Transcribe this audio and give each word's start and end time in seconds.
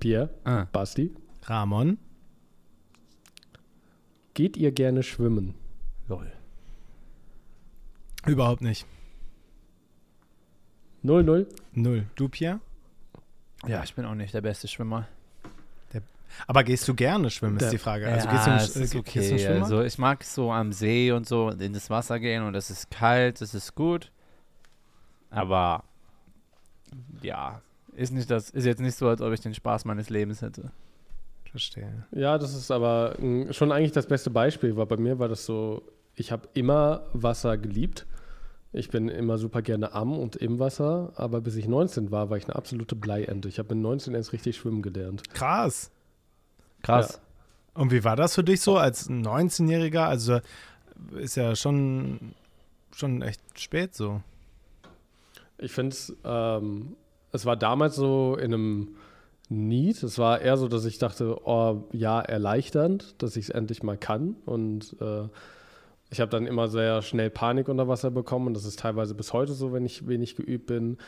Pierre, 0.00 0.30
Ah. 0.44 0.66
Basti, 0.72 1.12
Ramon. 1.44 1.98
geht 4.34 4.56
ihr 4.56 4.70
gerne 4.72 5.02
schwimmen? 5.02 5.54
Lol. 6.08 6.30
Überhaupt 8.26 8.60
nicht. 8.62 8.86
0-0? 11.02 11.46
Null. 11.72 12.06
Du, 12.16 12.28
Pierre? 12.28 12.60
Ja, 13.66 13.82
ich 13.82 13.94
bin 13.94 14.04
auch 14.04 14.14
nicht 14.14 14.34
der 14.34 14.40
beste 14.42 14.68
Schwimmer. 14.68 15.08
Aber 16.46 16.62
gehst 16.62 16.86
du 16.86 16.94
gerne 16.94 17.30
schwimmen, 17.30 17.56
ist 17.56 17.62
Der- 17.62 17.70
die 17.70 17.78
Frage. 17.78 18.06
Also 18.06 18.28
ja, 18.28 18.32
gehst 18.34 18.46
du, 18.46 18.50
es 18.52 18.76
äh, 18.76 18.82
ist 18.84 18.92
ge- 18.92 19.02
gehst 19.02 19.30
du 19.30 19.34
okay. 19.34 19.44
schwimmen? 19.44 19.62
Also 19.62 19.82
ich 19.82 19.96
mag 19.98 20.22
so 20.22 20.52
am 20.52 20.72
See 20.72 21.10
und 21.10 21.26
so 21.26 21.48
in 21.48 21.72
das 21.72 21.88
Wasser 21.90 22.20
gehen 22.20 22.44
und 22.44 22.54
es 22.54 22.68
ist 22.70 22.90
kalt, 22.90 23.40
es 23.40 23.54
ist 23.54 23.74
gut. 23.74 24.12
Aber 25.30 25.82
ja, 27.22 27.62
ist 27.98 28.12
nicht 28.12 28.30
das, 28.30 28.50
ist 28.50 28.64
jetzt 28.64 28.80
nicht 28.80 28.96
so, 28.96 29.08
als 29.08 29.20
ob 29.20 29.32
ich 29.32 29.40
den 29.40 29.54
Spaß 29.54 29.84
meines 29.84 30.08
Lebens 30.08 30.42
hätte. 30.42 30.70
Verstehe. 31.50 32.06
Ja, 32.12 32.38
das 32.38 32.54
ist 32.54 32.70
aber 32.70 33.16
mm, 33.18 33.52
schon 33.52 33.72
eigentlich 33.72 33.92
das 33.92 34.06
beste 34.06 34.30
Beispiel, 34.30 34.76
weil 34.76 34.86
bei 34.86 34.96
mir 34.96 35.18
war 35.18 35.28
das 35.28 35.44
so, 35.44 35.82
ich 36.14 36.30
habe 36.30 36.48
immer 36.54 37.02
Wasser 37.12 37.58
geliebt. 37.58 38.06
Ich 38.72 38.90
bin 38.90 39.08
immer 39.08 39.38
super 39.38 39.62
gerne 39.62 39.92
am 39.92 40.12
und 40.12 40.36
im 40.36 40.58
Wasser, 40.58 41.12
aber 41.16 41.40
bis 41.40 41.56
ich 41.56 41.66
19 41.66 42.10
war, 42.10 42.28
war 42.28 42.36
ich 42.36 42.44
eine 42.44 42.54
absolute 42.54 42.94
Bleiente. 42.94 43.48
Ich 43.48 43.58
habe 43.58 43.74
mit 43.74 43.82
19 43.82 44.14
erst 44.14 44.32
richtig 44.32 44.56
schwimmen 44.56 44.82
gelernt. 44.82 45.32
Krass. 45.32 45.90
Krass. 46.82 47.20
Und 47.74 47.92
wie 47.92 48.04
war 48.04 48.14
das 48.14 48.34
für 48.34 48.44
dich 48.44 48.60
so 48.60 48.76
als 48.76 49.08
19-Jähriger? 49.08 50.04
Also 50.04 50.40
ist 51.16 51.36
ja 51.36 51.56
schon, 51.56 52.34
schon 52.94 53.22
echt 53.22 53.40
spät 53.58 53.94
so. 53.94 54.20
Ich 55.56 55.72
finde 55.72 55.94
es, 55.94 56.14
ähm, 56.24 56.96
es 57.32 57.46
war 57.46 57.56
damals 57.56 57.96
so 57.96 58.36
in 58.36 58.54
einem 58.54 58.96
Need. 59.48 60.02
Es 60.02 60.18
war 60.18 60.40
eher 60.40 60.56
so, 60.56 60.68
dass 60.68 60.84
ich 60.84 60.98
dachte, 60.98 61.36
oh 61.44 61.84
ja, 61.92 62.20
erleichternd, 62.20 63.22
dass 63.22 63.36
ich 63.36 63.46
es 63.46 63.50
endlich 63.50 63.82
mal 63.82 63.96
kann. 63.96 64.36
Und 64.44 64.96
äh, 65.00 65.28
ich 66.10 66.20
habe 66.20 66.30
dann 66.30 66.46
immer 66.46 66.68
sehr 66.68 67.02
schnell 67.02 67.30
Panik 67.30 67.68
unter 67.68 67.88
Wasser 67.88 68.10
bekommen. 68.10 68.48
Und 68.48 68.54
das 68.54 68.64
ist 68.64 68.78
teilweise 68.78 69.14
bis 69.14 69.32
heute 69.32 69.54
so, 69.54 69.72
wenn 69.72 69.84
ich 69.84 70.06
wenig 70.06 70.36
geübt 70.36 70.66
bin. 70.66 70.98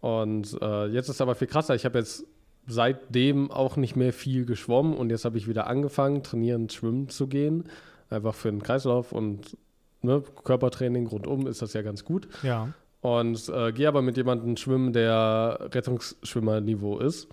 Und 0.00 0.56
äh, 0.60 0.86
jetzt 0.86 1.08
ist 1.08 1.20
aber 1.20 1.34
viel 1.34 1.48
krasser. 1.48 1.74
Ich 1.74 1.84
habe 1.84 1.98
jetzt 1.98 2.26
seitdem 2.66 3.50
auch 3.50 3.76
nicht 3.76 3.96
mehr 3.96 4.12
viel 4.12 4.46
geschwommen. 4.46 4.96
Und 4.96 5.10
jetzt 5.10 5.24
habe 5.24 5.38
ich 5.38 5.48
wieder 5.48 5.66
angefangen, 5.66 6.22
trainieren, 6.22 6.68
schwimmen 6.70 7.08
zu 7.08 7.26
gehen. 7.26 7.64
Einfach 8.10 8.34
für 8.34 8.50
den 8.50 8.62
Kreislauf 8.62 9.12
und 9.12 9.56
ne, 10.02 10.22
Körpertraining 10.44 11.06
rundum 11.06 11.46
ist 11.46 11.62
das 11.62 11.72
ja 11.72 11.82
ganz 11.82 12.04
gut 12.04 12.28
Ja. 12.42 12.68
Und 13.04 13.50
äh, 13.50 13.70
gehe 13.72 13.86
aber 13.86 14.00
mit 14.00 14.16
jemandem 14.16 14.56
schwimmen, 14.56 14.94
der 14.94 15.58
Rettungsschwimmerniveau 15.72 17.00
ist. 17.00 17.28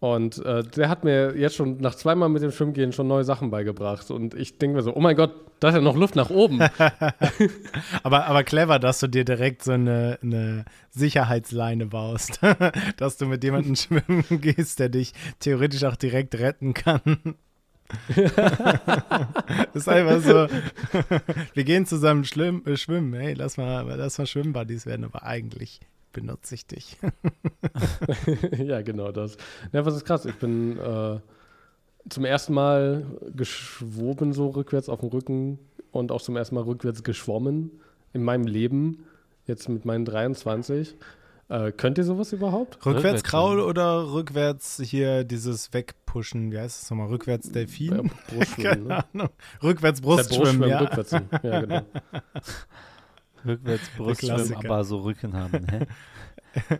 Und 0.00 0.44
äh, 0.44 0.64
der 0.64 0.88
hat 0.88 1.04
mir 1.04 1.36
jetzt 1.36 1.54
schon 1.54 1.78
nach 1.78 1.94
zweimal 1.94 2.28
mit 2.28 2.42
dem 2.42 2.50
Schwimmgehen 2.50 2.92
schon 2.92 3.06
neue 3.06 3.22
Sachen 3.22 3.50
beigebracht. 3.50 4.10
Und 4.10 4.34
ich 4.34 4.58
denke 4.58 4.74
mir 4.74 4.82
so, 4.82 4.92
oh 4.92 4.98
mein 4.98 5.14
Gott, 5.14 5.30
da 5.60 5.68
ist 5.68 5.76
ja 5.76 5.80
noch 5.80 5.94
Luft 5.94 6.16
nach 6.16 6.30
oben. 6.30 6.60
Aber, 8.02 8.26
aber 8.26 8.42
clever, 8.42 8.80
dass 8.80 8.98
du 8.98 9.06
dir 9.06 9.24
direkt 9.24 9.62
so 9.62 9.72
eine, 9.72 10.18
eine 10.20 10.64
Sicherheitsleine 10.90 11.86
baust. 11.86 12.40
dass 12.96 13.18
du 13.18 13.26
mit 13.26 13.44
jemandem 13.44 13.76
schwimmen 13.76 14.24
gehst, 14.28 14.80
der 14.80 14.88
dich 14.88 15.12
theoretisch 15.38 15.84
auch 15.84 15.96
direkt 15.96 16.34
retten 16.34 16.74
kann. 16.74 17.36
ist 19.74 19.88
einfach 19.88 20.20
so, 20.20 20.48
wir 21.54 21.64
gehen 21.64 21.86
zusammen 21.86 22.24
schlimm, 22.24 22.62
äh, 22.66 22.76
schwimmen. 22.76 23.14
Hey, 23.14 23.34
lass 23.34 23.56
mal, 23.56 23.82
lass 23.96 24.18
mal 24.18 24.26
Schwimmbuddies 24.26 24.86
werden, 24.86 25.04
aber 25.04 25.22
eigentlich 25.22 25.80
benutze 26.12 26.54
ich 26.54 26.66
dich. 26.66 26.96
ja, 28.58 28.82
genau 28.82 29.12
das. 29.12 29.36
Ja, 29.72 29.84
was 29.84 29.96
ist 29.96 30.04
krass? 30.04 30.24
Ich 30.24 30.36
bin 30.36 30.78
äh, 30.78 31.18
zum 32.08 32.24
ersten 32.24 32.54
Mal 32.54 33.04
geschwommen 33.34 34.32
so 34.32 34.48
rückwärts 34.48 34.88
auf 34.88 35.00
dem 35.00 35.10
Rücken 35.10 35.58
und 35.92 36.12
auch 36.12 36.22
zum 36.22 36.36
ersten 36.36 36.54
Mal 36.54 36.64
rückwärts 36.64 37.02
geschwommen 37.02 37.70
in 38.12 38.22
meinem 38.22 38.46
Leben, 38.46 39.04
jetzt 39.46 39.68
mit 39.68 39.84
meinen 39.84 40.04
23. 40.04 40.96
Äh, 41.48 41.70
könnt 41.70 41.96
ihr 41.98 42.04
sowas 42.04 42.32
überhaupt? 42.32 42.84
Rückwärts 42.84 43.22
Kraul 43.22 43.60
oder 43.60 44.12
rückwärts 44.12 44.80
hier 44.84 45.22
dieses 45.22 45.72
Wegpushen, 45.72 46.50
wie 46.50 46.58
heißt 46.58 46.82
das 46.82 46.90
nochmal? 46.90 47.06
Rückwärts 47.08 47.52
Delfin? 47.52 48.10
Brustschwimmen, 48.28 48.86
ne? 48.88 49.04
Ahnung. 49.14 49.28
Rückwärts 49.62 50.00
Brustschwimmen, 50.00 50.68
ja. 50.68 50.78
rückwärts. 50.80 51.12
Ja, 51.42 51.60
genau. 51.60 51.82
Rückwärts 53.44 53.88
Brustschwimmen, 53.96 54.54
aber 54.56 54.84
so 54.84 54.98
Rücken 54.98 55.34
haben. 55.34 55.66
Hä? 55.70 55.86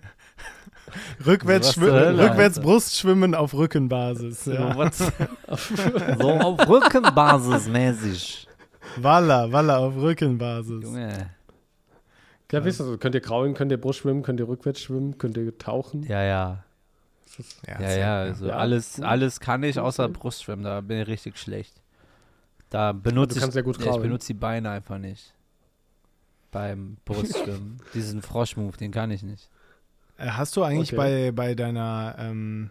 Rückwärts, 1.27 1.73
zur 1.73 1.93
Hölle, 1.93 2.25
rückwärts? 2.25 2.59
Brustschwimmen 2.61 3.35
auf 3.37 3.55
Rückenbasis. 3.55 4.45
So, 4.45 4.53
Ja. 4.53 4.77
was? 4.77 4.99
so 4.99 6.31
auf 6.31 6.69
Rückenbasis 6.69 7.69
mäßig. 7.69 8.49
Walla, 8.97 9.53
Walla 9.53 9.79
auf 9.79 9.95
Rückenbasis. 9.97 10.83
Junge. 10.83 11.31
Ja, 12.53 12.65
wisst 12.65 12.81
ihr, 12.81 12.85
so, 12.85 12.97
könnt 12.99 13.15
ihr 13.15 13.21
kraulen, 13.21 13.55
könnt 13.55 13.73
ihr 13.73 13.81
Brust 13.81 14.01
schwimmen, 14.01 14.23
könnt 14.23 14.39
ihr 14.41 14.49
rückwärts 14.49 14.81
schwimmen, 14.81 15.19
könnt 15.19 15.37
ihr 15.37 15.57
tauchen. 15.59 16.05
Ja, 16.05 16.23
ja. 16.23 16.65
Ja, 17.67 17.79
safe, 17.79 17.99
ja, 18.01 18.21
also 18.21 18.47
Ja, 18.47 18.57
alles, 18.57 19.01
alles 19.01 19.41
kann 19.41 19.63
ich 19.63 19.79
außer. 19.79 20.09
Brustschwimmen, 20.09 20.65
da 20.65 20.81
bin 20.81 21.01
ich 21.01 21.07
richtig 21.07 21.37
schlecht. 21.39 21.75
Da 22.71 22.91
Aber 22.91 23.01
benutze 23.01 23.39
ich, 23.39 23.45
sehr 23.45 23.63
gut 23.63 23.85
ja, 23.85 23.95
ich 23.95 24.01
benutze 24.01 24.29
die 24.29 24.35
Beine 24.35 24.71
einfach 24.71 24.99
nicht. 24.99 25.35
Beim 26.51 26.97
Brustschwimmen. 27.05 27.79
Diesen 27.95 28.23
Froschmove, 28.23 28.77
den 28.77 28.91
kann 28.91 29.11
ich 29.11 29.23
nicht. 29.23 29.51
Äh, 30.17 30.29
Hast 30.31 30.57
du 30.57 30.63
eigentlich 30.63 30.93
Okay. 30.93 30.97
bei, 30.97 31.33
bei 31.33 31.55
deiner, 31.55 32.17
ähm, 32.19 32.71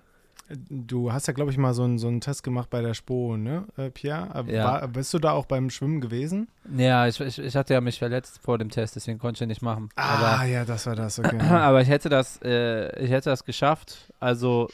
du 0.69 1.11
hast 1.11 1.27
ja, 1.27 1.33
glaube 1.33 1.51
ich, 1.51 1.57
mal 1.57 1.73
so 1.73 1.83
einen, 1.83 1.97
so 1.97 2.07
einen 2.07 2.21
Test 2.21 2.43
gemacht 2.43 2.69
bei 2.69 2.81
der 2.81 2.93
SPO, 2.93 3.37
ne, 3.37 3.65
äh, 3.77 3.89
Pierre? 3.89 4.45
Äh, 4.47 4.55
Ja. 4.55 4.63
War, 4.65 4.87
bist 4.87 5.13
du 5.13 5.19
da 5.19 5.31
auch 5.31 5.45
beim 5.45 5.69
Schwimmen 5.69 6.01
gewesen? 6.01 6.47
Ja, 6.77 7.07
ich, 7.07 7.19
ich, 7.19 7.39
ich 7.39 7.55
hatte 7.55 7.73
ja 7.73 7.81
mich 7.81 7.97
verletzt 7.99 8.39
vor 8.43 8.57
dem 8.57 8.69
Test, 8.69 8.95
deswegen 8.95 9.17
konnte 9.19 9.43
ich 9.43 9.47
nicht 9.47 9.61
machen. 9.61 9.89
Ah, 9.95 10.35
Aber, 10.37 10.45
ja, 10.45 10.65
das 10.65 10.85
war 10.85 10.95
das, 10.95 11.17
okay. 11.19 11.39
aber 11.49 11.81
ich 11.81 11.89
hätte 11.89 12.09
das, 12.09 12.39
äh, 12.43 13.03
ich 13.03 13.09
hätte 13.11 13.29
das 13.29 13.43
geschafft. 13.43 14.13
Also 14.19 14.69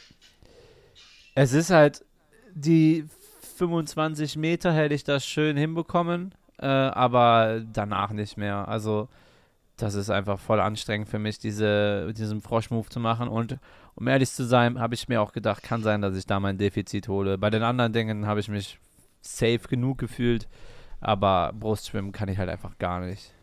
es 1.34 1.52
ist 1.52 1.70
halt 1.70 2.04
die 2.54 3.06
25 3.56 4.36
Meter 4.36 4.72
hätte 4.72 4.94
ich 4.94 5.04
das 5.04 5.24
schön 5.24 5.56
hinbekommen, 5.56 6.34
äh, 6.58 6.66
aber 6.66 7.62
danach 7.72 8.10
nicht 8.10 8.36
mehr. 8.36 8.68
Also 8.68 9.08
das 9.82 9.94
ist 9.94 10.10
einfach 10.10 10.38
voll 10.38 10.60
anstrengend 10.60 11.08
für 11.08 11.18
mich, 11.18 11.38
diese, 11.38 12.12
diesen 12.14 12.40
Froschmove 12.40 12.88
zu 12.88 13.00
machen. 13.00 13.28
Und 13.28 13.58
um 13.96 14.06
ehrlich 14.06 14.30
zu 14.30 14.44
sein, 14.44 14.78
habe 14.78 14.94
ich 14.94 15.08
mir 15.08 15.20
auch 15.20 15.32
gedacht, 15.32 15.62
kann 15.62 15.82
sein, 15.82 16.00
dass 16.00 16.16
ich 16.16 16.26
da 16.26 16.38
mein 16.38 16.56
Defizit 16.56 17.08
hole. 17.08 17.36
Bei 17.36 17.50
den 17.50 17.62
anderen 17.62 17.92
Dingen 17.92 18.26
habe 18.26 18.40
ich 18.40 18.48
mich 18.48 18.78
safe 19.20 19.60
genug 19.68 19.98
gefühlt, 19.98 20.48
aber 21.00 21.52
Brustschwimmen 21.52 22.12
kann 22.12 22.28
ich 22.28 22.38
halt 22.38 22.48
einfach 22.48 22.78
gar 22.78 23.00
nicht. 23.00 23.34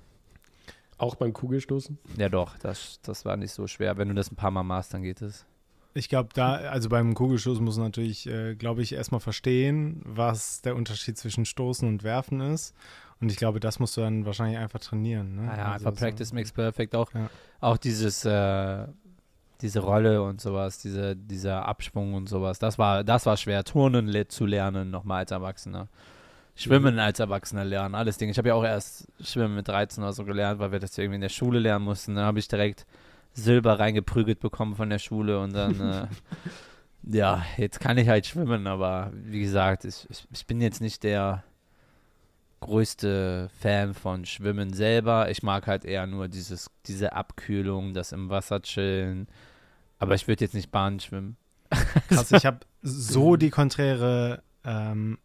Auch 0.98 1.16
beim 1.16 1.34
Kugelstoßen? 1.34 1.98
Ja 2.18 2.30
doch, 2.30 2.58
das, 2.58 3.00
das 3.04 3.26
war 3.26 3.38
nicht 3.38 3.52
so 3.52 3.68
schwer. 3.68 3.98
Wenn 3.98 4.10
du 4.10 4.14
das 4.16 4.32
ein 4.32 4.36
paar 4.36 4.52
Mal 4.52 4.64
machst, 4.64 4.94
dann 4.94 5.04
geht 5.04 5.22
es. 5.22 5.46
Ich 5.94 6.08
glaube, 6.08 6.30
da, 6.34 6.56
also 6.56 6.88
beim 6.88 7.14
Kugelstoß 7.14 7.60
muss 7.60 7.78
man 7.78 7.88
natürlich, 7.88 8.28
äh, 8.28 8.56
glaube 8.56 8.82
ich, 8.82 8.94
erstmal 8.94 9.20
verstehen, 9.20 10.02
was 10.06 10.62
der 10.62 10.76
Unterschied 10.76 11.18
zwischen 11.18 11.46
Stoßen 11.46 11.88
und 11.88 12.04
Werfen 12.04 12.42
ist. 12.42 12.76
Und 13.22 13.30
ich 13.31 13.38
glaube, 13.38 13.59
das 13.59 13.80
musst 13.80 13.97
du 13.97 14.02
dann 14.02 14.25
wahrscheinlich 14.25 14.57
einfach 14.57 14.80
trainieren. 14.80 15.35
Ne? 15.35 15.46
Ja, 15.47 15.57
ja 15.57 15.63
Also 15.74 15.88
einfach 15.88 16.00
so- 16.00 16.06
Practice 16.06 16.34
makes 16.34 16.52
perfect. 16.52 16.96
Auch, 16.96 17.13
Ja. 17.13 17.30
auch 17.59 17.78
dieses, 17.78 18.24
äh, 18.25 18.85
diese 19.62 19.80
Rolle 19.81 20.24
und 20.24 20.40
sowas, 20.40 20.80
diese, 20.80 21.16
dieser 21.18 21.66
Abschwung 21.68 22.13
und 22.13 22.30
sowas. 22.30 22.59
Das 22.59 22.78
war, 22.78 23.03
das 23.03 23.25
war 23.25 23.35
schwer. 23.35 23.63
Turnen 23.66 24.07
le 24.07 24.28
zu 24.30 24.46
lernen, 24.46 24.90
nochmal 24.90 25.19
als 25.19 25.31
Erwachsener. 25.31 25.88
Schwimmen 26.56 27.00
als 27.00 27.19
Erwachsener 27.19 27.63
lernen, 27.66 27.96
alles 27.96 28.18
Dinge. 28.18 28.31
Ich 28.31 28.38
habe 28.38 28.50
ja 28.50 28.53
auch 28.56 28.63
erst 28.66 29.07
Schwimmen 29.22 29.56
mit 29.56 29.68
13 29.68 30.03
oder 30.03 30.12
so 30.13 30.25
gelernt, 30.25 30.59
weil 30.59 30.72
wir 30.74 30.80
das 30.80 30.97
irgendwie 30.97 31.16
in 31.16 31.22
der 31.22 31.30
Schule 31.30 31.59
lernen 31.59 31.86
mussten. 31.86 32.16
Da 32.16 32.24
habe 32.24 32.40
ich 32.40 32.47
direkt 32.50 32.86
Silber 33.34 33.80
reingeprügelt 33.80 34.40
bekommen 34.41 34.75
von 34.75 34.90
der 34.90 35.00
Schule 35.00 35.40
und 35.40 35.53
dann, 35.53 35.80
äh, 35.80 36.07
ja, 37.03 37.44
jetzt 37.57 37.80
kann 37.80 37.97
ich 37.97 38.07
halt 38.10 38.25
schwimmen, 38.25 38.68
aber 38.68 39.12
wie 39.13 39.39
gesagt, 39.42 39.86
ich, 39.86 40.06
ich, 40.10 40.27
ich 40.33 40.45
bin 40.48 40.60
jetzt 40.62 40.81
nicht 40.81 41.04
der 41.04 41.44
größte 42.60 43.50
Fan 43.60 43.94
von 43.94 44.26
Schwimmen 44.26 44.74
selber. 44.74 45.30
Ich 45.30 45.44
mag 45.44 45.68
halt 45.68 45.86
eher 45.86 46.08
nur 46.08 46.28
dieses, 46.28 46.70
diese 46.86 47.14
Abkühlung, 47.14 47.94
das 47.94 48.12
im 48.12 48.30
Wasser 48.30 48.62
chillen. 48.62 49.28
Aber 49.98 50.16
ich 50.16 50.28
würde 50.28 50.44
jetzt 50.44 50.54
nicht 50.54 50.72
Bahn 50.72 51.00
schwimmen. 51.00 51.38
Krass, 52.10 52.32
ich 52.32 52.46
habe 52.46 52.60
so 52.82 53.36
die 53.36 53.50
konträre 53.50 54.42
ähm, 54.64 55.18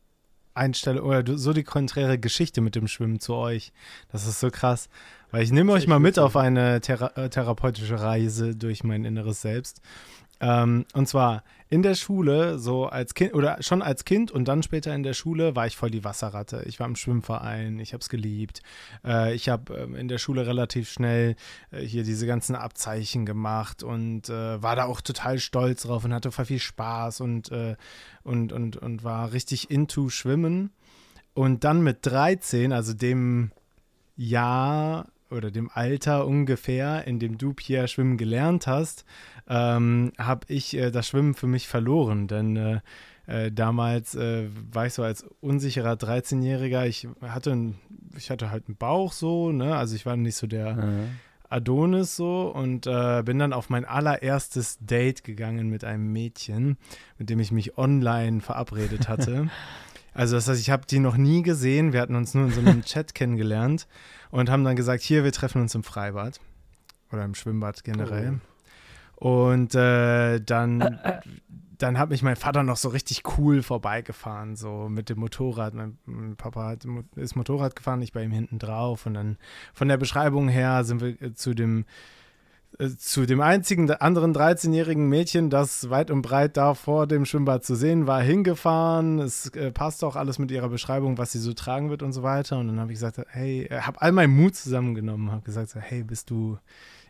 Einstellung 0.55 1.07
oder 1.07 1.37
so 1.37 1.53
die 1.53 1.65
konträre 1.65 2.19
Geschichte 2.19 2.61
mit 2.61 2.75
dem 2.75 2.89
Schwimmen 2.89 3.21
zu 3.21 3.35
euch. 3.35 3.73
Das 4.11 4.27
ist 4.27 4.41
so 4.41 4.51
krass. 4.51 4.89
Weil 5.31 5.43
ich 5.43 5.51
nehme 5.51 5.73
euch 5.73 5.89
mal 5.89 5.99
mit 5.99 6.19
auf 6.19 6.37
eine 6.37 6.81
thera 6.81 7.09
äh, 7.17 7.29
therapeutische 7.29 8.01
Reise 8.01 8.55
durch 8.55 8.85
mein 8.85 9.05
inneres 9.05 9.43
Selbst. 9.43 9.81
Ähm, 10.41 10.85
und 10.93 11.09
zwar 11.09 11.43
in 11.75 11.83
der 11.83 11.97
Schule, 11.97 12.61
so 12.61 12.87
als 12.87 13.15
Kind 13.15 13.35
oder 13.35 13.61
schon 13.61 13.83
als 13.83 14.05
Kind 14.05 14.31
und 14.31 14.47
dann 14.47 14.63
später 14.63 14.95
in 14.95 15.03
der 15.03 15.13
Schule 15.13 15.57
war 15.57 15.67
ich 15.67 15.77
voll 15.77 15.91
die 15.91 16.05
Wasserratte. 16.05 16.63
Ich 16.67 16.79
war 16.79 16.87
im 16.87 16.95
Schwimmverein, 16.95 17.81
ich 17.81 17.93
habe 17.93 18.01
es 18.01 18.09
geliebt. 18.09 18.63
Äh, 19.05 19.35
ich 19.35 19.49
habe 19.49 19.75
ähm, 19.75 19.97
in 19.97 20.07
der 20.07 20.19
Schule 20.19 20.47
relativ 20.47 20.89
schnell 20.89 21.35
äh, 21.73 21.81
hier 21.81 22.05
diese 22.05 22.29
ganzen 22.29 22.55
Abzeichen 22.55 23.27
gemacht 23.27 23.83
und 23.83 24.29
äh, 24.29 24.63
war 24.63 24.77
da 24.77 24.85
auch 24.85 25.01
total 25.01 25.41
stolz 25.41 25.83
drauf 25.83 26.05
und 26.05 26.15
hatte 26.15 26.31
voll 26.31 26.45
viel 26.45 26.61
Spaß 26.61 27.21
und, 27.21 27.51
äh, 27.51 27.75
und, 28.23 28.53
und, 28.53 28.77
und 28.77 29.03
war 29.03 29.33
richtig 29.33 29.69
into 29.69 30.11
Schwimmen. 30.11 30.71
Und 31.33 31.65
dann 31.65 31.83
mit 31.83 32.07
13, 32.07 32.73
also 32.73 32.95
dem 32.95 33.51
Jahr 34.15 35.09
oder 35.31 35.51
dem 35.51 35.71
Alter 35.73 36.27
ungefähr, 36.27 37.07
in 37.07 37.19
dem 37.19 37.39
du, 37.39 37.55
Pierre, 37.55 37.89
schwimmen 37.89 38.17
gelernt 38.17 38.67
hast, 38.67 39.05
ähm, 39.49 40.13
habe 40.19 40.47
ich 40.49 40.77
äh, 40.77 40.91
das 40.91 41.09
Schwimmen 41.09 41.35
für 41.35 41.47
mich 41.47 41.69
verloren. 41.69 42.29
Denn 42.29 42.57
äh, 42.57 42.81
äh, 43.27 43.51
damals 43.51 44.15
äh, 44.15 44.49
war 44.73 44.87
ich 44.87 44.93
so 44.93 45.03
als 45.03 45.25
unsicherer 45.41 45.95
13-Jähriger, 45.95 46.87
ich 46.87 47.09
hatte, 47.23 47.75
ich 48.17 48.31
hatte 48.31 48.51
halt 48.51 48.69
einen 48.69 48.77
Bauch 48.77 49.13
so, 49.13 49.51
ne? 49.51 49.77
Also 49.77 49.97
ich 49.97 50.05
war 50.05 50.17
nicht 50.17 50.37
so 50.37 50.47
der 50.47 50.75
mhm. 50.75 51.09
Adonis 51.49 52.17
so 52.17 52.53
und 52.55 52.87
äh, 52.87 53.23
bin 53.25 53.39
dann 53.39 53.53
auf 53.53 53.71
mein 53.71 53.85
allererstes 53.85 54.79
Date 54.81 55.25
gegangen 55.25 55.69
mit 55.69 55.85
einem 55.85 56.13
Mädchen, 56.13 56.77
mit 57.19 57.31
dem 57.31 57.41
ich 57.41 57.53
mich 57.53 57.79
online 57.79 58.41
verabredet 58.41 59.09
hatte. 59.09 59.49
Also 60.17 60.37
das 60.37 60.47
heißt, 60.47 60.61
ich 60.61 60.71
habe 60.71 60.87
die 60.89 61.01
noch 61.01 61.17
nie 61.17 61.43
gesehen. 61.43 61.93
Wir 61.93 62.01
hatten 62.01 62.15
uns 62.15 62.35
nur 62.35 62.45
in 62.45 62.53
so 62.53 62.61
einem 62.61 62.83
Chat 62.85 63.17
kennengelernt 63.17 63.89
und 64.35 64.51
haben 64.51 64.65
dann 64.65 64.75
gesagt, 64.75 65.05
hier, 65.05 65.23
wir 65.23 65.31
treffen 65.31 65.63
uns 65.63 65.77
im 65.77 65.85
Freibad 65.85 66.41
oder 67.13 67.25
im 67.25 67.37
Schwimmbad 67.37 67.85
generell. 67.85 68.41
Oh. 69.15 69.45
Und 69.53 69.77
äh, 69.77 70.41
dann, 70.41 70.99
dann 71.79 71.99
hat 72.01 72.11
mich 72.11 72.25
mein 72.25 72.35
Vater 72.35 72.65
noch 72.65 72.77
so 72.77 72.89
richtig 72.89 73.23
cool 73.39 73.63
vorbeigefahren, 73.63 74.57
so 74.57 74.89
mit 74.89 75.09
dem 75.09 75.21
Motorrad. 75.21 75.75
Mein, 75.75 75.99
mein 76.05 76.35
Papa 76.35 76.67
hat, 76.67 76.85
ist 77.15 77.37
Motorrad 77.37 77.77
gefahren, 77.77 78.03
ich 78.03 78.13
bei 78.13 78.25
ihm 78.25 78.33
hinten 78.33 78.59
drauf. 78.59 79.07
Und 79.07 79.15
dann 79.15 79.39
von 79.73 79.87
der 79.87 79.99
Beschreibung 79.99 80.49
her 80.49 80.83
sind 80.83 81.01
wir 81.01 81.23
äh, 81.23 81.35
zu 81.35 81.55
dem 81.55 81.83
äh, 81.83 81.85
zu 82.99 83.27
dem 83.27 83.41
einzigen 83.41 83.91
anderen 83.91 84.35
13-jährigen 84.35 85.09
Mädchen, 85.09 85.49
das 85.49 85.91
weit 85.91 86.11
und 86.11 86.23
breit 86.23 86.57
da 86.57 86.75
vor 86.75 87.07
dem 87.07 87.25
Schwimmbad 87.25 87.65
zu 87.65 87.75
sehen 87.77 88.07
war, 88.07 88.21
hingefahren. 88.21 89.21
Es 89.21 89.49
äh, 89.51 89.71
passt 89.71 90.03
auch 90.03 90.17
alles 90.17 90.39
mit 90.39 90.51
ihrer 90.51 90.69
Beschreibung, 90.69 91.17
was 91.17 91.33
sie 91.33 91.39
so 91.39 91.53
tragen 91.53 91.91
wird 91.91 92.03
und 92.03 92.13
so 92.13 92.23
weiter. 92.23 92.59
Und 92.59 92.69
dann 92.69 92.81
habe 92.81 92.93
ich 92.93 92.97
gesagt, 92.97 93.21
hey, 93.29 93.65
äh, 93.65 93.81
habe 93.83 94.03
all 94.03 94.13
meinen 94.13 94.35
Mut 94.35 94.57
zusammengenommen, 94.57 95.31
habe 95.31 95.43
gesagt, 95.43 95.75
hey, 95.77 96.03
bist 96.03 96.31
du 96.31 96.59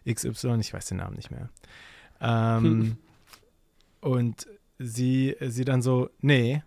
XY? 0.08 0.58
Ich 0.61 0.75
weiß 0.75 0.87
den 0.87 0.99
Namen 0.99 1.16
nicht 1.16 1.31
mehr. 1.31 1.49
Ähm, 2.20 2.64
hm. 2.64 2.96
Und 4.00 4.46
sie, 4.78 5.37
sie 5.40 5.64
dann 5.64 5.81
so, 5.81 6.11
nee, 6.20 6.62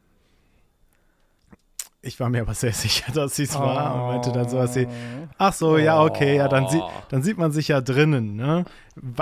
ich 2.02 2.20
war 2.20 2.30
mir 2.30 2.42
aber 2.42 2.54
sehr 2.54 2.74
sicher, 2.74 3.12
dass 3.12 3.36
sie 3.36 3.44
es 3.44 3.56
oh. 3.56 3.60
war 3.60 3.96
und 3.96 4.02
meinte 4.14 4.32
dann 4.32 4.48
so, 4.48 4.58
dass 4.58 4.74
sie, 4.74 4.88
ach 5.38 5.54
so, 5.54 5.72
oh. 5.72 5.78
ja, 5.78 6.02
okay, 6.02 6.38
ja, 6.38 6.48
dann, 6.48 6.70
sie, 6.70 6.82
dann 7.10 7.24
sieht 7.24 7.38
man 7.38 7.52
sich 7.52 7.70
ja 7.70 7.82
drinnen, 7.82 8.36
ne? 8.36 8.66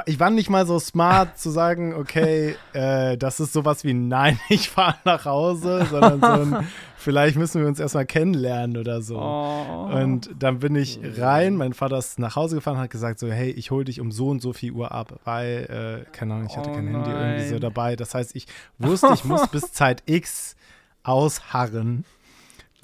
Ich 0.06 0.22
war 0.22 0.30
nicht 0.30 0.50
mal 0.50 0.66
so 0.66 0.80
smart 0.80 1.38
zu 1.38 1.50
sagen, 1.50 1.94
okay, 1.96 2.56
äh, 2.74 3.18
das 3.18 3.40
ist 3.40 3.54
sowas 3.54 3.84
wie, 3.84 3.94
nein, 3.94 4.40
ich 4.50 4.70
fahre 4.70 4.98
nach 5.06 5.26
Hause, 5.26 5.88
sondern 5.90 6.20
so 6.20 6.56
ein, 6.56 6.68
vielleicht 6.98 7.38
müssen 7.38 7.62
wir 7.62 7.68
uns 7.68 7.80
erstmal 7.80 8.06
kennenlernen 8.06 8.78
oder 8.78 9.02
so. 9.02 9.20
Oh. 9.20 9.90
Und 9.94 10.30
dann 10.38 10.60
bin 10.60 10.76
ich 10.76 11.00
rein, 11.18 11.56
mein 11.56 11.74
Vater 11.74 11.98
ist 11.98 12.20
nach 12.20 12.36
Hause 12.36 12.56
gefahren, 12.56 12.78
hat 12.78 12.90
gesagt 12.90 13.20
so, 13.20 13.30
hey, 13.32 13.52
ich 13.52 13.72
hole 13.72 13.86
dich 13.86 14.02
um 14.02 14.12
so 14.12 14.28
und 14.30 14.42
so 14.42 14.52
viel 14.52 14.72
Uhr 14.72 14.92
ab, 14.92 15.20
weil, 15.24 16.06
äh, 16.06 16.12
keine 16.12 16.34
Ahnung, 16.34 16.48
ich 16.50 16.58
hatte 16.58 16.70
oh 16.70 16.74
kein 16.74 16.86
nein. 16.86 17.04
Handy 17.04 17.12
irgendwie 17.12 17.48
so 17.48 17.60
dabei. 17.60 17.96
Das 17.96 18.14
heißt, 18.14 18.36
ich 18.36 18.48
wusste, 18.80 19.12
ich 19.14 19.24
muss 19.24 19.48
bis 19.48 19.72
Zeit 19.72 20.04
X 20.06 20.56
ausharren 21.04 22.04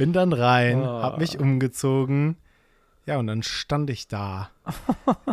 bin 0.01 0.13
dann 0.13 0.33
rein, 0.33 0.81
oh. 0.81 0.86
hab 1.03 1.19
mich 1.19 1.39
umgezogen. 1.39 2.36
Ja, 3.06 3.18
und 3.18 3.27
dann 3.27 3.44
stand 3.44 3.89
ich 3.92 4.07
da. 4.07 4.50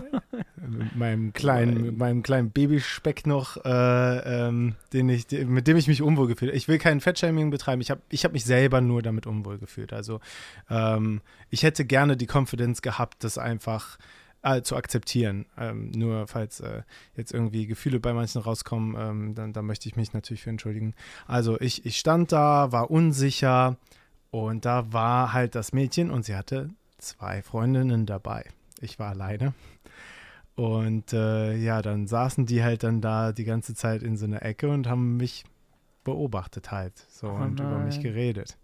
mit 0.68 0.94
meinem 0.94 1.32
kleinen, 1.32 1.82
mit 1.82 1.96
meinem 1.96 2.22
kleinen 2.22 2.50
Babyspeck 2.50 3.26
noch, 3.26 3.56
äh, 3.64 4.46
ähm, 4.46 4.74
den 4.92 5.08
ich, 5.08 5.26
mit 5.30 5.66
dem 5.66 5.78
ich 5.78 5.88
mich 5.88 6.02
unwohl 6.02 6.26
gefühlt 6.26 6.50
habe. 6.50 6.58
Ich 6.58 6.68
will 6.68 6.76
kein 6.76 7.00
Fettshaming 7.00 7.48
betreiben. 7.48 7.80
Ich 7.80 7.90
habe 7.90 8.02
ich 8.10 8.26
hab 8.26 8.34
mich 8.34 8.44
selber 8.44 8.82
nur 8.82 9.00
damit 9.00 9.26
unwohl 9.26 9.56
gefühlt. 9.56 9.94
Also 9.94 10.20
ähm, 10.68 11.22
ich 11.48 11.62
hätte 11.62 11.86
gerne 11.86 12.18
die 12.18 12.28
Confidence 12.30 12.82
gehabt, 12.82 13.24
das 13.24 13.38
einfach 13.38 13.96
äh, 14.42 14.60
zu 14.60 14.76
akzeptieren. 14.76 15.46
Ähm, 15.56 15.92
nur 15.92 16.26
falls 16.26 16.60
äh, 16.60 16.82
jetzt 17.16 17.32
irgendwie 17.32 17.66
Gefühle 17.66 18.00
bei 18.00 18.12
manchen 18.12 18.42
rauskommen, 18.42 18.96
ähm, 18.98 19.34
dann, 19.34 19.54
dann 19.54 19.64
möchte 19.64 19.88
ich 19.88 19.96
mich 19.96 20.12
natürlich 20.12 20.42
für 20.42 20.50
entschuldigen. 20.50 20.94
Also 21.26 21.58
ich, 21.58 21.86
ich 21.86 21.98
stand 21.98 22.32
da, 22.32 22.70
war 22.70 22.90
unsicher, 22.90 23.78
und 24.30 24.64
da 24.64 24.92
war 24.92 25.32
halt 25.32 25.54
das 25.54 25.72
Mädchen 25.72 26.10
und 26.10 26.24
sie 26.24 26.36
hatte 26.36 26.70
zwei 26.98 27.42
Freundinnen 27.42 28.06
dabei. 28.06 28.44
Ich 28.80 28.98
war 28.98 29.10
alleine. 29.10 29.54
Und 30.54 31.12
äh, 31.12 31.54
ja, 31.54 31.82
dann 31.82 32.06
saßen 32.06 32.44
die 32.44 32.62
halt 32.62 32.82
dann 32.82 33.00
da 33.00 33.32
die 33.32 33.44
ganze 33.44 33.74
Zeit 33.74 34.02
in 34.02 34.16
so 34.16 34.26
einer 34.26 34.42
Ecke 34.42 34.68
und 34.68 34.88
haben 34.88 35.16
mich 35.16 35.44
beobachtet 36.04 36.70
halt 36.70 36.94
so 37.08 37.28
oh 37.28 37.34
und 37.34 37.60
über 37.60 37.78
mich 37.78 38.00
geredet. 38.00 38.56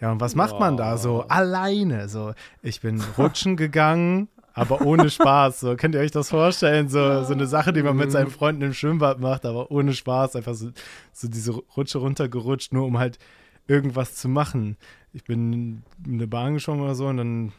Ja, 0.00 0.12
und 0.12 0.20
was 0.20 0.34
macht 0.34 0.58
man 0.58 0.76
da 0.76 0.96
so 0.98 1.22
alleine? 1.22 2.08
So, 2.08 2.32
ich 2.62 2.80
bin 2.80 3.00
rutschen 3.18 3.56
gegangen, 3.56 4.28
aber 4.52 4.82
ohne 4.82 5.10
Spaß. 5.10 5.60
So, 5.60 5.76
könnt 5.76 5.94
ihr 5.94 6.00
euch 6.00 6.10
das 6.10 6.30
vorstellen? 6.30 6.88
So, 6.88 7.24
so 7.24 7.32
eine 7.32 7.46
Sache, 7.46 7.72
die 7.72 7.82
man 7.82 7.96
mit 7.96 8.12
seinen 8.12 8.30
Freunden 8.30 8.62
im 8.62 8.74
Schwimmbad 8.74 9.20
macht, 9.20 9.44
aber 9.44 9.70
ohne 9.70 9.94
Spaß. 9.94 10.36
Einfach 10.36 10.54
so, 10.54 10.70
so 11.12 11.28
diese 11.28 11.52
Rutsche 11.52 11.98
runtergerutscht, 11.98 12.72
nur 12.72 12.86
um 12.86 12.98
halt 12.98 13.18
irgendwas 13.66 14.14
zu 14.14 14.28
machen 14.28 14.76
ich 15.12 15.24
bin 15.24 15.82
in 16.04 16.14
eine 16.14 16.26
Bahn 16.26 16.54
geschwommen 16.54 16.82
oder 16.82 16.94
so 16.94 17.06
und 17.06 17.16
dann, 17.18 17.52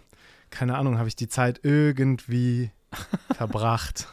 keine 0.50 0.78
Ahnung, 0.78 0.98
habe 0.98 1.08
ich 1.08 1.16
die 1.16 1.28
Zeit 1.28 1.60
irgendwie 1.64 2.72
verbracht. 3.36 4.08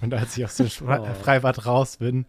Und 0.00 0.14
als 0.14 0.36
ich 0.36 0.44
aus 0.44 0.56
dem 0.56 0.66
oh. 0.66 1.04
Freibad 1.22 1.66
raus 1.66 1.98
bin, 1.98 2.26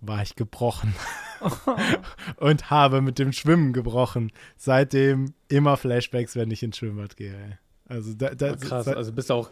war 0.00 0.22
ich 0.22 0.36
gebrochen. 0.36 0.94
und 2.36 2.70
habe 2.70 3.00
mit 3.00 3.18
dem 3.18 3.32
Schwimmen 3.32 3.72
gebrochen. 3.72 4.32
Seitdem 4.56 5.34
immer 5.48 5.76
Flashbacks, 5.76 6.36
wenn 6.36 6.50
ich 6.50 6.62
ins 6.62 6.76
Schwimmbad 6.76 7.16
gehe. 7.16 7.58
Also 7.86 8.14
da, 8.14 8.34
da, 8.34 8.54
krass, 8.56 8.88
also 8.88 9.12
bist 9.12 9.30
du 9.30 9.34
auch 9.34 9.50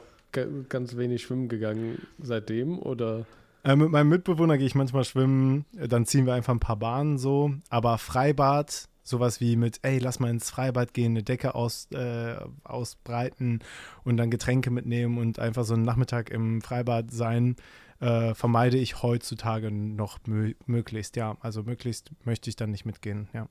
ganz 0.68 0.96
wenig 0.96 1.22
schwimmen 1.22 1.48
gegangen 1.48 2.06
seitdem 2.18 2.78
oder? 2.78 3.26
Äh, 3.64 3.76
mit 3.76 3.90
meinem 3.90 4.08
Mitbewohner 4.08 4.56
gehe 4.56 4.66
ich 4.66 4.74
manchmal 4.74 5.04
schwimmen, 5.04 5.66
dann 5.72 6.06
ziehen 6.06 6.24
wir 6.24 6.34
einfach 6.34 6.54
ein 6.54 6.60
paar 6.60 6.76
Bahnen 6.76 7.18
so, 7.18 7.52
aber 7.68 7.98
Freibad 7.98 8.88
Sowas 9.02 9.40
wie 9.40 9.56
mit, 9.56 9.80
ey, 9.82 9.98
lass 9.98 10.20
mal 10.20 10.30
ins 10.30 10.50
Freibad 10.50 10.94
gehen, 10.94 11.12
eine 11.12 11.22
Decke 11.22 11.54
aus, 11.54 11.88
äh, 11.92 12.36
ausbreiten 12.64 13.60
und 14.04 14.16
dann 14.16 14.30
Getränke 14.30 14.70
mitnehmen 14.70 15.18
und 15.18 15.38
einfach 15.38 15.64
so 15.64 15.74
einen 15.74 15.84
Nachmittag 15.84 16.30
im 16.30 16.60
Freibad 16.60 17.10
sein, 17.10 17.56
äh, 18.00 18.34
vermeide 18.34 18.78
ich 18.78 19.02
heutzutage 19.02 19.70
noch 19.70 20.18
mö 20.26 20.52
möglichst, 20.66 21.16
ja. 21.16 21.36
Also 21.40 21.62
möglichst 21.62 22.10
möchte 22.24 22.50
ich 22.50 22.56
dann 22.56 22.70
nicht 22.70 22.84
mitgehen, 22.84 23.28
ja. 23.32 23.48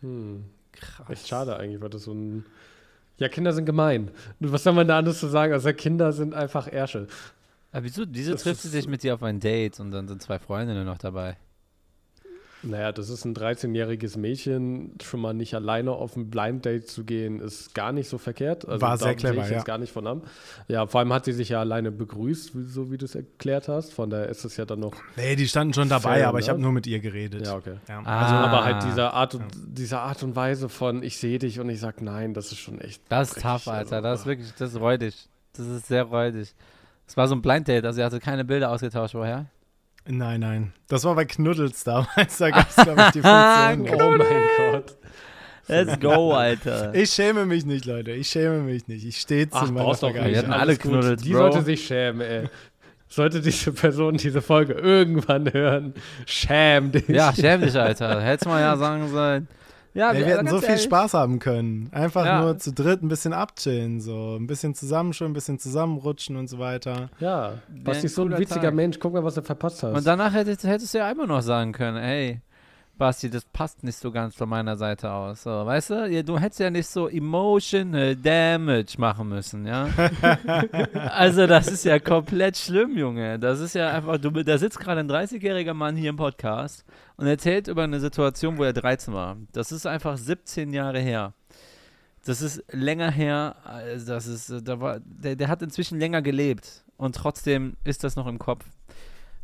Hm. 0.00 0.44
Krass. 0.72 1.10
Echt 1.10 1.28
schade 1.28 1.56
eigentlich, 1.56 1.80
weil 1.80 1.90
das 1.90 2.04
so 2.04 2.12
ein. 2.12 2.46
Ja, 3.18 3.28
Kinder 3.28 3.52
sind 3.52 3.66
gemein. 3.66 4.10
Was 4.40 4.64
soll 4.64 4.72
man 4.72 4.88
da 4.88 4.98
anderes 4.98 5.20
zu 5.20 5.28
sagen? 5.28 5.52
Also 5.52 5.72
Kinder 5.72 6.12
sind 6.12 6.34
einfach 6.34 6.66
Ärsche. 6.66 7.06
Aber 7.70 7.84
wieso? 7.84 8.04
Wieso 8.08 8.34
trifft 8.34 8.62
sie 8.62 8.68
sich 8.68 8.88
mit 8.88 9.02
dir 9.02 9.14
auf 9.14 9.22
ein 9.22 9.38
Date 9.38 9.78
und 9.80 9.90
dann 9.90 10.08
sind 10.08 10.22
zwei 10.22 10.38
Freundinnen 10.38 10.84
noch 10.84 10.98
dabei? 10.98 11.36
Naja, 12.62 12.92
das 12.92 13.08
ist 13.10 13.24
ein 13.24 13.34
13-jähriges 13.34 14.18
Mädchen, 14.18 14.94
schon 15.02 15.20
mal 15.20 15.34
nicht 15.34 15.54
alleine 15.54 15.92
auf 15.92 16.16
ein 16.16 16.30
Blind 16.30 16.64
Date 16.64 16.88
zu 16.88 17.04
gehen, 17.04 17.40
ist 17.40 17.74
gar 17.74 17.92
nicht 17.92 18.08
so 18.08 18.18
verkehrt. 18.18 18.68
Also 18.68 18.80
War 18.80 18.96
sehr 18.96 19.14
clever, 19.14 19.42
ich 19.42 19.50
ja. 19.50 19.56
jetzt 19.56 19.64
gar 19.64 19.78
nicht 19.78 19.92
von 19.92 20.06
ab. 20.06 20.26
Ja, 20.68 20.86
vor 20.86 21.00
allem 21.00 21.12
hat 21.12 21.24
sie 21.24 21.32
sich 21.32 21.48
ja 21.48 21.60
alleine 21.60 21.90
begrüßt, 21.90 22.52
so 22.68 22.90
wie 22.92 22.98
du 22.98 23.04
es 23.04 23.14
erklärt 23.14 23.68
hast. 23.68 23.92
Von 23.92 24.10
daher 24.10 24.28
ist 24.28 24.44
es 24.44 24.56
ja 24.56 24.64
dann 24.64 24.80
noch. 24.80 24.94
Nee, 25.16 25.34
die 25.34 25.48
standen 25.48 25.74
schon 25.74 25.88
dabei, 25.88 26.18
fair, 26.18 26.28
aber 26.28 26.38
ne? 26.38 26.44
ich 26.44 26.48
habe 26.48 26.60
nur 26.60 26.72
mit 26.72 26.86
ihr 26.86 27.00
geredet. 27.00 27.46
Ja, 27.46 27.56
okay. 27.56 27.74
Ja. 27.88 28.00
Ah. 28.04 28.22
Also, 28.22 28.34
aber 28.34 28.64
halt 28.64 28.84
diese 28.84 29.12
Art, 29.12 29.34
und, 29.34 29.44
diese 29.66 29.98
Art 29.98 30.22
und 30.22 30.36
Weise 30.36 30.68
von 30.68 31.02
ich 31.02 31.18
sehe 31.18 31.38
dich 31.38 31.58
und 31.58 31.68
ich 31.68 31.80
sag 31.80 32.00
nein, 32.00 32.32
das 32.32 32.52
ist 32.52 32.58
schon 32.58 32.80
echt. 32.80 33.02
Das 33.08 33.32
ist 33.32 33.42
tough, 33.42 33.66
Alter. 33.66 33.96
Also, 33.96 34.08
das 34.08 34.20
ist 34.20 34.26
wirklich, 34.26 34.52
das 34.56 34.72
ist 34.72 34.80
räudig. 34.80 35.28
Das 35.56 35.66
ist 35.66 35.88
sehr 35.88 36.04
räudig. 36.04 36.54
Es 37.06 37.16
war 37.16 37.28
so 37.28 37.34
ein 37.34 37.42
Blind 37.42 37.68
Date, 37.68 37.84
also 37.84 37.96
sie 37.96 38.04
hatte 38.04 38.20
keine 38.20 38.44
Bilder 38.44 38.70
ausgetauscht 38.70 39.12
vorher. 39.12 39.46
Nein, 40.06 40.40
nein. 40.40 40.72
Das 40.88 41.04
war 41.04 41.14
bei 41.14 41.24
Knuddels 41.24 41.84
damals. 41.84 42.38
Da 42.38 42.50
gab 42.50 42.68
es, 42.68 42.76
glaube 42.76 43.02
ich, 43.02 43.10
die 43.12 43.20
Funktion. 43.22 44.00
oh 44.02 44.16
mein 44.18 44.72
Gott. 44.72 44.96
Let's 45.68 46.00
go, 46.00 46.32
Alter. 46.32 46.92
Ich 46.94 47.10
schäme 47.10 47.46
mich 47.46 47.64
nicht, 47.64 47.84
Leute. 47.84 48.10
Ich 48.10 48.28
schäme 48.28 48.58
mich 48.62 48.88
nicht. 48.88 49.04
Ich 49.06 49.18
stehe 49.18 49.48
zu 49.48 49.56
Ach, 49.56 49.70
meiner 49.70 49.94
Vergangenheit. 49.94 50.32
Wir 50.32 50.38
hatten 50.38 50.52
alle 50.52 50.76
Knuddels, 50.76 51.22
Die 51.22 51.30
Bro. 51.32 51.38
sollte 51.52 51.62
sich 51.62 51.86
schämen, 51.86 52.20
ey. 52.20 52.48
Sollte 53.08 53.40
diese 53.40 53.72
Person 53.72 54.16
diese 54.16 54.40
Folge 54.42 54.72
irgendwann 54.72 55.52
hören, 55.52 55.94
schäm 56.26 56.90
dich. 56.92 57.06
Ja, 57.08 57.32
schäm 57.34 57.60
dich, 57.60 57.78
Alter. 57.78 58.20
Hättest 58.22 58.46
mal 58.48 58.60
ja 58.60 58.76
sagen 58.76 59.08
sollen. 59.08 59.48
Ja, 59.94 60.12
wir, 60.12 60.20
wir- 60.20 60.26
hätten 60.26 60.48
so 60.48 60.58
viel 60.60 60.70
ehrlich. 60.70 60.84
Spaß 60.84 61.14
haben 61.14 61.38
können. 61.38 61.88
Einfach 61.92 62.24
Ja. 62.24 62.40
nur 62.42 62.58
zu 62.58 62.72
dritt 62.72 63.02
ein 63.02 63.08
bisschen 63.08 63.32
abchillen, 63.32 64.00
so 64.00 64.36
ein 64.36 64.46
bisschen 64.46 64.74
zusammen 64.74 65.12
schon, 65.12 65.28
ein 65.28 65.32
bisschen 65.34 65.58
zusammenrutschen 65.58 66.36
und 66.36 66.48
so 66.48 66.58
weiter. 66.58 67.10
Ja, 67.20 67.54
ein 67.68 67.84
ist 68.04 68.14
so 68.14 68.22
ein 68.22 68.30
witziger 68.38 68.60
Tag. 68.62 68.74
Mensch. 68.74 68.98
Guck 68.98 69.12
mal, 69.12 69.22
was 69.22 69.34
du 69.34 69.42
verpasst 69.42 69.82
hast. 69.82 69.94
Und 69.96 70.06
danach 70.06 70.32
hättest, 70.32 70.64
hättest 70.64 70.94
du 70.94 70.98
ja 70.98 71.10
immer 71.10 71.26
noch 71.26 71.42
sagen 71.42 71.72
können, 71.72 71.98
ey, 71.98 72.40
Basti, 73.02 73.28
das 73.28 73.44
passt 73.44 73.82
nicht 73.82 73.96
so 73.96 74.12
ganz 74.12 74.36
von 74.36 74.48
meiner 74.48 74.76
Seite 74.76 75.10
aus. 75.10 75.42
So, 75.42 75.50
weißt 75.50 75.90
du, 75.90 76.22
du 76.22 76.38
hättest 76.38 76.60
ja 76.60 76.70
nicht 76.70 76.86
so 76.86 77.08
emotional 77.08 78.14
damage 78.14 78.94
machen 78.96 79.28
müssen, 79.28 79.66
ja? 79.66 79.88
also 81.10 81.48
das 81.48 81.66
ist 81.66 81.84
ja 81.84 81.98
komplett 81.98 82.56
schlimm, 82.56 82.96
Junge. 82.96 83.40
Das 83.40 83.58
ist 83.58 83.74
ja 83.74 83.90
einfach, 83.90 84.18
du, 84.18 84.30
da 84.30 84.56
sitzt 84.56 84.78
gerade 84.78 85.00
ein 85.00 85.10
30-jähriger 85.10 85.74
Mann 85.74 85.96
hier 85.96 86.10
im 86.10 86.16
Podcast 86.16 86.84
und 87.16 87.26
erzählt 87.26 87.66
über 87.66 87.82
eine 87.82 87.98
Situation, 87.98 88.56
wo 88.56 88.62
er 88.62 88.72
13 88.72 89.12
war. 89.12 89.36
Das 89.50 89.72
ist 89.72 89.84
einfach 89.84 90.16
17 90.16 90.72
Jahre 90.72 91.00
her. 91.00 91.32
Das 92.24 92.40
ist 92.40 92.62
länger 92.70 93.10
her, 93.10 93.56
als 93.64 94.04
das 94.04 94.28
ist, 94.28 94.62
da 94.62 94.78
war, 94.78 95.00
der, 95.00 95.34
der 95.34 95.48
hat 95.48 95.60
inzwischen 95.60 95.98
länger 95.98 96.22
gelebt 96.22 96.84
und 96.98 97.16
trotzdem 97.16 97.76
ist 97.82 98.04
das 98.04 98.14
noch 98.14 98.28
im 98.28 98.38
Kopf. 98.38 98.64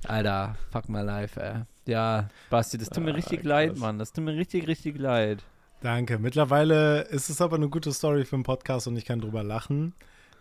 Alter, 0.04 0.54
fuck 0.70 0.88
my 0.88 1.00
life, 1.00 1.40
ey. 1.42 1.64
Ja, 1.88 2.28
Basti, 2.50 2.76
das 2.76 2.90
tut 2.90 3.02
mir 3.02 3.12
Ah, 3.12 3.14
richtig 3.14 3.40
krass. 3.40 3.49
leid, 3.49 3.78
Mann. 3.78 3.99
Das 3.99 4.12
tut 4.12 4.23
mir 4.23 4.35
richtig, 4.37 4.66
richtig 4.68 4.99
leid. 4.99 5.42
Danke. 5.80 6.18
Mittlerweile 6.18 7.02
ist 7.02 7.30
es 7.30 7.40
aber 7.40 7.57
eine 7.57 7.68
gute 7.68 7.92
Story 7.92 8.25
für 8.25 8.37
einen 8.37 8.42
Podcast 8.42 8.87
und 8.88 8.97
ich 8.97 9.04
kann 9.07 9.21
drüber 9.21 9.42
lachen. 9.42 9.95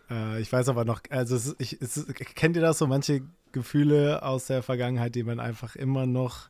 Äh, 0.09 0.41
ich 0.41 0.51
weiß 0.51 0.67
aber 0.67 0.83
noch, 0.83 1.01
also 1.09 1.35
es, 1.35 1.55
ich, 1.59 1.81
es, 1.81 2.05
kennt 2.35 2.55
ihr 2.57 2.61
das 2.61 2.79
so, 2.79 2.87
manche 2.87 3.21
Gefühle 3.53 4.23
aus 4.23 4.47
der 4.47 4.61
Vergangenheit, 4.61 5.15
die 5.15 5.23
man 5.23 5.39
einfach 5.39 5.75
immer 5.75 6.05
noch 6.05 6.49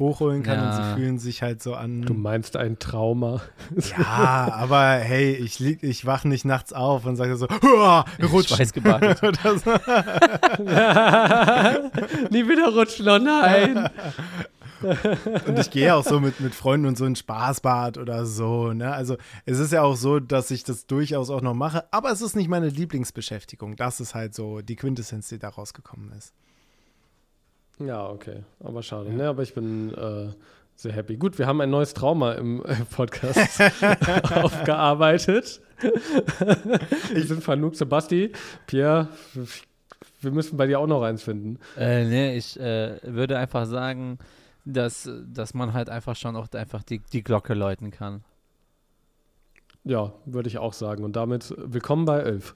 hochholen 0.00 0.42
kann 0.42 0.58
und 0.58 0.64
Ja. 0.64 0.94
sie 0.94 1.00
fühlen 1.00 1.18
sich 1.20 1.42
halt 1.42 1.62
so 1.62 1.74
an. 1.74 2.02
du 2.02 2.14
meinst 2.14 2.56
ein 2.56 2.80
Trauma. 2.80 3.40
Ja, 3.96 4.52
aber 4.52 4.94
hey, 4.94 5.32
ich, 5.34 5.60
lieg, 5.60 5.84
ich 5.84 6.06
wach 6.06 6.24
nicht 6.24 6.44
nachts 6.44 6.72
auf 6.72 7.06
und 7.06 7.14
sage 7.14 7.36
so, 7.36 7.46
"Huah, 7.48 8.04
rutsch. 8.32 8.48
Schweißgebadet. 8.48 9.18
So. 9.20 9.26
Nie 12.30 12.48
wieder 12.48 12.72
rutschen, 12.74 13.08
oh 13.08 13.18
nein. 13.18 13.88
Und 15.46 15.58
ich 15.58 15.70
gehe 15.70 15.94
auch 15.94 16.04
so 16.04 16.20
mit, 16.20 16.40
mit 16.40 16.54
Freunden 16.54 16.86
und 16.86 16.96
so 16.96 17.04
in 17.04 17.14
Spaßbad 17.14 17.98
oder 17.98 18.24
so. 18.24 18.72
Ne? 18.72 18.90
Also 18.92 19.16
es 19.44 19.58
ist 19.58 19.72
ja 19.72 19.82
auch 19.82 19.96
so, 19.96 20.20
dass 20.20 20.50
ich 20.50 20.64
das 20.64 20.86
durchaus 20.86 21.28
auch 21.28 21.42
noch 21.42 21.52
mache, 21.54 21.84
aber 21.92 22.10
es 22.10 22.22
ist 22.22 22.34
nicht 22.34 22.48
meine 22.48 22.68
Lieblingsbeschäftigung. 22.70 23.76
Das 23.76 24.00
ist 24.00 24.14
halt 24.14 24.34
so 24.34 24.62
die 24.62 24.76
Quintessenz, 24.76 25.28
die 25.28 25.38
da 25.38 25.50
rausgekommen 25.50 26.10
ist. 26.16 26.32
Ja, 27.80 28.08
okay. 28.08 28.44
Aber 28.60 28.82
schade. 28.82 29.10
Ne, 29.10 29.28
aber 29.28 29.42
ich 29.42 29.54
bin 29.54 29.94
äh, 29.94 30.28
sehr 30.76 30.92
happy. 30.92 31.16
Gut, 31.16 31.38
wir 31.38 31.46
haben 31.46 31.60
ein 31.60 31.70
neues 31.70 31.94
Trauma 31.94 32.32
im 32.32 32.64
äh, 32.64 32.76
Podcast 32.94 33.60
aufgearbeitet. 34.34 35.60
ich 37.14 37.28
bin 37.28 37.40
Fanuk 37.40 37.74
Sebasti. 37.74 38.32
Pierre, 38.66 39.08
wir 40.20 40.30
müssen 40.30 40.56
bei 40.56 40.66
dir 40.66 40.78
auch 40.78 40.86
noch 40.86 41.02
eins 41.02 41.22
finden. 41.22 41.58
äh, 41.76 42.04
nee, 42.04 42.36
ich 42.36 42.60
äh, 42.60 42.98
würde 43.02 43.38
einfach 43.38 43.66
sagen, 43.66 44.18
dass, 44.66 45.10
dass 45.26 45.54
man 45.54 45.72
halt 45.72 45.88
einfach 45.88 46.16
schon 46.16 46.36
auch 46.36 46.48
einfach 46.52 46.82
die, 46.82 46.98
die 46.98 47.22
Glocke 47.22 47.54
läuten 47.54 47.90
kann. 47.90 48.22
Ja, 49.84 50.12
würde 50.26 50.48
ich 50.48 50.58
auch 50.58 50.74
sagen. 50.74 51.04
Und 51.04 51.16
damit 51.16 51.54
willkommen 51.56 52.04
bei 52.04 52.20
Elf. 52.20 52.54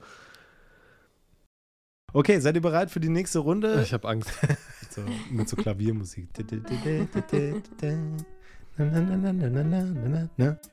Okay, 2.15 2.39
seid 2.39 2.55
ihr 2.55 2.61
bereit 2.61 2.91
für 2.91 3.01
die 3.01 3.09
nächste 3.09 3.39
Runde? 3.39 3.81
Ich 3.83 3.93
habe 3.93 4.07
Angst. 4.07 4.31
So, 4.89 5.01
mit 5.29 5.49
so 5.49 5.57
Klaviermusik. 5.57 6.29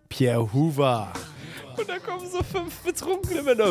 Pierre 0.08 0.52
Hoover. 0.52 1.12
Und 1.76 1.88
da 1.88 1.98
kommen 1.98 2.28
so 2.28 2.42
fünf 2.42 2.80
betrunkene 2.80 3.42
Männer. 3.42 3.64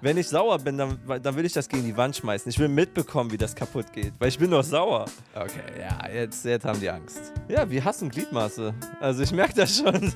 Wenn 0.00 0.16
ich 0.16 0.28
sauer 0.28 0.58
bin, 0.58 0.78
dann, 0.78 0.98
dann 1.22 1.36
will 1.36 1.44
ich 1.44 1.52
das 1.52 1.68
gegen 1.68 1.84
die 1.84 1.96
Wand 1.96 2.16
schmeißen. 2.16 2.50
Ich 2.50 2.58
will 2.58 2.68
mitbekommen, 2.68 3.30
wie 3.30 3.38
das 3.38 3.54
kaputt 3.54 3.92
geht, 3.92 4.12
weil 4.18 4.28
ich 4.28 4.38
bin 4.38 4.50
doch 4.50 4.64
sauer. 4.64 5.06
Okay, 5.34 5.60
ja, 5.78 6.08
jetzt, 6.12 6.44
jetzt 6.44 6.64
haben 6.64 6.80
die 6.80 6.90
Angst. 6.90 7.32
Ja, 7.48 7.68
wir 7.68 7.84
hassen 7.84 8.08
Gliedmaße. 8.08 8.74
Also 9.00 9.22
ich 9.22 9.32
merke 9.32 9.54
das 9.54 9.76
schon. 9.78 10.12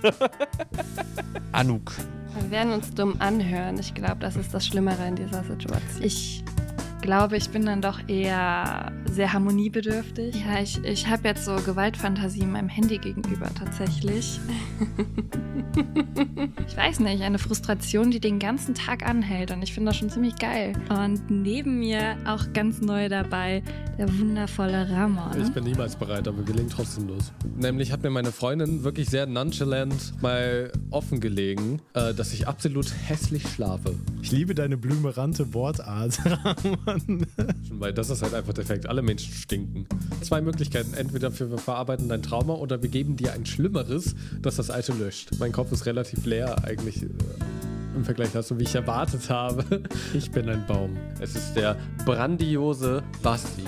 Anuk. 1.52 1.92
Wir 2.40 2.50
werden 2.50 2.72
uns 2.72 2.92
dumm 2.92 3.16
anhören. 3.18 3.78
Ich 3.78 3.94
glaube, 3.94 4.16
das 4.20 4.36
ist 4.36 4.52
das 4.52 4.66
Schlimmere 4.66 5.06
in 5.06 5.16
dieser 5.16 5.42
Situation. 5.42 5.80
Ich 6.00 6.44
glaube, 7.00 7.36
ich 7.36 7.50
bin 7.50 7.66
dann 7.66 7.80
doch 7.80 8.00
eher 8.08 8.92
sehr 9.10 9.32
harmoniebedürftig. 9.32 10.34
Ja, 10.36 10.60
ich, 10.62 10.82
ich 10.84 11.06
habe 11.08 11.28
jetzt 11.28 11.44
so 11.44 11.56
Gewaltfantasien 11.56 12.50
meinem 12.50 12.68
Handy 12.68 12.98
gegenüber 12.98 13.48
tatsächlich. 13.54 14.40
ich 16.66 16.76
weiß 16.76 17.00
nicht, 17.00 17.22
eine 17.22 17.38
Frustration, 17.38 18.10
die 18.10 18.20
den 18.20 18.38
ganzen 18.38 18.74
Tag 18.74 19.06
anhält 19.06 19.50
und 19.50 19.62
ich 19.62 19.72
finde 19.72 19.90
das 19.90 19.96
schon 19.96 20.10
ziemlich 20.10 20.36
geil. 20.36 20.72
Und 20.90 21.30
neben 21.30 21.78
mir 21.78 22.16
auch 22.26 22.52
ganz 22.52 22.80
neu 22.80 23.08
dabei 23.08 23.62
der 23.98 24.08
wundervolle 24.18 24.90
Ramon. 24.90 25.40
Ich 25.40 25.52
bin 25.52 25.64
niemals 25.64 25.96
bereit, 25.96 26.28
aber 26.28 26.46
wir 26.46 26.54
legen 26.54 26.68
trotzdem 26.68 27.08
los. 27.08 27.32
Nämlich 27.56 27.92
hat 27.92 28.02
mir 28.02 28.10
meine 28.10 28.32
Freundin 28.32 28.84
wirklich 28.84 29.08
sehr 29.08 29.26
nonchalant 29.26 30.20
mal 30.20 30.70
offengelegen, 30.90 31.80
äh, 31.94 32.12
dass 32.12 32.32
ich 32.32 32.46
absolut 32.46 32.92
hässlich 33.06 33.48
schlafe. 33.48 33.94
Ich 34.22 34.32
liebe 34.32 34.54
deine 34.54 34.76
blümerante 34.76 35.54
Wortart, 35.54 36.18
Ramon. 36.86 37.26
Weil 37.70 37.92
das 37.92 38.10
ist 38.10 38.22
halt 38.22 38.34
einfach 38.34 38.52
defekt. 38.52 38.86
Alle 38.86 39.02
Menschen 39.02 39.32
stinken. 39.32 39.86
Zwei 40.22 40.40
Möglichkeiten. 40.40 40.94
Entweder 40.94 41.36
wir 41.38 41.58
verarbeiten 41.58 42.08
dein 42.08 42.22
Trauma 42.22 42.54
oder 42.54 42.82
wir 42.82 42.88
geben 42.88 43.16
dir 43.16 43.32
ein 43.32 43.46
schlimmeres, 43.46 44.14
das 44.40 44.56
das 44.56 44.70
alte 44.70 44.92
löscht. 44.92 45.30
Mein 45.38 45.52
Kopf 45.52 45.72
ist 45.72 45.86
relativ 45.86 46.24
leer 46.26 46.64
eigentlich 46.64 47.02
äh, 47.02 47.08
im 47.94 48.04
Vergleich 48.04 48.30
dazu, 48.32 48.58
wie 48.58 48.64
ich 48.64 48.74
erwartet 48.74 49.28
habe. 49.30 49.64
Ich 50.14 50.30
bin 50.30 50.48
ein 50.48 50.64
Baum. 50.66 50.96
Es 51.20 51.34
ist 51.34 51.54
der 51.54 51.76
grandiose 52.04 53.02
Basti. 53.22 53.64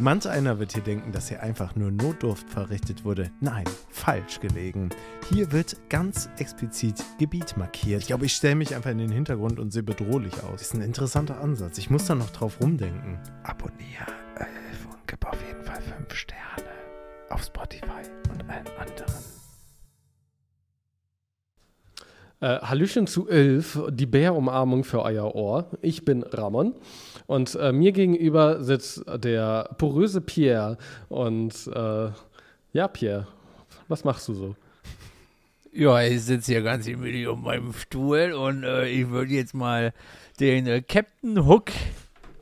Manch 0.00 0.28
einer 0.28 0.60
wird 0.60 0.74
hier 0.74 0.82
denken, 0.82 1.10
dass 1.10 1.28
hier 1.28 1.42
einfach 1.42 1.74
nur 1.74 1.90
Notdurft 1.90 2.48
verrichtet 2.48 3.04
wurde. 3.04 3.32
Nein, 3.40 3.64
falsch 3.90 4.38
gelegen. 4.38 4.90
Hier 5.28 5.50
wird 5.50 5.76
ganz 5.88 6.28
explizit 6.38 7.02
Gebiet 7.18 7.56
markiert. 7.56 8.02
Ich 8.02 8.06
glaube, 8.06 8.26
ich 8.26 8.32
stelle 8.32 8.54
mich 8.54 8.76
einfach 8.76 8.90
in 8.90 8.98
den 8.98 9.10
Hintergrund 9.10 9.58
und 9.58 9.72
sehe 9.72 9.82
bedrohlich 9.82 10.34
aus. 10.44 10.62
Ist 10.62 10.74
ein 10.74 10.82
interessanter 10.82 11.40
Ansatz. 11.40 11.78
Ich 11.78 11.90
muss 11.90 12.06
da 12.06 12.14
noch 12.14 12.30
drauf 12.30 12.60
rumdenken. 12.60 13.18
Abonniere 13.42 14.06
Elf 14.36 14.86
und 14.88 15.08
gib 15.08 15.26
auf 15.26 15.38
jeden 15.44 15.64
Fall 15.64 15.82
5 15.82 16.14
Sterne 16.14 16.70
auf 17.30 17.42
Spotify 17.42 18.02
und 18.30 18.48
allen 18.48 18.68
anderen. 18.78 19.24
Äh, 22.40 22.60
Hallöchen 22.60 23.08
zu 23.08 23.28
Elf, 23.28 23.80
die 23.90 24.06
Bärumarmung 24.06 24.84
für 24.84 25.02
euer 25.02 25.34
Ohr. 25.34 25.70
Ich 25.82 26.04
bin 26.04 26.22
Ramon 26.22 26.76
und 27.28 27.54
äh, 27.56 27.72
mir 27.72 27.92
gegenüber 27.92 28.64
sitzt 28.64 29.04
der 29.06 29.68
poröse 29.76 30.22
Pierre. 30.22 30.78
Und 31.10 31.52
äh, 31.66 32.08
ja, 32.72 32.88
Pierre, 32.88 33.28
was 33.86 34.02
machst 34.02 34.26
du 34.28 34.34
so? 34.34 34.56
Ja, 35.70 36.00
ich 36.00 36.22
sitze 36.22 36.52
hier 36.52 36.62
ganz 36.62 36.86
gemütlich 36.86 37.28
auf 37.28 37.38
meinem 37.38 37.74
Stuhl 37.74 38.32
und 38.32 38.64
äh, 38.64 38.88
ich 38.88 39.10
würde 39.10 39.34
jetzt 39.34 39.54
mal 39.54 39.92
den 40.40 40.66
äh, 40.66 40.80
Captain 40.80 41.46
Hook 41.46 41.70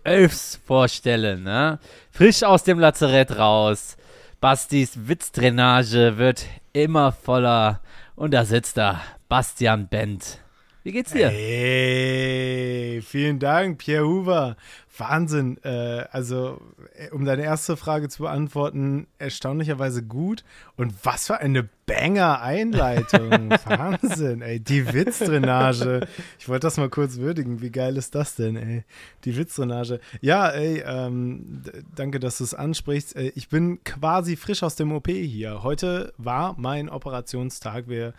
Elfs 0.05 0.61
vorstellen. 0.65 1.43
Ne? 1.43 1.81
Frisch 2.13 2.45
aus 2.45 2.63
dem 2.63 2.79
Lazarett 2.79 3.37
raus. 3.37 3.97
Bastis 4.41 5.09
Witzdrainage 5.09 6.17
wird 6.17 6.47
immer 6.73 7.11
voller. 7.11 7.81
Und 8.15 8.33
da 8.33 8.45
sitzt 8.45 8.79
er, 8.79 9.01
Bastian 9.29 9.89
Bent. 9.89 10.39
Wie 10.87 10.93
geht's 10.93 11.11
dir? 11.11 11.31
Hey, 11.31 13.03
vielen 13.03 13.41
Dank, 13.41 13.79
Pierre 13.79 14.07
Hoover. 14.07 14.57
Wahnsinn. 14.97 15.59
Äh, 15.65 16.05
also, 16.13 16.61
äh, 16.95 17.11
um 17.11 17.25
deine 17.25 17.43
erste 17.43 17.77
Frage 17.77 18.09
zu 18.09 18.23
beantworten, 18.23 19.09
erstaunlicherweise 19.19 20.05
gut. 20.05 20.45
Und 20.77 20.95
was 21.03 21.27
für 21.27 21.39
eine 21.39 21.69
Banger-Einleitung. 21.87 23.51
Wahnsinn, 23.65 24.43
ey. 24.43 24.61
Die 24.61 24.93
Witzdrainage. 24.93 26.07
Ich 26.39 26.49
wollte 26.49 26.69
das 26.69 26.77
mal 26.77 26.89
kurz 26.89 27.17
würdigen. 27.17 27.61
Wie 27.61 27.71
geil 27.71 27.97
ist 27.97 28.15
das 28.15 28.37
denn, 28.37 28.55
ey? 28.55 28.85
Die 29.25 29.37
Witzdrainage. 29.37 29.99
Ja, 30.21 30.51
ey, 30.51 30.85
ähm, 30.87 31.63
danke, 31.97 32.21
dass 32.21 32.39
du 32.39 32.45
es 32.45 32.55
ansprichst. 32.55 33.17
Äh, 33.17 33.33
ich 33.35 33.49
bin 33.49 33.83
quasi 33.83 34.37
frisch 34.37 34.63
aus 34.63 34.77
dem 34.77 34.93
OP 34.93 35.09
hier. 35.09 35.65
Heute 35.65 36.13
war 36.17 36.55
mein 36.57 36.89
Operationstag. 36.89 37.89
Wir 37.89 38.15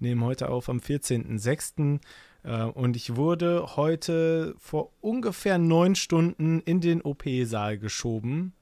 nehmen 0.00 0.22
heute 0.24 0.48
auf 0.48 0.68
am 0.68 0.78
14.06. 0.78 2.00
Äh, 2.44 2.62
Und 2.64 2.96
ich 2.96 3.16
wurde 3.16 3.76
heute 3.76 4.54
vor 4.58 4.92
ungefähr 5.00 5.58
neun 5.58 5.94
Stunden 5.94 6.60
in 6.60 6.80
den 6.80 7.02
OP-Saal 7.02 7.78
geschoben 7.78 8.52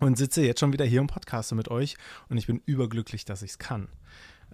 und 0.00 0.18
sitze 0.18 0.44
jetzt 0.44 0.60
schon 0.60 0.72
wieder 0.72 0.84
hier 0.84 1.00
im 1.00 1.06
Podcast 1.06 1.52
mit 1.54 1.68
euch. 1.70 1.96
Und 2.28 2.36
ich 2.38 2.46
bin 2.46 2.62
überglücklich, 2.66 3.24
dass 3.24 3.42
ich 3.42 3.52
es 3.52 3.58
kann. 3.58 3.88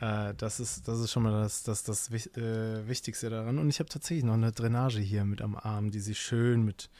Äh, 0.00 0.34
Das 0.34 0.60
ist, 0.60 0.86
das 0.88 1.00
ist 1.00 1.12
schon 1.12 1.22
mal 1.22 1.42
das, 1.42 1.62
das, 1.62 1.82
das 1.82 2.10
äh, 2.10 2.88
Wichtigste 2.88 3.30
daran. 3.30 3.58
Und 3.58 3.68
ich 3.68 3.78
habe 3.78 3.88
tatsächlich 3.88 4.24
noch 4.24 4.34
eine 4.34 4.52
Drainage 4.52 5.00
hier 5.00 5.24
mit 5.24 5.42
am 5.42 5.56
Arm, 5.56 5.90
die 5.90 6.00
sich 6.00 6.20
schön 6.20 6.64
mit 6.64 6.90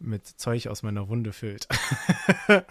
mit 0.00 0.26
Zeug 0.26 0.68
aus 0.68 0.82
meiner 0.82 1.08
Wunde 1.08 1.32
füllt. 1.32 1.68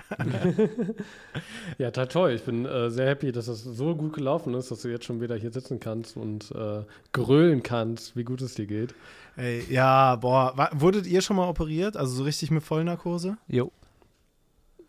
ja, 1.78 1.92
toll, 1.92 2.08
toll. 2.08 2.32
Ich 2.32 2.44
bin 2.44 2.66
äh, 2.66 2.90
sehr 2.90 3.08
happy, 3.08 3.32
dass 3.32 3.46
das 3.46 3.64
so 3.64 3.96
gut 3.96 4.14
gelaufen 4.14 4.54
ist, 4.56 4.72
dass 4.72 4.82
du 4.82 4.90
jetzt 4.90 5.06
schon 5.06 5.22
wieder 5.22 5.36
hier 5.36 5.52
sitzen 5.52 5.80
kannst 5.80 6.18
und 6.18 6.52
äh, 6.52 6.84
grölen 7.14 7.64
kannst, 7.64 8.16
wie 8.16 8.24
gut 8.24 8.42
es 8.42 8.56
dir 8.56 8.66
geht. 8.66 8.96
Ey, 9.38 9.64
ja, 9.70 10.16
boah, 10.16 10.54
war, 10.58 10.70
wurdet 10.74 11.08
ihr 11.08 11.22
schon 11.22 11.38
mal 11.38 11.48
operiert? 11.48 11.96
Also 11.96 12.14
so 12.16 12.24
richtig 12.24 12.52
mit 12.52 12.64
Vollnarkose? 12.64 13.38
Jo. 13.48 13.72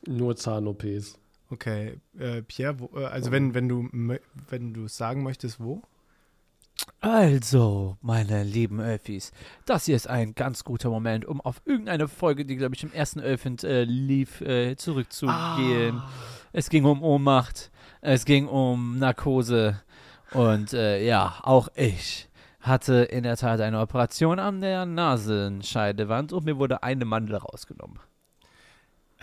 Nur 0.07 0.35
Zahn-OPs. 0.37 1.19
Okay, 1.51 2.01
äh, 2.19 2.43
Pierre, 2.43 2.81
wo, 2.81 2.91
äh, 2.99 3.05
also 3.05 3.33
wenn, 3.33 3.55
wenn 3.55 3.69
du 3.69 3.89
wenn 4.49 4.73
du 4.73 4.89
sagen 4.89 5.23
möchtest, 5.23 5.61
wo? 5.61 5.83
Also, 7.01 7.97
meine 8.03 8.43
lieben 8.45 8.81
Öffis, 8.81 9.33
das 9.65 9.87
hier 9.87 9.97
ist 9.97 10.09
ein 10.09 10.35
ganz 10.35 10.65
guter 10.65 10.91
Moment, 10.91 11.25
um 11.25 11.41
auf 11.41 11.63
irgendeine 11.65 12.09
Folge, 12.09 12.45
die, 12.45 12.57
glaube 12.57 12.75
ich, 12.75 12.83
im 12.83 12.93
ersten 12.93 13.21
Öffent 13.21 13.65
äh, 13.65 13.85
lief, 13.85 14.41
äh, 14.41 14.77
zurückzugehen. 14.77 15.99
Ah. 15.99 16.11
Es 16.53 16.69
ging 16.69 16.85
um 16.85 17.03
Ohnmacht, 17.03 17.71
es 18.01 18.25
ging 18.25 18.49
um 18.49 18.99
Narkose 18.99 19.81
und 20.33 20.73
äh, 20.73 21.05
ja, 21.05 21.41
auch 21.43 21.69
ich 21.75 22.29
hatte 22.61 22.95
in 22.95 23.23
der 23.23 23.37
Tat 23.37 23.61
eine 23.61 23.81
Operation 23.81 24.39
an 24.39 24.61
der 24.61 24.85
Nasenscheidewand 24.85 26.33
und 26.33 26.45
mir 26.45 26.59
wurde 26.59 26.83
eine 26.83 27.05
Mandel 27.05 27.37
rausgenommen. 27.37 27.99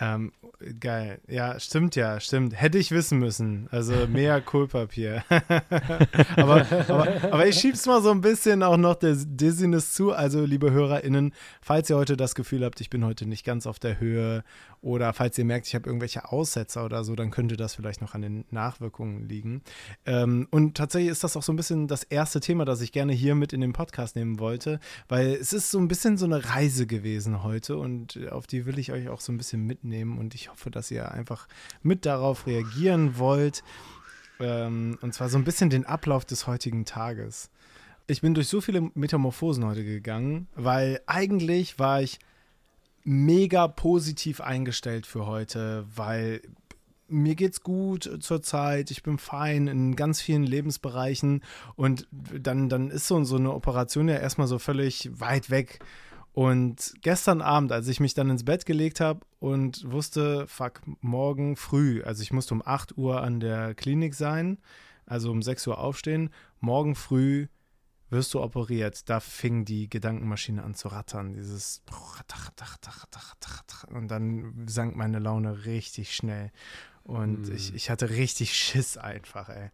Ähm, 0.00 0.32
geil. 0.78 1.20
Ja, 1.26 1.58
stimmt 1.58 1.96
ja, 1.96 2.20
stimmt. 2.20 2.60
Hätte 2.60 2.78
ich 2.78 2.92
wissen 2.92 3.18
müssen. 3.18 3.68
Also 3.70 4.06
mehr 4.06 4.40
Kohlpapier. 4.42 5.24
aber, 6.36 6.66
aber, 6.88 7.08
aber 7.32 7.46
ich 7.46 7.58
schieb's 7.58 7.86
mal 7.86 8.00
so 8.00 8.10
ein 8.10 8.20
bisschen 8.20 8.62
auch 8.62 8.76
noch 8.76 8.94
der 8.94 9.16
Dizziness 9.16 9.94
zu. 9.94 10.12
Also, 10.12 10.44
liebe 10.44 10.70
HörerInnen, 10.70 11.32
falls 11.60 11.90
ihr 11.90 11.96
heute 11.96 12.16
das 12.16 12.34
Gefühl 12.34 12.64
habt, 12.64 12.80
ich 12.80 12.90
bin 12.90 13.04
heute 13.04 13.26
nicht 13.26 13.44
ganz 13.44 13.66
auf 13.66 13.78
der 13.78 13.98
Höhe 13.98 14.44
oder 14.80 15.12
falls 15.12 15.36
ihr 15.38 15.44
merkt, 15.44 15.66
ich 15.66 15.74
habe 15.74 15.88
irgendwelche 15.88 16.30
Aussetzer 16.30 16.84
oder 16.84 17.04
so, 17.04 17.16
dann 17.16 17.30
könnte 17.30 17.56
das 17.56 17.74
vielleicht 17.74 18.00
noch 18.00 18.14
an 18.14 18.22
den 18.22 18.44
Nachwirkungen 18.50 19.28
liegen. 19.28 19.62
Ähm, 20.06 20.46
und 20.50 20.76
tatsächlich 20.76 21.10
ist 21.10 21.24
das 21.24 21.36
auch 21.36 21.42
so 21.42 21.52
ein 21.52 21.56
bisschen 21.56 21.88
das 21.88 22.04
erste 22.04 22.40
Thema, 22.40 22.64
das 22.64 22.80
ich 22.80 22.92
gerne 22.92 23.12
hier 23.12 23.34
mit 23.34 23.52
in 23.52 23.60
den 23.60 23.72
Podcast 23.72 24.16
nehmen 24.16 24.38
wollte, 24.38 24.80
weil 25.08 25.28
es 25.28 25.52
ist 25.52 25.70
so 25.70 25.78
ein 25.78 25.88
bisschen 25.88 26.16
so 26.16 26.26
eine 26.26 26.44
Reise 26.44 26.86
gewesen 26.86 27.42
heute 27.42 27.76
und 27.76 28.18
auf 28.30 28.46
die 28.46 28.66
will 28.66 28.78
ich 28.78 28.92
euch 28.92 29.08
auch 29.08 29.20
so 29.20 29.32
ein 29.32 29.36
bisschen 29.36 29.66
mitnehmen 29.66 30.18
und 30.18 30.34
ich 30.34 30.50
hoffe, 30.50 30.70
dass 30.70 30.90
ihr 30.90 31.10
einfach 31.12 31.48
mit 31.82 32.06
darauf 32.06 32.46
reagieren 32.46 33.18
wollt. 33.18 33.62
Ähm, 34.40 34.98
und 35.00 35.14
zwar 35.14 35.28
so 35.28 35.38
ein 35.38 35.44
bisschen 35.44 35.70
den 35.70 35.86
Ablauf 35.86 36.24
des 36.24 36.46
heutigen 36.46 36.84
Tages. 36.84 37.50
Ich 38.06 38.20
bin 38.20 38.34
durch 38.34 38.48
so 38.48 38.60
viele 38.60 38.90
Metamorphosen 38.94 39.64
heute 39.64 39.84
gegangen, 39.84 40.48
weil 40.54 41.00
eigentlich 41.06 41.78
war 41.78 42.00
ich 42.00 42.18
mega 43.08 43.68
positiv 43.68 44.42
eingestellt 44.42 45.06
für 45.06 45.24
heute, 45.24 45.86
weil 45.96 46.42
mir 47.08 47.36
geht's 47.36 47.62
gut 47.62 48.18
zurzeit, 48.20 48.90
ich 48.90 49.02
bin 49.02 49.16
fein 49.16 49.66
in 49.66 49.96
ganz 49.96 50.20
vielen 50.20 50.42
Lebensbereichen 50.42 51.42
und 51.74 52.06
dann, 52.10 52.68
dann 52.68 52.90
ist 52.90 53.06
so, 53.06 53.24
so 53.24 53.36
eine 53.36 53.54
Operation 53.54 54.08
ja 54.08 54.16
erstmal 54.16 54.46
so 54.46 54.58
völlig 54.58 55.08
weit 55.18 55.48
weg. 55.48 55.78
Und 56.34 56.92
gestern 57.00 57.40
Abend, 57.40 57.72
als 57.72 57.88
ich 57.88 57.98
mich 57.98 58.12
dann 58.12 58.28
ins 58.28 58.44
Bett 58.44 58.66
gelegt 58.66 59.00
habe 59.00 59.20
und 59.40 59.90
wusste, 59.90 60.46
fuck, 60.46 60.82
morgen 61.00 61.56
früh, 61.56 62.02
also 62.02 62.22
ich 62.22 62.34
musste 62.34 62.52
um 62.52 62.62
8 62.62 62.98
Uhr 62.98 63.22
an 63.22 63.40
der 63.40 63.74
Klinik 63.74 64.14
sein, 64.14 64.58
also 65.06 65.30
um 65.30 65.40
6 65.40 65.66
Uhr 65.66 65.78
aufstehen, 65.78 66.28
morgen 66.60 66.94
früh 66.94 67.46
wirst 68.10 68.34
du 68.34 68.42
operiert, 68.42 69.08
da 69.08 69.20
fing 69.20 69.64
die 69.64 69.88
Gedankenmaschine 69.88 70.62
an 70.62 70.74
zu 70.74 70.88
rattern. 70.88 71.34
Dieses 71.34 71.82
und 73.90 74.08
dann 74.08 74.66
sank 74.66 74.96
meine 74.96 75.18
Laune 75.18 75.64
richtig 75.64 76.14
schnell. 76.14 76.50
Und 77.04 77.48
mm. 77.48 77.54
ich, 77.54 77.74
ich 77.74 77.90
hatte 77.90 78.10
richtig 78.10 78.54
Schiss 78.54 78.96
einfach, 78.96 79.48
ey. 79.48 79.70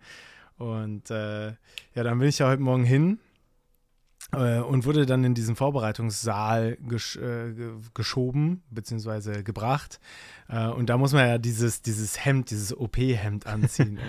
Und 0.56 1.10
äh, 1.10 1.48
ja, 1.48 2.02
dann 2.02 2.18
bin 2.18 2.28
ich 2.28 2.38
ja 2.38 2.48
heute 2.48 2.62
Morgen 2.62 2.84
hin 2.84 3.18
äh, 4.32 4.60
und 4.60 4.84
wurde 4.84 5.04
dann 5.04 5.24
in 5.24 5.34
diesen 5.34 5.56
Vorbereitungssaal 5.56 6.76
gesch 6.76 7.16
äh, 7.16 7.52
geschoben, 7.92 8.62
beziehungsweise 8.70 9.42
gebracht. 9.42 10.00
Äh, 10.48 10.68
und 10.68 10.90
da 10.90 10.96
muss 10.96 11.12
man 11.12 11.26
ja 11.26 11.38
dieses, 11.38 11.82
dieses 11.82 12.24
Hemd, 12.24 12.50
dieses 12.50 12.76
OP-Hemd 12.76 13.46
anziehen. 13.46 13.98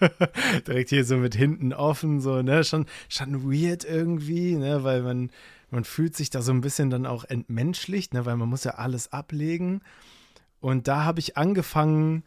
Direkt 0.66 0.90
hier 0.90 1.04
so 1.04 1.16
mit 1.16 1.34
hinten 1.34 1.72
offen, 1.72 2.20
so, 2.20 2.42
ne, 2.42 2.64
schon, 2.64 2.86
schon 3.08 3.44
weird 3.44 3.84
irgendwie, 3.84 4.56
ne, 4.56 4.84
weil 4.84 5.02
man, 5.02 5.30
man 5.70 5.84
fühlt 5.84 6.16
sich 6.16 6.30
da 6.30 6.42
so 6.42 6.52
ein 6.52 6.60
bisschen 6.60 6.90
dann 6.90 7.06
auch 7.06 7.24
entmenschlicht, 7.24 8.14
ne, 8.14 8.26
weil 8.26 8.36
man 8.36 8.48
muss 8.48 8.64
ja 8.64 8.72
alles 8.72 9.12
ablegen. 9.12 9.82
Und 10.60 10.88
da 10.88 11.04
habe 11.04 11.20
ich 11.20 11.36
angefangen, 11.36 12.22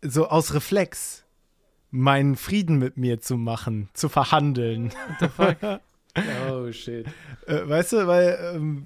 so 0.00 0.28
aus 0.28 0.54
Reflex, 0.54 1.24
meinen 1.90 2.36
Frieden 2.36 2.78
mit 2.78 2.96
mir 2.96 3.20
zu 3.20 3.36
machen, 3.36 3.88
zu 3.94 4.08
verhandeln. 4.08 4.92
What 4.92 5.20
the 5.20 5.28
fuck? 5.28 5.80
oh, 6.50 6.72
shit. 6.72 7.06
Äh, 7.46 7.68
weißt 7.68 7.92
du, 7.92 8.06
weil 8.06 8.38
ähm, 8.54 8.84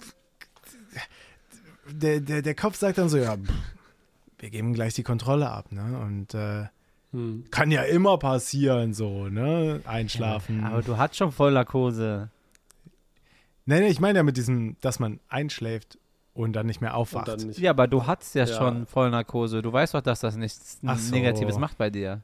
der, 1.90 2.20
der, 2.20 2.42
der 2.42 2.55
Kopf 2.55 2.77
sagt 2.77 2.99
dann 2.99 3.09
so, 3.09 3.16
ja, 3.18 3.37
wir 4.38 4.51
geben 4.51 4.75
gleich 4.75 4.94
die 4.94 5.03
Kontrolle 5.03 5.51
ab, 5.51 5.73
ne? 5.73 5.99
Und 6.01 6.35
äh, 6.35 6.66
hm. 7.12 7.44
Kann 7.51 7.71
ja 7.71 7.83
immer 7.83 8.18
passieren, 8.18 8.92
so, 8.92 9.29
ne? 9.29 9.81
Einschlafen. 9.87 10.61
Ja, 10.61 10.68
aber 10.68 10.83
du 10.83 10.99
hast 10.99 11.16
schon 11.16 11.33
Vollnarkose. 11.33 12.29
Nee, 13.64 13.81
nee, 13.81 13.88
ich 13.88 14.01
meine 14.01 14.18
ja 14.18 14.23
mit 14.23 14.37
diesem, 14.37 14.77
dass 14.81 14.99
man 14.99 15.21
einschläft 15.29 15.99
und 16.35 16.53
dann 16.53 16.66
nicht 16.66 16.81
mehr 16.81 16.94
aufwacht. 16.94 17.44
Nicht 17.44 17.59
ja, 17.59 17.71
aber 17.71 17.88
du 17.88 18.07
hattest 18.07 18.35
ja, 18.35 18.44
ja, 18.44 18.57
schon 18.57 18.87
Vollnarkose. 18.87 19.62
Du 19.62 19.73
weißt 19.73 19.94
doch, 19.94 20.03
dass 20.03 20.21
das 20.21 20.37
nichts 20.37 20.81
so. 20.81 21.14
Negatives 21.14 21.59
macht 21.59 21.79
bei 21.79 21.90
dir. 21.90 22.23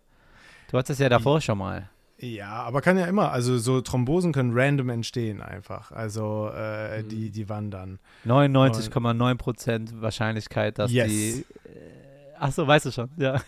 Du 0.71 0.79
hattest 0.79 0.93
es 0.93 0.99
ja 0.99 1.09
davor 1.09 1.41
schon 1.41 1.59
mal. 1.59 1.89
Ja, 2.19 2.63
aber 2.63 2.81
kann 2.81 2.97
ja 2.97 3.07
immer, 3.07 3.33
also 3.33 3.59
so 3.59 3.81
Thrombosen 3.81 4.33
können 4.33 4.53
random 4.55 4.89
entstehen 4.89 5.43
einfach. 5.43 5.93
Also 5.93 6.51
äh, 6.55 7.01
hm. 7.01 7.09
die, 7.09 7.31
die 7.31 7.49
wandern. 7.49 7.99
99,9% 8.27 10.01
Wahrscheinlichkeit, 10.01 10.79
dass 10.79 10.93
yes. 10.93 11.09
die. 11.09 11.45
Äh, 11.65 12.35
ach 12.39 12.53
so, 12.53 12.67
weißt 12.67 12.87
du 12.87 12.93
schon, 12.93 13.11
ja. 13.17 13.41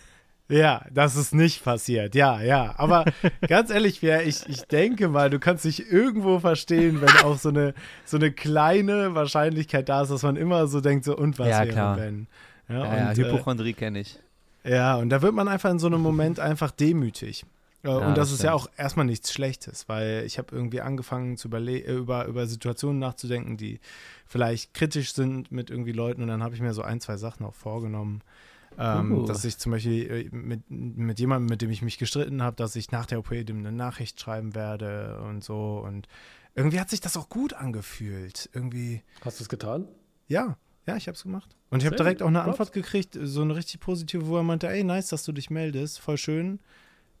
Ja, 0.49 0.85
das 0.91 1.15
ist 1.15 1.33
nicht 1.33 1.63
passiert. 1.63 2.15
Ja, 2.15 2.41
ja. 2.41 2.73
Aber 2.77 3.05
ganz 3.47 3.69
ehrlich, 3.69 4.01
ich, 4.01 4.47
ich 4.47 4.61
denke 4.63 5.09
mal, 5.09 5.29
du 5.29 5.39
kannst 5.39 5.65
dich 5.65 5.91
irgendwo 5.91 6.39
verstehen, 6.39 7.01
wenn 7.01 7.09
auch 7.25 7.37
so 7.37 7.49
eine, 7.49 7.73
so 8.05 8.17
eine 8.17 8.31
kleine 8.31 9.13
Wahrscheinlichkeit 9.13 9.89
da 9.89 10.03
ist, 10.03 10.09
dass 10.09 10.23
man 10.23 10.37
immer 10.37 10.67
so 10.67 10.79
denkt, 10.79 11.05
so 11.05 11.17
und 11.17 11.37
was 11.37 11.49
ja, 11.49 11.59
wäre, 11.59 11.69
klar. 11.69 11.97
wenn. 11.97 12.27
Ja, 12.69 12.75
ja, 12.75 13.09
und, 13.09 13.17
ja 13.17 13.25
Hypochondrie 13.25 13.71
äh, 13.71 13.73
kenne 13.73 13.99
ich. 13.99 14.19
Ja, 14.63 14.95
und 14.95 15.09
da 15.09 15.21
wird 15.21 15.33
man 15.33 15.47
einfach 15.47 15.69
in 15.69 15.79
so 15.79 15.87
einem 15.87 16.01
Moment 16.01 16.39
einfach 16.39 16.71
demütig. 16.71 17.45
Äh, 17.83 17.89
ja, 17.89 17.97
und 17.97 18.17
das, 18.17 18.29
das 18.29 18.39
ist 18.39 18.43
ja 18.43 18.53
auch 18.53 18.69
erstmal 18.77 19.05
nichts 19.05 19.31
Schlechtes, 19.31 19.87
weil 19.87 20.23
ich 20.25 20.37
habe 20.37 20.55
irgendwie 20.55 20.81
angefangen 20.81 21.37
zu 21.37 21.49
äh, 21.49 21.79
über, 21.79 22.25
über 22.25 22.47
Situationen 22.47 22.99
nachzudenken, 22.99 23.57
die 23.57 23.79
vielleicht 24.25 24.73
kritisch 24.73 25.13
sind 25.13 25.51
mit 25.51 25.69
irgendwie 25.69 25.93
Leuten 25.93 26.21
und 26.21 26.27
dann 26.27 26.43
habe 26.43 26.55
ich 26.55 26.61
mir 26.61 26.73
so 26.73 26.81
ein, 26.81 26.99
zwei 26.99 27.17
Sachen 27.17 27.45
auch 27.45 27.55
vorgenommen, 27.55 28.21
ähm, 28.77 29.11
uh. 29.11 29.25
Dass 29.25 29.43
ich 29.43 29.57
zum 29.57 29.71
Beispiel 29.71 30.09
äh, 30.09 30.29
mit, 30.35 30.69
mit 30.69 31.19
jemandem, 31.19 31.49
mit 31.49 31.61
dem 31.61 31.71
ich 31.71 31.81
mich 31.81 31.97
gestritten 31.97 32.41
habe, 32.41 32.55
dass 32.55 32.75
ich 32.75 32.91
nach 32.91 33.05
der 33.05 33.19
OP 33.19 33.29
dem 33.29 33.59
eine 33.59 33.71
Nachricht 33.71 34.19
schreiben 34.19 34.55
werde 34.55 35.19
und 35.21 35.43
so. 35.43 35.83
Und 35.85 36.07
irgendwie 36.55 36.79
hat 36.79 36.89
sich 36.89 37.01
das 37.01 37.17
auch 37.17 37.29
gut 37.29 37.53
angefühlt. 37.53 38.49
Irgendwie. 38.53 39.03
Hast 39.21 39.39
du 39.39 39.43
es 39.43 39.49
getan? 39.49 39.87
Ja, 40.27 40.57
ja, 40.85 40.95
ich 40.95 41.07
habe 41.07 41.15
es 41.15 41.23
gemacht. 41.23 41.55
Und 41.69 41.81
ich 41.81 41.85
habe 41.85 41.95
direkt 41.95 42.21
auch 42.21 42.27
eine 42.27 42.43
Antwort 42.43 42.71
gekriegt, 42.71 43.17
so 43.21 43.41
eine 43.41 43.55
richtig 43.55 43.79
positive, 43.81 44.27
wo 44.27 44.37
er 44.37 44.43
meinte, 44.43 44.69
ey, 44.69 44.83
nice, 44.83 45.07
dass 45.07 45.23
du 45.23 45.33
dich 45.33 45.49
meldest, 45.49 45.99
voll 45.99 46.17
schön. 46.17 46.59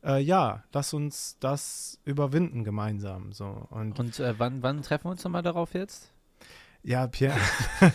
Äh, 0.03 0.21
ja, 0.21 0.63
lass 0.71 0.93
uns 0.93 1.37
das 1.39 1.99
überwinden 2.05 2.63
gemeinsam. 2.63 3.33
So. 3.33 3.67
Und, 3.69 3.99
und 3.99 4.19
äh, 4.19 4.35
wann, 4.37 4.63
wann 4.63 4.81
treffen 4.83 5.05
wir 5.05 5.11
uns 5.11 5.23
nochmal 5.23 5.43
darauf 5.43 5.73
jetzt? 5.73 6.13
Ja, 6.87 7.05
Pierre. 7.05 7.35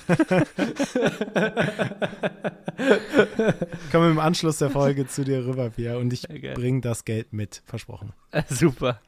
Komme 3.91 4.11
im 4.11 4.19
Anschluss 4.19 4.59
der 4.59 4.69
Folge 4.69 5.07
zu 5.07 5.25
dir 5.25 5.47
rüber, 5.47 5.71
Pierre, 5.71 5.99
und 5.99 6.13
ich 6.13 6.29
okay. 6.29 6.53
bringe 6.53 6.83
das 6.83 7.07
Geld 7.07 7.33
mit, 7.33 7.63
versprochen. 7.65 8.13
Super. 8.51 9.01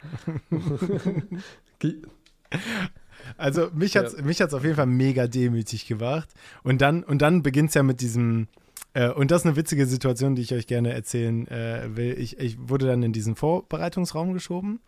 also 3.36 3.68
mich 3.74 3.98
hat 3.98 4.06
es 4.06 4.16
ja. 4.16 4.22
mich 4.22 4.40
hat's 4.40 4.54
auf 4.54 4.64
jeden 4.64 4.76
Fall 4.76 4.86
mega 4.86 5.26
demütig 5.26 5.86
gemacht. 5.86 6.30
Und 6.62 6.80
dann, 6.80 7.04
und 7.04 7.20
dann 7.20 7.42
beginnt 7.42 7.68
es 7.68 7.74
ja 7.74 7.82
mit 7.82 8.00
diesem, 8.00 8.48
äh, 8.94 9.10
und 9.10 9.30
das 9.30 9.42
ist 9.42 9.46
eine 9.48 9.56
witzige 9.56 9.84
Situation, 9.84 10.34
die 10.34 10.40
ich 10.40 10.54
euch 10.54 10.66
gerne 10.66 10.94
erzählen 10.94 11.46
äh, 11.48 11.94
will. 11.94 12.18
Ich, 12.18 12.38
ich 12.38 12.56
wurde 12.58 12.86
dann 12.86 13.02
in 13.02 13.12
diesen 13.12 13.36
Vorbereitungsraum 13.36 14.32
geschoben 14.32 14.80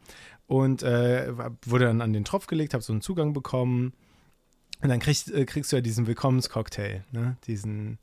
und 0.47 0.83
äh, 0.83 1.35
wurde 1.67 1.85
dann 1.85 2.01
an 2.01 2.15
den 2.15 2.25
Tropf 2.25 2.47
gelegt, 2.47 2.73
habe 2.73 2.83
so 2.83 2.95
einen 2.95 3.03
Zugang 3.03 3.35
bekommen 3.35 3.93
und 4.83 4.89
dann 4.89 4.99
kriegst, 5.01 5.31
äh, 5.33 5.45
kriegst 5.45 5.73
du 5.73 5.77
ja 5.77 5.83
diesen 5.83 6.07
Willkommenscocktail, 6.07 7.05
ne? 7.13 7.37
Diesen, 7.47 7.99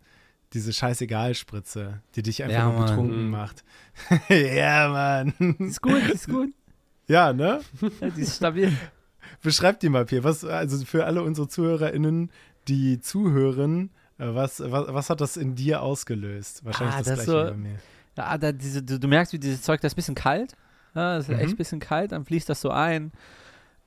diese 0.54 0.72
Scheißegal-Spritze, 0.74 2.02
die 2.16 2.24
dich 2.24 2.44
einfach 2.44 2.56
ja, 2.58 2.72
nur 2.72 2.86
betrunken 2.86 3.30
macht. 3.30 3.64
ja, 4.30 4.90
Mann. 4.90 5.56
Ist 5.60 5.82
gut, 5.82 6.02
ist 6.10 6.28
gut. 6.28 6.50
Ja, 7.08 7.34
ne? 7.34 7.62
Ja, 8.02 8.10
die 8.10 8.22
ist 8.22 8.36
stabil. 8.38 8.72
Beschreib 9.42 9.80
die 9.80 9.90
mal, 9.90 10.06
Pierre. 10.06 10.24
Was, 10.24 10.44
also 10.46 10.86
für 10.86 11.06
alle 11.06 11.22
unsere 11.24 11.48
ZuhörerInnen, 11.48 12.32
die 12.68 13.00
zuhören, 13.00 13.90
äh, 14.20 14.28
was, 14.34 14.60
was, 14.60 14.94
was 14.94 15.10
hat 15.10 15.22
das 15.22 15.38
in 15.38 15.56
dir 15.56 15.82
ausgelöst? 15.82 16.64
Wahrscheinlich 16.66 16.96
Ah, 16.96 17.00
das, 17.00 17.08
das 17.08 17.16
gleiche 17.26 17.32
so- 17.32 17.46
wie 17.48 17.52
bei 17.52 17.58
mir. 17.58 17.80
Ja, 18.16 18.38
da 18.38 18.52
diese, 18.52 18.84
du, 18.84 19.00
du 19.00 19.08
merkst, 19.08 19.34
wie 19.34 19.40
dieses 19.40 19.64
Zeug, 19.64 19.82
das 19.82 19.92
ist 19.92 19.94
ein 19.94 19.98
bisschen 19.98 20.16
kalt. 20.16 20.54
Ja, 20.94 21.18
das 21.18 21.28
ist 21.28 21.34
Mhm. 21.36 21.40
echt 21.42 21.54
ein 21.54 21.58
bisschen 21.58 21.80
kalt, 21.80 22.12
dann 22.12 22.26
fließt 22.26 22.48
das 22.48 22.62
so 22.62 22.70
ein. 22.70 23.12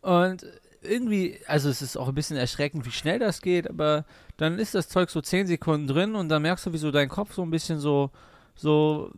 Und 0.00 0.44
irgendwie, 0.86 1.38
also 1.46 1.68
es 1.68 1.82
ist 1.82 1.96
auch 1.96 2.08
ein 2.08 2.14
bisschen 2.14 2.36
erschreckend, 2.36 2.86
wie 2.86 2.90
schnell 2.90 3.18
das 3.18 3.40
geht, 3.42 3.68
aber 3.68 4.04
dann 4.36 4.58
ist 4.58 4.74
das 4.74 4.88
Zeug 4.88 5.10
so 5.10 5.20
10 5.20 5.46
Sekunden 5.46 5.86
drin 5.86 6.14
und 6.14 6.28
dann 6.28 6.42
merkst 6.42 6.66
du, 6.66 6.72
wie 6.72 6.78
so 6.78 6.90
dein 6.90 7.08
Kopf 7.08 7.34
so 7.34 7.42
ein 7.42 7.50
bisschen 7.50 7.78
so, 7.78 8.10
so, 8.54 9.10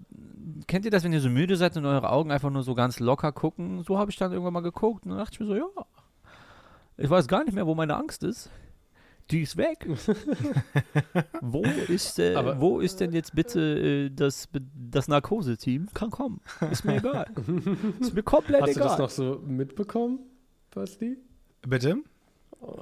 kennt 0.67 0.85
ihr 0.85 0.91
das, 0.91 1.05
wenn 1.05 1.13
ihr 1.13 1.21
so 1.21 1.29
müde 1.31 1.57
seid 1.57 1.77
und 1.77 1.87
eure 1.87 2.11
Augen 2.11 2.33
einfach 2.33 2.51
nur 2.51 2.63
so 2.65 2.75
ganz 2.75 2.99
locker 2.99 3.31
gucken? 3.33 3.83
So 3.85 3.99
habe 3.99 4.11
ich 4.11 4.17
dann 4.17 4.33
irgendwann 4.33 4.55
mal 4.55 4.61
geguckt 4.61 5.05
und 5.05 5.11
dann 5.11 5.19
dachte 5.19 5.35
ich 5.35 5.41
mir 5.41 5.47
so, 5.47 5.55
ja, 5.55 5.67
ich 6.97 7.09
weiß 7.09 7.29
gar 7.29 7.45
nicht 7.45 7.55
mehr, 7.55 7.67
wo 7.67 7.75
meine 7.75 7.97
Angst 7.97 8.25
ist. 8.25 8.51
Die 9.31 9.43
ist 9.43 9.57
weg. 9.59 9.87
wo, 11.43 11.63
ist, 11.63 12.19
äh, 12.19 12.35
Aber- 12.35 12.61
wo 12.61 12.81
ist 12.81 12.99
denn 13.01 13.13
jetzt 13.13 13.35
bitte 13.35 13.61
äh, 13.61 14.11
das, 14.11 14.49
das 14.75 15.07
Narkose-Team? 15.07 15.89
Kann 15.93 16.11
kommen. 16.11 16.41
Ist 16.71 16.85
mir 16.85 16.97
egal. 16.97 17.27
ist 18.01 18.15
mir 18.15 18.23
komplett 18.23 18.63
Hast 18.63 18.77
du 18.77 18.81
egal. 18.81 18.89
das 18.89 18.99
noch 18.99 19.11
so 19.11 19.43
mitbekommen, 19.47 20.21
Basti? 20.71 21.19
Bitte? 21.67 21.97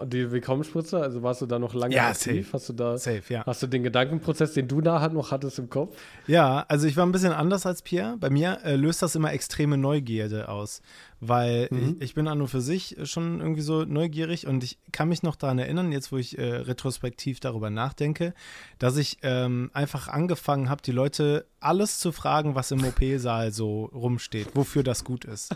Die 0.05 0.31
Willkommensspritze, 0.33 0.99
also 0.99 1.23
warst 1.23 1.43
du 1.43 1.47
da 1.47 1.59
noch 1.59 1.75
lange 1.75 1.95
Ja, 1.95 2.09
aktiv? 2.09 2.47
safe. 2.47 2.53
Hast 2.55 2.69
du 2.71 2.73
da, 2.73 2.97
Safe, 2.97 3.23
ja. 3.29 3.45
hast 3.45 3.63
du 3.63 3.67
den 3.67 3.83
Gedankenprozess, 3.83 4.55
den 4.55 4.69
du 4.69 4.81
da 4.81 5.07
noch 5.11 5.33
hattest 5.33 5.59
im 5.59 5.69
Kopf? 5.69 5.95
Ja, 6.27 6.65
also 6.69 6.87
ich 6.87 6.97
war 6.97 7.05
ein 7.05 7.13
bisschen 7.13 7.33
anders 7.33 7.67
als 7.67 7.83
Pierre. 7.83 8.17
Bei 8.19 8.31
mir 8.31 8.61
äh, 8.65 8.75
löst 8.77 9.03
das 9.03 9.15
immer 9.15 9.35
extreme 9.35 9.77
Neugierde 9.77 10.49
aus, 10.49 10.81
weil 11.21 11.69
Mhm. 11.71 11.97
ich, 11.99 12.05
ich 12.07 12.15
bin 12.15 12.27
an 12.27 12.41
und 12.41 12.49
für 12.49 12.63
sich 12.63 12.97
schon 13.05 13.39
irgendwie 13.41 13.61
so 13.61 13.85
neugierig 13.85 14.47
und 14.47 14.65
ich 14.65 14.79
kann 14.93 15.11
mich 15.11 15.23
noch 15.23 15.37
daran 15.37 15.59
erinnern, 15.59 15.93
jetzt 15.93 16.11
wo 16.11 16.17
ich 16.17 16.39
äh, 16.39 16.43
retrospektiv 16.57 17.41
darüber 17.41 17.69
nachdenke, 17.69 18.33
dass 18.79 18.97
ich 18.97 19.19
ähm, 19.23 19.71
einfach 19.75 20.09
angefangen 20.09 20.71
habe, 20.71 20.81
die 20.81 20.93
Leute 20.93 21.45
alles 21.67 21.99
zu 21.99 22.13
fragen, 22.13 22.55
was 22.55 22.71
im 22.71 22.85
OP-Saal 22.85 23.53
so 23.53 23.87
rumsteht, 23.87 24.49
wofür 24.55 24.83
das 24.83 25.05
gut 25.05 25.25
ist. 25.25 25.55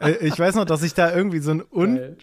äh, 0.00 0.12
ich 0.26 0.38
weiß 0.38 0.54
noch, 0.54 0.64
dass 0.64 0.82
ich 0.82 0.94
da 0.94 1.14
irgendwie 1.14 1.40
so 1.40 1.50
ein 1.50 1.62
un 1.70 1.96
Geil. 1.96 2.16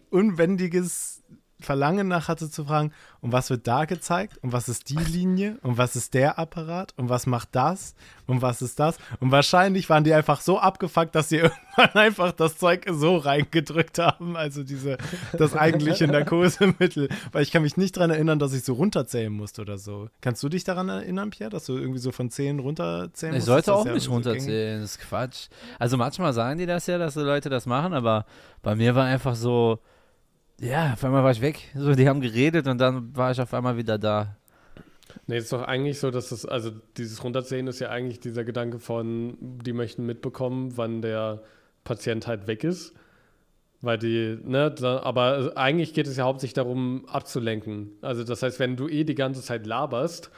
Verlangen 1.59 2.07
nach 2.07 2.27
hatte 2.27 2.49
zu 2.49 2.65
fragen, 2.65 2.91
und 3.19 3.31
was 3.31 3.49
wird 3.49 3.67
da 3.67 3.85
gezeigt? 3.85 4.37
Und 4.43 4.53
was 4.53 4.69
ist 4.69 4.89
die 4.89 4.95
Linie? 4.95 5.57
Und 5.63 5.77
was 5.77 5.95
ist 5.95 6.13
der 6.13 6.37
Apparat? 6.37 6.93
Und 6.97 7.09
was 7.09 7.25
macht 7.25 7.49
das? 7.53 7.95
Und 8.27 8.41
was 8.41 8.61
ist 8.61 8.79
das? 8.79 8.97
Und 9.19 9.31
wahrscheinlich 9.31 9.89
waren 9.89 10.03
die 10.03 10.13
einfach 10.13 10.39
so 10.41 10.59
abgefuckt, 10.59 11.15
dass 11.15 11.29
sie 11.29 11.37
irgendwann 11.77 11.93
einfach 11.95 12.31
das 12.31 12.57
Zeug 12.57 12.85
so 12.91 13.17
reingedrückt 13.17 13.97
haben, 13.97 14.37
also 14.37 14.63
diese, 14.63 14.97
das 15.33 15.55
eigentliche 15.55 16.07
Narkosemittel. 16.07 17.09
Weil 17.31 17.41
ich 17.43 17.51
kann 17.51 17.63
mich 17.63 17.75
nicht 17.75 17.97
daran 17.97 18.11
erinnern, 18.11 18.37
dass 18.37 18.53
ich 18.53 18.63
so 18.63 18.73
runterzählen 18.73 19.33
musste 19.33 19.61
oder 19.61 19.77
so. 19.77 20.09
Kannst 20.21 20.43
du 20.43 20.49
dich 20.49 20.63
daran 20.63 20.89
erinnern, 20.89 21.31
Pierre, 21.31 21.49
dass 21.49 21.65
du 21.65 21.75
irgendwie 21.77 21.99
so 21.99 22.11
von 22.11 22.29
10 22.29 22.59
runterzählen 22.59 23.33
Ich 23.33 23.39
musstest? 23.39 23.65
sollte 23.65 23.73
auch 23.73 23.85
ja 23.85 23.93
nicht 23.93 24.03
so 24.03 24.11
runterzählen, 24.11 24.81
das 24.81 24.91
ist 24.91 24.99
Quatsch. 24.99 25.47
Also 25.79 25.97
manchmal 25.97 26.33
sagen 26.33 26.59
die 26.59 26.65
das 26.67 26.85
ja, 26.87 26.97
dass 26.99 27.15
die 27.15 27.21
Leute 27.21 27.49
das 27.49 27.65
machen, 27.65 27.93
aber 27.93 28.25
bei 28.61 28.75
mir 28.75 28.93
war 28.95 29.05
einfach 29.05 29.35
so, 29.35 29.79
ja, 30.59 30.93
auf 30.93 31.03
einmal 31.03 31.23
war 31.23 31.31
ich 31.31 31.41
weg. 31.41 31.59
So, 31.75 31.93
die 31.93 32.07
haben 32.07 32.21
geredet 32.21 32.67
und 32.67 32.79
dann 32.79 33.15
war 33.15 33.31
ich 33.31 33.39
auf 33.39 33.53
einmal 33.53 33.77
wieder 33.77 33.97
da. 33.97 34.35
Nee, 35.25 35.37
ist 35.37 35.51
doch 35.51 35.63
eigentlich 35.63 35.99
so, 35.99 36.11
dass 36.11 36.29
das, 36.29 36.45
also 36.45 36.71
dieses 36.97 37.23
Runterzählen 37.23 37.67
ist 37.67 37.79
ja 37.79 37.89
eigentlich 37.89 38.19
dieser 38.19 38.43
Gedanke 38.43 38.79
von, 38.79 39.37
die 39.39 39.73
möchten 39.73 40.05
mitbekommen, 40.05 40.77
wann 40.77 41.01
der 41.01 41.43
Patient 41.83 42.27
halt 42.27 42.47
weg 42.47 42.63
ist. 42.63 42.93
Weil 43.81 43.99
die, 43.99 44.39
ne, 44.43 44.71
da, 44.71 45.01
aber 45.03 45.53
eigentlich 45.55 45.93
geht 45.93 46.07
es 46.07 46.17
ja 46.17 46.23
hauptsächlich 46.23 46.55
darum, 46.55 47.05
abzulenken. 47.07 47.91
Also 48.01 48.23
das 48.23 48.41
heißt, 48.41 48.59
wenn 48.59 48.75
du 48.75 48.87
eh 48.87 49.03
die 49.03 49.15
ganze 49.15 49.41
Zeit 49.41 49.67
laberst, 49.67 50.31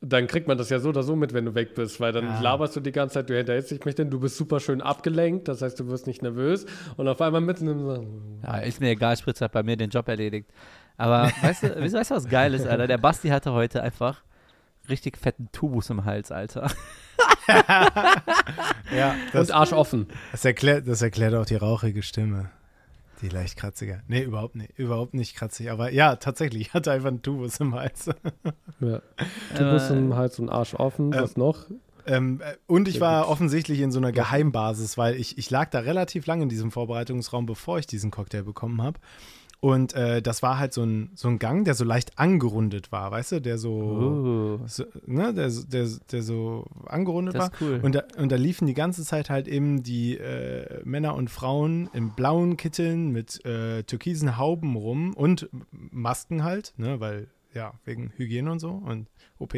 dann 0.00 0.26
kriegt 0.28 0.46
man 0.46 0.56
das 0.58 0.70
ja 0.70 0.78
so 0.78 0.90
oder 0.90 1.02
so 1.02 1.16
mit, 1.16 1.32
wenn 1.32 1.44
du 1.44 1.54
weg 1.54 1.74
bist, 1.74 1.98
weil 2.00 2.12
dann 2.12 2.24
Ja. 2.24 2.40
laberst 2.40 2.76
du 2.76 2.80
die 2.80 2.92
ganze 2.92 3.14
Zeit, 3.14 3.28
du 3.30 3.36
hinterhältst 3.36 3.70
dich 3.72 3.84
nicht, 3.84 3.98
denn 3.98 4.10
du 4.10 4.20
bist 4.20 4.36
super 4.36 4.60
schön 4.60 4.80
abgelenkt, 4.80 5.48
das 5.48 5.60
heißt, 5.62 5.78
du 5.80 5.88
wirst 5.88 6.06
nicht 6.06 6.22
nervös 6.22 6.66
und 6.96 7.08
auf 7.08 7.20
einmal 7.20 7.40
mitten 7.40 7.66
im 7.68 7.80
so, 7.80 8.06
Ja, 8.44 8.58
ist 8.58 8.80
mir 8.80 8.90
egal, 8.90 9.16
Spritz 9.16 9.40
hat 9.40 9.52
bei 9.52 9.62
mir 9.62 9.76
den 9.76 9.90
Job 9.90 10.06
erledigt. 10.08 10.48
Aber 10.96 11.30
weißt 11.42 11.62
du, 11.64 11.68
weißt 11.92 12.10
du, 12.10 12.14
was 12.14 12.28
geil 12.28 12.54
ist, 12.54 12.66
Alter? 12.66 12.86
Der 12.86 12.98
Basti 12.98 13.28
hatte 13.28 13.52
heute 13.52 13.82
einfach 13.82 14.22
richtig 14.88 15.16
fetten 15.18 15.48
Tubus 15.52 15.90
im 15.90 16.04
Hals, 16.04 16.30
Alter. 16.32 16.70
Ja, 18.94 19.14
das, 19.32 19.48
und 19.50 19.54
Arsch 19.54 19.72
offen. 19.72 20.06
das, 20.32 20.44
erklärt, 20.44 20.86
das 20.88 21.02
erklärt 21.02 21.34
auch 21.34 21.44
die 21.46 21.56
rauchige 21.56 22.02
Stimme. 22.02 22.50
Die 23.20 23.28
leicht 23.28 23.56
kratziger. 23.56 24.02
Nee, 24.06 24.22
überhaupt 24.22 24.54
nicht. 24.54 24.78
Überhaupt 24.78 25.14
nicht 25.14 25.34
kratzig. 25.34 25.70
Aber 25.70 25.90
ja, 25.90 26.16
tatsächlich. 26.16 26.58
Ich 26.68 26.74
hatte 26.74 26.92
einfach 26.92 27.08
einen 27.08 27.22
Tubus 27.22 27.60
im 27.60 27.74
Hals. 27.74 28.10
Ja. 28.80 29.02
Du 29.56 29.72
bist 29.72 29.90
im 29.90 30.14
Hals 30.14 30.38
und 30.38 30.50
Arsch 30.50 30.74
offen, 30.74 31.12
Äh, 31.12 31.20
was 31.20 31.36
noch? 31.36 31.66
Ähm, 32.06 32.40
äh, 32.40 32.54
und 32.68 32.86
ich 32.86 33.00
war 33.00 33.28
offensichtlich 33.28 33.80
in 33.80 33.90
so 33.90 33.98
einer 33.98 34.12
Geheimbasis, 34.12 34.96
weil 34.96 35.16
ich, 35.16 35.36
ich 35.36 35.50
lag 35.50 35.70
da 35.70 35.80
relativ 35.80 36.26
lange 36.26 36.44
in 36.44 36.48
diesem 36.48 36.70
Vorbereitungsraum, 36.70 37.44
bevor 37.44 37.80
ich 37.80 37.88
diesen 37.88 38.12
Cocktail 38.12 38.44
bekommen 38.44 38.80
habe. 38.80 39.00
Und 39.60 39.92
äh, 39.94 40.22
das 40.22 40.40
war 40.44 40.56
halt 40.58 40.72
so 40.72 40.84
ein, 40.84 41.10
so 41.16 41.26
ein 41.26 41.40
Gang, 41.40 41.64
der 41.64 41.74
so 41.74 41.82
leicht 41.84 42.16
angerundet 42.16 42.92
war, 42.92 43.10
weißt 43.10 43.32
du, 43.32 43.40
der 43.40 43.58
so, 43.58 44.58
Uh, 44.60 44.66
so 44.68 44.84
ne, 45.04 45.34
der, 45.34 45.50
so- 45.50 45.66
der, 45.66 45.88
der 46.12 46.22
so 46.22 46.64
angerundet 46.86 47.34
das 47.34 47.40
war. 47.40 47.52
ist 47.52 47.60
cool. 47.60 47.80
Und 47.82 47.96
da, 47.96 48.04
und 48.18 48.30
da 48.30 48.36
liefen 48.36 48.66
die 48.68 48.74
ganze 48.74 49.02
Zeit 49.02 49.30
halt 49.30 49.48
eben 49.48 49.82
die 49.82 50.16
äh, 50.16 50.80
Männer 50.84 51.16
und 51.16 51.28
Frauen 51.28 51.90
in 51.92 52.10
blauen 52.10 52.56
Kitteln 52.56 53.10
mit 53.10 53.44
äh, 53.44 53.82
türkisen 53.82 54.38
Hauben 54.38 54.76
rum 54.76 55.12
und 55.14 55.48
Masken 55.72 56.44
halt, 56.44 56.72
ne, 56.76 57.00
weil, 57.00 57.26
ja, 57.52 57.72
wegen 57.84 58.12
Hygiene 58.16 58.52
und 58.52 58.60
so 58.60 58.70
und 58.70 59.08
OP. 59.40 59.54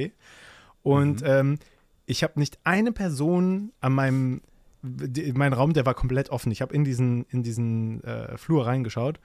Und 0.82 1.22
ähm, 1.26 1.58
ich 2.06 2.22
habe 2.22 2.38
nicht 2.40 2.58
eine 2.64 2.92
Person 2.92 3.72
an 3.82 3.92
meinem, 3.92 4.40
die, 4.82 5.30
mein 5.34 5.52
Raum, 5.52 5.74
der 5.74 5.84
war 5.84 5.92
komplett 5.92 6.30
offen. 6.30 6.50
Ich 6.52 6.62
habe 6.62 6.74
in 6.74 6.84
diesen, 6.84 7.26
in 7.28 7.42
diesen 7.42 8.02
äh, 8.02 8.38
Flur 8.38 8.66
reingeschaut 8.66 9.20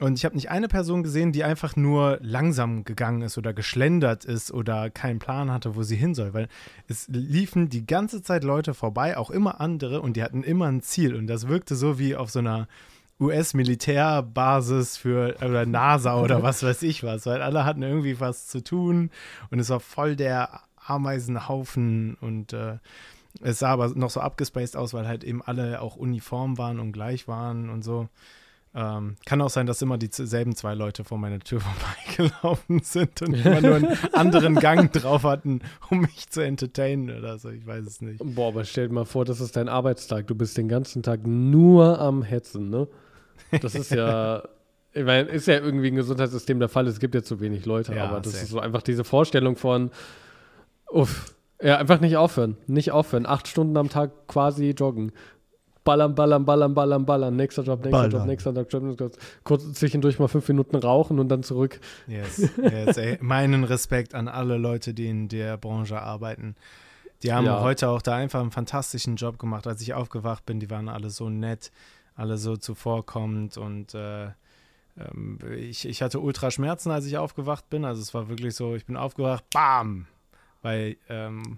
und 0.00 0.16
ich 0.16 0.24
habe 0.24 0.36
nicht 0.36 0.50
eine 0.50 0.68
Person 0.68 1.02
gesehen, 1.02 1.32
die 1.32 1.42
einfach 1.42 1.74
nur 1.74 2.18
langsam 2.20 2.84
gegangen 2.84 3.22
ist 3.22 3.36
oder 3.36 3.52
geschlendert 3.52 4.24
ist 4.24 4.52
oder 4.52 4.90
keinen 4.90 5.18
Plan 5.18 5.50
hatte, 5.50 5.74
wo 5.74 5.82
sie 5.82 5.96
hin 5.96 6.14
soll, 6.14 6.34
weil 6.34 6.48
es 6.86 7.08
liefen 7.08 7.68
die 7.68 7.84
ganze 7.84 8.22
Zeit 8.22 8.44
Leute 8.44 8.74
vorbei, 8.74 9.16
auch 9.16 9.30
immer 9.30 9.60
andere 9.60 10.00
und 10.00 10.16
die 10.16 10.22
hatten 10.22 10.44
immer 10.44 10.66
ein 10.66 10.82
Ziel. 10.82 11.16
Und 11.16 11.26
das 11.26 11.48
wirkte 11.48 11.74
so 11.74 11.98
wie 11.98 12.14
auf 12.14 12.30
so 12.30 12.38
einer 12.38 12.68
US-Militärbasis 13.20 14.96
für 14.96 15.34
oder 15.44 15.66
NASA 15.66 16.20
oder 16.20 16.42
was 16.44 16.62
weiß 16.62 16.82
ich 16.82 17.02
was, 17.02 17.26
weil 17.26 17.42
alle 17.42 17.64
hatten 17.64 17.82
irgendwie 17.82 18.20
was 18.20 18.46
zu 18.46 18.62
tun 18.62 19.10
und 19.50 19.58
es 19.58 19.68
war 19.70 19.80
voll 19.80 20.14
der 20.14 20.60
Ameisenhaufen 20.76 22.16
und 22.20 22.52
äh, 22.52 22.78
es 23.40 23.58
sah 23.58 23.70
aber 23.70 23.88
noch 23.88 24.10
so 24.10 24.20
abgespaced 24.20 24.76
aus, 24.76 24.94
weil 24.94 25.08
halt 25.08 25.24
eben 25.24 25.42
alle 25.42 25.80
auch 25.80 25.96
uniform 25.96 26.56
waren 26.56 26.78
und 26.78 26.92
gleich 26.92 27.26
waren 27.26 27.68
und 27.68 27.82
so. 27.82 28.08
Ähm, 28.80 29.16
kann 29.26 29.40
auch 29.40 29.50
sein, 29.50 29.66
dass 29.66 29.82
immer 29.82 29.98
dieselben 29.98 30.54
zwei 30.54 30.74
Leute 30.74 31.02
vor 31.02 31.18
meiner 31.18 31.40
Tür 31.40 31.60
vorbeigelaufen 32.16 32.78
sind 32.80 33.20
und 33.22 33.34
immer 33.44 33.60
nur 33.60 33.74
einen 33.74 33.98
anderen 34.12 34.54
Gang 34.54 34.92
drauf 34.92 35.24
hatten, 35.24 35.62
um 35.90 36.02
mich 36.02 36.30
zu 36.30 36.42
entertainen 36.42 37.10
oder 37.18 37.38
so. 37.38 37.50
Ich 37.50 37.66
weiß 37.66 37.84
es 37.84 38.00
nicht. 38.00 38.22
Boah, 38.24 38.48
aber 38.48 38.64
stell 38.64 38.86
dir 38.86 38.94
mal 38.94 39.04
vor, 39.04 39.24
das 39.24 39.40
ist 39.40 39.56
dein 39.56 39.68
Arbeitstag. 39.68 40.28
Du 40.28 40.36
bist 40.36 40.56
den 40.56 40.68
ganzen 40.68 41.02
Tag 41.02 41.26
nur 41.26 41.98
am 41.98 42.22
Hetzen, 42.22 42.70
ne? 42.70 42.86
Das 43.62 43.74
ist 43.74 43.90
ja, 43.90 44.44
ich 44.92 45.04
meine, 45.04 45.28
ist 45.28 45.48
ja 45.48 45.54
irgendwie 45.54 45.88
ein 45.88 45.96
Gesundheitssystem 45.96 46.60
der 46.60 46.68
Fall. 46.68 46.86
Es 46.86 47.00
gibt 47.00 47.16
ja 47.16 47.22
zu 47.24 47.40
wenig 47.40 47.66
Leute, 47.66 47.96
Ja, 47.96 48.04
aber 48.04 48.20
das 48.20 48.34
safe. 48.34 48.44
ist 48.44 48.50
so 48.50 48.60
einfach 48.60 48.82
diese 48.82 49.02
Vorstellung 49.02 49.56
von, 49.56 49.90
uff, 50.88 51.34
ja, 51.60 51.78
einfach 51.78 51.98
nicht 52.00 52.16
aufhören. 52.16 52.56
Nicht 52.68 52.92
aufhören. 52.92 53.26
Acht 53.26 53.48
Stunden 53.48 53.76
am 53.76 53.88
Tag 53.88 54.28
quasi 54.28 54.70
joggen. 54.70 55.10
Ballern, 55.88 56.14
ballern, 56.14 56.44
ballern, 56.44 56.74
ballern, 56.74 57.06
ballern. 57.06 57.34
Nächster 57.36 57.62
Job, 57.62 57.82
nächster 57.82 58.02
Job, 58.04 58.12
Ballern. 58.12 58.26
nächster 58.28 58.52
Job, 58.52 58.82
nächster 58.82 59.04
Job. 59.06 59.16
Kurz 59.42 59.72
zwischendurch 59.72 60.18
mal 60.18 60.28
fünf 60.28 60.46
Minuten 60.48 60.76
rauchen 60.76 61.18
und 61.18 61.30
dann 61.30 61.42
zurück. 61.42 61.80
Yes, 62.06 62.50
yes, 62.62 62.98
ey. 62.98 63.16
Meinen 63.22 63.64
Respekt 63.64 64.14
an 64.14 64.28
alle 64.28 64.58
Leute, 64.58 64.92
die 64.92 65.08
in 65.08 65.28
der 65.28 65.56
Branche 65.56 65.98
arbeiten. 66.02 66.56
Die 67.22 67.32
haben 67.32 67.46
Ja. 67.46 67.62
heute 67.62 67.88
auch 67.88 68.02
da 68.02 68.14
einfach 68.16 68.40
einen 68.40 68.50
fantastischen 68.50 69.16
Job 69.16 69.38
gemacht. 69.38 69.66
Als 69.66 69.80
ich 69.80 69.94
aufgewacht 69.94 70.44
bin, 70.44 70.60
die 70.60 70.68
waren 70.68 70.90
alle 70.90 71.08
so 71.08 71.30
nett, 71.30 71.72
alle 72.14 72.36
so 72.36 72.58
zuvorkommend 72.58 73.56
und 73.56 73.94
äh, 73.94 74.26
ähm, 74.98 75.38
ich, 75.58 75.88
ich 75.88 76.02
hatte 76.02 76.20
Ultraschmerzen, 76.20 76.92
als 76.92 77.06
ich 77.06 77.16
aufgewacht 77.16 77.70
bin. 77.70 77.86
Also 77.86 78.02
es 78.02 78.12
war 78.12 78.28
wirklich 78.28 78.54
so, 78.54 78.74
ich 78.74 78.84
bin 78.84 78.98
aufgewacht, 78.98 79.44
bam! 79.54 80.06
Weil, 80.60 80.96
ähm, 81.08 81.42
äh, 81.42 81.56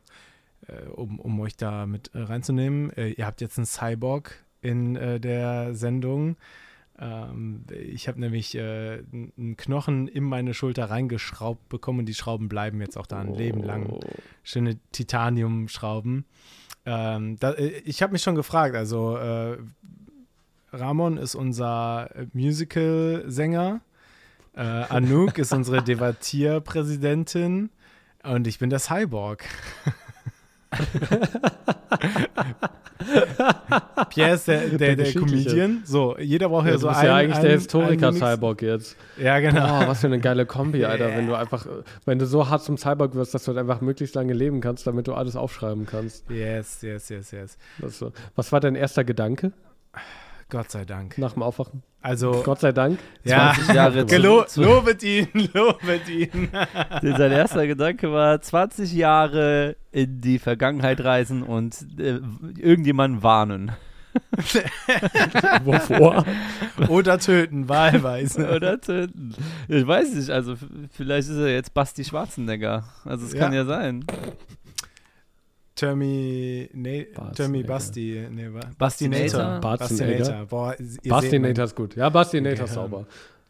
um, 0.95 1.19
um 1.19 1.41
euch 1.41 1.57
da 1.57 1.87
mit 1.87 2.15
äh, 2.15 2.21
reinzunehmen, 2.21 2.91
äh, 2.97 3.09
ihr 3.11 3.27
habt 3.27 3.41
jetzt 3.41 3.59
einen 3.59 3.67
Cyborg 3.67 4.45
in 4.61 4.97
äh, 4.97 5.21
der 5.21 5.75
Sendung. 5.75 6.37
Ähm, 6.99 7.65
ich 7.71 8.09
habe 8.09 8.21
nämlich 8.21 8.55
äh, 8.55 9.03
einen 9.13 9.57
Knochen 9.57 10.07
in 10.07 10.25
meine 10.25 10.53
Schulter 10.55 10.91
reingeschraubt 10.91 11.69
bekommen 11.69 12.01
und 12.01 12.07
die 12.07 12.15
Schrauben 12.15 12.49
bleiben 12.49 12.81
jetzt 12.81 12.99
auch 12.99 13.07
da 13.07 13.21
ein 13.21 13.35
Leben 13.35 13.63
lang. 13.63 13.87
Oh. 13.89 14.01
Schöne 14.43 14.79
Titaniumschrauben. 14.93 16.27
Ähm, 16.85 17.37
äh, 17.43 17.69
ich 17.85 18.03
habe 18.03 18.13
mich 18.13 18.23
schon 18.23 18.35
gefragt, 18.35 18.75
also 18.77 19.17
äh, 19.17 19.59
Ramon 20.73 21.17
ist 21.17 21.35
unser 21.35 22.11
äh, 22.15 22.27
Musical-Sänger. 22.33 23.81
Äh, 24.55 24.61
Anouk 24.89 25.39
ist 25.39 25.53
unsere 25.53 25.83
Debattierpräsidentin 25.83 27.71
und 28.23 28.47
ich 28.47 28.59
bin 28.59 28.71
der 28.71 28.79
Cyborg. 28.79 29.45
Pierre 34.11 34.35
ist 34.35 34.49
der, 34.49 34.69
der, 34.69 34.97
der 34.97 35.13
Comedian. 35.13 35.83
So, 35.85 36.17
jeder 36.19 36.49
braucht 36.49 36.67
ja, 36.67 36.73
ja 36.73 36.79
so 36.79 36.89
einen. 36.89 36.95
Du 36.95 37.01
bist 37.01 37.09
ja 37.09 37.17
eigentlich 37.17 37.39
der 37.39 37.53
Historiker-Cyborg 37.53 38.63
jetzt. 38.63 38.97
Ja, 39.19 39.39
genau. 39.41 39.67
Boah, 39.67 39.89
was 39.89 40.01
für 40.01 40.07
eine 40.07 40.21
geile 40.21 40.47
Kombi, 40.47 40.85
Alter. 40.91 41.09
Yeah. 41.09 41.19
Wenn 41.19 41.27
du 41.27 41.35
einfach, 41.35 41.67
wenn 42.05 42.19
du 42.19 42.27
so 42.27 42.49
hart 42.49 42.63
zum 42.63 42.77
Cyborg 42.77 43.15
wirst, 43.15 43.35
dass 43.35 43.45
du 43.45 43.49
halt 43.49 43.59
einfach 43.59 43.81
möglichst 43.81 44.15
lange 44.15 44.33
leben 44.33 44.61
kannst, 44.61 44.87
damit 44.87 45.09
du 45.09 45.15
alles 45.15 45.37
aufschreiben 45.37 45.87
kannst. 45.87 46.29
Yes, 46.31 46.83
yes, 46.83 47.09
yes, 47.09 47.33
yes. 47.33 47.59
So. 47.89 48.13
Was 48.37 48.53
war 48.53 48.61
dein 48.61 48.75
erster 48.75 49.05
Gedanke? 49.05 49.53
Gott 50.51 50.71
sei 50.71 50.85
Dank. 50.85 51.17
Nach 51.19 51.33
dem 51.33 51.43
Aufwachen. 51.43 51.83
Also. 52.03 52.43
Gott 52.45 52.61
sei 52.61 52.73
Dank. 52.73 52.99
Ja, 53.25 53.53
20 53.55 53.75
Jahre 53.75 54.07
Gelo 54.07 54.45
lobet 54.57 55.03
ihn, 55.03 55.29
lobet 55.55 56.09
ihn. 56.09 56.49
Sein 57.03 57.33
erster 57.33 57.67
Gedanke 57.67 58.13
war 58.13 58.41
20 58.41 58.93
Jahre 58.93 59.77
in 59.93 60.21
die 60.21 60.39
Vergangenheit 60.39 61.03
reisen 61.03 61.43
und 61.43 61.77
äh, 61.99 62.21
irgendjemanden 62.59 63.23
warnen. 63.23 63.73
Wovor? 65.65 66.25
Oder 66.89 67.19
töten, 67.19 67.69
wahlweise. 67.69 68.51
Oder 68.57 68.81
töten. 68.81 69.35
Ich 69.69 69.87
weiß 69.87 70.15
nicht, 70.15 70.31
also 70.31 70.57
vielleicht 70.91 71.29
ist 71.29 71.37
er 71.37 71.53
jetzt 71.53 71.75
Basti 71.75 72.05
Schwarzenegger. 72.05 72.85
Also 73.05 73.27
es 73.27 73.35
ja. 73.35 73.39
kann 73.39 73.53
ja 73.53 73.65
sein. 73.65 74.05
Termi, 75.81 76.69
ne, 76.75 77.07
Termi 77.35 77.63
Basti, 77.63 78.29
nee, 78.31 78.51
Bastinator. 78.77 79.61
Bastinator. 79.61 80.45
Boah, 80.45 80.77
Bastinator 81.05 81.65
ist 81.65 81.75
gut. 81.75 81.97
Ja, 81.97 82.11
Bastinator 82.11 82.67
ist 82.67 82.75
sauber. 82.75 83.07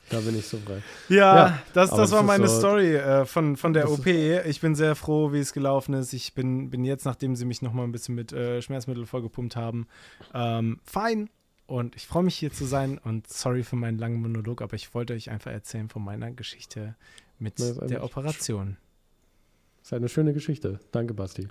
Da 0.08 0.20
bin 0.20 0.38
ich 0.38 0.46
so 0.46 0.58
frei. 0.58 0.80
Ja, 1.08 1.36
ja 1.36 1.62
das, 1.72 1.90
das 1.90 2.12
war 2.12 2.22
meine 2.22 2.46
so 2.46 2.58
Story 2.58 2.94
äh, 2.94 3.24
von, 3.24 3.56
von 3.56 3.72
der 3.72 3.90
OP. 3.90 4.06
Ich 4.06 4.60
bin 4.60 4.76
sehr 4.76 4.94
froh, 4.94 5.32
wie 5.32 5.40
es 5.40 5.52
gelaufen 5.52 5.92
ist. 5.94 6.12
Ich 6.12 6.32
bin, 6.34 6.70
bin 6.70 6.84
jetzt, 6.84 7.04
nachdem 7.04 7.34
sie 7.34 7.44
mich 7.44 7.62
nochmal 7.62 7.84
ein 7.84 7.92
bisschen 7.92 8.14
mit 8.14 8.32
äh, 8.32 8.62
Schmerzmittel 8.62 9.06
vollgepumpt 9.06 9.56
haben, 9.56 9.88
ähm, 10.32 10.78
fein. 10.84 11.30
Und 11.66 11.96
ich 11.96 12.06
freue 12.06 12.22
mich 12.22 12.36
hier 12.36 12.52
zu 12.52 12.64
sein. 12.64 12.98
Und 12.98 13.26
sorry 13.28 13.64
für 13.64 13.76
meinen 13.76 13.98
langen 13.98 14.20
Monolog, 14.20 14.62
aber 14.62 14.74
ich 14.74 14.94
wollte 14.94 15.14
euch 15.14 15.30
einfach 15.30 15.50
erzählen 15.50 15.88
von 15.88 16.04
meiner 16.04 16.30
Geschichte 16.30 16.94
mit 17.40 17.58
der 17.58 18.04
Operation. 18.04 18.76
Das 19.80 19.88
ist 19.88 19.92
eine 19.94 20.08
schöne 20.08 20.32
Geschichte. 20.32 20.78
Danke, 20.92 21.14
Basti. 21.14 21.48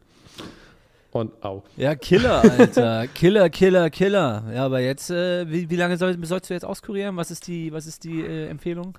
Und 1.12 1.44
au. 1.44 1.64
Ja, 1.76 1.96
Killer, 1.96 2.42
Alter. 2.42 3.08
Killer, 3.14 3.50
Killer, 3.50 3.90
Killer. 3.90 4.44
Ja, 4.54 4.66
aber 4.66 4.80
jetzt, 4.80 5.10
äh, 5.10 5.50
wie, 5.50 5.70
wie, 5.70 5.76
lange 5.76 5.98
soll, 5.98 6.24
sollst 6.24 6.50
du 6.50 6.54
jetzt 6.54 6.66
auskurieren? 6.66 7.18
Was 7.18 7.32
ist 7.32 7.48
die, 7.48 7.74
was 7.74 7.88
ist 7.88 8.04
die 8.04 8.22
äh, 8.22 8.48
Empfehlung? 8.48 8.98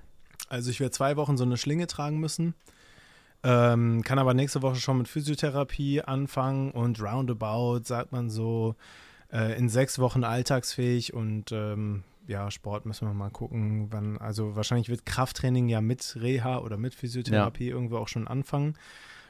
Also 0.49 0.69
ich 0.69 0.81
werde 0.81 0.91
zwei 0.91 1.15
Wochen 1.15 1.37
so 1.37 1.45
eine 1.45 1.55
Schlinge 1.55 1.87
tragen 1.87 2.19
müssen. 2.19 2.53
Ähm, 3.43 4.03
kann 4.03 4.19
aber 4.19 4.33
nächste 4.33 4.61
Woche 4.61 4.75
schon 4.75 4.97
mit 4.97 5.07
Physiotherapie 5.07 6.01
anfangen 6.01 6.71
und 6.71 7.01
roundabout, 7.01 7.85
sagt 7.85 8.11
man 8.11 8.29
so, 8.29 8.75
äh, 9.31 9.57
in 9.57 9.69
sechs 9.69 9.97
Wochen 9.97 10.23
alltagsfähig 10.23 11.13
und 11.13 11.51
ähm, 11.51 12.03
ja, 12.27 12.51
Sport 12.51 12.85
müssen 12.85 13.07
wir 13.07 13.13
mal 13.13 13.31
gucken, 13.31 13.87
wann, 13.91 14.17
also 14.19 14.55
wahrscheinlich 14.55 14.89
wird 14.89 15.05
Krafttraining 15.05 15.69
ja 15.69 15.81
mit 15.81 16.17
Reha 16.19 16.59
oder 16.59 16.77
mit 16.77 16.93
Physiotherapie 16.93 17.69
ja. 17.69 17.73
irgendwo 17.73 17.97
auch 17.97 18.07
schon 18.07 18.27
anfangen. 18.27 18.75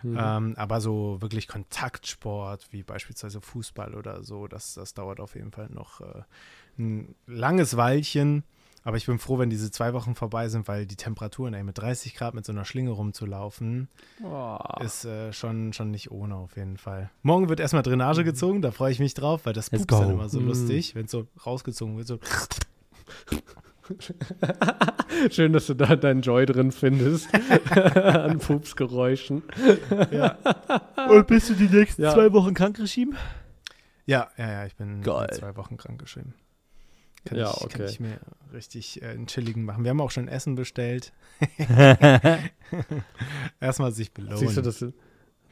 Mhm. 0.03 0.17
Ähm, 0.19 0.53
aber 0.57 0.81
so 0.81 1.21
wirklich 1.21 1.47
Kontaktsport, 1.47 2.67
wie 2.71 2.83
beispielsweise 2.83 3.41
Fußball 3.41 3.95
oder 3.95 4.23
so, 4.23 4.47
das, 4.47 4.73
das 4.73 4.93
dauert 4.93 5.19
auf 5.19 5.35
jeden 5.35 5.51
Fall 5.51 5.69
noch 5.69 6.01
äh, 6.01 6.23
ein 6.77 7.15
langes 7.27 7.77
Weilchen. 7.77 8.43
Aber 8.83 8.97
ich 8.97 9.05
bin 9.05 9.19
froh, 9.19 9.37
wenn 9.37 9.51
diese 9.51 9.69
zwei 9.69 9.93
Wochen 9.93 10.15
vorbei 10.15 10.49
sind, 10.49 10.67
weil 10.67 10.87
die 10.87 10.95
Temperaturen, 10.95 11.53
ey, 11.53 11.63
mit 11.63 11.77
30 11.77 12.15
Grad 12.15 12.33
mit 12.33 12.45
so 12.45 12.51
einer 12.51 12.65
Schlinge 12.65 12.89
rumzulaufen, 12.89 13.89
oh. 14.23 14.57
ist 14.83 15.05
äh, 15.05 15.31
schon, 15.33 15.71
schon 15.73 15.91
nicht 15.91 16.09
ohne 16.09 16.35
auf 16.35 16.57
jeden 16.57 16.77
Fall. 16.77 17.11
Morgen 17.21 17.47
wird 17.47 17.59
erstmal 17.59 17.83
Drainage 17.83 18.21
mhm. 18.21 18.25
gezogen, 18.25 18.61
da 18.63 18.71
freue 18.71 18.91
ich 18.91 18.99
mich 18.99 19.13
drauf, 19.13 19.45
weil 19.45 19.53
das 19.53 19.69
pupst 19.69 19.91
dann 19.91 20.09
immer 20.09 20.29
so 20.29 20.39
mm. 20.39 20.47
lustig, 20.47 20.95
wenn 20.95 21.05
es 21.05 21.11
so 21.11 21.27
rausgezogen 21.45 21.97
wird, 21.97 22.07
so. 22.07 22.19
Schön, 25.31 25.53
dass 25.53 25.67
du 25.67 25.73
da 25.73 25.95
deinen 25.95 26.21
Joy 26.21 26.45
drin 26.45 26.71
findest. 26.71 27.29
An 27.71 28.39
Pupsgeräuschen. 28.39 29.43
ja. 30.11 30.37
Und 31.09 31.27
bist 31.27 31.49
du 31.49 31.53
die 31.53 31.67
nächsten 31.67 32.03
ja. 32.03 32.13
zwei 32.13 32.31
Wochen 32.33 32.53
krankgeschrieben? 32.53 33.15
Ja, 34.05 34.29
ja, 34.37 34.51
ja, 34.51 34.65
ich 34.65 34.75
bin 34.75 35.03
zwei 35.03 35.55
Wochen 35.55 35.77
krankgeschrieben. 35.77 36.33
Kann, 37.23 37.37
ja, 37.37 37.51
ich, 37.51 37.61
okay. 37.61 37.77
kann 37.77 37.85
ich 37.85 37.99
mir 37.99 38.19
richtig 38.51 39.01
äh, 39.01 39.09
einen 39.09 39.27
chilligen 39.27 39.63
machen. 39.63 39.83
Wir 39.83 39.91
haben 39.91 40.01
auch 40.01 40.09
schon 40.09 40.27
Essen 40.27 40.55
bestellt. 40.55 41.13
Erstmal 43.59 43.91
sich 43.91 44.11
belohnen. 44.11 44.37
Siehst 44.37 44.57
du, 44.57 44.61
das, 44.61 44.83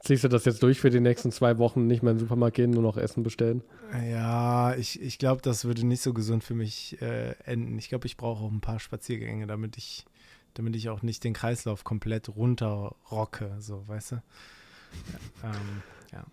Ziehst 0.01 0.23
du 0.23 0.27
das 0.29 0.45
jetzt 0.45 0.63
durch 0.63 0.79
für 0.79 0.89
die 0.89 1.01
nächsten 1.01 1.31
zwei 1.31 1.57
Wochen, 1.57 1.87
nicht 1.87 2.03
mehr 2.03 2.11
in 2.11 2.17
den 2.17 2.21
Supermarkt 2.21 2.55
gehen, 2.55 2.71
nur 2.71 2.83
noch 2.83 2.97
Essen 2.97 3.23
bestellen? 3.23 3.63
Ja, 4.09 4.73
ich, 4.75 5.01
ich 5.01 5.17
glaube, 5.17 5.41
das 5.41 5.65
würde 5.65 5.85
nicht 5.85 6.01
so 6.01 6.13
gesund 6.13 6.43
für 6.43 6.55
mich 6.55 7.01
äh, 7.01 7.35
enden. 7.43 7.77
Ich 7.77 7.89
glaube, 7.89 8.07
ich 8.07 8.15
brauche 8.15 8.43
auch 8.43 8.51
ein 8.51 8.61
paar 8.61 8.79
Spaziergänge, 8.79 9.45
damit 9.45 9.77
ich, 9.77 10.05
damit 10.53 10.75
ich 10.75 10.89
auch 10.89 11.01
nicht 11.01 11.23
den 11.23 11.33
Kreislauf 11.33 11.83
komplett 11.83 12.29
runterrocke, 12.29 13.55
so, 13.59 13.87
weißt 13.87 14.11
du? 14.13 14.15
Ja, 15.43 15.51
ähm, 15.51 15.83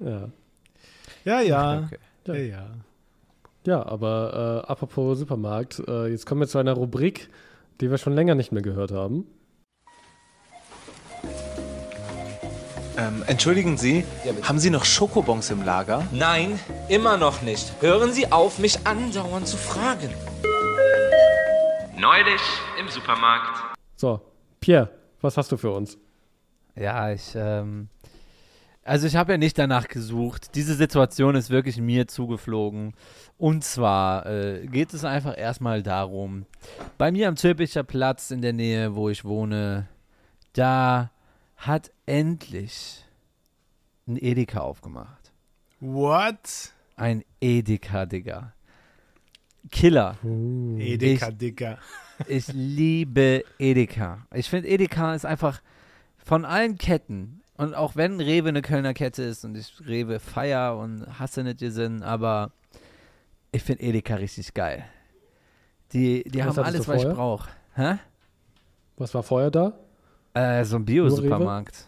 ja. 0.00 0.06
ja. 0.06 0.30
Ja, 1.24 1.40
ja. 1.40 1.84
Okay. 1.84 1.98
ja. 2.26 2.34
ja, 2.34 2.40
ja. 2.42 2.76
Ja, 3.66 3.84
aber 3.84 4.62
äh, 4.64 4.70
apropos 4.70 5.18
Supermarkt, 5.18 5.82
äh, 5.88 6.06
jetzt 6.06 6.24
kommen 6.24 6.40
wir 6.40 6.46
zu 6.46 6.58
einer 6.58 6.74
Rubrik, 6.74 7.28
die 7.80 7.90
wir 7.90 7.98
schon 7.98 8.14
länger 8.14 8.36
nicht 8.36 8.52
mehr 8.52 8.62
gehört 8.62 8.92
haben. 8.92 9.26
Ähm, 12.98 13.22
entschuldigen 13.26 13.76
Sie, 13.76 14.04
ja, 14.24 14.32
haben 14.48 14.58
Sie 14.58 14.70
noch 14.70 14.86
Schokobons 14.86 15.50
im 15.50 15.62
Lager? 15.62 16.06
Nein, 16.12 16.58
immer 16.88 17.18
noch 17.18 17.42
nicht. 17.42 17.70
Hören 17.80 18.12
Sie 18.12 18.32
auf, 18.32 18.58
mich 18.58 18.86
andauernd 18.86 19.46
zu 19.46 19.58
fragen. 19.58 20.08
Neulich 21.98 22.40
im 22.80 22.88
Supermarkt. 22.88 23.76
So, 23.96 24.20
Pierre, 24.60 24.88
was 25.20 25.36
hast 25.36 25.52
du 25.52 25.58
für 25.58 25.72
uns? 25.72 25.98
Ja, 26.74 27.10
ich, 27.12 27.32
ähm, 27.34 27.88
also 28.82 29.06
ich 29.06 29.16
habe 29.16 29.32
ja 29.32 29.38
nicht 29.38 29.58
danach 29.58 29.88
gesucht. 29.88 30.54
Diese 30.54 30.74
Situation 30.74 31.34
ist 31.34 31.50
wirklich 31.50 31.76
mir 31.78 32.08
zugeflogen. 32.08 32.94
Und 33.36 33.62
zwar 33.62 34.24
äh, 34.24 34.66
geht 34.68 34.94
es 34.94 35.04
einfach 35.04 35.36
erstmal 35.36 35.82
darum, 35.82 36.46
bei 36.96 37.12
mir 37.12 37.28
am 37.28 37.36
Zülpicher 37.36 37.82
Platz 37.82 38.30
in 38.30 38.40
der 38.40 38.54
Nähe, 38.54 38.94
wo 38.94 39.10
ich 39.10 39.24
wohne, 39.24 39.86
da 40.54 41.10
hat 41.56 41.90
endlich 42.06 43.04
ein 44.06 44.16
Edeka 44.16 44.60
aufgemacht. 44.60 45.32
What? 45.80 46.72
Ein 46.96 47.24
Edeka, 47.40 48.06
Digga. 48.06 48.52
Killer. 49.70 50.16
Uh. 50.22 50.78
Edeka, 50.78 51.28
ich, 51.28 51.36
Digga. 51.38 51.78
ich 52.28 52.48
liebe 52.48 53.44
Edeka. 53.58 54.26
Ich 54.32 54.48
finde, 54.48 54.68
Edeka 54.68 55.14
ist 55.14 55.26
einfach 55.26 55.60
von 56.18 56.44
allen 56.44 56.78
Ketten, 56.78 57.42
und 57.56 57.74
auch 57.74 57.96
wenn 57.96 58.20
Rewe 58.20 58.50
eine 58.50 58.62
Kölner 58.62 58.92
Kette 58.92 59.22
ist 59.22 59.44
und 59.44 59.56
ich 59.56 59.72
Rewe 59.86 60.20
feier 60.20 60.76
und 60.76 61.18
hasse 61.18 61.42
nicht 61.42 61.60
die 61.60 61.70
Sinn, 61.70 62.02
aber 62.02 62.52
ich 63.50 63.62
finde 63.62 63.82
Edeka 63.82 64.16
richtig 64.16 64.52
geil. 64.52 64.84
Die, 65.92 66.24
die 66.24 66.42
haben 66.42 66.58
alles, 66.58 66.86
was 66.86 67.02
ich 67.02 67.08
brauche. 67.08 67.48
Was 68.96 69.14
war 69.14 69.22
vorher 69.22 69.50
da? 69.50 69.78
Äh, 70.36 70.66
so 70.66 70.76
ein 70.76 70.84
Bio-Supermarkt. 70.84 71.86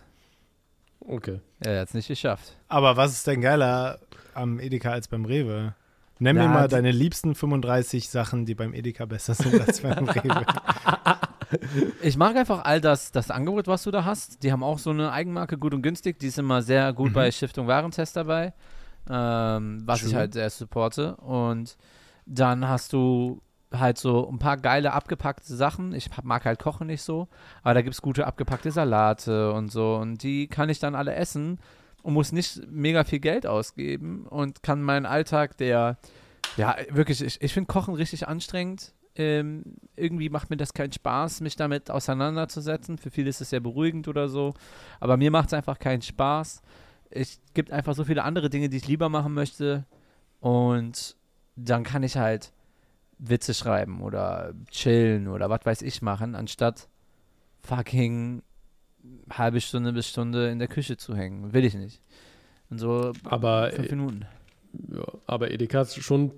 Okay. 1.01 1.41
Ja, 1.63 1.73
er 1.73 1.81
hat 1.83 1.89
es 1.89 1.95
nicht 1.95 2.09
geschafft. 2.09 2.57
Aber 2.69 2.97
was 2.97 3.13
ist 3.13 3.27
denn 3.27 3.43
geiler 3.43 3.99
am 4.33 4.59
Edeka 4.59 4.91
als 4.91 5.07
beim 5.07 5.27
Rewe? 5.27 5.75
Nenn 6.19 6.37
Na, 6.37 6.49
mir 6.49 6.49
mal 6.49 6.69
deine 6.69 6.91
liebsten 6.91 7.35
35 7.35 8.09
Sachen, 8.09 8.47
die 8.47 8.55
beim 8.55 8.73
Edeka 8.73 9.05
besser 9.05 9.35
sind 9.35 9.61
als 9.61 9.81
beim 9.83 10.09
Rewe. 10.09 10.47
Ich 12.01 12.17
mag 12.17 12.37
einfach 12.37 12.65
all 12.65 12.81
das, 12.81 13.13
das 13.13 13.31
Angebot, 13.31 13.67
was 13.67 13.83
du 13.83 13.91
da 13.91 14.07
hast. 14.07 14.43
Die 14.43 14.51
haben 14.51 14.63
auch 14.63 14.79
so 14.79 14.91
eine 14.91 15.13
Eigenmarke, 15.13 15.59
gut 15.59 15.75
und 15.75 15.83
günstig. 15.83 16.19
Die 16.19 16.29
ist 16.29 16.39
immer 16.39 16.63
sehr 16.63 16.95
gut 16.95 17.11
mhm. 17.11 17.15
bei 17.15 17.31
Stiftung 17.31 17.67
Warentest 17.67 18.17
dabei, 18.17 18.55
ähm, 19.11 19.83
was 19.85 20.01
True. 20.01 20.09
ich 20.09 20.15
halt 20.15 20.33
sehr 20.33 20.49
supporte. 20.49 21.17
Und 21.17 21.77
dann 22.25 22.67
hast 22.67 22.95
du 22.95 23.43
halt 23.73 23.99
so 23.99 24.29
ein 24.29 24.39
paar 24.39 24.57
geile 24.57 24.93
abgepackte 24.93 25.55
Sachen. 25.55 25.93
Ich 25.93 26.11
mag 26.23 26.45
halt 26.45 26.59
Kochen 26.59 26.87
nicht 26.87 27.03
so, 27.03 27.29
aber 27.63 27.75
da 27.75 27.83
gibt 27.83 27.95
es 27.95 28.03
gute 28.03 28.27
abgepackte 28.27 28.71
Salate 28.71 29.53
und 29.53 29.71
so 29.71 29.97
und 29.97 30.23
die 30.23 30.49
kann 30.49 30.69
ich 30.69 30.79
dann 30.79 30.95
alle 30.95 31.15
essen 31.15 31.59
und 32.03 32.15
muss 32.15 32.33
nicht 32.33 32.61
mega 32.71 33.05
viel 33.05 33.21
Geld 33.21 33.47
ausgeben 33.47 34.27
und 34.27 34.63
kann 34.63 34.83
meinen 34.83 35.07
Alltag, 35.07 35.57
der, 35.59 35.99
ja, 36.57 36.77
wirklich, 36.91 37.23
ich, 37.23 37.41
ich 37.43 37.53
finde 37.53 37.69
Kochen 37.69 37.95
richtig 37.95 38.29
anstrengend. 38.29 38.95
Ähm, 39.15 39.65
irgendwie 39.97 40.29
macht 40.29 40.49
mir 40.49 40.57
das 40.57 40.73
keinen 40.73 40.93
Spaß, 40.93 41.41
mich 41.41 41.57
damit 41.57 41.91
auseinanderzusetzen. 41.91 42.99
Für 42.99 43.11
viele 43.11 43.29
ist 43.29 43.41
es 43.41 43.51
sehr 43.51 43.61
beruhigend 43.61 44.07
oder 44.07 44.29
so, 44.29 44.55
aber 45.01 45.17
mir 45.17 45.33
macht 45.33 45.49
es 45.49 45.55
einfach 45.55 45.79
keinen 45.79 46.03
Spaß. 46.03 46.63
Es 47.11 47.41
gibt 47.53 47.73
einfach 47.73 47.95
so 47.95 48.05
viele 48.05 48.23
andere 48.23 48.49
Dinge, 48.49 48.69
die 48.69 48.77
ich 48.77 48.87
lieber 48.87 49.09
machen 49.09 49.35
möchte 49.35 49.85
und 50.41 51.17
dann 51.57 51.83
kann 51.83 52.05
ich 52.05 52.17
halt 52.17 52.53
Witze 53.19 53.55
schreiben 53.55 54.01
oder 54.03 54.53
chillen 54.71 55.29
oder 55.29 55.51
was 55.51 55.65
weiß 55.65 55.83
ich 55.83 56.03
machen, 56.03 56.35
anstatt 56.35 56.89
fucking 57.63 58.43
halbe 59.31 59.61
Stunde 59.61 59.93
bis 59.93 60.09
Stunde 60.09 60.49
in 60.51 60.59
der 60.59 60.69
Küche 60.69 60.97
zu 60.97 61.15
hängen. 61.15 61.53
Will 61.53 61.65
ich 61.65 61.75
nicht. 61.75 62.01
Und 62.71 62.79
so 62.79 63.13
aber, 63.25 63.71
fünf 63.73 63.91
Minuten. 63.91 64.27
Ja, 64.95 65.05
aber 65.27 65.51
Edeka 65.51 65.81
ist 65.83 66.03
schon 66.03 66.31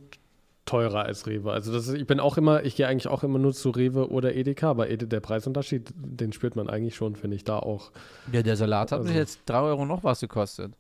teurer 0.67 1.05
als 1.05 1.27
Rewe. 1.27 1.51
Also 1.53 1.73
das 1.73 1.89
ist, 1.89 1.95
ich 1.95 2.07
bin 2.07 2.21
auch 2.21 2.37
immer, 2.39 2.63
ich 2.65 2.77
gehe 2.77 2.87
eigentlich 2.87 3.09
auch 3.09 3.25
immer 3.25 3.39
nur 3.41 3.53
zu 3.53 3.71
Rewe 3.71 4.09
oder 4.11 4.35
Edeka, 4.37 4.71
aber 4.71 4.89
Ede, 4.89 5.09
der 5.09 5.19
Preisunterschied, 5.21 5.93
den 5.97 6.33
spürt 6.33 6.55
man 6.55 6.71
eigentlich 6.71 6.95
schon, 6.95 7.17
finde 7.17 7.37
ich, 7.37 7.45
da 7.45 7.59
auch. 7.59 7.91
Ja, 8.31 8.43
der 8.43 8.57
Salat 8.57 8.93
hat 8.93 9.01
Also- 9.01 9.09
mich 9.09 9.17
jetzt 9.19 9.41
3 9.47 9.61
Euro 9.63 9.85
noch 9.85 10.05
was 10.05 10.21
gekostet. 10.21 10.73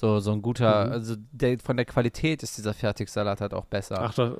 So, 0.00 0.18
so 0.18 0.32
ein 0.32 0.40
guter, 0.40 0.86
Mhm. 0.86 0.92
also 0.92 1.14
der, 1.30 1.58
von 1.58 1.76
der 1.76 1.84
Qualität 1.84 2.42
ist 2.42 2.56
dieser 2.56 2.72
Fertigsalat 2.72 3.42
halt 3.42 3.52
auch 3.52 3.66
besser. 3.66 4.00
Ach, 4.00 4.14
da, 4.14 4.34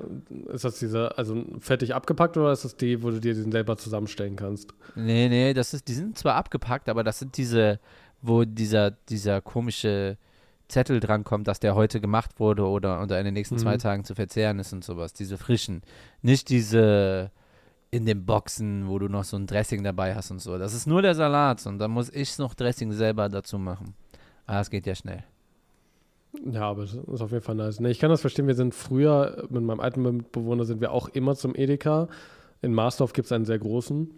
ist 0.55 0.64
das 0.64 0.79
dieser, 0.79 1.18
also 1.18 1.44
fertig 1.59 1.94
abgepackt 1.94 2.38
oder 2.38 2.51
ist 2.53 2.64
das 2.64 2.77
die, 2.77 3.03
wo 3.03 3.11
du 3.11 3.20
dir 3.20 3.35
den 3.35 3.53
selber 3.53 3.77
zusammenstellen 3.77 4.37
kannst? 4.37 4.73
Nee, 4.94 5.29
nee, 5.29 5.53
das 5.53 5.75
ist, 5.75 5.87
die 5.88 5.92
sind 5.92 6.16
zwar 6.16 6.37
abgepackt, 6.37 6.88
aber 6.88 7.05
das 7.05 7.18
sind 7.18 7.37
diese, 7.37 7.79
wo 8.23 8.44
dieser, 8.46 8.92
dieser 8.92 9.42
komische 9.42 10.16
Zettel 10.68 10.99
drankommt, 10.99 11.46
dass 11.46 11.61
der 11.61 11.75
heute 11.75 12.01
gemacht 12.01 12.40
wurde 12.40 12.64
oder, 12.66 13.03
in 13.03 13.09
den 13.27 13.35
nächsten 13.35 13.59
zwei 13.59 13.75
Mhm. 13.75 13.81
Tagen 13.81 14.05
zu 14.05 14.14
verzehren 14.14 14.59
ist 14.61 14.73
und 14.73 14.83
sowas. 14.83 15.12
Diese 15.12 15.37
frischen. 15.37 15.83
Nicht 16.23 16.49
diese 16.49 17.31
in 17.90 18.07
den 18.07 18.25
Boxen, 18.25 18.88
wo 18.88 18.99
du 18.99 19.09
noch 19.09 19.25
so 19.25 19.37
ein 19.37 19.46
Dressing 19.46 19.83
dabei 19.85 20.14
hast 20.14 20.31
und 20.31 20.40
so. 20.40 20.57
Das 20.57 20.73
ist 20.73 20.87
nur 20.87 21.03
der 21.03 21.14
Salat 21.14 21.66
und 21.66 21.79
dann 21.79 21.90
muss 21.90 22.09
ich 22.09 22.38
noch 22.38 22.55
Dressing 22.55 22.92
selber 22.92 23.29
dazu 23.29 23.59
machen. 23.59 23.92
Aber 24.46 24.57
das 24.59 24.70
geht 24.70 24.87
ja 24.87 24.94
schnell. 24.94 25.23
Ja, 26.50 26.62
aber 26.70 26.82
das 26.82 26.94
ist 26.94 27.20
auf 27.20 27.32
jeden 27.32 27.42
Fall 27.42 27.56
nice. 27.56 27.80
Nee, 27.80 27.90
ich 27.90 27.98
kann 27.98 28.10
das 28.10 28.20
verstehen. 28.20 28.46
Wir 28.46 28.54
sind 28.54 28.74
früher, 28.74 29.44
mit 29.50 29.62
meinem 29.62 29.80
alten 29.80 30.02
Mitbewohner 30.02 30.64
sind 30.64 30.80
wir 30.80 30.92
auch 30.92 31.08
immer 31.08 31.34
zum 31.34 31.54
Edeka. 31.56 32.08
In 32.62 32.72
Marsdorf 32.72 33.12
gibt 33.12 33.26
es 33.26 33.32
einen 33.32 33.44
sehr 33.44 33.58
großen. 33.58 34.10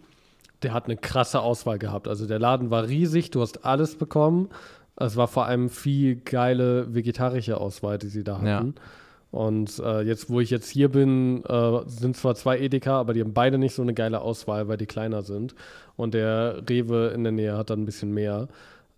Der 0.61 0.73
hat 0.73 0.85
eine 0.85 0.95
krasse 0.97 1.41
Auswahl 1.41 1.79
gehabt. 1.79 2.07
Also 2.07 2.27
der 2.27 2.39
Laden 2.39 2.69
war 2.69 2.87
riesig, 2.87 3.31
du 3.31 3.41
hast 3.41 3.65
alles 3.65 3.95
bekommen. 3.95 4.49
Es 4.95 5.15
war 5.17 5.27
vor 5.27 5.45
allem 5.47 5.69
viel 5.69 6.17
geile 6.17 6.93
vegetarische 6.93 7.57
Auswahl, 7.57 7.97
die 7.97 8.07
sie 8.07 8.23
da 8.23 8.39
Ja. 8.43 8.57
hatten. 8.57 8.75
Und 9.31 9.79
äh, 9.79 10.01
jetzt, 10.01 10.29
wo 10.29 10.39
ich 10.39 10.51
jetzt 10.51 10.69
hier 10.69 10.89
bin, 10.89 11.43
äh, 11.45 11.79
sind 11.87 12.15
zwar 12.15 12.35
zwei 12.35 12.59
Edeka, 12.59 12.99
aber 12.99 13.13
die 13.13 13.21
haben 13.21 13.33
beide 13.33 13.57
nicht 13.57 13.73
so 13.73 13.81
eine 13.81 13.95
geile 13.95 14.21
Auswahl, 14.21 14.67
weil 14.67 14.77
die 14.77 14.85
kleiner 14.85 15.23
sind. 15.23 15.55
Und 15.95 16.13
der 16.13 16.61
Rewe 16.69 17.07
in 17.07 17.23
der 17.23 17.31
Nähe 17.31 17.57
hat 17.57 17.71
dann 17.71 17.81
ein 17.81 17.85
bisschen 17.85 18.11
mehr. 18.13 18.47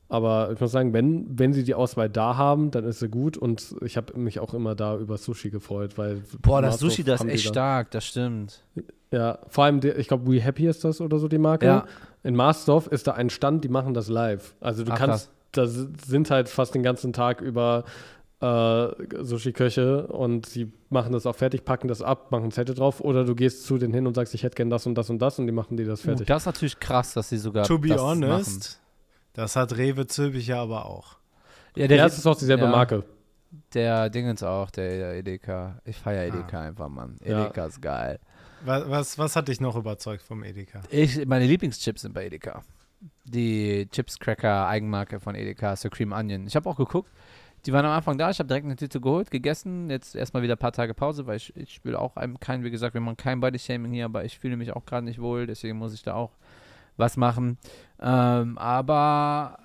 Aber 0.08 0.52
ich 0.54 0.60
muss 0.60 0.72
sagen, 0.72 0.94
wenn, 0.94 1.26
wenn 1.40 1.52
sie 1.54 1.64
die 1.64 1.74
Auswahl 1.74 2.10
da 2.10 2.38
haben, 2.38 2.70
dann 2.72 2.84
ist 2.86 3.00
sie 3.00 3.10
gut. 3.10 3.38
Und 3.38 3.76
ich 3.82 3.98
habe 3.98 4.18
mich 4.20 4.40
auch 4.40 4.54
immer 4.54 4.76
da 4.76 4.98
über 4.98 5.18
Sushi 5.18 5.50
gefreut, 5.50 5.98
weil. 5.98 6.22
Boah, 6.42 6.62
das 6.62 6.78
Sushi, 6.80 7.04
das 7.04 7.22
ist 7.22 7.28
echt 7.30 7.46
da- 7.48 7.50
stark, 7.50 7.92
das 7.92 8.06
stimmt. 8.06 8.62
Ja, 9.12 9.40
vor 9.48 9.64
allem, 9.64 9.80
der, 9.80 9.98
ich 9.98 10.08
glaube, 10.08 10.32
We 10.32 10.40
Happy 10.42 10.68
ist 10.68 10.84
das 10.84 11.02
oder 11.02 11.18
so 11.20 11.28
die 11.28 11.38
Marke. 11.40 11.66
Ja. 11.66 11.86
In 12.24 12.36
Marsdorf 12.36 12.88
ist 12.88 13.08
da 13.08 13.14
ein 13.14 13.30
Stand, 13.30 13.64
die 13.64 13.70
machen 13.70 13.94
das 13.94 14.08
live. 14.10 14.56
Also 14.60 14.84
du 14.84 14.92
Ach, 14.92 14.98
kannst, 14.98 15.32
da 15.54 15.66
si- 15.68 15.88
sind 16.06 16.30
halt 16.32 16.50
fast 16.50 16.76
den 16.76 16.84
ganzen 16.84 17.14
Tag 17.14 17.42
über 17.42 17.84
äh, 18.42 18.88
Sushi-Köche 19.24 20.08
und 20.08 20.54
die 20.56 20.72
machen 20.90 21.14
das 21.14 21.26
auch 21.26 21.36
fertig, 21.36 21.66
packen 21.66 21.88
das 21.88 22.02
ab, 22.02 22.32
machen 22.32 22.52
Zettel 22.52 22.76
drauf 22.76 23.00
oder 23.02 23.24
du 23.24 23.34
gehst 23.36 23.66
zu 23.66 23.78
denen 23.78 23.94
hin 23.94 24.06
und 24.08 24.14
sagst, 24.16 24.34
ich 24.34 24.44
hätte 24.44 24.56
gern 24.56 24.70
das 24.70 24.86
und 24.86 24.96
das 24.96 25.10
und 25.10 25.20
das 25.20 25.40
und 25.40 25.46
die 25.48 25.52
machen 25.54 25.78
dir 25.78 25.86
das 25.86 26.02
Uh, 26.02 26.08
fertig. 26.08 26.28
das 26.28 26.44
ist 26.44 26.46
natürlich 26.48 26.80
krass, 26.80 27.14
dass 27.14 27.30
sie 27.30 27.38
sogar 27.38 27.66
To 27.66 27.78
be 27.80 27.90
das 27.90 28.02
honest, 28.02 28.82
das 29.36 29.56
hat 29.56 29.78
Rewe 29.78 30.08
Zülpich 30.08 30.48
ja 30.48 30.62
aber 30.62 30.86
auch. 30.86 31.18
Ja, 31.76 31.86
ja, 31.86 32.06
es 32.06 32.18
ist 32.18 32.26
auch 32.26 32.38
dieselbe 32.38 32.64
ja. 32.64 32.72
Marke. 32.72 33.04
Der 33.74 34.10
Dingens 34.10 34.44
auch, 34.44 34.72
der 34.72 35.16
Edeka. 35.16 35.80
Ich 35.86 35.98
feiere 35.98 36.26
Edeka 36.28 36.62
einfach, 36.62 36.90
Mann. 36.90 37.18
Ja. 37.24 37.46
Edeka 37.46 37.66
ist 37.66 37.82
geil. 37.82 38.20
Was, 38.64 38.90
was, 38.90 39.18
was 39.18 39.36
hat 39.36 39.48
dich 39.48 39.62
noch 39.62 39.76
überzeugt 39.76 40.24
vom 40.24 40.44
Edeka? 40.44 40.82
Ich, 40.90 41.26
meine 41.26 41.46
Lieblingschips 41.46 42.02
sind 42.02 42.14
bei 42.14 42.26
Edeka. 42.26 42.64
Die 43.26 43.88
Chips 43.92 44.18
Cracker 44.18 44.68
Eigenmarke 44.68 45.20
von 45.20 45.36
Edeka, 45.36 45.76
Supreme 45.76 46.16
Onion. 46.16 46.48
Ich 46.48 46.56
habe 46.56 46.68
auch 46.70 46.78
geguckt, 46.78 47.12
die 47.66 47.74
waren 47.74 47.86
am 47.86 47.92
Anfang 47.92 48.18
da, 48.18 48.30
ich 48.30 48.40
habe 48.40 48.48
direkt 48.48 48.66
eine 48.66 48.76
Tüte 48.76 49.02
geholt, 49.02 49.32
gegessen, 49.32 49.90
jetzt 49.90 50.16
erstmal 50.16 50.44
wieder 50.44 50.56
ein 50.56 50.60
paar 50.60 50.72
Tage 50.72 50.94
Pause, 50.94 51.26
weil 51.26 51.38
ich, 51.38 51.56
ich 51.56 51.84
will 51.84 51.96
auch 51.96 52.16
einem 52.16 52.40
kein, 52.40 52.64
wie 52.64 52.72
gesagt, 52.72 52.94
wir 52.94 53.02
machen 53.02 53.18
kein 53.18 53.40
Body-Shaming 53.40 53.92
hier, 53.92 54.06
aber 54.06 54.24
ich 54.24 54.38
fühle 54.40 54.56
mich 54.56 54.72
auch 54.72 54.86
gerade 54.86 55.06
nicht 55.06 55.20
wohl, 55.20 55.48
deswegen 55.48 55.78
muss 55.78 55.94
ich 55.94 56.04
da 56.04 56.14
auch 56.14 56.32
was 56.98 57.18
machen. 57.18 57.58
Ähm, 58.02 58.58
aber 58.58 59.58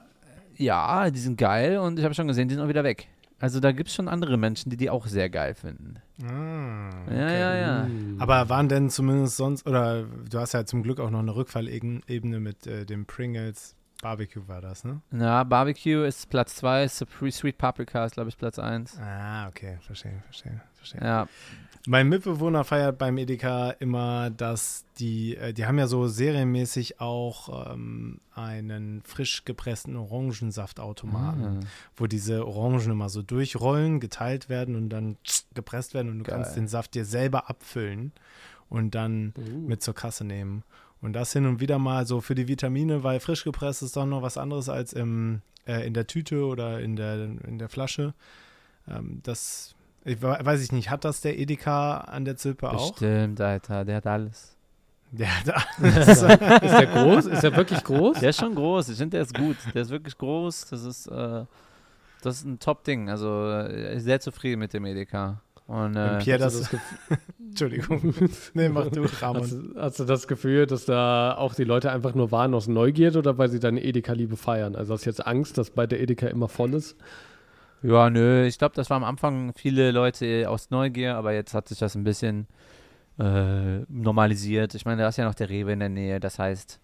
ja, 0.57 1.11
die 1.11 1.19
sind 1.19 1.39
geil 1.39 1.79
und 1.79 1.99
ich 1.99 2.05
habe 2.05 2.15
schon 2.15 2.29
gesehen, 2.29 2.49
die 2.49 2.55
sind 2.55 2.65
auch 2.65 2.69
wieder 2.69 2.85
weg. 2.85 3.09
Also 3.39 3.59
da 3.59 3.73
gibt 3.73 3.89
es 3.89 3.95
schon 3.95 4.09
andere 4.09 4.37
Menschen, 4.37 4.69
die 4.69 4.77
die 4.77 4.91
auch 4.91 5.07
sehr 5.07 5.31
geil 5.31 5.55
finden. 5.55 5.95
Ah, 6.23 6.91
Ja, 7.11 7.31
ja, 7.33 7.55
ja. 7.55 7.87
Aber 8.19 8.51
waren 8.51 8.69
denn 8.69 8.91
zumindest 8.91 9.39
sonst, 9.39 9.67
oder 9.67 10.03
du 10.03 10.39
hast 10.39 10.53
ja 10.53 10.67
zum 10.67 10.83
Glück 10.83 11.01
auch 11.01 11.09
noch 11.11 11.21
eine 11.21 11.35
Rückfallebene 11.35 12.39
mit 12.41 12.67
äh, 12.67 12.85
dem 12.85 13.07
Pringles 13.07 13.77
Barbecue 14.03 14.47
war 14.49 14.63
das, 14.63 14.85
ne? 14.85 15.01
Na, 15.11 15.45
Barbecue 15.45 16.05
ist 16.05 16.31
Platz 16.31 16.57
2, 16.57 16.89
Sweet 16.89 17.59
Paprika 17.59 18.05
ist, 18.07 18.15
glaube 18.15 18.31
ich, 18.31 18.39
Platz 18.39 18.59
1. 18.59 18.99
Ah, 18.99 19.47
okay, 19.49 19.77
verstehe, 19.83 20.23
verstehe, 20.25 20.61
verstehe. 20.75 21.01
Ja, 21.03 21.27
Mein 21.87 22.09
Mitbewohner 22.11 22.63
feiert 22.65 22.99
beim 22.99 23.17
Edeka 23.17 23.71
immer, 23.71 24.29
dass 24.29 24.85
die, 24.99 25.37
äh, 25.37 25.55
die 25.55 25.65
haben 25.65 25.79
ja 25.79 25.87
so 25.87 26.07
serienmäßig 26.09 27.01
auch 27.01 27.73
ähm, 27.73 28.21
einen 28.35 29.01
frisch 29.03 29.45
gepressten 29.47 29.97
Orangensaftautomaten, 29.97 31.45
Ah. 31.45 31.67
wo 31.97 32.07
diese 32.07 32.47
Orangen 32.47 32.91
immer 32.91 33.09
so 33.09 33.23
durchrollen, 33.23 33.99
geteilt 33.99 34.49
werden 34.51 34.77
und 34.77 34.91
dann 34.91 35.17
gepresst 35.55 35.95
werden 35.95 36.11
und 36.11 36.19
du 36.19 36.25
Geil. 36.25 36.37
kannst 36.37 36.57
den 36.57 36.69
Saft 36.69 36.95
dir 36.95 37.05
selber 37.07 37.49
abfüllen 37.49 38.13
und 38.69 38.95
dann 38.95 39.33
mit 39.67 39.83
zur 39.83 39.95
Kasse 39.95 40.25
nehmen. 40.25 40.63
Und 41.01 41.15
das 41.15 41.33
hin 41.33 41.47
und 41.47 41.61
wieder 41.61 41.79
mal 41.79 42.07
so 42.07 42.21
für 42.21 42.35
die 42.35 42.47
Vitamine, 42.47 43.03
weil 43.03 43.21
frisch 43.21 43.43
gepresst 43.43 43.83
ist 43.83 43.97
doch 43.97 44.05
noch 44.05 44.21
was 44.21 44.37
anderes 44.37 44.69
als 44.69 44.93
im, 44.93 45.41
äh, 45.67 45.87
in 45.87 45.95
der 45.95 46.07
Tüte 46.07 46.45
oder 46.45 46.81
in 46.81 46.95
der, 46.95 47.25
in 47.25 47.59
der 47.59 47.71
Flasche. 47.71 48.13
Ähm, 48.87 49.21
das, 49.23 49.75
ich, 50.11 50.23
we- 50.23 50.39
weiß 50.41 50.63
ich 50.63 50.73
nicht, 50.73 50.91
hat 50.91 51.05
das 51.05 51.21
der 51.21 51.39
Edeka 51.39 51.99
an 51.99 52.25
der 52.25 52.37
Zilpe 52.37 52.71
auch? 52.71 52.91
bestimmt, 52.93 53.41
Alter, 53.41 53.85
der 53.85 53.97
hat 53.97 54.07
alles. 54.07 54.57
Ja, 55.13 55.27
da, 55.45 55.55
Ist 55.85 56.23
der 56.23 56.87
groß? 56.87 57.27
Ist 57.27 57.43
der 57.43 57.57
wirklich 57.57 57.83
groß? 57.83 58.21
Der 58.21 58.31
ist 58.31 58.39
schon 58.41 58.55
groß, 58.55 58.91
ich 58.91 58.97
finde, 58.99 59.17
der 59.17 59.23
ist 59.23 59.35
gut. 59.35 59.57
Der 59.75 59.83
ist 59.83 59.91
wirklich 59.91 60.17
groß, 60.17 60.67
das 60.71 60.85
ist, 60.85 61.07
äh, 61.09 61.45
das 62.23 62.37
ist 62.37 62.45
ein 62.45 62.59
Top-Ding. 62.61 63.09
Also, 63.11 63.45
äh, 63.51 63.87
ich 63.89 63.91
bin 63.95 64.01
sehr 64.01 64.21
zufrieden 64.21 64.61
mit 64.61 64.73
dem 64.73 64.85
Edeka. 64.85 65.41
Und, 65.67 65.97
äh, 65.97 66.19
Pierre 66.19 66.45
Hast 66.45 66.57
du 66.57 66.61
das, 66.61 66.71
das 67.09 67.19
Entschuldigung, 67.39 68.15
nee, 68.55 68.69
mach 68.69 68.87
du, 68.89 69.05
Hast, 69.05 69.23
Ramon. 69.23 69.73
du- 69.75 69.81
hast 69.81 69.99
du 70.01 70.05
das 70.05 70.29
Gefühl, 70.29 70.67
dass 70.67 70.85
da 70.85 71.35
auch 71.37 71.55
die 71.55 71.65
Leute 71.65 71.91
einfach 71.91 72.15
nur 72.15 72.31
waren 72.31 72.55
aus 72.55 72.69
Neugierde 72.69 73.19
oder 73.19 73.37
weil 73.39 73.49
sie 73.51 73.59
deine 73.61 73.83
Edeka-Liebe 73.83 74.37
feiern? 74.37 74.77
Also 74.77 74.95
hast 74.95 75.07
du 75.07 75.11
jetzt 75.11 75.27
Angst, 75.27 75.59
dass 75.59 75.71
bei 75.71 75.87
der 75.89 76.01
Edeka 76.01 76.27
immer 76.29 76.49
voll 76.49 76.75
ist? 76.75 76.97
Ja, 77.83 78.11
nö, 78.11 78.45
ich 78.47 78.59
glaube, 78.59 78.75
das 78.75 78.91
war 78.91 78.97
am 78.97 79.05
Anfang 79.05 79.53
viele 79.55 79.91
Leute 79.91 80.49
aus 80.49 80.71
Neugier, 80.71 81.17
aber 81.17 81.33
jetzt 81.33 81.55
hat 81.55 81.69
sich 81.69 81.79
das 81.79 81.95
ein 81.95 82.05
bisschen 82.05 82.47
äh, 83.19 83.81
normalisiert. 83.89 84.75
Ich 84.75 84.85
meine, 84.85 85.03
da 85.03 85.09
ist 85.09 85.17
ja 85.19 85.25
noch 85.25 85.35
der 85.35 85.51
Rewe 85.51 85.73
in 85.73 85.81
der 85.81 85.89
Nähe, 85.89 86.21
das 86.21 86.39
heißt, 86.39 86.81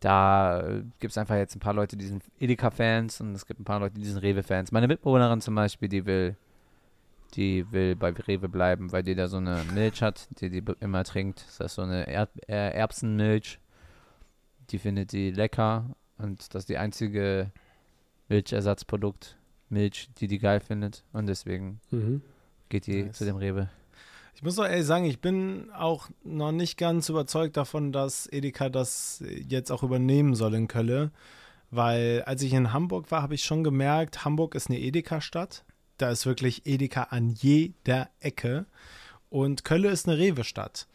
da 0.00 0.60
äh, 0.60 0.82
gibt 0.98 1.12
es 1.12 1.18
einfach 1.18 1.36
jetzt 1.36 1.54
ein 1.54 1.60
paar 1.60 1.74
Leute, 1.74 1.96
die 1.96 2.06
sind 2.06 2.24
Edeka-Fans 2.40 3.20
und 3.20 3.34
es 3.34 3.46
gibt 3.46 3.60
ein 3.60 3.64
paar 3.64 3.80
Leute, 3.80 3.98
die 3.98 4.06
sind 4.06 4.22
Rewe-Fans. 4.22 4.72
Meine 4.72 4.88
Mitbewohnerin 4.88 5.40
zum 5.40 5.54
Beispiel, 5.54 5.88
die 5.88 6.06
will, 6.06 6.36
die 7.34 7.70
will 7.70 7.96
bei 7.96 8.10
Rewe 8.10 8.48
bleiben, 8.48 8.92
weil 8.92 9.02
die 9.02 9.14
da 9.14 9.28
so 9.28 9.36
eine 9.36 9.62
Milch 9.74 10.02
hat, 10.02 10.28
die 10.40 10.50
die 10.50 10.64
immer 10.80 11.04
trinkt. 11.04 11.44
Das 11.46 11.60
ist 11.60 11.74
so 11.74 11.82
eine 11.82 12.08
Erd 12.08 12.30
äh, 12.48 12.70
Erbsenmilch. 12.70 13.60
Die 14.70 14.78
findet 14.78 15.12
die 15.12 15.30
lecker 15.30 15.84
und 16.16 16.54
das 16.54 16.62
ist 16.62 16.68
die 16.68 16.78
einzige 16.78 17.50
Milchersatzprodukt, 18.28 19.36
Milch, 19.70 20.08
die 20.18 20.26
die 20.26 20.38
geil 20.38 20.60
findet 20.60 21.04
und 21.12 21.26
deswegen 21.26 21.80
Mhm. 21.90 22.22
geht 22.68 22.86
die 22.86 23.04
Nice. 23.04 23.16
zu 23.18 23.24
dem 23.24 23.36
Rewe. 23.36 23.68
Ich 24.34 24.42
muss 24.42 24.54
doch 24.56 24.64
ehrlich 24.66 24.86
sagen, 24.86 25.04
ich 25.04 25.20
bin 25.20 25.70
auch 25.72 26.08
noch 26.24 26.52
nicht 26.52 26.76
ganz 26.78 27.08
überzeugt 27.08 27.56
davon, 27.56 27.92
dass 27.92 28.26
Edeka 28.32 28.68
das 28.68 29.22
jetzt 29.26 29.70
auch 29.70 29.82
übernehmen 29.82 30.34
soll 30.34 30.54
in 30.54 30.66
Kölle. 30.68 31.10
Weil 31.70 32.22
als 32.26 32.42
ich 32.42 32.52
in 32.52 32.72
Hamburg 32.72 33.10
war, 33.10 33.22
habe 33.22 33.34
ich 33.34 33.44
schon 33.44 33.62
gemerkt, 33.62 34.24
Hamburg 34.24 34.54
ist 34.54 34.70
eine 34.70 34.80
Edeka-Stadt. 34.80 35.64
Da 35.98 36.10
ist 36.10 36.26
wirklich 36.26 36.66
Edeka 36.66 37.04
an 37.10 37.30
jeder 37.30 38.08
Ecke. 38.20 38.64
Und 39.28 39.64
Kölle 39.64 39.90
ist 39.90 40.08
eine 40.08 40.18
Rewe-Stadt. 40.18 40.86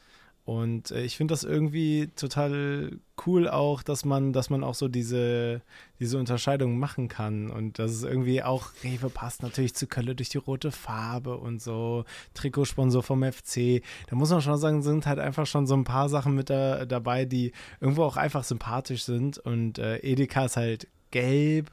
Und 0.45 0.91
äh, 0.91 1.01
ich 1.03 1.17
finde 1.17 1.31
das 1.33 1.43
irgendwie 1.43 2.07
total 2.15 2.99
cool 3.25 3.49
auch, 3.49 3.81
dass 3.81 4.05
man, 4.05 4.31
dass 4.31 4.51
man 4.51 4.63
auch 4.63 4.75
so 4.75 4.87
diese, 4.87 5.61
diese 5.99 6.19
Unterscheidung 6.19 6.77
machen 6.77 7.07
kann. 7.07 7.49
Und 7.49 7.79
dass 7.79 7.91
es 7.91 8.03
irgendwie 8.03 8.43
auch, 8.43 8.69
Rewe 8.83 9.09
passt 9.09 9.41
natürlich 9.41 9.73
zu 9.73 9.87
Kölle 9.87 10.13
durch 10.13 10.29
die 10.29 10.37
rote 10.37 10.71
Farbe 10.71 11.37
und 11.37 11.63
so. 11.63 12.05
Trikotsponsor 12.35 13.01
vom 13.01 13.23
FC. 13.23 13.81
Da 14.07 14.15
muss 14.15 14.29
man 14.29 14.41
schon 14.41 14.57
sagen, 14.57 14.83
sind 14.83 15.07
halt 15.07 15.17
einfach 15.17 15.47
schon 15.47 15.65
so 15.65 15.75
ein 15.75 15.83
paar 15.83 16.09
Sachen 16.09 16.35
mit 16.35 16.51
da, 16.51 16.85
dabei, 16.85 17.25
die 17.25 17.51
irgendwo 17.81 18.03
auch 18.03 18.17
einfach 18.17 18.43
sympathisch 18.43 19.03
sind. 19.03 19.39
Und 19.39 19.79
äh, 19.79 19.97
Edeka 19.97 20.45
ist 20.45 20.57
halt 20.57 20.87
gelb, 21.09 21.71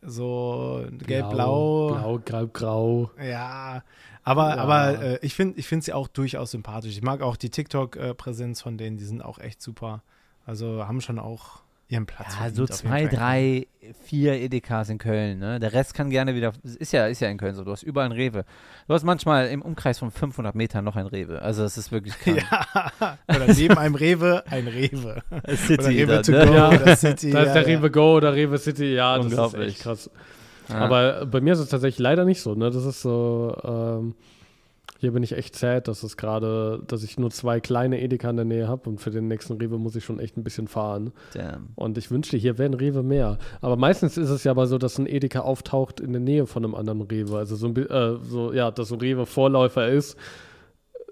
so 0.00 0.86
gelb-blau. 1.06 1.88
Blau, 1.88 2.20
grau, 2.24 2.46
grau. 2.46 3.10
Ja, 3.22 3.82
aber, 4.24 4.50
Ja. 4.50 4.56
aber 4.56 5.02
äh, 5.02 5.18
ich 5.22 5.34
finde 5.34 5.58
ich 5.58 5.66
find 5.66 5.84
sie 5.84 5.92
auch 5.92 6.08
durchaus 6.08 6.52
sympathisch. 6.52 6.92
Ich 6.92 7.02
mag 7.02 7.22
auch 7.22 7.36
die 7.36 7.50
TikTok-Präsenz 7.50 8.62
von 8.62 8.78
denen, 8.78 8.96
die 8.96 9.04
sind 9.04 9.22
auch 9.22 9.38
echt 9.38 9.60
super. 9.62 10.02
Also 10.46 10.86
haben 10.86 11.00
schon 11.00 11.18
auch 11.18 11.62
ihren 11.92 12.06
Platz. 12.06 12.34
Ja, 12.40 12.50
so 12.50 12.66
zwei, 12.66 13.06
drei, 13.06 13.66
vier 14.04 14.34
Edekas 14.40 14.88
in 14.88 14.96
Köln. 14.98 15.38
Ne? 15.38 15.60
Der 15.60 15.72
Rest 15.74 15.92
kann 15.92 16.08
gerne 16.08 16.34
wieder. 16.34 16.52
Ist 16.64 16.92
ja, 16.92 17.06
ist 17.06 17.20
ja 17.20 17.28
in 17.28 17.36
Köln 17.36 17.54
so. 17.54 17.64
Du 17.64 17.70
hast 17.70 17.82
überall 17.82 18.06
ein 18.06 18.12
Rewe. 18.12 18.44
Du 18.88 18.94
hast 18.94 19.04
manchmal 19.04 19.48
im 19.48 19.60
Umkreis 19.60 19.98
von 19.98 20.10
500 20.10 20.54
Metern 20.54 20.84
noch 20.84 20.96
ein 20.96 21.06
Rewe. 21.06 21.42
Also, 21.42 21.62
das 21.62 21.76
ist 21.76 21.92
wirklich 21.92 22.18
krank. 22.18 22.42
Ja, 22.50 23.18
oder 23.28 23.46
neben 23.52 23.76
einem 23.76 23.94
Rewe 23.94 24.42
ein 24.46 24.66
Rewe. 24.66 25.22
City 25.54 25.74
oder 25.74 25.88
Rewe 25.88 26.06
dann, 26.06 26.22
to 26.22 26.32
ne? 26.32 26.46
go, 26.46 26.54
Ja, 26.54 26.68
oder 26.70 26.96
City. 26.96 27.30
Da 27.30 27.40
ist 27.42 27.48
ja, 27.48 27.52
der 27.54 27.62
ja. 27.68 27.76
Rewe 27.78 27.90
Go 27.90 28.16
oder 28.16 28.34
Rewe 28.34 28.58
City, 28.58 28.94
ja, 28.94 29.18
das 29.18 29.32
ist 29.52 29.54
echt 29.60 29.80
krass. 29.80 30.10
Ja. 30.68 30.76
Aber 30.76 31.26
bei 31.26 31.40
mir 31.40 31.52
ist 31.52 31.58
es 31.58 31.68
tatsächlich 31.68 31.98
leider 31.98 32.24
nicht 32.24 32.40
so, 32.40 32.54
ne? 32.54 32.70
Das 32.70 32.84
ist 32.84 33.02
so, 33.02 33.56
ähm, 33.64 34.14
hier 35.02 35.10
bin 35.10 35.24
ich 35.24 35.32
echt 35.32 35.56
sad, 35.56 35.88
dass 35.88 36.04
es 36.04 36.16
gerade, 36.16 36.80
dass 36.86 37.02
ich 37.02 37.18
nur 37.18 37.32
zwei 37.32 37.58
kleine 37.58 38.00
Edeka 38.00 38.30
in 38.30 38.36
der 38.36 38.44
Nähe 38.44 38.68
habe 38.68 38.88
und 38.88 39.00
für 39.00 39.10
den 39.10 39.26
nächsten 39.26 39.54
Rewe 39.54 39.76
muss 39.76 39.96
ich 39.96 40.04
schon 40.04 40.20
echt 40.20 40.36
ein 40.36 40.44
bisschen 40.44 40.68
fahren. 40.68 41.12
Damn. 41.34 41.70
Und 41.74 41.98
ich 41.98 42.12
wünschte, 42.12 42.36
hier 42.36 42.56
wären 42.56 42.74
Rewe 42.74 43.02
mehr. 43.02 43.38
Aber 43.60 43.76
meistens 43.76 44.16
ist 44.16 44.30
es 44.30 44.44
ja 44.44 44.52
aber 44.52 44.68
so, 44.68 44.78
dass 44.78 44.98
ein 44.98 45.08
Edeka 45.08 45.40
auftaucht 45.40 45.98
in 45.98 46.12
der 46.12 46.20
Nähe 46.20 46.46
von 46.46 46.64
einem 46.64 46.76
anderen 46.76 47.00
Rewe. 47.00 47.36
Also 47.36 47.56
so, 47.56 47.66
ein, 47.66 47.76
äh, 47.76 48.16
so 48.22 48.52
ja, 48.52 48.70
dass 48.70 48.88
so 48.88 48.94
ein 48.94 49.00
Rewe 49.00 49.26
Vorläufer 49.26 49.88
ist. 49.88 50.16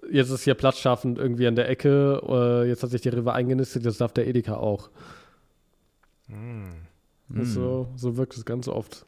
Jetzt 0.09 0.30
ist 0.30 0.44
hier 0.44 0.55
Platz 0.55 0.78
schaffend 0.78 1.18
irgendwie 1.18 1.48
an 1.48 1.57
der 1.57 1.68
Ecke. 1.68 2.22
Äh, 2.28 2.68
jetzt 2.68 2.84
hat 2.84 2.90
sich 2.90 3.03
der 3.03 3.14
Rewe 3.14 3.32
eingenistet, 3.32 3.84
jetzt 3.84 4.01
darf 4.01 4.12
der 4.12 4.28
Edeka 4.28 4.55
auch. 4.55 4.88
Das 6.28 7.48
ist 7.48 7.57
Hm. 7.57 7.62
So, 7.62 7.88
so 7.96 8.16
wirkt 8.16 8.36
es 8.36 8.44
ganz 8.44 8.68
oft. 8.68 9.05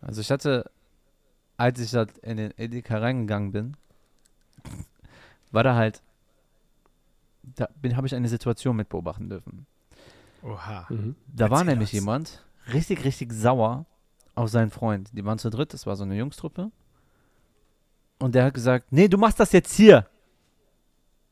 Also 0.00 0.20
ich 0.20 0.30
hatte, 0.30 0.70
als 1.56 1.80
ich 1.80 1.90
da 1.90 2.06
in 2.22 2.36
den 2.36 2.52
Edeka 2.56 2.98
reingegangen 2.98 3.52
bin, 3.52 3.76
war 5.50 5.62
da 5.62 5.74
halt, 5.74 6.02
da 7.42 7.68
habe 7.94 8.06
ich 8.06 8.14
eine 8.14 8.28
Situation 8.28 8.76
mit 8.76 8.88
beobachten 8.88 9.28
dürfen. 9.28 9.66
Oha. 10.42 10.86
Mhm. 10.90 11.16
Da 11.26 11.50
war 11.50 11.64
nämlich 11.64 11.90
das. 11.90 12.00
jemand 12.00 12.44
richtig, 12.72 13.04
richtig 13.04 13.32
sauer 13.32 13.86
auf 14.34 14.50
seinen 14.50 14.70
Freund. 14.70 15.10
Die 15.12 15.24
waren 15.24 15.38
zu 15.38 15.50
dritt, 15.50 15.72
das 15.72 15.86
war 15.86 15.96
so 15.96 16.04
eine 16.04 16.16
Jungstruppe. 16.16 16.70
Und 18.18 18.34
der 18.34 18.44
hat 18.44 18.54
gesagt, 18.54 18.92
nee, 18.92 19.08
du 19.08 19.18
machst 19.18 19.40
das 19.40 19.52
jetzt 19.52 19.74
hier. 19.74 20.08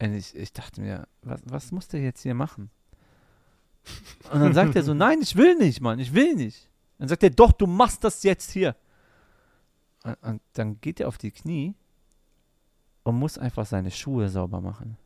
Und 0.01 0.15
ich, 0.15 0.35
ich 0.35 0.53
dachte 0.53 0.81
mir, 0.81 1.07
was, 1.23 1.41
was 1.45 1.73
muss 1.73 1.89
der 1.89 2.03
jetzt 2.03 2.23
hier 2.23 2.35
machen? 2.35 2.71
Und 4.33 4.41
dann 4.41 4.55
sagt 4.55 4.77
er 4.77 4.83
so, 4.83 4.95
nein, 4.95 5.21
ich 5.23 5.37
will 5.37 5.57
nicht, 5.57 5.81
Mann, 5.81 5.99
ich 5.99 6.13
will 6.15 6.35
nicht. 6.35 6.69
Dann 6.99 7.09
sagt 7.09 7.23
er, 7.23 7.31
doch, 7.31 7.53
du 7.53 7.67
machst 7.67 8.05
das 8.05 8.23
jetzt 8.23 8.51
hier. 8.51 8.77
Und, 10.05 10.23
und 10.23 10.43
dann 10.53 10.81
geht 10.81 11.01
er 11.01 11.09
auf 11.09 11.19
die 11.19 11.31
Knie 11.31 11.75
und 13.03 13.19
muss 13.19 13.39
einfach 13.39 13.67
seine 13.67 13.91
Schuhe 13.91 14.29
sauber 14.29 14.61
machen. 14.61 14.97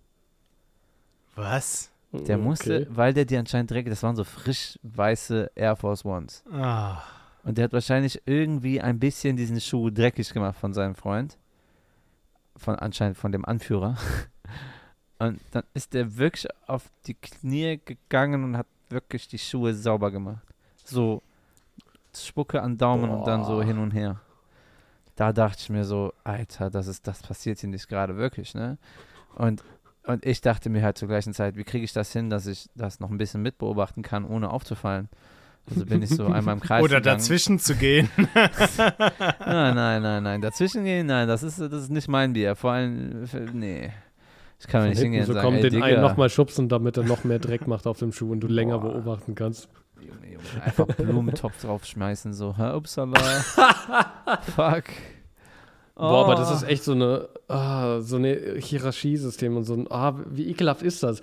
Was? 1.35 1.91
Der 2.13 2.39
musste, 2.39 2.87
weil 2.91 3.13
der 3.13 3.27
die 3.27 3.37
anscheinend 3.37 3.71
dreckig, 3.71 3.91
das 3.91 4.03
waren 4.03 4.17
so 4.17 4.25
frisch 4.25 4.79
weiße 4.83 5.51
Air 5.55 5.77
Force 5.77 6.05
Ones. 6.05 6.43
Ah. 6.51 7.03
Und 7.45 7.59
der 7.59 7.65
hat 7.65 7.73
wahrscheinlich 7.73 8.23
irgendwie 8.25 8.81
ein 8.81 8.99
bisschen 8.99 9.37
diesen 9.37 9.61
Schuh 9.61 9.91
dreckig 9.91 10.33
gemacht 10.33 10.59
von 10.59 10.73
seinem 10.73 10.95
Freund. 10.95 11.39
Von 12.57 12.77
anscheinend 12.77 13.17
von 13.17 13.31
dem 13.31 13.45
Anführer. 13.45 13.97
Und 15.19 15.41
dann 15.51 15.65
ist 15.75 15.95
der 15.95 16.17
wirklich 16.17 16.47
auf 16.67 16.91
die 17.07 17.15
Knie 17.15 17.81
gegangen 17.85 18.45
und 18.45 18.57
hat 18.57 18.69
wirklich 18.89 19.27
die 19.27 19.39
Schuhe 19.39 19.75
sauber 19.75 20.13
gemacht. 20.13 20.47
So 20.85 21.23
Spucke 22.17 22.63
an 22.63 22.77
Daumen 22.79 23.11
und 23.11 23.27
dann 23.27 23.45
so 23.45 23.57
Boah. 23.57 23.65
hin 23.65 23.79
und 23.79 23.91
her. 23.93 24.21
Da 25.17 25.33
dachte 25.33 25.59
ich 25.61 25.71
mir 25.71 25.85
so, 25.85 26.13
Alter, 26.25 26.71
das 26.71 26.87
ist, 26.87 27.07
das 27.07 27.23
passiert 27.23 27.59
hier 27.59 27.69
nicht 27.69 27.89
gerade 27.89 28.17
wirklich, 28.17 28.55
ne? 28.55 28.79
Und, 29.35 29.63
und 30.05 30.25
ich 30.25 30.41
dachte 30.41 30.71
mir 30.71 30.83
halt 30.83 30.97
zur 30.97 31.09
gleichen 31.09 31.33
Zeit, 31.35 31.57
wie 31.57 31.65
kriege 31.65 31.85
ich 31.85 31.93
das 31.93 32.13
hin, 32.13 32.31
dass 32.31 32.47
ich 32.47 32.69
das 32.77 33.01
noch 33.01 33.11
ein 33.11 33.19
bisschen 33.19 33.43
mitbeobachten 33.43 34.03
kann, 34.03 34.25
ohne 34.25 34.51
aufzufallen? 34.51 35.09
Also 35.71 35.85
bin 35.85 36.03
ich 36.03 36.11
so 36.11 36.27
einmal 36.33 36.55
im 36.55 36.61
Kreis 36.61 36.83
Oder 36.83 36.97
gegangen. 37.01 37.19
dazwischen 37.19 37.59
zu 37.59 37.75
gehen. 37.75 38.09
Nein, 38.35 39.75
nein, 39.75 40.03
nein, 40.03 40.23
nein. 40.23 40.41
Dazwischen 40.41 40.85
gehen, 40.85 41.07
nein, 41.07 41.29
das 41.29 41.43
ist, 41.43 41.61
das 41.61 41.73
ist 41.73 41.91
nicht 41.91 42.09
mein 42.09 42.33
Bier. 42.33 42.55
Vor 42.57 42.73
allem, 42.73 43.27
für- 43.27 43.41
nee. 43.53 43.93
Ich 44.61 44.67
kann 44.67 44.83
mir 44.83 44.89
nicht 44.91 44.99
hingehen 45.01 45.21
und 45.21 45.27
so 45.27 45.33
sagen, 45.35 45.45
kommt, 45.45 45.57
ey, 45.59 45.63
den 45.65 45.73
Digga, 45.75 45.85
einen 45.87 46.01
nochmal 46.01 46.31
schubsen, 46.31 46.69
damit 46.69 46.97
er 46.97 47.05
noch 47.05 47.23
mehr 47.25 47.39
Dreck 47.39 47.67
macht 47.69 47.87
auf 47.87 47.99
dem 47.99 48.13
Schuh 48.13 48.33
und 48.33 48.41
du 48.41 48.49
länger 48.49 48.79
Boah. 48.79 48.93
beobachten 48.93 49.35
kannst. 49.35 49.69
Junge, 50.01 50.33
Junge, 50.33 50.63
einfach 50.65 50.87
Blumentopf 50.87 51.61
draufschmeißen, 51.63 52.33
so, 52.33 52.57
hä, 52.57 52.75
upsala. 52.75 53.19
Fuck. 54.57 54.85
Boah, 55.95 56.25
aber 56.25 56.35
Oh. 56.35 56.39
das 56.39 56.51
ist 56.53 56.63
echt 56.63 56.85
so 56.85 56.93
eine, 56.93 57.29
ah, 57.49 57.99
so 58.01 58.17
eine 58.17 58.57
Hierarchiesystem 58.59 59.57
und 59.57 59.65
so 59.65 59.75
ein, 59.75 59.91
ah, 59.91 60.15
wie 60.31 60.49
ekelhaft 60.49 60.83
ist 60.83 61.03
das? 61.03 61.21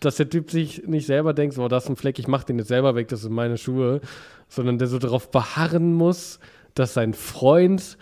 Dass 0.00 0.16
der 0.16 0.30
Typ 0.30 0.52
sich 0.52 0.86
nicht 0.86 1.06
selber 1.06 1.34
denkt, 1.34 1.56
so, 1.56 1.66
da 1.66 1.78
ist 1.78 1.88
ein 1.88 1.96
Fleck, 1.96 2.18
ich 2.20 2.28
mach 2.28 2.44
den 2.44 2.58
jetzt 2.58 2.68
selber 2.68 2.94
weg, 2.94 3.08
das 3.08 3.22
sind 3.22 3.32
meine 3.32 3.58
Schuhe, 3.58 4.00
sondern 4.48 4.78
der 4.78 4.86
so 4.86 4.98
darauf 5.00 5.32
beharren 5.32 5.94
muss, 5.94 6.38
dass 6.74 6.94
sein 6.94 7.12
Freund, 7.12 7.98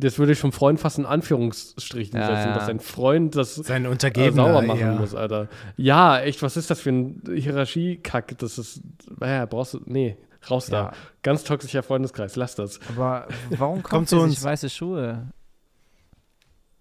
das 0.00 0.18
würde 0.18 0.32
ich 0.32 0.38
vom 0.38 0.52
Freund 0.52 0.80
fast 0.80 0.98
in 0.98 1.06
Anführungsstrichen 1.06 2.18
Ja, 2.18 2.26
setzen, 2.26 2.48
ja. 2.48 2.54
dass 2.54 2.66
sein 2.66 2.80
Freund 2.80 3.36
das 3.36 3.54
Sein 3.54 3.84
äh, 3.84 3.88
Untergebener. 3.88 4.32
sauer 4.44 4.62
machen 4.62 4.80
ja. 4.80 4.94
muss, 4.94 5.14
Alter. 5.14 5.48
Ja, 5.76 6.18
echt, 6.20 6.42
was 6.42 6.56
ist 6.56 6.70
das 6.70 6.80
für 6.80 6.90
ein 6.90 7.22
Hierarchiekack? 7.34 8.36
Das 8.38 8.58
ist, 8.58 8.80
naja, 9.18 9.46
brauchst 9.46 9.74
du, 9.74 9.80
nee, 9.86 10.16
raus 10.50 10.68
Ja. 10.68 10.90
da. 10.90 10.92
Ganz 11.22 11.44
toxischer 11.44 11.82
Freundeskreis, 11.82 12.36
lass 12.36 12.54
das. 12.56 12.80
Aber 12.88 13.28
warum 13.50 13.82
Kommt 13.84 14.08
zu 14.08 14.16
sich 14.16 14.24
uns. 14.24 14.42
weiße 14.44 14.70
Schuhe? 14.70 15.28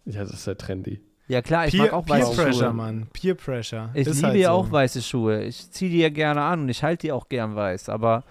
Ja, 0.05 0.21
das 0.21 0.31
ist 0.31 0.47
ja 0.47 0.55
trendy. 0.55 1.01
Ja 1.27 1.43
klar, 1.43 1.67
ich 1.67 1.73
Peer, 1.73 1.83
mag 1.83 1.93
auch 1.93 2.05
Peer 2.05 2.15
weiße 2.21 2.35
Pressure, 2.41 2.53
Schuhe. 2.63 2.73
Mann. 2.73 3.07
Peer 3.13 3.35
Pressure. 3.35 3.89
Ich 3.93 4.07
Ist 4.07 4.15
liebe 4.15 4.27
halt 4.29 4.37
ja 4.39 4.47
so. 4.49 4.53
auch 4.55 4.71
weiße 4.71 5.01
Schuhe. 5.03 5.43
Ich 5.43 5.69
ziehe 5.71 5.91
die 5.91 5.99
ja 5.99 6.09
gerne 6.09 6.41
an 6.41 6.61
und 6.61 6.69
ich 6.69 6.81
halte 6.81 7.05
die 7.05 7.11
auch 7.11 7.29
gern 7.29 7.55
weiß. 7.55 7.89
Aber 7.89 8.23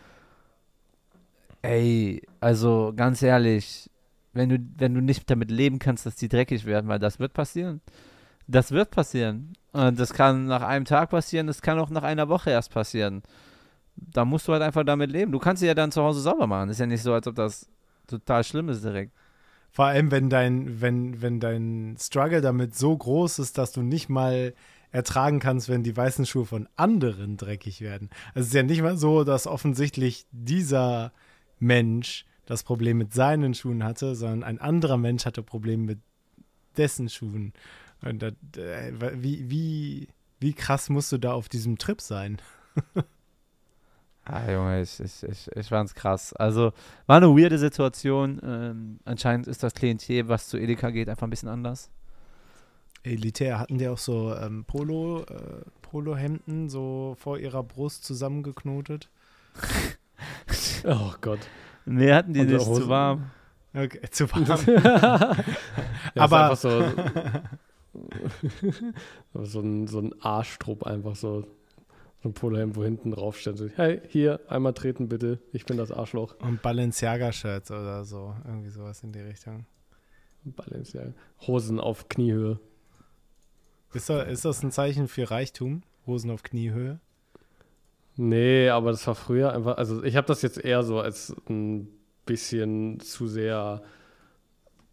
ey, 1.63 2.23
also 2.41 2.93
ganz 2.97 3.23
ehrlich, 3.23 3.89
wenn 4.39 4.49
du, 4.49 4.59
wenn 4.77 4.95
du 4.95 5.01
nicht 5.01 5.29
damit 5.29 5.51
leben 5.51 5.79
kannst, 5.79 6.07
dass 6.07 6.17
die 6.17 6.29
dreckig 6.29 6.65
werden, 6.65 6.89
weil 6.89 6.99
das 6.99 7.19
wird 7.19 7.35
passieren. 7.35 7.81
Das 8.47 8.73
wird 8.73 8.91
passieren. 8.91 9.53
Und 9.73 10.01
das 10.01 10.15
kann 10.15 10.47
nach 10.47 10.63
einem 10.63 10.87
Tag 10.87 11.11
passieren, 11.11 11.47
das 11.47 11.61
kann 11.61 11.79
auch 11.79 11.91
nach 11.91 12.03
einer 12.03 12.29
Woche 12.29 12.51
erst 12.51 12.73
passieren. 12.73 13.23
Da 13.97 14.25
musst 14.25 14.49
du 14.49 14.53
halt 14.53 14.63
einfach 14.63 14.85
damit 14.85 15.11
leben. 15.11 15.33
Du 15.33 15.39
kannst 15.39 15.61
sie 15.61 15.67
ja 15.67 15.75
dann 15.75 15.93
zu 15.93 16.03
Hause 16.03 16.21
sauber 16.21 16.47
machen. 16.47 16.71
Ist 16.71 16.81
ja 16.81 16.87
nicht 16.87 17.03
so, 17.03 17.13
als 17.13 17.27
ob 17.27 17.35
das 17.35 17.69
total 18.07 18.45
schlimm 18.45 18.69
ist 18.71 18.85
direkt. 18.85 19.13
Vor 19.71 19.85
allem, 19.85 20.11
wenn 20.11 20.31
dein, 20.31 20.81
wenn, 20.81 21.21
wenn 21.21 21.41
dein 21.41 21.97
Struggle 21.99 22.41
damit 22.41 22.75
so 22.75 22.97
groß 22.97 23.39
ist, 23.41 23.59
dass 23.59 23.73
du 23.73 23.83
nicht 23.83 24.09
mal 24.09 24.55
ertragen 24.91 25.41
kannst, 25.41 25.69
wenn 25.69 25.83
die 25.83 25.97
weißen 25.97 26.25
Schuhe 26.25 26.47
von 26.47 26.69
anderen 26.77 27.37
dreckig 27.37 27.81
werden. 27.83 28.09
Also 28.29 28.41
es 28.41 28.47
ist 28.47 28.55
ja 28.55 28.63
nicht 28.63 28.83
mal 28.83 28.97
so, 28.97 29.25
dass 29.25 29.47
offensichtlich 29.47 30.27
dieser 30.31 31.13
Mensch 31.59 32.25
das 32.49 32.63
Problem 32.63 32.97
mit 32.97 33.13
seinen 33.13 33.53
Schuhen 33.53 33.85
hatte, 33.85 34.15
sondern 34.15 34.43
ein 34.43 34.59
anderer 34.59 34.97
Mensch 34.97 35.27
hatte 35.27 35.43
Probleme 35.43 35.85
mit 35.85 35.99
dessen 36.79 37.11
Schuhen. 37.11 37.53
Und 38.01 38.23
das, 38.23 38.33
äh, 38.57 38.93
wie, 39.23 39.51
wie, 39.51 40.09
wie 40.41 40.55
krass 40.55 40.89
musst 40.89 41.13
du 41.13 41.19
da 41.19 41.35
auf 41.35 41.51
diesem 41.51 41.77
Trip 41.79 42.01
sein? 42.01 42.41
Ah, 44.31 44.53
Junge, 44.53 44.83
ich, 44.83 45.01
ich, 45.01 45.23
ich, 45.23 45.51
ich 45.57 45.69
fand's 45.69 45.95
krass. 45.95 46.35
Also, 46.35 46.75
war 47.07 47.17
eine 47.17 47.29
weirde 47.29 47.59
Situation. 47.59 48.39
Ähm, 48.45 49.01
anscheinend 49.07 49.47
ist 49.47 49.63
das 49.63 49.73
Klientel, 49.73 50.29
was 50.29 50.49
zu 50.49 50.59
Edeka 50.59 50.91
geht, 50.91 51.09
einfach 51.09 51.27
ein 51.27 51.31
bisschen 51.31 51.49
anders. 51.49 51.91
Elitär, 53.05 53.59
hatten 53.59 53.79
die 53.79 53.89
auch 53.89 53.97
so 53.97 54.37
ähm, 54.37 54.67
Polo, 54.67 55.23
äh, 55.23 55.63
Polohemden 55.81 56.69
so 56.69 57.17
vor 57.19 57.39
ihrer 57.39 57.63
Brust 57.63 58.05
zusammengeknotet? 58.05 59.09
Oh 60.85 61.15
Gott. 61.21 61.41
Nee, 61.89 62.13
hatten 62.13 62.33
die 62.33 62.45
nicht 62.45 62.65
zu 62.65 62.89
warm. 62.89 63.31
Okay, 63.75 64.01
zu 64.11 64.31
warm. 64.33 64.45
ja, 66.15 66.23
Aber- 66.23 66.53
ist 66.53 66.65
einfach 66.65 66.93
so, 69.35 69.45
so 69.45 69.61
ein, 69.61 69.87
so 69.87 70.01
ein 70.01 70.15
Arschtrupp 70.21 70.85
einfach 70.85 71.17
so. 71.17 71.47
So 72.21 72.31
ein 72.31 72.33
Polohemd, 72.35 72.75
wo 72.75 72.83
hinten 72.83 73.13
drauf 73.13 73.39
steht, 73.39 73.59
so, 73.59 73.69
hey, 73.77 74.01
hier, 74.09 74.41
einmal 74.49 74.73
treten 74.75 75.09
bitte, 75.09 75.39
ich 75.53 75.67
bin 75.67 75.77
das 75.77 75.93
Arschloch. 75.93 76.35
Und 76.41 76.63
Balenciaga-Shirts 76.63 77.71
oder 77.71 78.05
so. 78.05 78.35
Irgendwie 78.45 78.71
sowas 78.71 79.05
in 79.05 79.13
die 79.13 79.21
Richtung. 79.21 79.67
Balenciaga. 80.43 81.13
Hosen 81.47 81.79
auf 81.79 82.09
Kniehöhe. 82.09 82.59
Ist 83.95 84.11
das, 84.11 84.27
ist 84.27 84.45
das 84.45 84.65
ein 84.65 84.73
Zeichen 84.73 85.07
für 85.07 85.31
Reichtum? 85.31 85.83
Hosen 86.09 86.33
auf 86.33 86.43
Kniehöhe? 86.43 86.99
Nee, 88.21 88.69
aber 88.71 88.91
das 88.91 89.07
war 89.07 89.15
früher 89.15 89.53
einfach, 89.53 89.77
also 89.79 90.03
ich 90.03 90.17
habe 90.17 90.27
das 90.27 90.43
jetzt 90.43 90.59
eher 90.59 90.83
so 90.83 90.99
als 90.99 91.35
ein 91.49 91.89
bisschen 92.27 92.99
zu 93.01 93.29
sehr. 93.29 93.81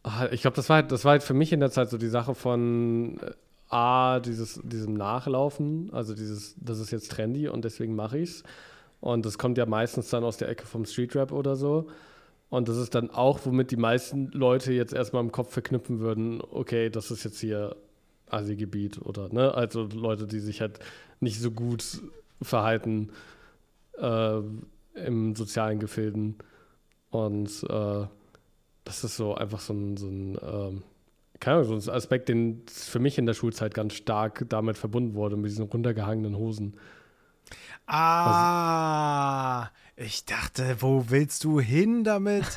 Ah, 0.04 0.28
Ich 0.32 0.42
glaube, 0.42 0.56
das 0.56 0.70
war 0.70 0.78
halt, 0.78 0.92
das 0.92 1.06
war 1.06 1.14
halt 1.14 1.24
für 1.24 1.34
mich 1.34 1.52
in 1.52 1.60
der 1.60 1.72
Zeit 1.72 1.90
so 1.90 1.98
die 1.98 2.08
Sache 2.08 2.36
von 2.36 3.18
äh, 3.20 3.32
A, 3.70 4.20
dieses, 4.20 4.62
diesem 4.64 4.94
Nachlaufen, 4.94 5.90
also 5.92 6.14
dieses, 6.14 6.56
das 6.60 6.80
ist 6.80 6.92
jetzt 6.92 7.12
trendy 7.12 7.48
und 7.48 7.66
deswegen 7.66 7.96
mache 7.96 8.20
ich's. 8.20 8.44
Und 9.02 9.26
das 9.26 9.38
kommt 9.40 9.58
ja 9.58 9.66
meistens 9.66 10.10
dann 10.10 10.24
aus 10.24 10.38
der 10.38 10.50
Ecke 10.50 10.66
vom 10.68 10.86
Streetrap 10.86 11.32
oder 11.32 11.56
so. 11.56 11.88
Und 12.50 12.70
das 12.70 12.78
ist 12.78 12.96
dann 12.96 13.10
auch, 13.12 13.40
womit 13.46 13.72
die 13.72 13.78
meisten 13.78 14.28
Leute 14.32 14.74
jetzt 14.74 14.94
erstmal 14.94 15.24
im 15.24 15.32
Kopf 15.32 15.52
verknüpfen 15.54 16.00
würden, 16.00 16.42
okay, 16.52 16.90
das 16.92 17.12
ist 17.12 17.24
jetzt 17.24 17.40
hier 17.40 17.76
Asi-Gebiet 18.30 19.02
oder, 19.02 19.30
ne? 19.34 19.54
Also 19.56 19.84
Leute, 19.94 20.28
die 20.28 20.40
sich 20.40 20.62
halt 20.62 20.80
nicht 21.20 21.42
so 21.42 21.52
gut 21.52 22.02
verhalten 22.42 23.12
äh, 23.98 24.40
im 24.96 25.36
sozialen 25.36 25.80
Gefilden. 25.80 26.38
Und 27.10 27.64
äh, 27.70 28.08
das 28.84 29.04
ist 29.04 29.18
so 29.18 29.36
einfach 29.36 29.60
so 29.60 29.74
ein, 29.74 29.98
so 29.98 30.08
ein 30.08 30.38
ähm, 30.42 30.84
keine 31.40 31.58
Ahnung, 31.58 31.80
so 31.80 31.92
ein 31.92 31.96
Aspekt, 31.96 32.30
den 32.30 32.64
für 32.68 33.00
mich 33.00 33.18
in 33.18 33.26
der 33.26 33.34
Schulzeit 33.34 33.74
ganz 33.74 33.94
stark 33.94 34.46
damit 34.50 34.78
verbunden 34.78 35.16
wurde, 35.16 35.36
mit 35.36 35.52
diesen 35.52 35.66
runtergehangenen 35.66 36.38
Hosen. 36.38 36.78
Ah, 37.88 39.70
ich 39.98 40.26
dachte, 40.26 40.76
wo 40.80 41.06
willst 41.08 41.46
du 41.46 41.60
hin 41.60 42.04
damit? 42.04 42.44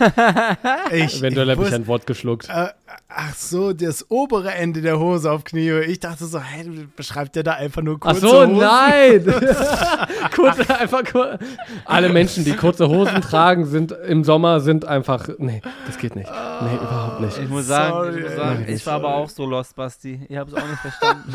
Ich, 0.91 1.19
Eventuell 1.19 1.51
habe 1.51 1.67
ich 1.67 1.75
ein 1.75 1.87
Wort 1.87 2.07
geschluckt. 2.07 2.49
Äh, 2.49 2.69
ach 3.09 3.35
so, 3.35 3.73
das 3.73 4.11
obere 4.11 4.53
Ende 4.53 4.81
der 4.81 4.99
Hose 4.99 5.31
auf 5.31 5.45
Knie. 5.45 5.71
Ich 5.87 6.01
dachte 6.01 6.25
so, 6.25 6.41
hey, 6.41 6.65
du 6.65 6.89
beschreibt 6.97 7.37
ja 7.37 7.43
da 7.43 7.53
einfach 7.53 7.83
nur 7.83 8.01
kurze 8.01 8.27
Hosen. 8.27 8.29
Ach 8.29 8.33
so, 8.33 8.47
Hosen. 8.47 8.57
nein! 8.57 9.25
kurze, 10.35 10.81
einfach 10.81 11.05
kur 11.05 11.39
Alle 11.85 12.09
Menschen, 12.09 12.45
die 12.45 12.53
kurze 12.53 12.89
Hosen 12.89 13.21
tragen, 13.21 13.67
sind 13.67 13.93
im 13.93 14.25
Sommer 14.25 14.61
sind 14.61 14.87
einfach, 14.87 15.29
nee, 15.39 15.61
das 15.87 15.99
geht 15.99 16.17
nicht. 16.17 16.31
Nee, 16.31 16.77
überhaupt 16.77 17.21
nicht. 17.21 17.39
Ich 17.39 17.49
muss 17.49 17.67
sagen, 17.67 17.93
sorry, 17.93 18.19
ich, 18.19 18.25
muss 18.25 18.35
sagen, 18.35 18.65
ich 18.69 18.87
war 18.87 18.95
aber 18.95 19.15
auch 19.15 19.29
so 19.29 19.45
lost, 19.45 19.77
Basti. 19.77 20.21
Ich 20.29 20.37
habe 20.37 20.51
es 20.51 20.57
auch 20.57 20.67
nicht 20.67 20.81
verstanden. 20.81 21.33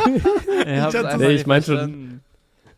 ich 0.65 0.81
hab's 0.81 0.95
ich 0.95 1.17
nee, 1.17 1.31
ich 1.31 1.45
meine 1.45 1.63
schon 1.63 2.21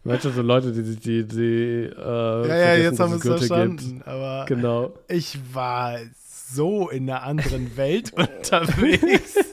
Manche 0.06 0.30
so 0.30 0.44
Leute, 0.44 0.72
die 0.72 0.84
die, 0.84 0.96
die, 0.96 1.28
die 1.28 1.90
äh, 1.98 2.48
Ja, 2.48 2.56
ja, 2.56 2.76
jetzt 2.76 3.00
haben 3.00 3.12
wir 3.12 3.18
es 3.18 3.24
verstanden. 3.40 3.96
Gibt. 3.96 4.08
Aber 4.08 4.46
genau. 4.46 4.94
ich 5.08 5.40
war 5.52 5.98
so 6.22 6.90
in 6.90 7.10
einer 7.10 7.24
anderen 7.24 7.76
Welt 7.76 8.14
unterwegs. 8.16 9.36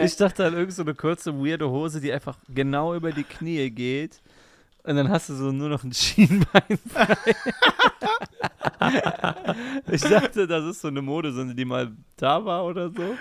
Ich 0.00 0.14
dachte 0.14 0.46
an 0.46 0.54
irgend 0.54 0.72
so 0.72 0.82
eine 0.82 0.94
kurze, 0.94 1.34
weirde 1.34 1.68
Hose, 1.68 2.00
die 2.00 2.12
einfach 2.12 2.36
genau 2.48 2.94
über 2.94 3.10
die 3.10 3.24
Knie 3.24 3.68
geht. 3.68 4.20
Und 4.84 4.94
dann 4.94 5.08
hast 5.08 5.28
du 5.28 5.34
so 5.34 5.50
nur 5.50 5.68
noch 5.68 5.82
ein 5.82 5.92
Schienbein 5.92 6.78
frei. 6.88 7.16
ich 9.90 10.02
dachte, 10.02 10.46
das 10.46 10.64
ist 10.66 10.82
so 10.82 10.86
eine 10.86 11.02
Mode, 11.02 11.32
die 11.52 11.64
mal 11.64 11.90
da 12.16 12.44
war 12.44 12.64
oder 12.64 12.90
so. 12.90 13.16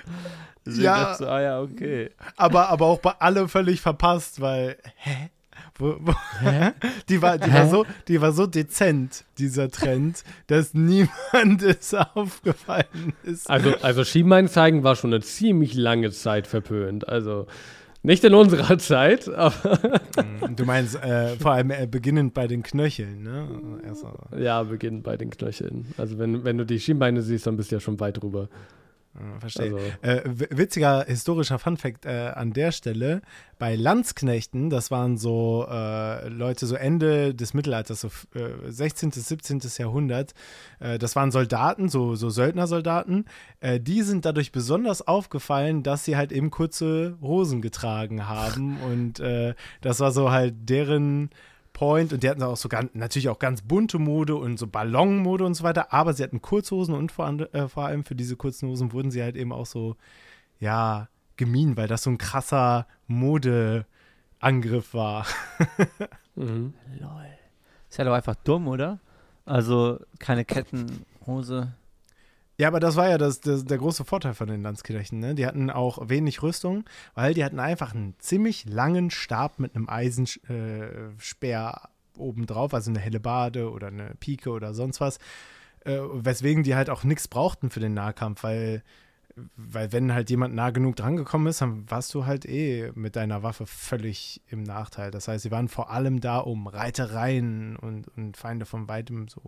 Deswegen 0.64 0.84
ja, 0.84 1.04
dachte 1.06 1.24
so, 1.24 1.30
ah 1.32 1.42
ja, 1.42 1.62
okay. 1.62 2.12
Aber, 2.36 2.70
aber 2.70 2.86
auch 2.86 3.00
bei 3.00 3.14
alle 3.18 3.48
völlig 3.48 3.82
verpasst, 3.82 4.40
weil, 4.40 4.78
hä? 4.98 5.32
Wo, 5.80 5.96
wo, 6.00 6.14
die, 7.10 7.22
war, 7.22 7.38
die, 7.38 7.54
war 7.54 7.68
so, 7.68 7.86
die 8.08 8.20
war 8.22 8.32
so 8.32 8.48
dezent, 8.48 9.26
dieser 9.38 9.70
Trend, 9.70 10.24
dass 10.48 10.74
niemand 10.74 11.62
es 11.62 11.94
aufgefallen 11.94 13.14
ist. 13.24 13.50
Also, 13.50 13.76
also 13.82 14.04
Schienbein 14.04 14.48
zeigen 14.48 14.84
war 14.84 14.96
schon 14.96 15.14
eine 15.14 15.24
ziemlich 15.24 15.76
lange 15.76 16.12
Zeit 16.12 16.48
verpönt. 16.48 17.08
Also 17.08 17.48
nicht 18.04 18.24
in 18.24 18.34
unserer 18.34 18.78
Zeit, 18.78 19.28
aber. 19.34 19.80
Mm, 20.24 20.56
du 20.56 20.66
meinst 20.66 20.96
äh, 21.04 21.36
vor 21.36 21.52
allem 21.52 21.72
äh, 21.72 21.88
beginnend 21.88 22.34
bei 22.34 22.48
den 22.48 22.64
Knöcheln, 22.64 23.24
ne? 23.24 23.48
Also. 23.88 24.14
Ja, 24.38 24.64
beginnend 24.64 25.04
bei 25.04 25.18
den 25.18 25.30
Knöcheln. 25.30 25.88
Also 25.98 26.18
wenn, 26.18 26.44
wenn 26.44 26.58
du 26.58 26.66
die 26.66 26.80
Schienbeine 26.80 27.22
siehst, 27.22 27.48
dann 27.48 27.58
bist 27.58 27.72
du 27.72 27.76
ja 27.76 27.80
schon 27.80 28.00
weit 28.00 28.22
drüber. 28.22 28.50
Verstehe. 29.40 29.76
Also. 30.02 30.30
Äh, 30.30 30.58
witziger 30.58 31.06
historischer 31.06 31.60
Funfact 31.60 32.06
äh, 32.06 32.32
an 32.36 32.54
der 32.54 32.72
Stelle: 32.72 33.22
Bei 33.58 33.76
Landsknechten, 33.76 34.70
das 34.70 34.92
waren 34.92 35.18
so 35.18 35.66
äh, 35.70 36.28
Leute, 36.28 36.66
so 36.68 36.76
Ende 36.76 37.34
des 37.34 37.54
Mittelalters, 37.54 38.02
so 38.02 38.10
16., 38.68 39.10
äh, 39.10 39.14
17. 39.14 39.62
Jahrhundert, 39.78 40.34
äh, 40.80 40.98
das 40.98 41.16
waren 41.16 41.32
Soldaten, 41.32 41.90
so, 41.90 42.16
so 42.16 42.30
Söldnersoldaten, 42.30 43.26
äh, 43.60 43.80
die 43.80 44.02
sind 44.02 44.26
dadurch 44.26 44.52
besonders 44.52 45.08
aufgefallen, 45.08 45.84
dass 45.84 46.06
sie 46.06 46.16
halt 46.16 46.32
eben 46.32 46.52
kurze 46.52 47.18
Hosen 47.22 47.62
getragen 47.62 48.28
haben. 48.28 48.78
Und 48.82 49.22
das 49.82 50.00
war 50.00 50.12
so 50.12 50.32
halt 50.32 50.54
deren 50.70 51.30
Point 51.78 52.12
und 52.12 52.24
die 52.24 52.30
hatten 52.30 52.42
auch 52.42 52.58
so 52.58 52.70
ganz, 52.70 52.90
natürlich 52.96 53.30
auch 53.30 53.38
ganz 53.38 53.62
bunte 53.62 54.00
Mode 54.00 54.36
und 54.36 54.58
so 54.58 54.66
Ballonmode 54.66 55.46
und 55.46 55.54
so 55.54 55.64
weiter, 55.64 55.94
aber 55.94 56.14
sie 56.14 56.24
hatten 56.24 56.42
Kurzhosen 56.42 56.96
und 56.96 57.12
vor, 57.12 57.30
äh, 57.54 57.68
vor 57.68 57.86
allem 57.86 58.04
für 58.04 58.16
diese 58.16 58.36
kurzen 58.36 58.68
Hosen 58.68 58.94
wurden 58.94 59.12
sie 59.12 59.22
halt 59.22 59.36
eben 59.36 59.54
auch 59.54 59.68
so, 59.68 59.96
ja, 60.60 61.08
gemieden, 61.36 61.78
weil 61.78 61.88
das 61.88 62.02
so 62.02 62.10
ein 62.10 62.18
krasser 62.18 62.88
Modeangriff 63.06 64.96
war. 64.96 65.28
mhm. 66.36 66.74
Lol. 67.00 67.28
Ist 67.88 68.00
ja 68.00 68.06
doch 68.06 68.14
einfach 68.14 68.36
dumm, 68.44 68.68
oder? 68.68 69.00
Also 69.46 70.00
keine 70.18 70.46
Kettenhose. 70.46 71.74
Ja, 72.60 72.70
aber 72.70 72.80
das 72.80 72.96
war 72.96 73.08
ja 73.08 73.20
das, 73.20 73.40
das, 73.40 73.66
der 73.66 73.78
große 73.78 74.04
Vorteil 74.04 74.34
von 74.34 74.48
den 74.48 74.64
Landskirchen. 74.64 75.20
Ne? 75.20 75.36
Die 75.36 75.46
hatten 75.46 75.70
auch 75.70 76.10
wenig 76.10 76.42
Rüstung, 76.42 76.86
weil 77.14 77.36
die 77.36 77.46
hatten 77.46 77.60
einfach 77.60 77.94
einen 77.94 78.16
ziemlich 78.18 78.66
langen 78.66 79.12
Stab 79.12 79.60
mit 79.60 79.76
einem 79.76 79.88
Eisenspeer 79.88 81.82
äh, 81.84 81.88
obendrauf, 82.20 82.74
also 82.74 82.90
eine 82.90 83.00
helle 83.00 83.20
Bade 83.20 83.70
oder 83.72 83.88
eine 83.88 84.16
Pike 84.20 84.50
oder 84.50 84.74
sonst 84.74 85.00
was. 85.02 85.20
Äh, 85.86 86.00
weswegen 86.02 86.64
die 86.64 86.74
halt 86.76 86.90
auch 86.90 87.04
nichts 87.04 87.28
brauchten 87.28 87.70
für 87.70 87.80
den 87.80 87.94
Nahkampf, 87.94 88.42
weil 88.42 88.84
weil 89.56 89.92
wenn 89.92 90.14
halt 90.14 90.30
jemand 90.30 90.56
nah 90.56 90.72
genug 90.72 90.96
drangekommen 90.96 91.48
ist, 91.48 91.62
dann 91.62 91.90
warst 91.90 92.14
du 92.14 92.26
halt 92.26 92.46
eh 92.46 92.92
mit 92.96 93.16
deiner 93.16 93.44
Waffe 93.44 93.68
völlig 93.68 94.42
im 94.48 94.64
Nachteil. 94.64 95.12
Das 95.12 95.28
heißt, 95.28 95.44
sie 95.44 95.52
waren 95.52 95.68
vor 95.68 95.92
allem 95.92 96.22
da, 96.22 96.40
um 96.40 96.68
Reitereien 96.68 97.76
und, 97.76 98.08
und 98.18 98.36
Feinde 98.36 98.66
von 98.66 98.88
weitem 98.88 99.28
so 99.28 99.42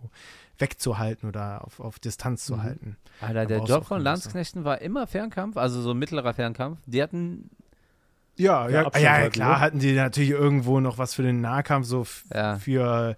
wegzuhalten 0.58 1.28
oder 1.28 1.64
auf, 1.64 1.80
auf 1.80 1.98
Distanz 1.98 2.44
zu 2.44 2.56
mhm. 2.56 2.62
halten. 2.62 2.96
Alter, 3.20 3.46
der 3.46 3.64
Job 3.64 3.84
von 3.84 4.00
Landsknechten 4.00 4.64
war 4.64 4.80
immer 4.80 5.06
Fernkampf, 5.06 5.56
also 5.56 5.82
so 5.82 5.92
mittlerer 5.92 6.34
Fernkampf. 6.34 6.78
Die 6.86 7.02
hatten 7.02 7.50
ja, 8.36 8.68
ja, 8.68 8.90
ja, 8.94 9.20
ja, 9.22 9.28
klar 9.28 9.54
ne? 9.56 9.60
hatten 9.60 9.78
die 9.80 9.92
natürlich 9.92 10.30
irgendwo 10.30 10.80
noch 10.80 10.98
was 10.98 11.14
für 11.14 11.22
den 11.22 11.40
Nahkampf, 11.40 11.86
so 11.86 12.06
ja. 12.32 12.56
für 12.56 13.16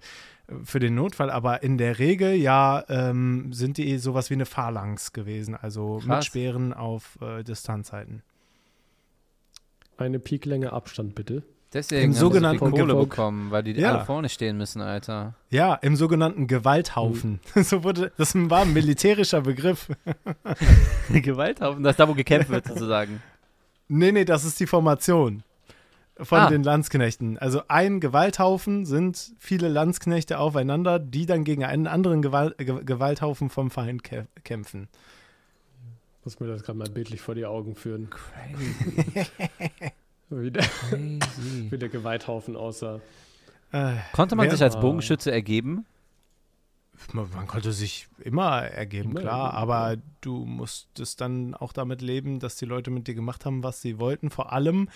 für 0.65 0.79
den 0.79 0.95
Notfall, 0.95 1.31
aber 1.31 1.63
in 1.63 1.79
der 1.79 1.99
Regel 1.99 2.35
ja 2.35 2.85
ähm, 2.89 3.53
sind 3.53 3.79
die 3.79 3.99
sowas 3.99 4.31
wie 4.31 4.35
eine 4.35 4.47
Phalanx 4.47 5.13
gewesen, 5.13 5.55
also 5.55 5.99
Krass. 5.99 6.07
mit 6.07 6.25
Speeren 6.25 6.73
auf 6.73 7.19
äh, 7.21 7.43
Distanzhalten. 7.43 8.23
Eine 9.97 10.19
Peaklänge 10.19 10.73
Abstand 10.73 11.15
bitte. 11.15 11.43
Deswegen 11.73 12.05
Im 12.05 12.13
sogenannten 12.13 12.67
so 12.67 12.71
Kohle 12.71 12.95
bekommen, 12.95 13.51
weil 13.51 13.63
die 13.63 13.73
ja. 13.73 13.95
alle 13.95 14.05
vorne 14.05 14.29
stehen 14.29 14.59
müssen, 14.59 14.83
Alter. 14.83 15.35
Ja, 15.49 15.75
im 15.75 15.97
sogenannten 15.97 16.47
Gewalthaufen. 16.47 17.41
Mhm. 17.55 17.63
so 17.63 17.83
wurde, 17.83 18.13
das 18.19 18.35
war 18.35 18.63
ein 18.63 18.75
militärischer 18.75 19.41
Begriff. 19.41 19.89
Gewalthaufen, 21.11 21.83
das 21.83 21.93
ist 21.93 22.01
da, 22.01 22.09
wo 22.09 22.15
gekämpft 22.15 22.51
wird, 22.51 22.67
sozusagen. 22.67 23.23
Nee, 23.89 24.13
nee, 24.13 24.25
das 24.27 24.45
ist 24.45 24.61
die 24.61 24.67
Formation 24.67 25.43
von 26.19 26.39
ah. 26.39 26.49
den 26.49 26.63
Landsknechten. 26.63 27.39
Also 27.39 27.63
ein 27.69 28.01
Gewalthaufen 28.01 28.85
sind 28.85 29.33
viele 29.39 29.69
Landsknechte 29.69 30.39
aufeinander, 30.39 30.99
die 30.99 31.27
dann 31.27 31.45
gegen 31.45 31.65
einen 31.65 31.87
anderen 31.87 32.23
Gewalt, 32.23 32.57
Gewalthaufen 32.59 33.51
vom 33.51 33.71
Feind 33.71 34.03
kämpfen. 34.45 34.89
Muss 36.25 36.39
mir 36.39 36.47
das 36.47 36.63
gerade 36.63 36.79
mal 36.79 36.89
bildlich 36.89 37.21
vor 37.21 37.35
die 37.35 37.47
Augen 37.47 37.75
führen. 37.75 38.09
Crazy. 38.11 39.27
wie, 40.31 40.51
der, 40.51 40.63
Crazy. 40.63 41.71
wie 41.71 41.79
der 41.79 41.89
Gewalthaufen 41.89 42.57
aussah. 42.57 43.01
Äh, 43.73 43.95
Konnte 44.13 44.37
man 44.37 44.49
sich 44.51 44.63
als 44.63 44.79
Bogenschütze 44.79 45.33
ergeben? 45.33 45.87
Man, 47.13 47.49
konnte 47.49 47.73
sich 47.73 48.07
immer 48.21 48.63
ergeben, 48.63 49.11
immer 49.11 49.21
klar, 49.23 49.47
ergeben, 49.47 49.57
aber 49.57 49.97
du 50.21 50.45
musstest 50.45 51.21
dann 51.21 51.55
auch 51.55 51.73
damit 51.73 52.01
leben, 52.01 52.39
dass 52.39 52.57
die 52.57 52.65
Leute 52.65 52.91
mit 52.91 53.09
dir 53.09 53.15
gemacht 53.15 53.45
haben, 53.45 53.65
was 53.65 53.83
sie 53.83 53.99
wollten. 53.99 54.31
Vor 54.31 54.53
allem, 54.53 54.89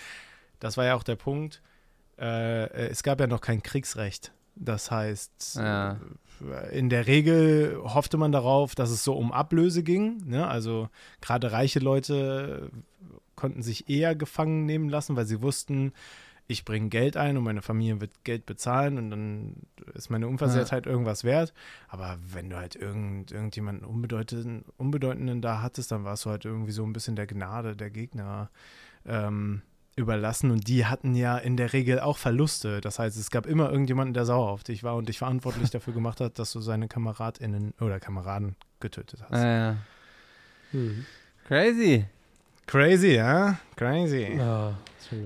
das 0.61 0.77
war 0.77 0.85
ja 0.85 0.95
auch 0.95 1.03
der 1.03 1.17
Punkt, 1.17 1.63
äh, 2.19 2.69
es 2.89 3.03
gab 3.03 3.21
ja 3.21 3.27
noch 3.27 3.41
kein 3.41 3.63
Kriegsrecht. 3.63 4.33
Das 4.55 4.91
heißt, 4.91 5.57
ja. 5.57 6.01
Äh, 6.41 6.79
in 6.79 6.89
der 6.89 7.07
Regel 7.07 7.79
hoffte 7.83 8.17
man 8.17 8.33
darauf, 8.33 8.75
dass 8.75 8.91
es 8.91 9.05
so 9.05 9.15
um 9.15 9.33
Ablöse 9.33 9.83
ging. 9.83 10.23
Ne? 10.27 10.47
Also 10.47 10.89
gerade 11.21 11.53
reiche 11.53 11.79
Leute 11.79 12.71
konnten 13.35 13.63
sich 13.63 13.89
eher 13.91 14.15
gefangen 14.15 14.65
nehmen 14.65 14.89
lassen, 14.89 15.15
weil 15.15 15.27
sie 15.27 15.43
wussten, 15.43 15.93
ich 16.49 16.65
bringe 16.65 16.89
Geld 16.89 17.17
ein 17.17 17.37
und 17.37 17.45
meine 17.45 17.61
Familie 17.61 18.01
wird 18.01 18.25
Geld 18.25 18.47
bezahlen 18.47 18.99
und 18.99 19.11
dann 19.11 19.57
ist 19.95 20.11
meine 20.11 20.29
Unversehrtheit 20.29 20.87
ja. 20.87 20.93
irgendwas 20.93 21.25
wert. 21.25 21.53
Aber 21.89 22.19
wenn 22.33 22.51
du 22.51 22.57
halt 22.57 22.77
irgend, 22.77 23.33
irgendjemanden 23.33 23.85
Unbedeutenden, 23.85 24.65
Unbedeutenden 24.77 25.43
da 25.43 25.61
hattest, 25.61 25.91
dann 25.91 26.05
warst 26.05 26.25
du 26.25 26.31
halt 26.31 26.45
irgendwie 26.45 26.73
so 26.73 26.85
ein 26.85 26.93
bisschen 26.93 27.17
der 27.17 27.27
Gnade 27.27 27.77
der 27.77 27.91
Gegner. 27.91 28.51
Ähm, 29.05 29.63
überlassen 29.97 30.51
und 30.51 30.69
die 30.69 30.85
hatten 30.85 31.15
ja 31.15 31.39
in 31.39 31.57
der 31.57 31.73
Regel 31.73 32.01
auch 32.01 32.19
Verluste. 32.19 32.83
Das 32.83 32.99
heißt, 32.99 33.17
es 33.17 33.31
gab 33.31 33.47
immer 33.47 33.71
irgendjemanden, 33.71 34.13
der 34.13 34.27
sauer 34.27 34.51
auf 34.51 34.63
dich 34.63 34.85
war 34.85 34.95
und 34.95 35.09
dich 35.09 35.19
verantwortlich 35.19 35.71
dafür 35.71 35.95
gemacht 35.95 36.21
hat, 36.21 36.39
dass 36.39 36.53
du 36.53 36.61
seine 36.61 36.87
KameradInnen 36.87 37.73
oder 37.81 37.99
Kameraden 37.99 38.57
getötet 38.79 39.21
hast. 39.29 39.43
Äh, 39.43 39.75
hm. 40.73 41.07
Crazy. 41.47 42.05
Crazy, 42.67 43.15
ja? 43.15 43.59
Crazy. 43.77 44.37
Ja, 44.37 44.75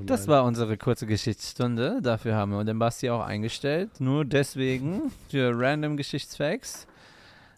das 0.05 0.29
war 0.29 0.45
unsere 0.45 0.77
kurze 0.77 1.07
Geschichtsstunde. 1.07 2.01
Dafür 2.03 2.37
haben 2.37 2.53
wir 2.53 2.63
den 2.65 2.79
Basti 2.79 3.09
auch 3.11 3.25
eingestellt. 3.25 3.99
Nur 3.99 4.25
deswegen 4.25 5.11
für 5.31 5.53
random 5.55 5.97
Geschichtsfacts. 5.97 6.87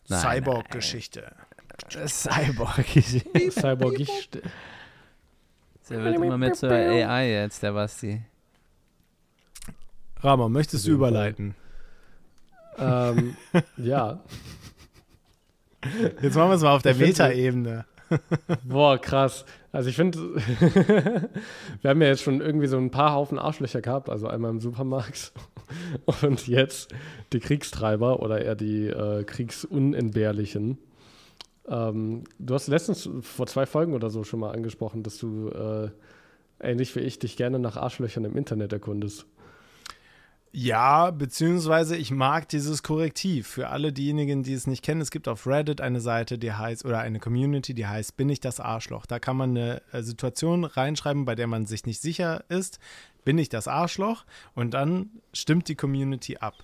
Cyborg-Geschichte. 0.08 1.34
Cyborg-Geschichte. 1.90 3.50
Cyborg-Geschichte. 3.50 4.42
Der 5.91 6.05
wird 6.05 6.16
immer 6.16 6.39
mehr 6.39 6.53
zur 6.53 6.70
AI 6.70 7.30
jetzt, 7.30 7.62
der 7.62 7.72
Basti. 7.72 8.22
Rama, 10.20 10.49
möchtest 10.49 10.87
du 10.87 10.93
überleiten? 10.93 11.55
ähm, 12.78 13.37
ja. 13.76 14.20
Jetzt 16.22 16.37
machen 16.37 16.51
wir 16.51 16.55
es 16.55 16.62
mal 16.62 16.76
auf 16.76 16.83
der 16.83 16.95
Meta-Ebene. 16.95 17.85
Boah, 18.64 18.99
krass. 18.99 19.45
Also 19.72 19.89
ich 19.89 19.97
finde, 19.97 20.18
wir 21.80 21.91
haben 21.91 22.03
ja 22.03 22.09
jetzt 22.09 22.22
schon 22.22 22.41
irgendwie 22.41 22.66
so 22.66 22.76
ein 22.76 22.91
paar 22.91 23.12
Haufen 23.12 23.39
Arschlöcher 23.39 23.80
gehabt, 23.80 24.11
also 24.11 24.28
einmal 24.28 24.51
im 24.51 24.61
Supermarkt 24.61 25.33
und 26.22 26.47
jetzt 26.47 26.95
die 27.33 27.41
Kriegstreiber 27.41 28.20
oder 28.20 28.43
eher 28.43 28.55
die 28.55 28.87
äh, 28.89 29.24
Kriegsunentbehrlichen. 29.24 30.78
Ähm, 31.68 32.24
du 32.38 32.54
hast 32.54 32.68
letztens 32.68 33.08
vor 33.20 33.46
zwei 33.46 33.66
Folgen 33.66 33.94
oder 33.94 34.10
so 34.10 34.24
schon 34.24 34.40
mal 34.40 34.52
angesprochen, 34.52 35.02
dass 35.02 35.18
du 35.18 35.48
äh, 35.48 35.90
ähnlich 36.60 36.94
wie 36.96 37.00
ich 37.00 37.18
dich 37.18 37.36
gerne 37.36 37.58
nach 37.58 37.76
Arschlöchern 37.76 38.24
im 38.24 38.36
Internet 38.36 38.72
erkundest. 38.72 39.26
Ja, 40.54 41.10
beziehungsweise 41.10 41.96
ich 41.96 42.10
mag 42.10 42.46
dieses 42.50 42.82
Korrektiv. 42.82 43.48
Für 43.48 43.70
alle 43.70 43.90
diejenigen, 43.90 44.42
die 44.42 44.52
es 44.52 44.66
nicht 44.66 44.84
kennen, 44.84 45.00
es 45.00 45.10
gibt 45.10 45.26
auf 45.26 45.46
Reddit 45.46 45.80
eine 45.80 46.02
Seite, 46.02 46.36
die 46.36 46.52
heißt, 46.52 46.84
oder 46.84 46.98
eine 46.98 47.20
Community, 47.20 47.72
die 47.72 47.86
heißt 47.86 48.18
Bin 48.18 48.28
ich 48.28 48.40
das 48.40 48.60
Arschloch? 48.60 49.06
Da 49.06 49.18
kann 49.18 49.38
man 49.38 49.50
eine 49.50 49.80
äh, 49.92 50.02
Situation 50.02 50.64
reinschreiben, 50.64 51.24
bei 51.24 51.34
der 51.34 51.46
man 51.46 51.64
sich 51.64 51.86
nicht 51.86 52.02
sicher 52.02 52.44
ist, 52.50 52.80
bin 53.24 53.38
ich 53.38 53.48
das 53.48 53.66
Arschloch? 53.66 54.26
Und 54.54 54.74
dann 54.74 55.10
stimmt 55.32 55.68
die 55.68 55.74
Community 55.74 56.36
ab. 56.36 56.54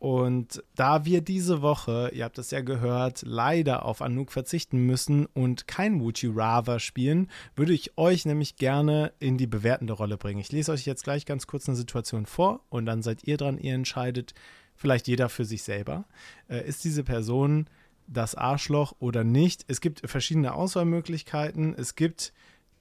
Und 0.00 0.64
da 0.76 1.04
wir 1.04 1.20
diese 1.20 1.60
Woche, 1.60 2.10
ihr 2.14 2.24
habt 2.24 2.38
es 2.38 2.50
ja 2.50 2.62
gehört, 2.62 3.20
leider 3.22 3.84
auf 3.84 4.00
Anouk 4.00 4.32
verzichten 4.32 4.86
müssen 4.86 5.26
und 5.26 5.68
kein 5.68 6.00
Would 6.00 6.22
You 6.22 6.32
Rather 6.34 6.80
spielen, 6.80 7.30
würde 7.54 7.74
ich 7.74 7.98
euch 7.98 8.24
nämlich 8.24 8.56
gerne 8.56 9.12
in 9.18 9.36
die 9.36 9.46
bewertende 9.46 9.92
Rolle 9.92 10.16
bringen. 10.16 10.40
Ich 10.40 10.52
lese 10.52 10.72
euch 10.72 10.86
jetzt 10.86 11.04
gleich 11.04 11.26
ganz 11.26 11.46
kurz 11.46 11.68
eine 11.68 11.76
Situation 11.76 12.24
vor 12.24 12.64
und 12.70 12.86
dann 12.86 13.02
seid 13.02 13.24
ihr 13.24 13.36
dran, 13.36 13.58
ihr 13.58 13.74
entscheidet, 13.74 14.32
vielleicht 14.74 15.06
jeder 15.06 15.28
für 15.28 15.44
sich 15.44 15.64
selber. 15.64 16.06
Äh, 16.48 16.66
ist 16.66 16.82
diese 16.82 17.04
Person 17.04 17.66
das 18.06 18.34
Arschloch 18.34 18.94
oder 19.00 19.22
nicht? 19.22 19.66
Es 19.68 19.82
gibt 19.82 20.08
verschiedene 20.08 20.54
Auswahlmöglichkeiten. 20.54 21.74
Es 21.74 21.94
gibt, 21.94 22.32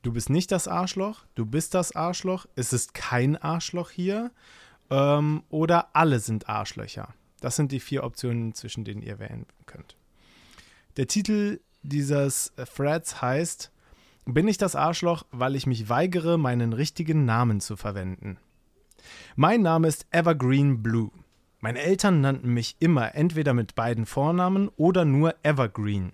du 0.03 0.13
bist 0.13 0.29
nicht 0.29 0.53
das 0.53 0.69
Arschloch, 0.69 1.25
du 1.35 1.45
bist 1.45 1.73
das 1.73 1.93
Arschloch, 1.93 2.45
es 2.55 2.71
ist 2.71 2.93
kein 2.93 3.35
Arschloch 3.35 3.89
hier 3.89 4.31
ähm, 4.89 5.43
oder 5.49 5.95
alle 5.95 6.19
sind 6.19 6.49
Arschlöcher. 6.49 7.13
Das 7.41 7.55
sind 7.55 7.71
die 7.71 7.79
vier 7.79 8.03
Optionen, 8.03 8.53
zwischen 8.53 8.83
denen 8.83 9.01
ihr 9.01 9.19
wählen 9.19 9.45
könnt. 9.65 9.95
Der 10.97 11.07
Titel 11.07 11.59
dieses 11.81 12.53
Threads 12.75 13.21
heißt 13.21 13.71
Bin 14.25 14.47
ich 14.47 14.57
das 14.57 14.75
Arschloch, 14.75 15.23
weil 15.31 15.55
ich 15.55 15.67
mich 15.67 15.89
weigere, 15.89 16.37
meinen 16.37 16.73
richtigen 16.73 17.25
Namen 17.25 17.61
zu 17.61 17.77
verwenden? 17.77 18.37
Mein 19.35 19.61
Name 19.61 19.87
ist 19.87 20.05
Evergreen 20.11 20.83
Blue. 20.83 21.11
Meine 21.61 21.79
Eltern 21.79 22.21
nannten 22.21 22.53
mich 22.53 22.75
immer 22.79 23.15
entweder 23.15 23.53
mit 23.53 23.75
beiden 23.75 24.05
Vornamen 24.05 24.69
oder 24.75 25.05
nur 25.05 25.35
Evergreen. 25.43 26.13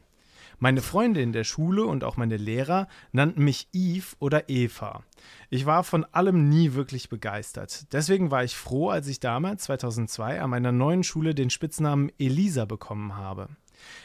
Meine 0.59 0.81
Freunde 0.81 1.21
in 1.21 1.33
der 1.33 1.43
Schule 1.43 1.85
und 1.85 2.03
auch 2.03 2.17
meine 2.17 2.37
Lehrer 2.37 2.87
nannten 3.11 3.43
mich 3.43 3.67
Eve 3.73 4.15
oder 4.19 4.49
Eva. 4.49 5.03
Ich 5.49 5.65
war 5.65 5.83
von 5.83 6.05
allem 6.05 6.49
nie 6.49 6.73
wirklich 6.73 7.09
begeistert. 7.09 7.91
Deswegen 7.93 8.31
war 8.31 8.43
ich 8.43 8.55
froh, 8.55 8.89
als 8.89 9.07
ich 9.07 9.19
damals, 9.19 9.63
2002, 9.63 10.41
an 10.41 10.49
meiner 10.49 10.71
neuen 10.71 11.03
Schule 11.03 11.35
den 11.35 11.49
Spitznamen 11.49 12.11
Elisa 12.17 12.65
bekommen 12.65 13.15
habe. 13.15 13.49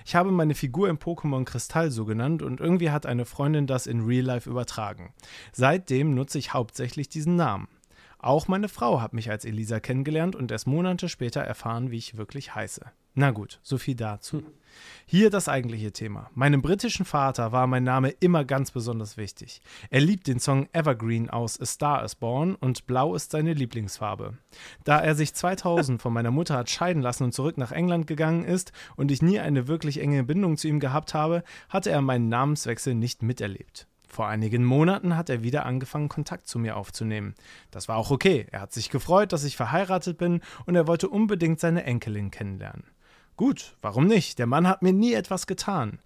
Ich 0.04 0.14
habe 0.14 0.30
meine 0.30 0.54
Figur 0.54 0.88
im 0.88 0.98
Pokémon 0.98 1.44
Kristall 1.44 1.90
so 1.90 2.04
genannt 2.04 2.42
und 2.42 2.60
irgendwie 2.60 2.90
hat 2.90 3.06
eine 3.06 3.24
Freundin 3.24 3.66
das 3.66 3.86
in 3.86 4.04
Real 4.04 4.24
Life 4.24 4.48
übertragen. 4.48 5.14
Seitdem 5.52 6.14
nutze 6.14 6.38
ich 6.38 6.52
hauptsächlich 6.52 7.08
diesen 7.08 7.36
Namen. 7.36 7.68
Auch 8.22 8.48
meine 8.48 8.68
Frau 8.68 9.00
hat 9.00 9.14
mich 9.14 9.30
als 9.30 9.46
Elisa 9.46 9.80
kennengelernt 9.80 10.36
und 10.36 10.50
erst 10.50 10.66
Monate 10.66 11.08
später 11.08 11.40
erfahren, 11.40 11.90
wie 11.90 11.96
ich 11.96 12.18
wirklich 12.18 12.54
heiße. 12.54 12.82
Na 13.14 13.30
gut, 13.30 13.58
so 13.62 13.78
viel 13.78 13.96
dazu. 13.96 14.42
Hier 15.06 15.30
das 15.30 15.48
eigentliche 15.48 15.90
Thema. 15.90 16.30
Meinem 16.34 16.62
britischen 16.62 17.04
Vater 17.04 17.50
war 17.50 17.66
mein 17.66 17.82
Name 17.82 18.10
immer 18.20 18.44
ganz 18.44 18.70
besonders 18.70 19.16
wichtig. 19.16 19.62
Er 19.88 20.00
liebt 20.00 20.28
den 20.28 20.38
Song 20.38 20.68
Evergreen 20.72 21.28
aus 21.28 21.58
A 21.60 21.64
Star 21.64 22.04
is 22.04 22.14
Born 22.14 22.54
und 22.54 22.86
Blau 22.86 23.14
ist 23.14 23.32
seine 23.32 23.54
Lieblingsfarbe. 23.54 24.36
Da 24.84 25.00
er 25.00 25.14
sich 25.14 25.34
2000 25.34 26.00
von 26.00 26.12
meiner 26.12 26.30
Mutter 26.30 26.56
hat 26.56 26.70
scheiden 26.70 27.02
lassen 27.02 27.24
und 27.24 27.32
zurück 27.32 27.58
nach 27.58 27.72
England 27.72 28.06
gegangen 28.06 28.44
ist 28.44 28.72
und 28.96 29.10
ich 29.10 29.22
nie 29.22 29.40
eine 29.40 29.66
wirklich 29.66 29.98
enge 29.98 30.22
Bindung 30.22 30.56
zu 30.56 30.68
ihm 30.68 30.78
gehabt 30.78 31.14
habe, 31.14 31.42
hatte 31.68 31.90
er 31.90 32.02
meinen 32.02 32.28
Namenswechsel 32.28 32.94
nicht 32.94 33.22
miterlebt. 33.22 33.88
Vor 34.10 34.26
einigen 34.26 34.64
Monaten 34.64 35.16
hat 35.16 35.30
er 35.30 35.44
wieder 35.44 35.64
angefangen, 35.64 36.08
Kontakt 36.08 36.48
zu 36.48 36.58
mir 36.58 36.76
aufzunehmen. 36.76 37.36
Das 37.70 37.86
war 37.86 37.96
auch 37.96 38.10
okay. 38.10 38.48
Er 38.50 38.60
hat 38.60 38.72
sich 38.72 38.90
gefreut, 38.90 39.32
dass 39.32 39.44
ich 39.44 39.56
verheiratet 39.56 40.18
bin 40.18 40.40
und 40.66 40.74
er 40.74 40.88
wollte 40.88 41.08
unbedingt 41.08 41.60
seine 41.60 41.84
Enkelin 41.84 42.32
kennenlernen. 42.32 42.82
Gut, 43.36 43.76
warum 43.82 44.08
nicht? 44.08 44.40
Der 44.40 44.48
Mann 44.48 44.66
hat 44.66 44.82
mir 44.82 44.92
nie 44.92 45.14
etwas 45.14 45.46
getan. 45.46 46.00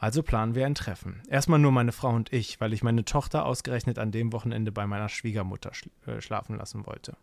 Also 0.00 0.22
planen 0.22 0.54
wir 0.54 0.64
ein 0.64 0.74
Treffen. 0.74 1.20
Erstmal 1.28 1.58
nur 1.58 1.72
meine 1.72 1.92
Frau 1.92 2.08
und 2.08 2.32
ich, 2.32 2.58
weil 2.58 2.72
ich 2.72 2.82
meine 2.82 3.04
Tochter 3.04 3.44
ausgerechnet 3.44 3.98
an 3.98 4.10
dem 4.10 4.32
Wochenende 4.32 4.72
bei 4.72 4.86
meiner 4.86 5.10
Schwiegermutter 5.10 5.74
schl 5.74 5.90
äh, 6.06 6.22
schlafen 6.22 6.56
lassen 6.56 6.86
wollte. 6.86 7.18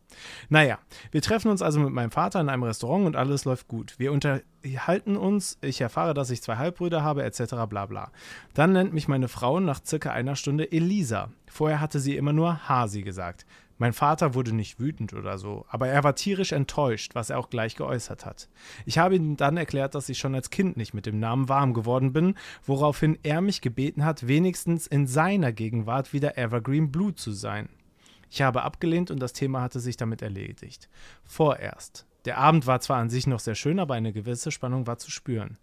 Naja, 0.50 0.78
wir 1.10 1.24
treffen 1.24 1.50
uns 1.50 1.64
also 1.64 1.80
mit 1.80 1.92
meinem 1.92 2.12
Vater 2.12 2.40
in 2.40 2.50
einem 2.50 2.62
Restaurant 2.62 3.08
und 3.08 3.16
alles 3.16 3.46
läuft 3.46 3.68
gut. 3.68 3.96
Wir 3.98 4.12
unterhalten 4.12 5.18
uns, 5.18 5.58
ich 5.62 5.82
erfahre, 5.82 6.14
dass 6.14 6.30
ich 6.30 6.44
zwei 6.44 6.58
Halbbrüder 6.58 7.02
habe, 7.04 7.24
etc. 7.24 7.66
bla 7.68 7.88
bla. 7.88 8.12
Dann 8.54 8.74
nennt 8.74 8.94
mich 8.94 9.08
meine 9.08 9.28
Frau 9.28 9.60
nach 9.60 9.84
circa 9.84 10.12
einer 10.12 10.36
Stunde 10.36 10.72
Elisa. 10.72 11.32
Vorher 11.48 11.82
hatte 11.82 12.00
sie 12.00 12.16
immer 12.16 12.34
nur 12.34 12.70
Hasi 12.70 13.02
gesagt. 13.02 13.48
Mein 13.78 13.94
Vater 13.94 14.34
wurde 14.34 14.56
nicht 14.56 14.80
wütend 14.80 15.14
oder 15.14 15.38
so, 15.38 15.66
aber 15.70 15.88
er 15.88 16.04
war 16.04 16.16
tierisch 16.16 16.52
enttäuscht, 16.52 17.14
was 17.14 17.30
er 17.30 17.38
auch 17.38 17.50
gleich 17.50 17.76
geäußert 17.76 18.26
hat. 18.26 18.50
Ich 18.86 18.98
habe 18.98 19.16
ihm 19.16 19.38
dann 19.38 19.58
erklärt, 19.58 19.94
dass 19.94 20.10
ich 20.10 20.18
schon 20.18 20.34
als 20.34 20.50
Kind 20.50 20.78
nicht 20.78 20.94
mit 20.94 21.06
dem 21.06 21.20
Namen 21.20 21.48
warm 21.48 21.74
geworden 21.74 22.12
bin, 22.12 22.36
woraufhin 22.66 23.20
er 23.22 23.42
mich 23.42 23.62
gebeten 23.62 24.04
hat, 24.04 24.28
wenigstens 24.28 24.88
in 24.88 25.06
seiner 25.06 25.52
Gegenwart 25.52 26.12
wieder 26.12 26.38
Evergreen 26.38 26.92
Blue 26.92 27.14
zu 27.14 27.32
sein. 27.32 27.70
Ich 28.30 28.42
habe 28.42 28.64
abgelehnt 28.64 29.12
und 29.12 29.20
das 29.20 29.34
Thema 29.34 29.62
hatte 29.62 29.80
sich 29.80 29.96
damit 29.96 30.22
erledigt. 30.22 30.90
Vorerst. 31.24 32.06
Der 32.26 32.40
Abend 32.40 32.68
war 32.68 32.82
zwar 32.82 32.98
an 32.98 33.10
sich 33.10 33.28
noch 33.28 33.40
sehr 33.40 33.56
schön, 33.56 33.80
aber 33.80 33.94
eine 33.94 34.12
gewisse 34.12 34.52
Spannung 34.52 34.88
war 34.88 34.98
zu 34.98 35.12
spüren. 35.12 35.58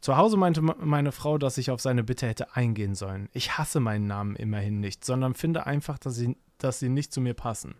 Zu 0.00 0.16
Hause 0.16 0.36
meinte 0.36 0.62
meine 0.62 1.12
Frau, 1.12 1.38
dass 1.38 1.58
ich 1.58 1.70
auf 1.70 1.80
seine 1.80 2.04
Bitte 2.04 2.26
hätte 2.26 2.56
eingehen 2.56 2.94
sollen. 2.94 3.28
Ich 3.32 3.58
hasse 3.58 3.80
meinen 3.80 4.06
Namen 4.06 4.36
immerhin 4.36 4.80
nicht, 4.80 5.04
sondern 5.04 5.34
finde 5.34 5.66
einfach, 5.66 5.98
dass 5.98 6.14
sie 6.16 6.36
dass 6.58 6.78
sie 6.78 6.88
nicht 6.88 7.12
zu 7.12 7.20
mir 7.20 7.34
passen. 7.34 7.76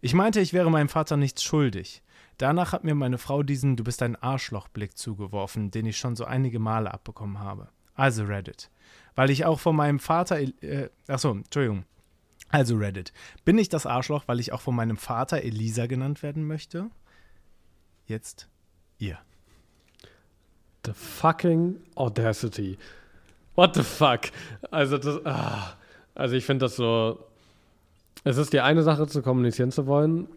Ich 0.00 0.14
meinte, 0.14 0.40
ich 0.40 0.52
wäre 0.52 0.70
meinem 0.70 0.88
Vater 0.88 1.16
nichts 1.16 1.42
schuldig. 1.42 2.02
Danach 2.38 2.72
hat 2.72 2.84
mir 2.84 2.94
meine 2.94 3.18
Frau 3.18 3.42
diesen 3.42 3.76
Du 3.76 3.82
bist 3.82 4.02
ein 4.02 4.16
Arschloch-Blick 4.16 4.96
zugeworfen, 4.96 5.70
den 5.70 5.86
ich 5.86 5.98
schon 5.98 6.14
so 6.14 6.24
einige 6.24 6.60
Male 6.60 6.92
abbekommen 6.92 7.40
habe. 7.40 7.68
Also 7.94 8.24
Reddit. 8.24 8.70
Weil 9.16 9.30
ich 9.30 9.44
auch 9.44 9.58
von 9.58 9.74
meinem 9.74 9.98
Vater. 9.98 10.38
Äh, 10.38 10.90
achso, 11.08 11.32
Entschuldigung. 11.32 11.84
Also 12.50 12.76
Reddit. 12.76 13.12
Bin 13.44 13.58
ich 13.58 13.68
das 13.68 13.86
Arschloch, 13.86 14.24
weil 14.26 14.38
ich 14.38 14.52
auch 14.52 14.60
von 14.60 14.76
meinem 14.76 14.96
Vater 14.96 15.42
Elisa 15.42 15.86
genannt 15.86 16.22
werden 16.22 16.46
möchte? 16.46 16.90
Jetzt 18.06 18.48
ihr. 18.98 19.18
The 20.86 20.92
fucking 20.92 21.80
audacity. 21.96 22.78
What 23.56 23.74
the 23.74 23.82
fuck? 23.82 24.30
Also, 24.70 24.96
das, 24.96 25.26
ah, 25.26 25.76
also 26.14 26.36
ich 26.36 26.44
finde 26.44 26.66
das 26.66 26.76
so 26.76 27.27
es 28.24 28.36
ist 28.36 28.52
die 28.52 28.60
eine 28.60 28.82
Sache, 28.82 29.06
zu 29.06 29.22
kommunizieren 29.22 29.70
zu 29.70 29.86
wollen, 29.86 30.28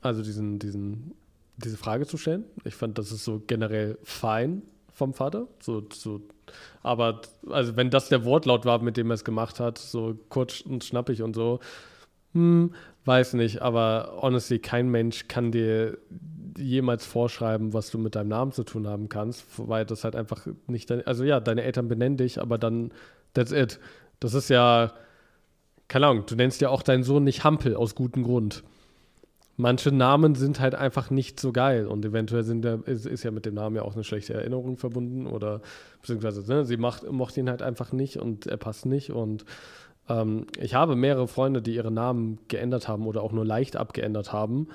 also 0.00 0.22
diesen, 0.22 0.58
diesen, 0.58 1.14
diese 1.56 1.76
Frage 1.76 2.06
zu 2.06 2.16
stellen. 2.16 2.44
Ich 2.64 2.74
fand, 2.74 2.98
das 2.98 3.12
ist 3.12 3.24
so 3.24 3.42
generell 3.46 3.98
fein 4.02 4.62
vom 4.92 5.14
Vater. 5.14 5.46
So, 5.60 5.86
so, 5.92 6.20
aber 6.82 7.22
also 7.48 7.76
wenn 7.76 7.90
das 7.90 8.08
der 8.08 8.24
Wortlaut 8.24 8.64
war, 8.64 8.82
mit 8.82 8.96
dem 8.96 9.10
er 9.10 9.14
es 9.14 9.24
gemacht 9.24 9.60
hat, 9.60 9.78
so 9.78 10.18
kurz 10.28 10.60
und 10.60 10.84
schnappig 10.84 11.22
und 11.22 11.34
so, 11.34 11.60
hm, 12.32 12.74
weiß 13.04 13.34
nicht, 13.34 13.62
aber 13.62 14.18
honestly, 14.20 14.58
kein 14.58 14.88
Mensch 14.88 15.26
kann 15.28 15.52
dir 15.52 15.98
jemals 16.56 17.06
vorschreiben, 17.06 17.72
was 17.72 17.90
du 17.90 17.98
mit 17.98 18.14
deinem 18.14 18.28
Namen 18.28 18.52
zu 18.52 18.64
tun 18.64 18.86
haben 18.86 19.08
kannst, 19.08 19.44
weil 19.56 19.86
das 19.86 20.04
halt 20.04 20.14
einfach 20.14 20.46
nicht 20.66 20.90
dein, 20.90 21.06
also 21.06 21.24
ja, 21.24 21.40
deine 21.40 21.62
Eltern 21.62 21.88
benennen 21.88 22.16
dich, 22.16 22.40
aber 22.40 22.58
dann, 22.58 22.92
that's 23.34 23.52
it. 23.52 23.80
Das 24.20 24.34
ist 24.34 24.50
ja, 24.50 24.92
keine 25.90 26.06
Ahnung, 26.06 26.24
du 26.24 26.36
nennst 26.36 26.60
ja 26.60 26.68
auch 26.68 26.82
deinen 26.84 27.02
Sohn 27.02 27.24
nicht 27.24 27.42
Hampel 27.42 27.74
aus 27.74 27.96
gutem 27.96 28.22
Grund. 28.22 28.62
Manche 29.56 29.90
Namen 29.90 30.36
sind 30.36 30.60
halt 30.60 30.76
einfach 30.76 31.10
nicht 31.10 31.40
so 31.40 31.50
geil 31.50 31.88
und 31.88 32.04
eventuell 32.04 32.44
sind 32.44 32.62
der, 32.62 32.86
ist, 32.86 33.06
ist, 33.06 33.24
ja 33.24 33.32
mit 33.32 33.44
dem 33.44 33.54
Namen 33.54 33.74
ja 33.74 33.82
auch 33.82 33.94
eine 33.94 34.04
schlechte 34.04 34.32
Erinnerung 34.32 34.76
verbunden 34.76 35.26
oder 35.26 35.60
beziehungsweise 36.00 36.48
ne, 36.48 36.64
sie 36.64 36.76
macht, 36.76 37.10
mochte 37.10 37.40
ihn 37.40 37.50
halt 37.50 37.60
einfach 37.60 37.90
nicht 37.90 38.18
und 38.18 38.46
er 38.46 38.56
passt 38.56 38.86
nicht 38.86 39.10
und 39.10 39.44
ähm, 40.08 40.46
ich 40.60 40.74
habe 40.74 40.94
mehrere 40.94 41.26
Freunde, 41.26 41.60
die 41.60 41.74
ihre 41.74 41.90
Namen 41.90 42.38
geändert 42.46 42.86
haben 42.86 43.04
oder 43.08 43.22
auch 43.22 43.32
nur 43.32 43.44
leicht 43.44 43.76
abgeändert 43.76 44.32
haben. 44.32 44.68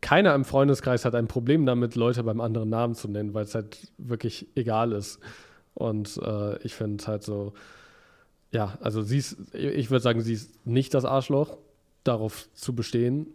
Keiner 0.00 0.32
im 0.36 0.44
Freundeskreis 0.44 1.04
hat 1.04 1.16
ein 1.16 1.26
Problem 1.26 1.66
damit, 1.66 1.96
Leute 1.96 2.22
beim 2.22 2.40
anderen 2.40 2.70
Namen 2.70 2.94
zu 2.94 3.08
nennen, 3.08 3.34
weil 3.34 3.44
es 3.44 3.56
halt 3.56 3.92
wirklich 3.98 4.46
egal 4.54 4.92
ist. 4.92 5.18
Und 5.74 6.20
äh, 6.24 6.56
ich 6.62 6.76
finde 6.76 7.02
es 7.02 7.08
halt 7.08 7.24
so, 7.24 7.52
ja, 8.52 8.78
also 8.80 9.02
sie 9.02 9.18
ist, 9.18 9.54
ich 9.54 9.90
würde 9.90 10.02
sagen, 10.02 10.20
sie 10.22 10.32
ist 10.32 10.66
nicht 10.66 10.94
das 10.94 11.04
Arschloch, 11.04 11.58
darauf 12.04 12.48
zu 12.54 12.74
bestehen. 12.74 13.26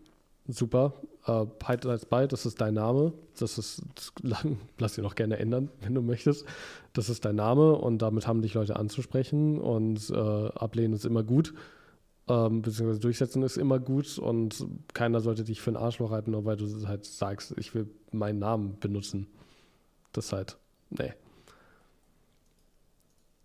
super. 0.48 0.94
Äh, 1.26 1.46
Python 1.46 1.92
als 1.92 2.06
Byte, 2.06 2.34
das 2.34 2.46
ist 2.46 2.62
dein 2.62 2.76
Name. 2.76 3.14
Das 3.40 3.58
ist, 3.58 3.82
das, 3.96 4.14
lass 4.78 4.98
ihn 4.98 5.06
auch 5.06 5.16
gerne 5.16 5.38
ändern, 5.38 5.70
wenn 5.82 5.96
du 5.96 6.02
möchtest. 6.02 6.46
Das 6.94 7.10
ist 7.10 7.26
dein 7.26 7.36
Name 7.36 7.74
und 7.74 8.00
damit 8.02 8.28
haben 8.28 8.42
dich 8.42 8.54
Leute 8.54 8.76
anzusprechen 8.76 9.60
und 9.60 10.10
äh, 10.10 10.16
ablehnen 10.16 10.94
ist 10.94 11.06
immer 11.06 11.24
gut. 11.24 11.54
Ähm, 12.28 12.62
beziehungsweise 12.62 13.00
durchsetzen 13.00 13.44
ist 13.44 13.58
immer 13.58 13.80
gut 13.80 14.18
und 14.18 14.66
keiner 14.94 15.20
sollte 15.22 15.44
dich 15.44 15.62
für 15.62 15.72
ein 15.72 15.78
Arschloch 15.78 16.12
halten, 16.12 16.32
nur 16.32 16.46
weil 16.46 16.58
du 16.58 16.88
halt 16.88 17.06
sagst, 17.06 17.54
ich 17.58 17.74
will 17.76 17.88
meinen 18.12 18.40
Namen 18.40 18.80
benutzen. 18.80 19.28
Das 20.12 20.34
halt, 20.34 20.58
nee. 20.90 21.14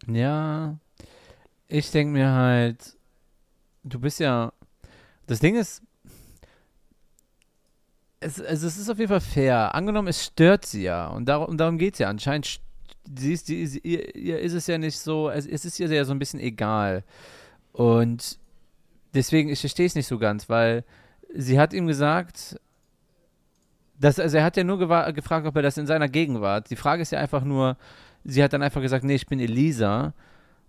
Ja, 0.07 0.79
ich 1.71 1.91
denke 1.91 2.13
mir 2.13 2.31
halt, 2.33 2.97
du 3.85 4.01
bist 4.01 4.21
ja, 4.21 4.53
das 5.27 5.39
Ding 5.39 5.57
ist, 5.57 5.83
es, 8.19 8.41
also 8.41 8.67
es 8.67 8.77
ist 8.77 8.91
auf 8.91 8.99
jeden 8.99 9.09
Fall 9.09 9.21
fair. 9.21 9.75
Angenommen, 9.75 10.09
es 10.09 10.25
stört 10.25 10.67
sie 10.67 10.83
ja. 10.83 11.07
Und 11.07 11.27
darum, 11.27 11.57
darum 11.57 11.79
geht 11.79 11.95
es 11.95 12.01
ja. 12.01 12.09
Anscheinend 12.09 12.61
sie 13.19 13.33
ist, 13.33 13.47
sie, 13.47 13.79
ihr, 13.83 14.41
ist 14.41 14.53
es 14.53 14.67
ja 14.67 14.77
nicht 14.77 14.99
so, 14.99 15.31
es, 15.31 15.47
es 15.47 15.65
ist 15.65 15.81
ihr 15.81 15.89
ja 15.89 16.05
so 16.05 16.13
ein 16.13 16.19
bisschen 16.19 16.41
egal. 16.41 17.05
Und 17.73 18.39
deswegen, 19.15 19.49
ich 19.49 19.61
verstehe 19.61 19.87
es 19.87 19.95
nicht 19.95 20.07
so 20.07 20.19
ganz, 20.19 20.49
weil 20.49 20.85
sie 21.35 21.59
hat 21.59 21.73
ihm 21.73 21.87
gesagt, 21.87 22.61
dass, 23.99 24.19
also 24.19 24.37
er 24.37 24.45
hat 24.45 24.57
ja 24.57 24.65
nur 24.65 24.79
gefragt, 25.13 25.47
ob 25.47 25.57
er 25.57 25.63
das 25.63 25.79
in 25.79 25.87
seiner 25.87 26.09
Gegenwart. 26.09 26.69
Die 26.71 26.77
Frage 26.77 27.03
ist 27.03 27.13
ja 27.13 27.21
einfach 27.21 27.45
nur, 27.45 27.77
sie 28.25 28.43
hat 28.43 28.53
dann 28.53 28.63
einfach 28.63 28.83
gesagt, 28.83 29.05
nee, 29.05 29.15
ich 29.15 29.27
bin 29.27 29.41
Elisa. 29.41 30.15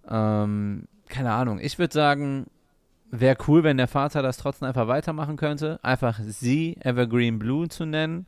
Ähm, 0.09 0.87
keine 1.09 1.31
Ahnung. 1.31 1.59
Ich 1.61 1.77
würde 1.79 1.93
sagen, 1.93 2.47
wäre 3.11 3.37
cool, 3.47 3.63
wenn 3.63 3.77
der 3.77 3.87
Vater 3.87 4.21
das 4.21 4.37
trotzdem 4.37 4.67
einfach 4.67 4.87
weitermachen 4.87 5.37
könnte. 5.37 5.79
Einfach 5.83 6.19
sie 6.23 6.77
Evergreen 6.81 7.39
Blue 7.39 7.67
zu 7.67 7.85
nennen. 7.85 8.25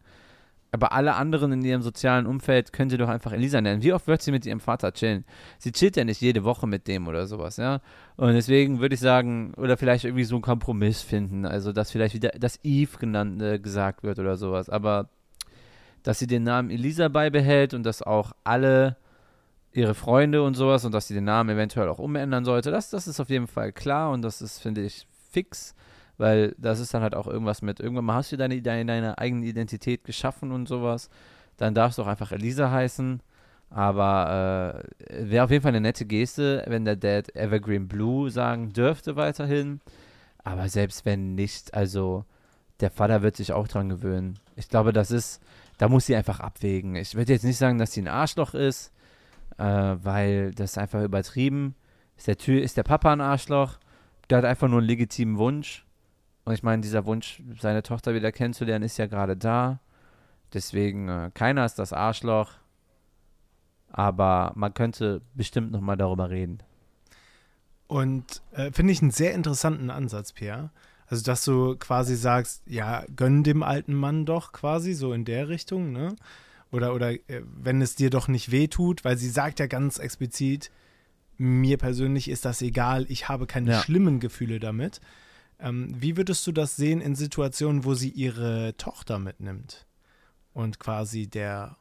Aber 0.74 0.92
alle 0.92 1.14
anderen 1.14 1.52
in 1.52 1.64
ihrem 1.64 1.84
sozialen 1.84 2.26
Umfeld 2.26 2.74
können 2.74 2.90
sie 2.90 2.98
doch 2.98 3.08
einfach 3.08 3.32
Elisa 3.32 3.62
nennen. 3.62 3.84
Wie 3.84 3.94
oft 3.94 4.08
wird 4.08 4.24
sie 4.24 4.32
mit 4.32 4.44
ihrem 4.48 4.60
Vater 4.60 4.92
chillen? 4.92 5.24
Sie 5.60 5.72
chillt 5.72 5.96
ja 5.96 6.04
nicht 6.04 6.20
jede 6.20 6.44
Woche 6.44 6.66
mit 6.66 6.88
dem 6.88 7.08
oder 7.08 7.28
sowas, 7.28 7.58
ja. 7.58 7.80
Und 8.16 8.34
deswegen 8.34 8.80
würde 8.80 8.96
ich 8.96 9.00
sagen, 9.00 9.54
oder 9.56 9.78
vielleicht 9.78 10.04
irgendwie 10.04 10.24
so 10.24 10.34
einen 10.34 10.42
Kompromiss 10.42 11.04
finden. 11.04 11.46
Also, 11.46 11.74
dass 11.74 11.92
vielleicht 11.92 12.16
wieder 12.16 12.32
das 12.40 12.60
Eve 12.64 12.98
genannt, 12.98 13.40
äh, 13.40 13.60
gesagt 13.60 14.02
wird 14.02 14.18
oder 14.18 14.36
sowas. 14.36 14.68
Aber 14.68 15.10
dass 16.02 16.18
sie 16.18 16.26
den 16.26 16.42
Namen 16.42 16.72
Elisa 16.72 17.08
beibehält 17.08 17.76
und 17.76 17.84
dass 17.84 18.02
auch 18.02 18.32
alle 18.44 18.98
ihre 19.74 19.96
Freunde 19.96 20.44
und 20.44 20.56
sowas 20.56 20.86
und 20.86 20.94
dass 20.94 21.08
sie 21.08 21.14
den 21.14 21.24
Namen 21.26 21.50
eventuell 21.50 21.90
auch 21.90 22.00
umändern 22.00 22.46
sollte, 22.46 22.72
das, 22.72 22.90
das 22.90 23.08
ist 23.08 23.20
auf 23.20 23.30
jeden 23.30 23.48
Fall 23.48 23.72
klar 23.72 24.12
und 24.12 24.22
das 24.22 24.42
ist, 24.42 24.60
finde 24.60 24.82
ich, 24.82 25.08
fix. 25.32 25.76
Weil 26.18 26.54
das 26.60 26.80
ist 26.80 26.94
dann 26.94 27.02
halt 27.02 27.16
auch 27.16 27.28
irgendwas 27.28 27.62
mit, 27.64 27.80
irgendwann 27.80 28.06
mal 28.06 28.16
hast 28.16 28.32
du 28.32 28.38
deine, 28.38 28.62
deine, 28.62 28.86
deine 28.86 29.18
eigene 29.18 29.46
Identität 29.46 30.04
geschaffen 30.04 30.52
und 30.52 30.68
sowas. 30.68 31.10
Dann 31.58 31.74
darfst 31.74 31.98
du 31.98 32.04
auch 32.04 32.08
einfach 32.08 32.32
Elisa 32.32 32.70
heißen. 32.70 33.22
Aber 33.72 34.84
äh, 35.10 35.32
wäre 35.32 35.46
auf 35.46 35.50
jeden 35.50 35.64
Fall 35.64 35.72
eine 35.72 35.82
nette 35.82 36.06
Geste, 36.06 36.64
wenn 36.68 36.86
der 36.86 36.96
Dad 36.96 37.36
Evergreen 37.36 37.88
Blue 37.88 38.30
sagen 38.30 38.72
dürfte 38.72 39.16
weiterhin. 39.16 39.82
Aber 40.44 40.70
selbst 40.70 41.06
wenn 41.06 41.34
nicht, 41.34 41.74
also 41.74 42.26
der 42.80 42.92
Vater 42.92 43.24
wird 43.24 43.36
sich 43.36 43.52
auch 43.52 43.68
dran 43.68 43.90
gewöhnen. 43.90 44.38
Ich 44.56 44.70
glaube, 44.70 44.94
das 44.94 45.10
ist, 45.10 45.42
da 45.80 45.90
muss 45.90 46.06
sie 46.06 46.16
einfach 46.16 46.40
abwägen. 46.40 46.96
Ich 46.96 47.16
würde 47.16 47.34
jetzt 47.34 47.46
nicht 47.46 47.58
sagen, 47.58 47.80
dass 47.80 47.94
sie 47.94 48.04
ein 48.04 48.08
Arschloch 48.08 48.54
ist, 48.54 48.92
äh, 49.58 49.64
weil 49.64 50.52
das 50.52 50.72
ist 50.72 50.78
einfach 50.78 51.04
übertrieben. 51.04 51.76
Ist 52.18 52.28
der, 52.28 52.38
Tür, 52.38 52.62
ist 52.62 52.78
der 52.78 52.84
Papa 52.84 53.12
ein 53.12 53.22
Arschloch? 53.22 53.78
Der 54.30 54.40
hat 54.40 54.46
einfach 54.46 54.68
nur 54.68 54.80
einen 54.80 54.88
legitimen 54.88 55.38
Wunsch. 55.38 55.86
Und 56.46 56.54
ich 56.54 56.64
meine, 56.64 56.82
dieser 56.82 57.06
Wunsch, 57.06 57.42
seine 57.60 57.84
Tochter 57.84 58.14
wieder 58.14 58.32
kennenzulernen, 58.32 58.86
ist 58.86 58.98
ja 58.98 59.08
gerade 59.08 59.38
da. 59.38 59.80
Deswegen, 60.54 61.10
äh, 61.10 61.32
keiner 61.34 61.66
ist 61.66 61.80
das 61.80 61.94
Arschloch. 61.94 62.52
Aber 63.90 64.52
man 64.56 64.74
könnte 64.74 65.22
bestimmt 65.34 65.72
nochmal 65.72 65.98
darüber 65.98 66.30
reden. 66.30 66.60
Und 67.88 68.42
äh, 68.52 68.72
finde 68.72 68.92
ich 68.92 69.02
einen 69.02 69.12
sehr 69.12 69.34
interessanten 69.34 69.90
Ansatz, 69.90 70.34
Pierre. 70.34 70.72
Also, 71.08 71.24
dass 71.24 71.46
du 71.46 71.76
quasi 71.78 72.16
sagst, 72.16 72.64
ja, 72.66 73.04
gönn 73.16 73.44
dem 73.44 73.62
alten 73.62 73.94
Mann 73.94 74.26
doch 74.26 74.52
quasi, 74.52 74.94
so 74.94 75.14
in 75.14 75.26
der 75.26 75.48
Richtung, 75.48 75.92
ne? 75.92 76.16
Oder, 76.74 76.96
oder 76.96 77.12
äh, 77.12 77.44
wenn 77.46 77.82
es 77.82 77.96
dir 77.96 78.10
doch 78.10 78.28
nicht 78.28 78.52
wehtut, 78.52 79.06
weil 79.06 79.16
sie 79.16 79.30
sagt 79.30 79.60
ja 79.60 79.68
ganz 79.68 80.00
explizit, 80.00 80.72
mir 81.38 81.78
persönlich 81.78 82.28
ist 82.30 82.46
das 82.46 82.62
egal, 82.64 83.06
ich 83.10 83.30
habe 83.30 83.46
keine 83.46 83.72
ja. 83.72 83.82
schlimmen 83.82 84.20
Gefühle 84.20 84.60
damit. 84.60 85.00
Ähm, 85.60 85.94
wie 85.96 86.18
würdest 86.18 86.46
du 86.48 86.52
das 86.52 86.76
sehen 86.76 87.00
in 87.00 87.16
Situationen, 87.16 87.86
wo 87.86 87.94
sie 87.94 88.10
ihre 88.10 88.76
Tochter 88.78 89.20
mitnimmt 89.20 89.86
und 90.54 90.80
quasi 90.80 91.28
der 91.28 91.78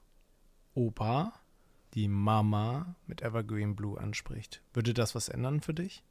Opa, 0.75 1.33
die 1.95 2.09
Mama 2.09 2.95
mit 3.07 3.23
Evergreen 3.23 3.75
Blue 3.75 3.99
anspricht? 3.99 4.63
Würde 4.75 4.93
das 4.93 5.15
was 5.15 5.31
ändern 5.31 5.63
für 5.63 5.75
dich? 5.75 6.03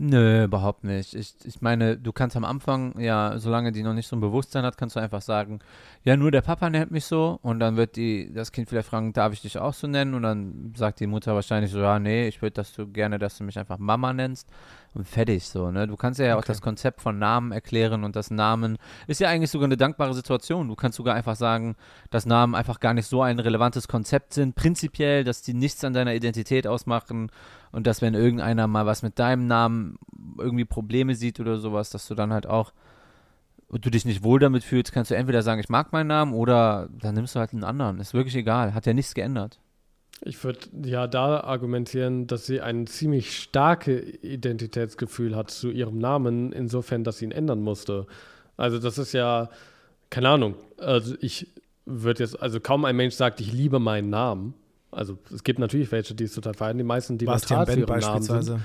Nö, 0.00 0.44
überhaupt 0.44 0.84
nicht. 0.84 1.12
Ich, 1.16 1.34
ich 1.44 1.60
meine, 1.60 1.96
du 1.98 2.12
kannst 2.12 2.36
am 2.36 2.44
Anfang, 2.44 3.00
ja, 3.00 3.36
solange 3.36 3.72
die 3.72 3.82
noch 3.82 3.94
nicht 3.94 4.06
so 4.06 4.14
ein 4.14 4.20
Bewusstsein 4.20 4.64
hat, 4.64 4.78
kannst 4.78 4.94
du 4.94 5.00
einfach 5.00 5.22
sagen, 5.22 5.58
ja, 6.04 6.16
nur 6.16 6.30
der 6.30 6.40
Papa 6.40 6.70
nennt 6.70 6.92
mich 6.92 7.04
so. 7.04 7.40
Und 7.42 7.58
dann 7.58 7.76
wird 7.76 7.96
die, 7.96 8.32
das 8.32 8.52
Kind 8.52 8.68
vielleicht 8.68 8.88
fragen, 8.88 9.12
darf 9.12 9.32
ich 9.32 9.42
dich 9.42 9.58
auch 9.58 9.74
so 9.74 9.88
nennen? 9.88 10.14
Und 10.14 10.22
dann 10.22 10.72
sagt 10.76 11.00
die 11.00 11.08
Mutter 11.08 11.34
wahrscheinlich 11.34 11.72
so, 11.72 11.80
ja, 11.80 11.98
nee, 11.98 12.28
ich 12.28 12.40
würde 12.42 12.52
dass 12.52 12.72
du 12.74 12.86
gerne, 12.86 13.18
dass 13.18 13.38
du 13.38 13.44
mich 13.44 13.58
einfach 13.58 13.78
Mama 13.78 14.12
nennst 14.12 14.48
und 14.94 15.06
fertig 15.06 15.44
so, 15.46 15.70
ne? 15.70 15.86
Du 15.86 15.96
kannst 15.96 16.20
ja 16.20 16.26
okay. 16.26 16.34
auch 16.34 16.44
das 16.44 16.60
Konzept 16.60 17.00
von 17.00 17.18
Namen 17.18 17.52
erklären 17.52 18.04
und 18.04 18.16
das 18.16 18.30
Namen 18.30 18.78
ist 19.06 19.20
ja 19.20 19.28
eigentlich 19.28 19.50
sogar 19.50 19.66
eine 19.66 19.76
dankbare 19.76 20.14
Situation. 20.14 20.68
Du 20.68 20.76
kannst 20.76 20.96
sogar 20.96 21.14
einfach 21.14 21.36
sagen, 21.36 21.76
dass 22.10 22.24
Namen 22.24 22.54
einfach 22.54 22.80
gar 22.80 22.94
nicht 22.94 23.06
so 23.06 23.22
ein 23.22 23.38
relevantes 23.38 23.88
Konzept 23.88 24.34
sind, 24.34 24.54
prinzipiell, 24.54 25.24
dass 25.24 25.42
die 25.42 25.54
nichts 25.54 25.84
an 25.84 25.92
deiner 25.92 26.14
Identität 26.14 26.66
ausmachen 26.66 27.30
und 27.72 27.86
dass 27.86 28.02
wenn 28.02 28.14
irgendeiner 28.14 28.66
mal 28.66 28.86
was 28.86 29.02
mit 29.02 29.18
deinem 29.18 29.46
Namen 29.46 29.98
irgendwie 30.38 30.64
Probleme 30.64 31.14
sieht 31.14 31.40
oder 31.40 31.58
sowas, 31.58 31.90
dass 31.90 32.06
du 32.08 32.14
dann 32.14 32.32
halt 32.32 32.46
auch 32.46 32.72
du 33.70 33.90
dich 33.90 34.04
nicht 34.04 34.22
wohl 34.22 34.40
damit 34.40 34.64
fühlst, 34.64 34.92
kannst 34.92 35.10
du 35.10 35.14
entweder 35.14 35.42
sagen, 35.42 35.60
ich 35.60 35.68
mag 35.68 35.92
meinen 35.92 36.06
Namen 36.06 36.32
oder 36.32 36.88
dann 36.90 37.14
nimmst 37.14 37.34
du 37.34 37.40
halt 37.40 37.52
einen 37.52 37.64
anderen. 37.64 38.00
Ist 38.00 38.14
wirklich 38.14 38.34
egal, 38.34 38.74
hat 38.74 38.86
ja 38.86 38.94
nichts 38.94 39.14
geändert. 39.14 39.58
Ich 40.22 40.42
würde 40.42 40.60
ja 40.84 41.06
da 41.06 41.40
argumentieren, 41.40 42.26
dass 42.26 42.46
sie 42.46 42.60
ein 42.60 42.86
ziemlich 42.86 43.36
starkes 43.36 44.02
Identitätsgefühl 44.22 45.36
hat 45.36 45.50
zu 45.50 45.70
ihrem 45.70 45.98
Namen, 45.98 46.52
insofern, 46.52 47.04
dass 47.04 47.18
sie 47.18 47.26
ihn 47.26 47.32
ändern 47.32 47.60
musste. 47.60 48.06
Also 48.56 48.78
das 48.78 48.98
ist 48.98 49.12
ja, 49.12 49.50
keine 50.10 50.30
Ahnung, 50.30 50.54
also 50.78 51.14
ich 51.20 51.46
würde 51.84 52.24
jetzt, 52.24 52.40
also 52.42 52.58
kaum 52.58 52.84
ein 52.84 52.96
Mensch 52.96 53.14
sagt, 53.14 53.40
ich 53.40 53.52
liebe 53.52 53.78
meinen 53.78 54.10
Namen. 54.10 54.54
Also 54.90 55.18
es 55.32 55.44
gibt 55.44 55.58
natürlich 55.58 55.92
welche, 55.92 56.14
die 56.14 56.24
es 56.24 56.34
total 56.34 56.54
feiern, 56.54 56.78
die 56.78 56.84
meisten, 56.84 57.18
die 57.18 57.26
neutral 57.26 57.66
zu 57.66 57.78
ihrem 57.78 58.00
Namen 58.00 58.22
sind. 58.22 58.60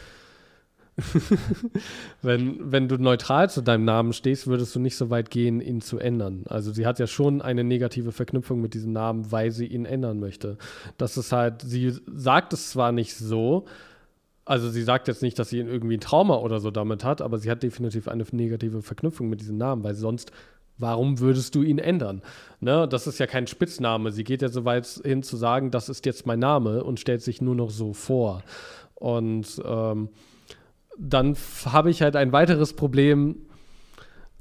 wenn, 2.22 2.72
wenn 2.72 2.88
du 2.88 2.98
neutral 2.98 3.50
zu 3.50 3.62
deinem 3.62 3.84
Namen 3.84 4.14
stehst, 4.14 4.46
würdest 4.46 4.76
du 4.76 4.80
nicht 4.80 4.96
so 4.96 5.10
weit 5.10 5.32
gehen, 5.32 5.60
ihn 5.60 5.82
zu 5.82 5.98
ändern. 5.98 6.44
Also 6.48 6.72
sie 6.72 6.86
hat 6.86 7.00
ja 7.00 7.08
schon 7.08 7.42
eine 7.42 7.64
negative 7.64 8.12
Verknüpfung 8.12 8.62
mit 8.62 8.76
diesem 8.76 8.94
Namen, 8.94 9.32
weil 9.32 9.52
sie 9.52 9.66
ihn 9.66 9.86
ändern 9.86 10.20
möchte. 10.20 10.58
Das 10.98 11.18
ist 11.18 11.32
halt, 11.32 11.62
sie 11.62 11.96
sagt 12.14 12.54
es 12.54 12.70
zwar 12.70 12.92
nicht 12.92 13.16
so, 13.16 13.66
also 14.46 14.70
sie 14.70 14.84
sagt 14.84 15.08
jetzt 15.08 15.22
nicht, 15.22 15.40
dass 15.40 15.50
sie 15.50 15.60
irgendwie 15.60 15.98
ein 15.98 16.02
Trauma 16.02 16.36
oder 16.36 16.60
so 16.60 16.70
damit 16.70 17.04
hat, 17.04 17.22
aber 17.22 17.38
sie 17.38 17.50
hat 17.50 17.64
definitiv 17.64 18.08
eine 18.08 18.26
negative 18.32 18.82
Verknüpfung 18.82 19.30
mit 19.30 19.42
diesem 19.42 19.58
Namen, 19.58 19.84
weil 19.84 19.96
sonst 19.96 20.32
Warum 20.84 21.20
würdest 21.22 21.56
du 21.56 21.64
ihn 21.64 21.80
ändern? 21.80 22.22
Ne, 22.60 22.90
das 22.90 23.08
ist 23.08 23.18
ja 23.18 23.26
kein 23.26 23.48
Spitzname. 23.48 24.12
Sie 24.12 24.26
geht 24.26 24.42
ja 24.42 24.50
so 24.50 24.66
weit 24.66 24.86
hin 24.86 25.24
zu 25.24 25.38
sagen, 25.38 25.72
das 25.72 25.88
ist 25.88 26.06
jetzt 26.06 26.26
mein 26.26 26.40
Name 26.40 26.84
und 26.84 27.00
stellt 27.00 27.22
sich 27.22 27.42
nur 27.42 27.56
noch 27.56 27.70
so 27.70 27.94
vor. 27.94 28.44
Und 28.96 29.62
ähm, 29.66 30.10
dann 31.00 31.38
habe 31.66 31.90
ich 31.90 32.02
halt 32.02 32.18
ein 32.18 32.34
weiteres 32.34 32.74
Problem 32.74 33.46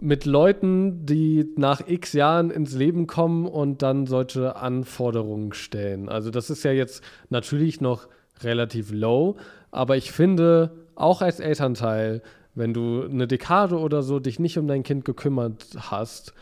mit 0.01 0.25
Leuten, 0.25 1.07
die 1.07 1.49
nach 1.57 1.87
x 1.87 2.13
Jahren 2.13 2.51
ins 2.51 2.75
Leben 2.75 3.07
kommen 3.07 3.47
und 3.47 3.83
dann 3.83 4.07
solche 4.07 4.57
Anforderungen 4.57 5.53
stellen. 5.53 6.09
Also 6.09 6.31
das 6.31 6.51
ist 6.51 6.65
ja 6.65 6.73
jetzt 6.73 7.05
natürlich 7.31 7.81
noch 7.81 8.09
relativ 8.43 8.91
low, 8.91 9.37
aber 9.71 9.97
ich 9.97 10.11
finde, 10.11 10.73
auch 10.97 11.23
als 11.23 11.39
Elternteil, 11.39 12.21
wenn 12.55 12.75
du 12.75 13.05
eine 13.05 13.27
Dekade 13.27 13.79
oder 13.79 14.03
so 14.03 14.19
dich 14.21 14.39
nicht 14.39 14.59
um 14.59 14.67
dein 14.67 14.83
Kind 14.83 15.05
gekümmert 15.05 15.67
hast, 15.79 16.35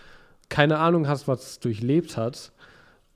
keine 0.48 0.78
Ahnung 0.78 1.08
hast, 1.08 1.28
was 1.28 1.42
es 1.42 1.60
durchlebt 1.60 2.16
hat 2.16 2.52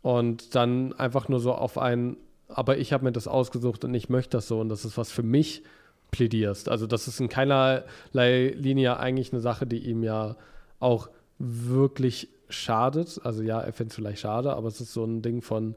und 0.03 0.55
dann 0.55 0.93
einfach 0.93 1.29
nur 1.29 1.41
so 1.41 1.53
auf 1.53 1.79
ein, 1.79 2.17
aber 2.49 2.79
ich 2.79 2.93
habe 2.93 3.05
mir 3.05 3.13
das 3.13 3.27
ausgesucht 3.27 3.85
und 3.85 3.95
ich 3.95 4.09
möchte 4.09 4.37
das 4.37 4.47
so 4.47 4.61
und 4.61 4.69
das 4.69 4.85
ist 4.85 4.97
was 4.97 5.11
für 5.11 5.23
mich 5.23 5.63
plädierst. 6.11 6.69
Also 6.69 6.87
das 6.87 7.09
ist 7.09 7.19
in 7.19 7.29
keinerlei 7.29 8.55
Linie 8.57 8.99
eigentlich 8.99 9.33
eine 9.33 9.41
Sache, 9.41 9.67
die 9.67 9.79
ihm 9.79 10.05
ja 10.05 10.37
auch 10.79 11.09
wirklich 11.39 12.29
schadet. 12.49 13.21
Also 13.25 13.43
ja, 13.43 13.61
er 13.61 13.73
fände 13.73 13.91
es 13.91 13.97
vielleicht 13.97 14.21
schade, 14.21 14.55
aber 14.55 14.69
es 14.69 14.81
ist 14.81 14.93
so 14.93 15.05
ein 15.05 15.23
Ding 15.23 15.43
von, 15.43 15.75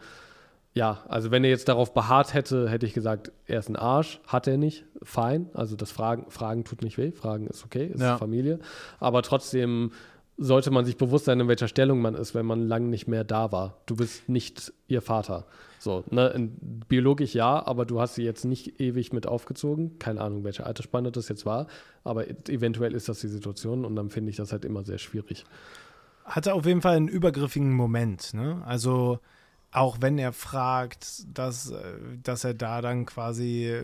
ja, 0.78 1.04
also 1.08 1.32
wenn 1.32 1.44
er 1.44 1.50
jetzt 1.50 1.68
darauf 1.68 1.94
beharrt 1.94 2.34
hätte, 2.34 2.70
hätte 2.70 2.86
ich 2.86 2.94
gesagt, 2.94 3.32
er 3.48 3.60
ist 3.60 3.70
ein 3.70 3.76
Arsch. 3.76 4.20
Hat 4.28 4.48
er 4.48 4.58
nicht. 4.58 4.86
Fein. 5.02 5.50
Also 5.54 5.76
das 5.76 5.92
Fragen, 5.92 6.30
Fragen 6.30 6.64
tut 6.64 6.84
nicht 6.84 6.98
weh. 6.98 7.12
Fragen 7.12 7.48
ist 7.48 7.66
okay, 7.66 7.88
ist 7.88 8.02
ja. 8.02 8.18
Familie. 8.18 8.60
Aber 9.00 9.24
trotzdem 9.24 9.92
sollte 10.38 10.70
man 10.70 10.86
sich 10.86 10.98
bewusst 10.98 11.26
sein, 11.26 11.40
in 11.40 11.48
welcher 11.48 11.68
Stellung 11.68 12.00
man 12.00 12.14
ist, 12.14 12.36
wenn 12.36 12.46
man 12.46 12.68
lang 12.68 12.90
nicht 12.92 13.08
mehr 13.08 13.24
da 13.24 13.52
war. 13.52 13.78
Du 13.88 13.96
bist 13.96 14.30
nicht 14.30 14.72
ihr 14.88 15.02
Vater. 15.02 15.48
So, 15.80 16.04
ne, 16.12 16.52
biologisch 16.88 17.34
ja, 17.34 17.66
aber 17.66 17.86
du 17.86 18.00
hast 18.00 18.16
sie 18.16 18.24
jetzt 18.24 18.46
nicht 18.46 18.80
ewig 18.80 19.14
mit 19.14 19.28
aufgezogen. 19.28 19.98
Keine 19.98 20.22
Ahnung, 20.22 20.44
welche 20.44 20.66
Altersspanne 20.66 21.12
das 21.12 21.28
jetzt 21.28 21.46
war, 21.46 21.68
aber 22.04 22.28
eventuell 22.50 22.94
ist 22.94 23.10
das 23.10 23.20
die 23.20 23.28
Situation 23.28 23.86
und 23.86 23.96
dann 23.96 24.10
finde 24.10 24.30
ich 24.30 24.38
das 24.38 24.52
halt 24.52 24.66
immer 24.66 24.84
sehr 24.84 24.98
schwierig. 25.00 25.46
Hatte 26.26 26.54
auf 26.54 26.66
jeden 26.66 26.82
Fall 26.82 26.98
einen 26.98 27.08
übergriffigen 27.08 27.74
Moment, 27.74 28.34
ne? 28.34 28.62
Also 28.66 29.20
auch 29.72 29.98
wenn 30.02 30.18
er 30.18 30.34
fragt, 30.34 31.26
dass, 31.38 31.72
äh, 31.72 32.00
dass 32.24 32.44
er 32.44 32.54
da 32.54 32.82
dann 32.82 33.06
quasi 33.06 33.84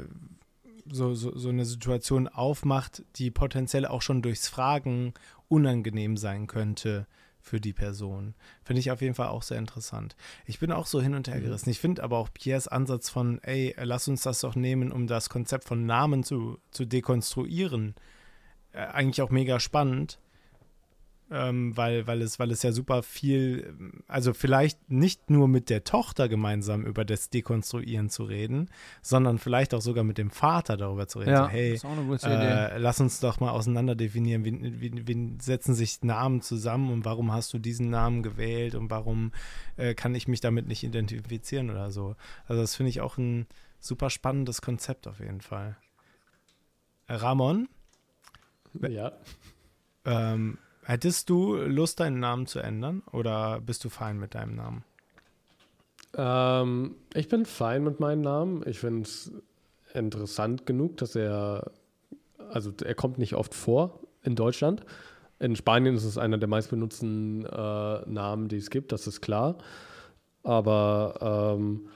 so, 0.91 1.13
so, 1.13 1.36
so 1.36 1.49
eine 1.49 1.65
Situation 1.65 2.27
aufmacht, 2.27 3.03
die 3.15 3.31
potenziell 3.31 3.86
auch 3.86 4.01
schon 4.01 4.21
durchs 4.21 4.47
Fragen 4.47 5.13
unangenehm 5.47 6.17
sein 6.17 6.47
könnte 6.47 7.07
für 7.39 7.59
die 7.59 7.73
Person. 7.73 8.36
Finde 8.63 8.79
ich 8.79 8.91
auf 8.91 9.01
jeden 9.01 9.15
Fall 9.15 9.27
auch 9.27 9.43
sehr 9.43 9.59
interessant. 9.59 10.15
Ich 10.45 10.59
bin 10.59 10.71
auch 10.71 10.86
so 10.86 11.01
hin 11.01 11.13
und 11.13 11.27
her 11.27 11.39
mhm. 11.39 11.43
gerissen. 11.43 11.69
Ich 11.69 11.79
finde 11.79 12.03
aber 12.03 12.17
auch 12.17 12.29
Pierres 12.34 12.67
Ansatz 12.67 13.09
von, 13.09 13.41
ey, 13.43 13.75
lass 13.81 14.07
uns 14.07 14.23
das 14.23 14.39
doch 14.39 14.55
nehmen, 14.55 14.91
um 14.91 15.07
das 15.07 15.29
Konzept 15.29 15.65
von 15.65 15.86
Namen 15.86 16.23
zu, 16.23 16.59
zu 16.71 16.86
dekonstruieren, 16.86 17.95
äh, 18.71 18.79
eigentlich 18.79 19.21
auch 19.21 19.29
mega 19.29 19.59
spannend 19.59 20.19
ähm, 21.32 21.76
weil, 21.76 22.05
weil, 22.05 22.21
es, 22.21 22.38
weil 22.39 22.51
es 22.51 22.63
ja 22.63 22.71
super 22.71 23.01
viel, 23.01 23.76
also 24.07 24.34
vielleicht 24.34 24.91
nicht 24.91 25.30
nur 25.30 25.47
mit 25.47 25.69
der 25.69 25.84
Tochter 25.84 26.30
gemeinsam 26.30 26.86
über 26.86 27.05
das 27.05 27.30
Dekonstruieren 27.30 28.09
zu 28.09 28.24
reden, 28.24 28.69
sondern 29.01 29.39
vielleicht 29.39 29.74
auch 29.74 29.82
sogar 29.82 30.03
mit 30.03 30.17
dem 30.17 30.30
Vater 30.30 30.78
darüber 30.78 31.07
zu 31.07 31.19
reden. 31.19 31.32
Ja, 31.32 31.45
so, 31.45 31.49
hey, 31.49 31.80
äh, 32.24 32.78
lass 32.78 32.99
uns 32.99 33.19
doch 33.19 33.39
mal 33.39 33.51
auseinander 33.51 33.95
definieren, 33.95 34.45
wie, 34.45 34.82
wie, 34.82 35.07
wie, 35.07 35.36
setzen 35.39 35.74
sich 35.74 36.03
Namen 36.03 36.41
zusammen 36.41 36.91
und 36.91 37.05
warum 37.05 37.32
hast 37.32 37.53
du 37.53 37.59
diesen 37.59 37.89
Namen 37.89 38.21
gewählt 38.21 38.76
und 38.76 38.89
warum 38.89 39.32
äh, 39.78 39.95
kann 39.95 40.13
ich 40.15 40.28
mich 40.28 40.41
damit 40.41 40.67
nicht 40.67 40.84
identifizieren 40.84 41.69
oder 41.69 41.89
so. 41.91 42.15
Also 42.47 42.61
das 42.61 42.76
finde 42.76 42.89
ich 42.89 43.01
auch 43.01 43.17
ein 43.17 43.47
super 43.80 44.09
spannendes 44.09 44.61
Konzept 44.61 45.07
auf 45.07 45.19
jeden 45.19 45.41
Fall. 45.41 45.78
Ramon? 47.07 47.67
Ja. 48.82 49.11
Ähm, 50.05 50.57
Hättest 50.86 51.29
du 51.29 51.55
Lust, 51.55 51.99
deinen 51.99 52.19
Namen 52.19 52.45
zu 52.45 52.59
ändern 52.59 53.03
oder 53.11 53.61
bist 53.61 53.84
du 53.86 53.89
fein 53.89 54.19
mit 54.19 54.36
deinem 54.36 54.55
Namen? 54.55 54.84
Ähm, 56.15 56.95
ich 57.13 57.29
bin 57.29 57.45
fein 57.45 57.84
mit 57.84 57.99
meinem 57.99 58.21
Namen. 58.21 58.63
Ich 58.67 58.79
finde 58.79 59.03
es 59.03 59.31
interessant 59.93 60.65
genug, 60.65 60.97
dass 60.97 61.15
er, 61.15 61.71
also 62.51 62.71
er 62.84 62.95
kommt 62.95 63.17
nicht 63.17 63.36
oft 63.36 63.53
vor 63.53 63.99
in 64.23 64.36
Deutschland. 64.36 64.86
In 65.39 65.55
Spanien 65.55 65.95
ist 65.95 66.03
es 66.03 66.17
einer 66.17 66.38
der 66.38 66.49
meistbenutzten 66.49 67.45
äh, 67.45 68.09
Namen, 68.09 68.47
die 68.47 68.57
es 68.57 68.69
gibt, 68.69 68.91
das 68.91 69.07
ist 69.07 69.21
klar. 69.21 69.57
Aber 70.43 71.55
ähm, 71.57 71.88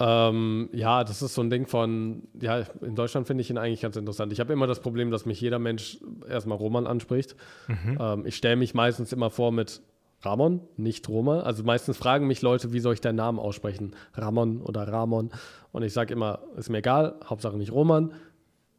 ähm, 0.00 0.68
ja, 0.72 1.02
das 1.02 1.22
ist 1.22 1.34
so 1.34 1.42
ein 1.42 1.50
Ding 1.50 1.66
von, 1.66 2.22
ja, 2.40 2.60
in 2.82 2.94
Deutschland 2.94 3.26
finde 3.26 3.42
ich 3.42 3.50
ihn 3.50 3.58
eigentlich 3.58 3.80
ganz 3.80 3.96
interessant. 3.96 4.32
Ich 4.32 4.38
habe 4.38 4.52
immer 4.52 4.66
das 4.66 4.80
Problem, 4.80 5.10
dass 5.10 5.26
mich 5.26 5.40
jeder 5.40 5.58
Mensch 5.58 5.98
erstmal 6.28 6.56
Roman 6.56 6.86
anspricht. 6.86 7.34
Mhm. 7.66 7.98
Ähm, 8.00 8.26
ich 8.26 8.36
stelle 8.36 8.56
mich 8.56 8.74
meistens 8.74 9.12
immer 9.12 9.30
vor 9.30 9.50
mit 9.50 9.82
Ramon, 10.22 10.60
nicht 10.76 11.08
Roman. 11.08 11.40
Also 11.40 11.64
meistens 11.64 11.96
fragen 11.96 12.26
mich 12.26 12.42
Leute, 12.42 12.72
wie 12.72 12.80
soll 12.80 12.94
ich 12.94 13.00
deinen 13.00 13.16
Namen 13.16 13.38
aussprechen? 13.38 13.94
Ramon 14.14 14.60
oder 14.62 14.86
Ramon. 14.86 15.30
Und 15.72 15.82
ich 15.82 15.92
sage 15.92 16.12
immer, 16.12 16.40
ist 16.56 16.70
mir 16.70 16.78
egal, 16.78 17.16
Hauptsache 17.24 17.56
nicht 17.56 17.72
Roman. 17.72 18.12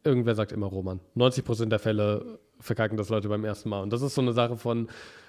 Irgendwer 0.04 0.34
sagt 0.34 0.52
immer 0.52 0.66
Roman. 0.66 1.00
90 1.14 1.44
Prozent 1.44 1.72
der 1.72 1.78
Fälle 1.78 2.38
verkacken 2.60 2.96
das 2.96 3.10
Leute 3.10 3.28
beim 3.28 3.44
ersten 3.44 3.68
Mal. 3.68 3.82
Und 3.82 3.92
das 3.92 4.00
ist 4.00 4.14
so 4.14 4.22
eine 4.22 4.32
Sache 4.32 4.56
von, 4.56 4.88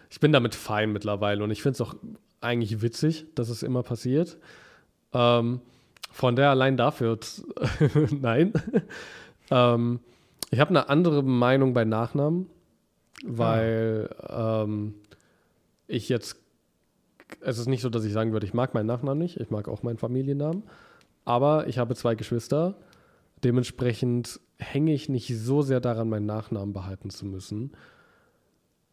ich 0.10 0.20
bin 0.20 0.32
damit 0.32 0.56
fein 0.56 0.94
mittlerweile. 0.94 1.44
Und 1.44 1.52
ich 1.52 1.62
finde 1.62 1.76
es 1.76 1.82
auch 1.82 1.96
eigentlich 2.40 2.82
witzig, 2.82 3.26
dass 3.36 3.50
es 3.50 3.64
immer 3.64 3.84
passiert. 3.84 4.38
Ähm, 5.14 5.62
von 6.12 6.36
der 6.36 6.50
allein 6.50 6.78
dafür, 6.78 7.18
nein. 8.12 8.54
ähm, 9.50 10.00
ich 10.52 10.60
habe 10.60 10.70
eine 10.70 10.90
andere 10.90 11.24
Meinung 11.24 11.74
bei 11.74 11.86
Nachnamen, 11.86 12.48
weil 13.24 14.14
ah. 14.20 14.64
ähm, 14.64 14.96
ich 15.88 16.10
jetzt, 16.10 16.38
es 17.40 17.58
ist 17.58 17.68
nicht 17.68 17.82
so, 17.82 17.90
dass 17.90 18.04
ich 18.04 18.14
sagen 18.14 18.34
würde, 18.34 18.46
ich 18.46 18.54
mag 18.54 18.74
meinen 18.74 18.88
Nachnamen 18.88 19.18
nicht, 19.18 19.40
ich 19.40 19.50
mag 19.50 19.68
auch 19.68 19.84
meinen 19.84 19.98
Familiennamen, 19.98 20.64
aber 21.24 21.68
ich 21.68 21.78
habe 21.78 21.96
zwei 21.96 22.16
Geschwister, 22.16 22.76
dementsprechend 23.44 24.40
hänge 24.58 24.94
ich 24.94 25.10
nicht 25.10 25.36
so 25.38 25.62
sehr 25.62 25.80
daran, 25.80 26.10
meinen 26.10 26.26
Nachnamen 26.26 26.74
behalten 26.74 27.10
zu 27.10 27.26
müssen, 27.26 27.72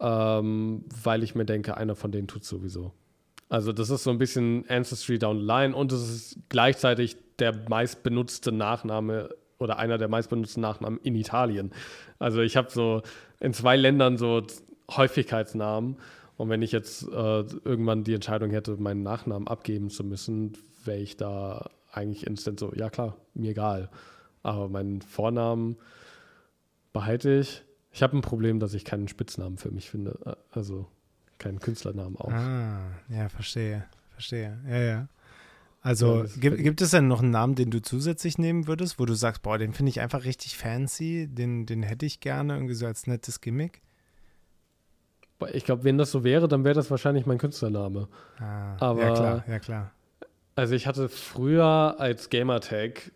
ähm, 0.00 0.84
weil 1.02 1.22
ich 1.24 1.34
mir 1.34 1.44
denke, 1.44 1.76
einer 1.76 1.96
von 1.96 2.12
denen 2.12 2.28
tut 2.28 2.44
sowieso. 2.44 2.92
Also 3.49 3.72
das 3.72 3.90
ist 3.90 4.05
so 4.05 4.11
ein 4.11 4.18
bisschen 4.18 4.64
Ancestry 4.68 5.18
down 5.18 5.40
the 5.40 5.44
line 5.44 5.74
und 5.74 5.92
es 5.92 6.09
ist 6.09 6.38
gleichzeitig 6.49 7.16
der 7.38 7.55
meistbenutzte 7.68 8.53
Nachname 8.53 9.30
oder 9.59 9.78
einer 9.78 9.99
der 9.99 10.09
meistbenutzten 10.09 10.61
Nachnamen 10.61 11.01
in 11.03 11.14
Italien. 11.14 11.72
Also 12.18 12.40
ich 12.40 12.57
habe 12.57 12.70
so 12.70 13.03
in 13.40 13.55
zwei 13.55 13.76
Ländern 13.76 14.16
so 14.16 14.42
Häufigkeitsnamen 14.90 15.96
und 16.36 16.49
wenn 16.51 16.62
ich 16.62 16.72
jetzt 16.72 17.03
äh, 17.03 17.40
irgendwann 17.64 18.05
die 18.05 18.14
Entscheidung 18.14 18.51
hätte, 18.51 18.76
meinen 18.76 19.03
Nachnamen 19.03 19.49
abgeben 19.49 19.90
zu 19.90 20.05
müssen, 20.05 20.57
wäre 20.84 20.99
ich 20.99 21.16
da 21.16 21.70
eigentlich 21.92 22.26
instant 22.26 22.61
so, 22.61 22.72
ja 22.74 22.90
klar, 22.90 23.16
mir 23.34 23.51
egal. 23.51 23.90
Aber 24.42 24.68
meinen 24.68 25.03
Vornamen 25.03 25.76
behalte 26.92 27.40
ich. 27.40 27.62
Ich 27.90 28.03
habe 28.03 28.16
ein 28.16 28.22
Problem, 28.22 28.61
dass 28.61 28.74
ich 28.74 28.84
keinen 28.84 29.09
Spitznamen 29.09 29.59
für 29.59 29.70
mich 29.70 29.90
finde. 29.90 30.36
Also 30.53 30.86
keinen 31.39 31.61
Künstlernamen 31.61 32.16
auch. 32.16 32.32
Ah, 32.32 32.91
ja, 33.09 33.28
verstehe, 33.28 33.84
verstehe. 34.11 34.59
Ja, 34.68 34.78
ja. 34.78 35.09
Also 35.80 36.24
ja, 36.24 36.30
gibt, 36.39 36.59
gibt 36.59 36.80
es 36.80 36.91
denn 36.91 37.07
noch 37.07 37.22
einen 37.22 37.30
Namen, 37.30 37.55
den 37.55 37.70
du 37.70 37.80
zusätzlich 37.80 38.36
nehmen 38.36 38.66
würdest, 38.66 38.99
wo 38.99 39.07
du 39.07 39.14
sagst, 39.14 39.43
boah, 39.43 39.59
den 39.59 39.72
finde 39.72 39.91
ich 39.91 40.01
einfach 40.01 40.24
richtig 40.24 40.57
fancy, 40.57 41.28
den, 41.30 41.66
den 41.66 41.82
hätte 41.82 42.05
ich 42.05 42.20
gerne, 42.20 42.55
irgendwie 42.55 42.74
so 42.74 42.86
als 42.86 43.07
nettes 43.07 43.41
Gimmick? 43.41 43.80
Ich 45.53 45.64
glaube, 45.64 45.84
wenn 45.84 45.99
das 45.99 46.11
so 46.11 46.24
wäre, 46.24 46.49
dann 46.49 46.64
wäre 46.64 46.74
das 46.74 46.91
wahrscheinlich 46.91 47.26
mein 47.26 47.39
Künstlername. 47.39 48.09
Ah, 48.41 48.76
Aber, 48.80 49.03
ja 49.03 49.14
klar, 49.14 49.45
ja 49.47 49.59
klar. 49.61 49.93
Also 50.57 50.74
ich 50.74 50.89
hatte 50.89 51.09
früher 51.09 51.95
als 51.99 52.28
Gamertag 52.28 53.12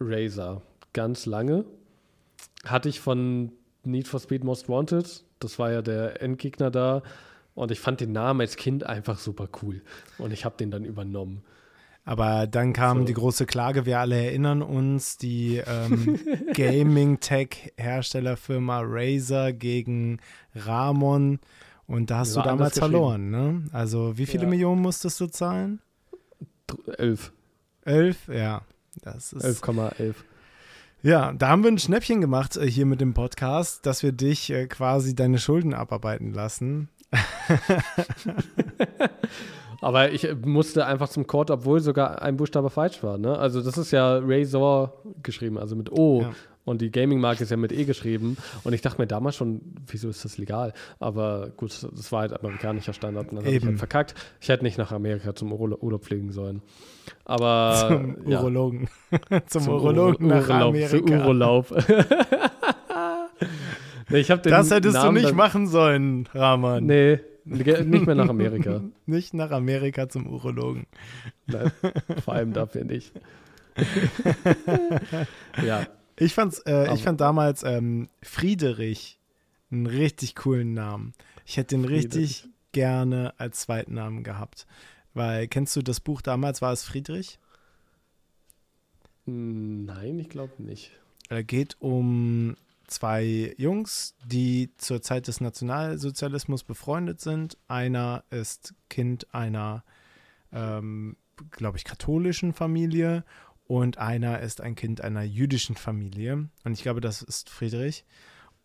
Razer 0.00 0.62
ganz 0.94 1.26
lange. 1.26 1.66
Hatte 2.64 2.88
ich 2.88 3.00
von 3.00 3.52
Need 3.84 4.08
for 4.08 4.20
Speed 4.20 4.42
Most 4.42 4.68
Wanted, 4.70 5.22
das 5.38 5.58
war 5.58 5.70
ja 5.70 5.82
der 5.82 6.22
Endgegner 6.22 6.70
da, 6.70 7.02
und 7.56 7.72
ich 7.72 7.80
fand 7.80 8.00
den 8.00 8.12
Namen 8.12 8.42
als 8.42 8.54
Kind 8.56 8.84
einfach 8.84 9.18
super 9.18 9.48
cool. 9.62 9.80
Und 10.18 10.32
ich 10.32 10.44
habe 10.44 10.58
den 10.58 10.70
dann 10.70 10.84
übernommen. 10.84 11.42
Aber 12.04 12.46
dann 12.46 12.74
kam 12.74 12.98
so. 13.00 13.06
die 13.06 13.14
große 13.14 13.46
Klage, 13.46 13.86
wir 13.86 13.98
alle 13.98 14.26
erinnern 14.26 14.62
uns, 14.62 15.16
die 15.16 15.62
ähm, 15.66 16.20
Gaming-Tech-Herstellerfirma 16.54 18.82
Razer 18.84 19.54
gegen 19.54 20.20
Ramon. 20.54 21.40
Und 21.88 22.10
da 22.10 22.18
hast 22.18 22.36
du 22.36 22.42
damals 22.42 22.78
verloren, 22.78 23.30
ne? 23.30 23.64
Also 23.72 24.18
wie 24.18 24.26
viele 24.26 24.44
ja. 24.44 24.50
Millionen 24.50 24.82
musstest 24.82 25.18
du 25.20 25.26
zahlen? 25.26 25.80
Elf. 26.98 27.32
Elf, 27.84 28.28
ja. 28.28 28.60
Das 29.02 29.32
ist 29.32 29.64
11,11. 29.64 30.14
Ja, 31.02 31.32
da 31.32 31.48
haben 31.48 31.62
wir 31.62 31.70
ein 31.70 31.78
Schnäppchen 31.78 32.20
gemacht 32.20 32.56
äh, 32.56 32.70
hier 32.70 32.84
mit 32.84 33.00
dem 33.00 33.14
Podcast, 33.14 33.86
dass 33.86 34.02
wir 34.02 34.12
dich 34.12 34.50
äh, 34.50 34.66
quasi 34.66 35.14
deine 35.14 35.38
Schulden 35.38 35.72
abarbeiten 35.72 36.34
lassen. 36.34 36.90
Aber 39.80 40.10
ich 40.10 40.26
musste 40.44 40.86
einfach 40.86 41.08
zum 41.08 41.26
Code, 41.26 41.52
obwohl 41.52 41.80
sogar 41.80 42.22
ein 42.22 42.36
Buchstabe 42.36 42.70
falsch 42.70 43.02
war. 43.02 43.18
Ne? 43.18 43.36
Also 43.38 43.60
das 43.62 43.76
ist 43.78 43.90
ja 43.90 44.18
Razor 44.22 45.02
geschrieben, 45.22 45.58
also 45.58 45.76
mit 45.76 45.92
O. 45.92 46.22
Ja. 46.22 46.32
Und 46.64 46.80
die 46.82 46.90
Gaming-Marke 46.90 47.44
ist 47.44 47.50
ja 47.50 47.56
mit 47.56 47.70
E 47.70 47.84
geschrieben. 47.84 48.36
Und 48.64 48.72
ich 48.72 48.80
dachte 48.80 49.00
mir 49.00 49.06
damals 49.06 49.36
schon, 49.36 49.60
wieso 49.86 50.08
ist 50.08 50.24
das 50.24 50.36
legal? 50.36 50.72
Aber 50.98 51.50
gut, 51.56 51.70
das 51.70 52.10
war 52.10 52.22
halt 52.22 52.32
amerikanischer 52.32 52.92
Standard. 52.92 53.28
Und 53.30 53.36
dann 53.36 53.44
habe 53.44 53.54
ich 53.54 53.64
halt 53.64 53.78
verkackt. 53.78 54.16
Ich 54.40 54.48
hätte 54.48 54.64
nicht 54.64 54.76
nach 54.76 54.90
Amerika 54.90 55.32
zum 55.36 55.52
Urlaub 55.52 56.04
fliegen 56.04 56.32
sollen. 56.32 56.62
Aber. 57.24 57.86
Zum 57.86 58.28
ja. 58.28 58.40
Urologen. 58.40 58.88
zum, 59.46 59.62
zum 59.62 59.74
Urologen 59.74 60.26
nach 60.26 60.48
Urlaub, 60.48 60.74
Amerika. 60.74 61.26
Urlaub. 61.28 61.66
Nee, 64.08 64.22
das 64.22 64.70
hättest 64.70 64.94
Namen 64.94 65.16
du 65.16 65.22
nicht 65.22 65.34
machen 65.34 65.66
sollen, 65.66 66.28
Rahman. 66.32 66.86
Nee, 66.86 67.20
nicht 67.44 68.06
mehr 68.06 68.14
nach 68.14 68.28
Amerika. 68.28 68.82
nicht 69.06 69.34
nach 69.34 69.50
Amerika 69.50 70.08
zum 70.08 70.26
Urologen. 70.26 70.86
Nein, 71.46 71.72
vor 72.24 72.34
allem 72.34 72.52
dafür 72.52 72.84
nicht. 72.84 73.12
ja. 75.64 75.86
Ich, 76.18 76.34
fand's, 76.34 76.60
äh, 76.60 76.94
ich 76.94 77.02
fand 77.02 77.20
damals 77.20 77.62
ähm, 77.62 78.08
Friedrich 78.22 79.18
einen 79.70 79.86
richtig 79.86 80.34
coolen 80.34 80.72
Namen. 80.72 81.12
Ich 81.44 81.56
hätte 81.56 81.76
den 81.76 81.84
richtig 81.84 82.40
Friedrich. 82.40 82.54
gerne 82.72 83.34
als 83.38 83.60
Zweitnamen 83.60 84.22
gehabt. 84.24 84.66
Weil, 85.14 85.48
kennst 85.48 85.74
du 85.76 85.82
das 85.82 86.00
Buch 86.00 86.22
damals, 86.22 86.62
war 86.62 86.72
es 86.72 86.84
Friedrich? 86.84 87.38
Nein, 89.24 90.18
ich 90.18 90.28
glaube 90.28 90.62
nicht. 90.62 90.92
Er 91.28 91.42
geht 91.42 91.76
um 91.80 92.56
zwei 92.86 93.54
Jungs, 93.56 94.14
die 94.24 94.70
zur 94.76 95.02
Zeit 95.02 95.28
des 95.28 95.40
Nationalsozialismus 95.40 96.64
befreundet 96.64 97.20
sind. 97.20 97.56
Einer 97.68 98.24
ist 98.30 98.74
Kind 98.88 99.34
einer, 99.34 99.84
ähm, 100.52 101.16
glaube 101.50 101.78
ich, 101.78 101.84
katholischen 101.84 102.52
Familie 102.52 103.24
und 103.66 103.98
einer 103.98 104.40
ist 104.40 104.60
ein 104.60 104.74
Kind 104.74 105.00
einer 105.00 105.22
jüdischen 105.22 105.76
Familie. 105.76 106.48
Und 106.64 106.72
ich 106.72 106.82
glaube, 106.82 107.00
das 107.00 107.22
ist 107.22 107.50
Friedrich. 107.50 108.04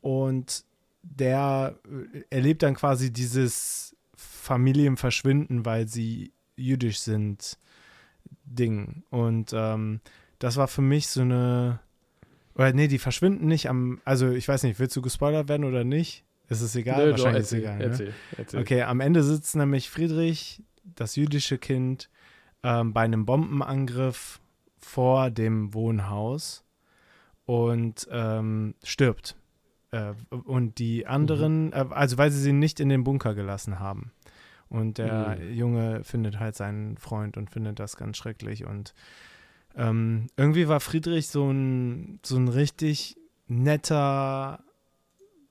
Und 0.02 0.66
der 1.04 1.80
äh, 1.86 2.24
erlebt 2.30 2.64
dann 2.64 2.76
quasi 2.76 3.12
dieses 3.12 3.96
Familienverschwinden, 4.16 5.66
weil 5.66 5.88
sie 5.88 6.34
jüdisch 6.56 7.00
sind, 7.00 7.58
Ding. 8.46 9.04
Und 9.10 9.52
ähm, 9.54 10.02
das 10.40 10.58
war 10.58 10.68
für 10.68 10.82
mich 10.82 11.08
so 11.08 11.22
eine. 11.22 11.80
Oder 12.56 12.74
nee, 12.74 12.88
die 12.88 13.00
verschwinden 13.00 13.48
nicht 13.48 13.70
am. 13.70 14.02
Also 14.06 14.30
ich 14.32 14.48
weiß 14.48 14.64
nicht, 14.64 14.80
willst 14.80 14.96
du 14.96 15.02
gespoilert 15.02 15.48
werden 15.50 15.64
oder 15.66 15.84
nicht? 15.84 16.24
Ist 16.50 16.62
es 16.62 16.76
egal? 16.76 17.06
Nö, 17.06 17.12
Wahrscheinlich 17.12 17.44
erzähl, 17.44 17.60
ist 17.60 17.66
es 17.66 17.72
egal. 17.76 17.82
erzähl, 17.82 18.08
ne? 18.08 18.14
erzähl. 18.38 18.60
Okay, 18.62 18.82
am 18.84 19.00
Ende 19.00 19.24
sitzt 19.24 19.56
nämlich 19.56 19.90
Friedrich, 19.90 20.62
das 20.84 21.16
jüdische 21.16 21.58
Kind, 21.58 22.10
ähm, 22.64 22.92
bei 22.94 23.02
einem 23.02 23.26
Bombenangriff 23.26 24.42
vor 24.80 25.30
dem 25.32 25.74
Wohnhaus 25.74 26.66
und 27.46 28.08
ähm, 28.12 28.76
stirbt. 28.84 29.36
Äh, 29.92 30.14
und 30.30 30.78
die 30.80 31.08
anderen, 31.08 31.68
Mhm. 31.68 31.74
äh, 31.74 31.86
also 31.92 32.18
weil 32.18 32.32
sie 32.32 32.40
sie 32.42 32.54
nicht 32.54 32.80
in 32.80 32.90
den 32.90 33.04
Bunker 33.04 33.34
gelassen 33.34 33.80
haben. 33.80 34.12
Und 34.70 34.98
der 34.98 35.38
Mhm. 35.40 35.54
Junge 35.54 36.04
findet 36.04 36.40
halt 36.40 36.56
seinen 36.56 36.98
Freund 36.98 37.36
und 37.38 37.50
findet 37.50 37.80
das 37.80 37.98
ganz 37.98 38.18
schrecklich. 38.18 38.66
Und 38.66 38.94
ähm, 39.76 40.28
irgendwie 40.38 40.68
war 40.68 40.80
Friedrich 40.80 41.28
so 41.28 41.50
ein, 41.50 42.20
so 42.24 42.38
ein 42.38 42.48
richtig 42.48 43.16
netter 43.48 44.64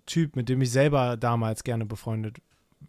Typ, 0.06 0.36
mit 0.36 0.48
dem 0.48 0.60
ich 0.62 0.70
selber 0.70 1.16
damals 1.16 1.64
gerne 1.64 1.86
befreundet 1.86 2.38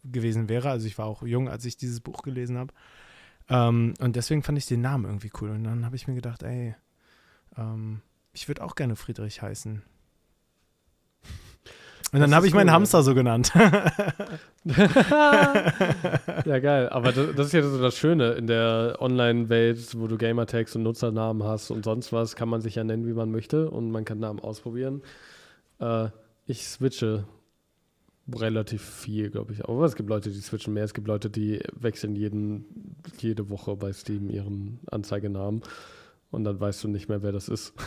gewesen 0.03 0.49
wäre. 0.49 0.69
Also 0.69 0.87
ich 0.87 0.97
war 0.97 1.05
auch 1.05 1.23
jung, 1.23 1.49
als 1.49 1.65
ich 1.65 1.77
dieses 1.77 1.99
Buch 1.99 2.23
gelesen 2.23 2.57
habe. 2.57 2.73
Ähm, 3.49 3.93
und 3.99 4.15
deswegen 4.15 4.43
fand 4.43 4.57
ich 4.57 4.65
den 4.65 4.81
Namen 4.81 5.05
irgendwie 5.05 5.31
cool. 5.41 5.51
Und 5.51 5.63
dann 5.63 5.85
habe 5.85 5.95
ich 5.95 6.07
mir 6.07 6.15
gedacht, 6.15 6.43
ey, 6.43 6.75
ähm, 7.57 8.01
ich 8.33 8.47
würde 8.47 8.63
auch 8.63 8.75
gerne 8.75 8.95
Friedrich 8.95 9.41
heißen. 9.41 9.83
Und 12.13 12.19
dann 12.19 12.35
habe 12.35 12.45
ich 12.45 12.53
meinen 12.53 12.67
cool, 12.67 12.71
ja. 12.71 12.73
Hamster 12.73 13.03
so 13.03 13.15
genannt. 13.15 13.53
ja, 16.45 16.59
geil. 16.59 16.89
Aber 16.89 17.13
das, 17.13 17.35
das 17.35 17.47
ist 17.47 17.53
ja 17.53 17.63
so 17.63 17.81
das 17.81 17.97
Schöne 17.97 18.31
in 18.31 18.47
der 18.47 18.97
Online-Welt, 18.99 19.97
wo 19.97 20.07
du 20.07 20.17
Gamertags 20.17 20.75
und 20.75 20.83
Nutzernamen 20.83 21.43
hast 21.43 21.71
und 21.71 21.85
sonst 21.85 22.11
was, 22.11 22.35
kann 22.35 22.49
man 22.49 22.59
sich 22.59 22.75
ja 22.75 22.83
nennen, 22.83 23.07
wie 23.07 23.13
man 23.13 23.31
möchte 23.31 23.69
und 23.69 23.91
man 23.91 24.03
kann 24.03 24.19
Namen 24.19 24.41
ausprobieren. 24.41 25.01
Äh, 25.79 26.09
ich 26.47 26.67
switche 26.67 27.23
relativ 28.33 28.81
viel, 28.81 29.29
glaube 29.29 29.53
ich. 29.53 29.63
Aber 29.63 29.85
es 29.85 29.95
gibt 29.95 30.09
Leute, 30.09 30.31
die 30.31 30.41
switchen 30.41 30.73
mehr. 30.73 30.83
Es 30.83 30.93
gibt 30.93 31.07
Leute, 31.07 31.29
die 31.29 31.61
wechseln 31.79 32.17
jeden, 32.17 32.95
jede 33.19 33.49
Woche 33.49 33.77
bei 33.77 33.93
Steam 33.93 34.29
ihren 34.29 34.79
Anzeigenamen 34.91 35.61
und 36.31 36.45
dann 36.45 36.59
weißt 36.59 36.83
du 36.83 36.87
nicht 36.87 37.09
mehr, 37.09 37.21
wer 37.21 37.31
das 37.31 37.49
ist. 37.49 37.73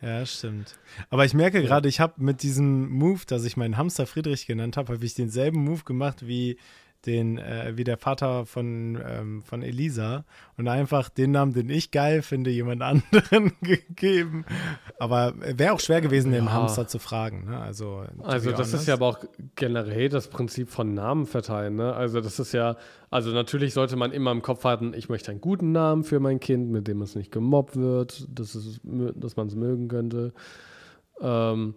Ja, 0.00 0.24
stimmt. 0.24 0.78
Aber 1.10 1.24
ich 1.24 1.34
merke 1.34 1.60
gerade, 1.62 1.88
ich 1.88 1.98
habe 1.98 2.14
mit 2.18 2.42
diesem 2.42 2.88
Move, 2.88 3.22
dass 3.26 3.44
ich 3.44 3.56
meinen 3.56 3.76
Hamster 3.76 4.06
Friedrich 4.06 4.46
genannt 4.46 4.76
habe, 4.76 4.92
habe 4.92 5.04
ich 5.04 5.14
denselben 5.14 5.64
Move 5.64 5.82
gemacht 5.82 6.26
wie 6.26 6.56
den, 7.06 7.38
äh, 7.38 7.72
wie 7.76 7.84
der 7.84 7.96
Vater 7.96 8.44
von, 8.44 8.98
ähm, 9.06 9.42
von 9.42 9.62
Elisa 9.62 10.24
und 10.56 10.66
einfach 10.68 11.08
den 11.08 11.30
Namen, 11.30 11.52
den 11.52 11.70
ich 11.70 11.90
geil 11.90 12.22
finde, 12.22 12.50
jemand 12.50 12.82
anderen 13.22 13.52
gegeben. 13.62 14.44
Aber 14.98 15.34
wäre 15.38 15.72
auch 15.72 15.80
schwer 15.80 16.00
gewesen, 16.00 16.32
den 16.32 16.46
Ja. 16.46 16.52
Hamster 16.52 16.86
zu 16.88 16.98
fragen. 16.98 17.46
Ne? 17.50 17.58
Also, 17.58 18.04
Also 18.22 18.50
das 18.52 18.72
ist 18.74 18.88
ja 18.88 18.94
aber 18.94 19.06
auch 19.06 19.18
generell 19.54 20.08
das 20.08 20.28
Prinzip 20.28 20.70
von 20.70 20.92
Namen 20.94 21.26
verteilen. 21.26 21.76
Ne? 21.76 21.94
Also 21.94 22.20
das 22.20 22.38
ist 22.40 22.52
ja, 22.52 22.76
also 23.10 23.30
natürlich 23.30 23.74
sollte 23.74 23.96
man 23.96 24.10
immer 24.12 24.32
im 24.32 24.42
Kopf 24.42 24.64
halten, 24.64 24.92
ich 24.94 25.08
möchte 25.08 25.30
einen 25.30 25.40
guten 25.40 25.72
Namen 25.72 26.02
für 26.04 26.20
mein 26.20 26.40
Kind, 26.40 26.70
mit 26.70 26.88
dem 26.88 27.00
es 27.02 27.14
nicht 27.14 27.30
gemobbt 27.30 27.76
wird, 27.76 28.26
dass, 28.28 28.54
es, 28.54 28.80
dass 28.82 29.36
man 29.36 29.46
es 29.46 29.54
mögen 29.54 29.88
könnte. 29.88 30.32
Ähm, 31.20 31.74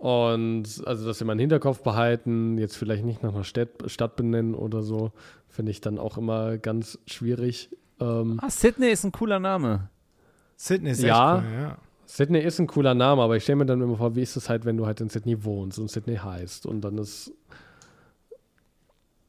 und 0.00 0.64
also 0.86 1.06
das 1.06 1.20
immer 1.20 1.34
im 1.34 1.38
Hinterkopf 1.38 1.82
behalten, 1.82 2.56
jetzt 2.58 2.76
vielleicht 2.76 3.04
nicht 3.04 3.22
nach 3.22 3.34
einer 3.34 3.44
Stadt, 3.44 3.68
Stadt 3.86 4.16
benennen 4.16 4.54
oder 4.54 4.82
so, 4.82 5.12
finde 5.48 5.70
ich 5.72 5.80
dann 5.80 5.98
auch 5.98 6.16
immer 6.16 6.56
ganz 6.58 6.98
schwierig. 7.06 7.68
Ähm, 8.00 8.38
Ah, 8.42 8.48
Sydney 8.50 8.88
ist 8.90 9.04
ein 9.04 9.12
cooler 9.12 9.38
Name. 9.38 9.88
Sydney 10.56 10.90
ist 10.90 11.02
ja, 11.02 11.36
echt 11.38 11.44
cool, 11.44 11.52
ja. 11.52 11.78
Sydney 12.06 12.40
ist 12.40 12.58
ein 12.58 12.66
cooler 12.66 12.94
Name, 12.94 13.22
aber 13.22 13.36
ich 13.36 13.42
stelle 13.42 13.56
mir 13.56 13.66
dann 13.66 13.80
immer 13.82 13.96
vor, 13.96 14.16
wie 14.16 14.22
ist 14.22 14.36
es 14.36 14.48
halt, 14.48 14.64
wenn 14.64 14.76
du 14.76 14.86
halt 14.86 15.00
in 15.00 15.08
Sydney 15.10 15.44
wohnst 15.44 15.78
und 15.78 15.90
Sydney 15.90 16.16
heißt 16.16 16.64
und 16.66 16.80
dann 16.80 16.96
ist. 16.98 17.32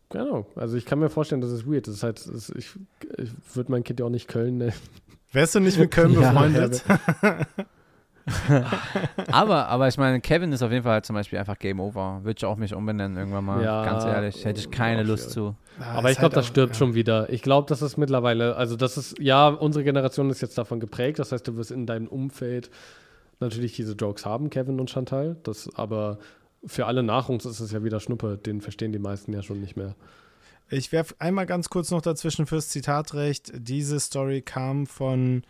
Genau, 0.09 0.45
also 0.55 0.75
ich 0.77 0.85
kann 0.85 0.99
mir 0.99 1.09
vorstellen, 1.09 1.41
dass 1.41 1.51
es 1.51 1.65
weird 1.65 1.87
ist. 1.87 2.03
Halt, 2.03 2.19
es- 2.25 2.49
ich 2.49 2.69
ich 3.17 3.31
würde 3.55 3.71
mein 3.71 3.83
Kind 3.83 3.99
ja 3.99 4.05
auch 4.05 4.09
nicht 4.09 4.27
Köln 4.27 4.57
nennen. 4.57 4.73
Wärst 5.31 5.55
du 5.55 5.59
nicht 5.61 5.77
mit 5.79 5.91
Köln 5.91 6.11
Ja, 6.19 6.31
befreundet? 6.31 6.83
aber, 9.31 9.67
aber 9.67 9.87
ich 9.87 9.97
meine, 9.97 10.21
Kevin 10.21 10.51
ist 10.51 10.61
auf 10.61 10.71
jeden 10.71 10.83
Fall 10.83 10.93
halt 10.93 11.05
zum 11.05 11.15
Beispiel 11.15 11.39
einfach 11.39 11.57
Game 11.57 11.79
Over. 11.79 12.19
Würde 12.23 12.37
ich 12.37 12.45
auch 12.45 12.57
mich 12.57 12.73
umbenennen 12.73 13.17
irgendwann 13.17 13.45
mal. 13.45 13.63
Ja, 13.63 13.83
Ganz 13.83 14.05
ehrlich, 14.05 14.45
hätte 14.45 14.59
ich 14.59 14.69
keine 14.71 15.01
auch 15.01 15.07
Lust 15.07 15.33
schwierig. 15.33 15.55
zu. 15.55 15.55
Ja, 15.79 15.85
aber 15.93 16.11
ich 16.11 16.17
glaube, 16.17 16.35
halt 16.35 16.37
das 16.37 16.47
stirbt 16.47 16.73
ja. 16.73 16.79
schon 16.79 16.93
wieder. 16.93 17.29
Ich 17.29 17.41
glaube, 17.41 17.67
das 17.67 17.81
ist 17.81 17.97
mittlerweile, 17.97 18.55
also 18.55 18.75
das 18.75 18.97
ist, 18.97 19.19
ja, 19.19 19.47
unsere 19.47 19.83
Generation 19.83 20.29
ist 20.29 20.41
jetzt 20.41 20.57
davon 20.57 20.79
geprägt. 20.79 21.19
Das 21.19 21.31
heißt, 21.31 21.47
du 21.47 21.55
wirst 21.55 21.71
in 21.71 21.85
deinem 21.85 22.07
Umfeld 22.07 22.69
natürlich 23.39 23.73
diese 23.73 23.93
Jokes 23.93 24.25
haben, 24.25 24.49
Kevin 24.49 24.79
und 24.79 24.89
Chantal. 24.89 25.37
Das, 25.43 25.69
aber 25.75 26.19
für 26.65 26.85
alle 26.85 27.03
nach 27.03 27.29
uns 27.29 27.45
ist 27.45 27.59
es 27.59 27.71
ja 27.71 27.83
wieder 27.83 27.99
Schnuppe. 27.99 28.37
Den 28.37 28.61
verstehen 28.61 28.91
die 28.91 28.99
meisten 28.99 29.33
ja 29.33 29.41
schon 29.41 29.59
nicht 29.59 29.75
mehr. 29.75 29.95
Ich 30.69 30.91
werfe 30.93 31.15
einmal 31.19 31.45
ganz 31.45 31.69
kurz 31.69 31.91
noch 31.91 32.01
dazwischen 32.01 32.45
fürs 32.45 32.69
Zitatrecht. 32.69 33.51
Diese 33.55 33.99
Story 33.99 34.41
kam 34.41 34.85
von 34.87 35.43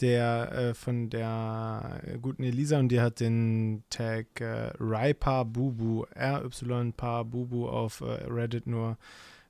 der 0.00 0.52
äh, 0.52 0.74
von 0.74 1.10
der 1.10 2.00
guten 2.22 2.42
Elisa 2.42 2.78
und 2.78 2.88
die 2.88 3.00
hat 3.00 3.20
den 3.20 3.82
Tag 3.90 4.40
äh, 4.40 4.70
Rypa 4.78 5.44
Bubu 5.44 6.04
RY 6.16 6.92
Pa 6.96 7.22
Bubu 7.22 7.68
auf 7.68 8.00
äh, 8.00 8.24
Reddit 8.26 8.66
nur 8.66 8.96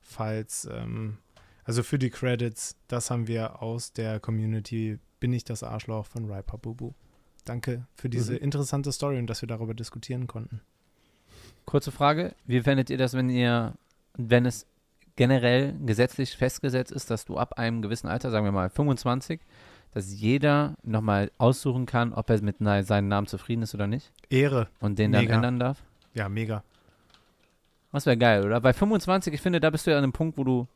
falls 0.01 0.69
ähm, 0.73 1.19
also 1.65 1.83
für 1.83 1.99
die 1.99 2.11
Credits 2.11 2.77
das 2.89 3.11
haben 3.11 3.27
wir 3.29 3.63
aus 3.63 3.93
der 3.93 4.21
Community 4.21 4.99
bin 5.21 5.33
ich 5.33 5.45
das 5.45 5.63
Arschloch 5.63 6.07
von 6.07 6.31
Rypa 6.31 6.57
Bubu. 6.57 6.93
Danke 7.45 7.87
für 7.97 8.09
diese 8.09 8.33
Mhm. 8.35 8.39
interessante 8.39 8.93
Story 8.93 9.19
und 9.19 9.27
dass 9.27 9.43
wir 9.43 9.49
darüber 9.49 9.75
diskutieren 9.75 10.27
konnten. 10.27 10.61
Kurze 11.65 11.91
Frage: 11.91 12.35
Wie 12.47 12.61
fändet 12.63 12.89
ihr 12.89 12.99
das, 12.99 13.15
wenn 13.15 13.29
ihr, 13.31 13.75
wenn 14.17 14.47
es 14.47 14.67
generell 15.17 15.75
gesetzlich 15.85 16.37
festgesetzt 16.37 16.93
ist, 16.93 17.11
dass 17.11 17.25
du 17.25 17.37
ab 17.37 17.59
einem 17.59 17.83
gewissen 17.83 18.07
Alter, 18.07 18.31
sagen 18.31 18.45
wir 18.45 18.53
mal 18.53 18.71
25, 18.71 19.41
dass 19.95 20.13
jeder 20.21 20.75
nochmal 20.83 21.31
aussuchen 21.39 21.87
kann, 21.87 22.13
ob 22.13 22.31
er 22.31 22.41
mit 22.43 22.61
na- 22.61 22.83
seinem 22.83 23.09
Namen 23.09 23.27
zufrieden 23.27 23.63
ist 23.63 23.75
oder 23.75 23.87
nicht 23.87 24.11
Ehre. 24.31 24.69
und 24.81 24.99
den 24.99 25.13
dann 25.13 25.23
Mega. 25.23 25.35
ändern 25.37 25.59
darf? 25.59 25.83
Ja, 26.15 26.29
mega. 26.29 26.63
Das 27.93 28.07
wäre 28.07 28.17
geil, 28.19 28.45
oder? 28.45 28.61
Bei 28.61 28.73
25, 28.73 29.33
ich 29.33 29.41
finde, 29.41 29.61
da 29.61 29.71
bist 29.71 29.87
du 29.87 29.91
ja 29.91 29.97
an 29.99 30.05
einem 30.05 30.13
Punkt, 30.13 30.37
wo 30.39 30.45
du 30.45 30.69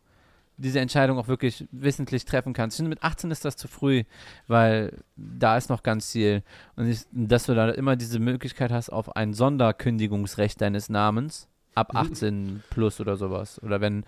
diese 0.56 0.80
Entscheidung 0.80 1.18
auch 1.18 1.28
wirklich 1.28 1.66
wissentlich 1.72 2.24
treffen 2.24 2.52
kannst. 2.52 2.74
Ich 2.74 2.78
finde, 2.78 2.90
mit 2.90 3.02
18 3.02 3.30
ist 3.30 3.44
das 3.44 3.56
zu 3.56 3.68
früh, 3.68 4.04
weil 4.46 4.98
da 5.16 5.56
ist 5.56 5.70
noch 5.70 5.82
ganz 5.82 6.12
viel. 6.12 6.42
Und 6.76 6.86
ich, 6.88 7.00
dass 7.10 7.46
du 7.46 7.54
da 7.54 7.70
immer 7.70 7.96
diese 7.96 8.18
Möglichkeit 8.18 8.70
hast 8.70 8.90
auf 8.90 9.16
ein 9.16 9.34
Sonderkündigungsrecht 9.34 10.60
deines 10.60 10.88
Namens 10.88 11.48
ab 11.74 11.94
18 11.94 12.62
plus 12.70 13.00
oder 13.00 13.16
sowas. 13.16 13.62
Oder 13.62 13.80
wenn, 13.80 14.04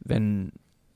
wenn, 0.00 0.52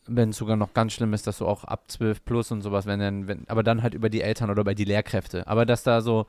wenn 0.06 0.30
es 0.30 0.36
sogar 0.36 0.56
noch 0.56 0.74
ganz 0.74 0.92
schlimm 0.92 1.12
ist, 1.14 1.26
dass 1.26 1.38
du 1.38 1.46
auch 1.46 1.64
ab 1.64 1.84
12 1.90 2.24
plus 2.24 2.50
und 2.50 2.60
sowas, 2.62 2.86
wenn 2.86 3.00
dann, 3.00 3.28
wenn, 3.28 3.48
aber 3.48 3.62
dann 3.62 3.82
halt 3.82 3.94
über 3.94 4.10
die 4.10 4.20
Eltern 4.22 4.50
oder 4.50 4.60
über 4.62 4.74
die 4.74 4.84
Lehrkräfte. 4.84 5.46
Aber 5.46 5.64
dass 5.66 5.82
da 5.82 6.00
so 6.00 6.26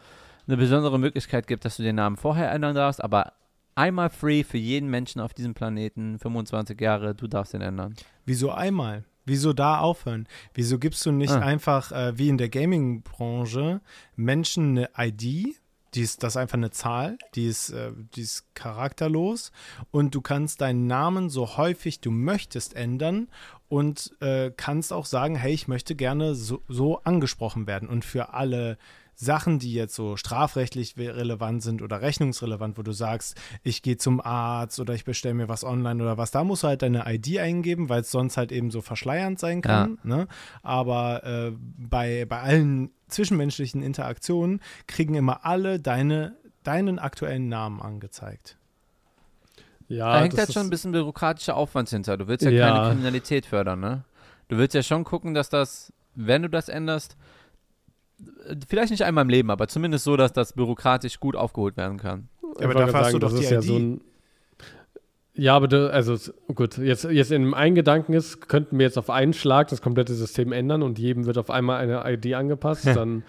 eine 0.48 0.58
besondere 0.58 1.00
Möglichkeit 1.00 1.48
gibt, 1.48 1.66
dass 1.66 1.78
du 1.78 1.84
den 1.84 1.96
Namen 1.96 2.18
vorher 2.18 2.52
ändern 2.52 2.76
darfst, 2.76 3.04
aber 3.04 3.34
einmal 3.76 4.10
free 4.10 4.44
für 4.44 4.58
jeden 4.58 4.90
Menschen 4.90 5.20
auf 5.20 5.34
diesem 5.34 5.54
Planeten, 5.54 6.20
25 6.20 6.80
Jahre, 6.80 7.16
du 7.16 7.28
darfst 7.28 7.54
den 7.54 7.62
ändern. 7.62 7.94
Wieso 8.26 8.52
einmal? 8.52 9.04
Wieso 9.26 9.54
da 9.54 9.80
aufhören? 9.80 10.28
Wieso 10.54 10.78
gibst 10.78 11.04
du 11.06 11.12
nicht 11.12 11.32
Ah. 11.34 11.40
einfach, 11.40 11.92
äh, 11.92 12.18
wie 12.18 12.30
in 12.30 12.38
der 12.38 12.48
Gaming-Branche, 12.50 13.82
Menschen 14.16 14.78
eine 14.78 14.90
ID? 14.98 15.56
Die 15.96 16.02
ist, 16.02 16.24
das 16.24 16.34
ist 16.34 16.38
einfach 16.38 16.58
eine 16.58 16.72
Zahl, 16.72 17.18
die 17.36 17.48
ist, 17.48 17.70
äh, 17.70 17.92
die 18.16 18.22
ist 18.22 18.54
charakterlos 18.54 19.52
und 19.92 20.14
du 20.14 20.22
kannst 20.22 20.62
deinen 20.62 20.88
Namen 20.88 21.30
so 21.30 21.58
häufig 21.58 22.02
du 22.02 22.12
möchtest 22.12 22.76
ändern 22.76 23.28
und 23.68 24.12
äh, 24.22 24.52
kannst 24.56 24.94
auch 24.94 25.06
sagen, 25.06 25.36
hey, 25.36 25.54
ich 25.54 25.68
möchte 25.68 25.96
gerne 25.96 26.36
so, 26.36 26.62
so 26.68 27.00
angesprochen 27.04 27.68
werden. 27.68 27.90
Und 27.90 28.06
für 28.06 28.34
alle 28.34 28.78
Sachen, 29.16 29.60
die 29.60 29.74
jetzt 29.74 29.96
so 29.96 30.18
strafrechtlich 30.18 30.98
relevant 30.98 31.64
sind 31.64 31.82
oder 31.82 32.02
rechnungsrelevant, 32.02 32.78
wo 32.78 32.82
du 32.82 32.92
sagst, 32.92 33.40
ich 33.64 33.82
gehe 33.82 33.98
zum 33.98 34.22
Arzt 34.22 34.80
oder 34.80 34.94
ich 34.94 35.06
bestelle 35.06 35.36
mir 35.36 35.50
was 35.50 35.64
online 35.64 36.04
oder 36.04 36.18
was, 36.18 36.32
da 36.32 36.44
musst 36.44 36.64
du 36.64 36.68
halt 36.68 36.82
deine 36.82 37.06
ID 37.08 37.40
eingeben, 37.40 37.90
weil 37.90 38.02
es 38.02 38.12
sonst 38.12 38.38
halt 38.38 38.52
eben 38.52 38.72
so 38.72 38.82
verschleiernd 38.82 39.40
sein 39.40 39.62
kann. 39.62 39.98
Ne? 40.04 40.28
Aber 40.64 41.24
äh, 41.24 41.52
bei, 41.78 42.26
bei 42.26 42.42
allen 42.42 42.92
zwischenmenschlichen 43.08 43.82
Interaktionen 43.82 44.62
kriegen 44.88 45.16
immer 45.16 45.46
alle 45.46 45.80
deine 45.80 46.36
deinen 46.66 47.00
aktuellen 47.00 47.48
Namen 47.48 47.82
angezeigt. 47.82 48.58
Ja, 49.88 50.14
da 50.14 50.22
hängt 50.22 50.38
halt 50.38 50.52
schon 50.52 50.64
ein 50.64 50.70
bisschen 50.70 50.92
bürokratischer 50.92 51.56
Aufwand 51.56 51.90
hinter. 51.90 52.18
Du 52.18 52.28
willst 52.28 52.44
ja, 52.44 52.50
ja, 52.50 52.72
keine 52.72 52.90
Kriminalität 52.90 53.46
fördern, 53.46 53.80
ne? 53.80 54.04
Du 54.48 54.58
willst 54.58 54.76
ja 54.76 54.84
schon 54.84 55.04
gucken, 55.04 55.34
dass 55.34 55.50
das, 55.50 55.94
wenn 56.16 56.42
du 56.42 56.50
das 56.50 56.70
änderst, 56.70 57.18
vielleicht 58.68 58.92
nicht 58.92 59.04
einmal 59.04 59.24
im 59.24 59.30
Leben, 59.30 59.52
aber 59.52 59.68
zumindest 59.68 60.06
so, 60.06 60.18
dass 60.18 60.34
das 60.34 60.54
bürokratisch 60.54 61.20
gut 61.20 61.36
aufgeholt 61.36 61.78
werden 61.78 61.98
kann. 61.98 62.30
Ja, 62.60 62.66
aber 62.66 62.74
dafür 62.74 63.00
hast 63.00 63.14
du 63.14 63.20
doch 63.20 63.38
die 63.38 63.44
ja 63.44 63.58
ID. 63.58 63.64
So 63.64 63.76
ein, 63.76 64.02
ja, 65.38 65.56
aber 65.56 65.68
du, 65.68 65.92
also 65.92 66.16
gut, 66.54 66.78
jetzt, 66.78 67.04
jetzt 67.04 67.32
in 67.32 67.54
einem 67.54 67.76
Gedanken 67.76 68.14
ist, 68.14 68.48
könnten 68.48 68.80
wir 68.80 68.86
jetzt 68.86 68.98
auf 68.98 69.10
einen 69.10 69.34
Schlag 69.34 69.68
das 69.68 69.82
komplette 69.82 70.14
System 70.14 70.54
ändern 70.54 70.82
und 70.82 70.98
jedem 70.98 71.26
wird 71.26 71.38
auf 71.38 71.50
einmal 71.50 71.82
eine 71.82 72.10
ID 72.10 72.36
angepasst, 72.36 72.88
dann 72.96 73.24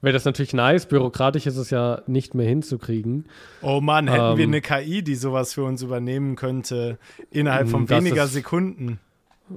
wäre 0.00 0.14
das 0.14 0.24
natürlich 0.24 0.54
nice. 0.54 0.86
Bürokratisch 0.86 1.46
ist 1.46 1.58
es 1.58 1.68
ja 1.68 2.00
nicht 2.06 2.34
mehr 2.34 2.48
hinzukriegen. 2.48 3.26
Oh 3.60 3.82
Mann, 3.82 4.08
hätten 4.08 4.32
ähm, 4.32 4.38
wir 4.38 4.44
eine 4.44 4.62
KI, 4.62 5.02
die 5.02 5.14
sowas 5.16 5.52
für 5.52 5.64
uns 5.64 5.82
übernehmen 5.82 6.34
könnte, 6.36 6.98
innerhalb 7.30 7.68
von 7.68 7.90
weniger 7.90 8.26
Sekunden 8.26 8.98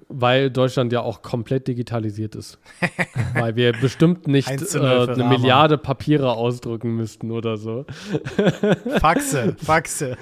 weil 0.08 0.50
Deutschland 0.50 0.92
ja 0.94 1.02
auch 1.02 1.22
komplett 1.22 1.68
digitalisiert 1.68 2.36
ist. 2.36 2.60
weil 3.34 3.56
wir 3.56 3.74
bestimmt 3.74 4.28
nicht 4.28 4.50
äh, 4.50 4.78
eine 4.78 5.24
Milliarde 5.26 5.78
Papiere 5.78 6.32
ausdrücken 6.32 6.96
müssten 6.96 7.32
oder 7.32 7.58
so. 7.58 7.86
Faxe, 9.00 9.56
Faxe. 9.64 10.18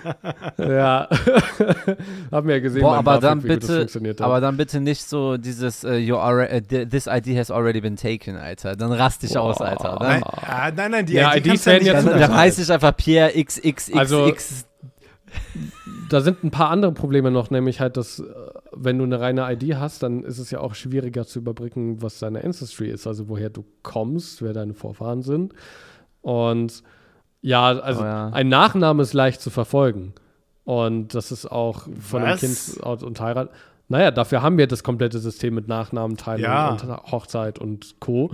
ja. 0.57 1.07
Haben 2.31 2.47
wir 2.47 2.55
ja 2.55 2.61
gesehen, 2.61 2.81
Boah, 2.81 2.97
aber 2.97 3.19
dann 3.19 3.41
bitte, 3.41 3.87
aber 4.19 4.41
dann 4.41 4.57
bitte 4.57 4.79
nicht 4.79 5.03
so 5.03 5.37
dieses 5.37 5.83
uh, 5.83 5.89
uh, 5.89 6.45
this 6.67 7.07
ID 7.07 7.37
has 7.37 7.51
already 7.51 7.81
been 7.81 7.95
taken, 7.95 8.35
Alter. 8.35 8.75
Dann 8.75 8.91
rast 8.91 9.23
dich 9.23 9.33
Boah. 9.33 9.41
aus, 9.41 9.61
Alter. 9.61 9.97
Nein, 9.99 10.23
ah, 10.23 10.71
nein, 10.75 10.91
nein, 10.91 11.05
die 11.05 11.13
ja, 11.13 11.35
ID 11.35 11.51
IDs 11.53 11.65
werden 11.65 11.85
jetzt 11.85 12.05
dann, 12.05 12.19
dann 12.19 12.35
heißt 12.35 12.59
ich 12.59 12.71
einfach 12.71 12.95
Pierre 12.95 13.31
XXXX. 13.31 13.93
Also, 13.93 14.33
da 16.09 16.21
sind 16.21 16.43
ein 16.43 16.51
paar 16.51 16.69
andere 16.69 16.91
Probleme 16.91 17.31
noch, 17.31 17.49
nämlich 17.49 17.79
halt, 17.79 17.97
dass 17.97 18.19
äh, 18.19 18.23
wenn 18.73 18.97
du 18.97 19.03
eine 19.03 19.19
reine 19.19 19.51
ID 19.51 19.75
hast, 19.75 20.03
dann 20.03 20.23
ist 20.23 20.39
es 20.39 20.51
ja 20.51 20.59
auch 20.59 20.75
schwieriger 20.75 21.25
zu 21.25 21.39
überbrücken, 21.39 22.01
was 22.01 22.19
deine 22.19 22.43
Ancestry 22.43 22.89
ist, 22.89 23.07
also 23.07 23.27
woher 23.27 23.49
du 23.49 23.65
kommst, 23.83 24.41
wer 24.41 24.53
deine 24.53 24.73
Vorfahren 24.73 25.21
sind. 25.21 25.53
Und 26.21 26.83
ja, 27.41 27.67
also 27.67 28.01
oh 28.01 28.05
ja. 28.05 28.29
ein 28.29 28.49
Nachname 28.49 29.01
ist 29.03 29.13
leicht 29.13 29.41
zu 29.41 29.49
verfolgen. 29.49 30.13
Und 30.63 31.15
das 31.15 31.31
ist 31.31 31.51
auch 31.51 31.87
von 31.99 32.21
was? 32.21 32.43
einem 32.43 32.55
Kind 32.55 33.03
und 33.03 33.19
Heirat. 33.19 33.49
Naja, 33.87 34.11
dafür 34.11 34.41
haben 34.41 34.57
wir 34.57 34.67
das 34.67 34.83
komplette 34.83 35.19
System 35.19 35.55
mit 35.55 35.67
Nachnamenteilung 35.67 36.43
ja. 36.43 36.69
und 36.69 36.87
Hochzeit 37.11 37.59
und 37.59 37.99
Co. 37.99 38.31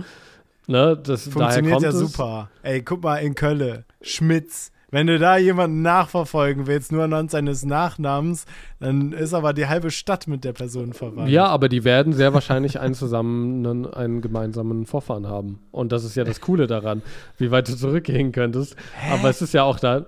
Ne, 0.68 0.96
das, 1.02 1.28
Funktioniert 1.28 1.80
ja 1.80 1.92
super. 1.92 2.50
Ey, 2.62 2.82
guck 2.82 3.02
mal 3.02 3.16
in 3.16 3.34
Köln. 3.34 3.84
Schmitz, 4.02 4.70
wenn 4.90 5.06
du 5.06 5.18
da 5.18 5.36
jemanden 5.36 5.82
nachverfolgen 5.82 6.66
willst, 6.66 6.92
nur 6.92 7.04
anhand 7.04 7.30
seines 7.30 7.64
Nachnamens, 7.64 8.46
dann 8.80 9.12
ist 9.12 9.34
aber 9.34 9.52
die 9.52 9.66
halbe 9.66 9.90
Stadt 9.90 10.26
mit 10.26 10.44
der 10.44 10.52
Person 10.52 10.94
verwandt. 10.94 11.28
Ja, 11.28 11.46
aber 11.46 11.68
die 11.68 11.84
werden 11.84 12.14
sehr 12.14 12.32
wahrscheinlich 12.32 12.80
einen 12.80 12.94
zusammen, 12.94 13.66
einen, 13.66 13.86
einen 13.86 14.20
gemeinsamen 14.22 14.86
Vorfahren 14.86 15.26
haben. 15.26 15.60
Und 15.72 15.92
das 15.92 16.04
ist 16.04 16.16
ja 16.16 16.24
das 16.24 16.40
Coole 16.40 16.66
daran, 16.66 17.02
wie 17.36 17.50
weit 17.50 17.68
du 17.68 17.76
zurückgehen 17.76 18.32
könntest. 18.32 18.76
Hä? 18.94 19.12
Aber 19.12 19.28
es 19.28 19.42
ist 19.42 19.52
ja 19.52 19.62
auch 19.62 19.78
da, 19.78 20.06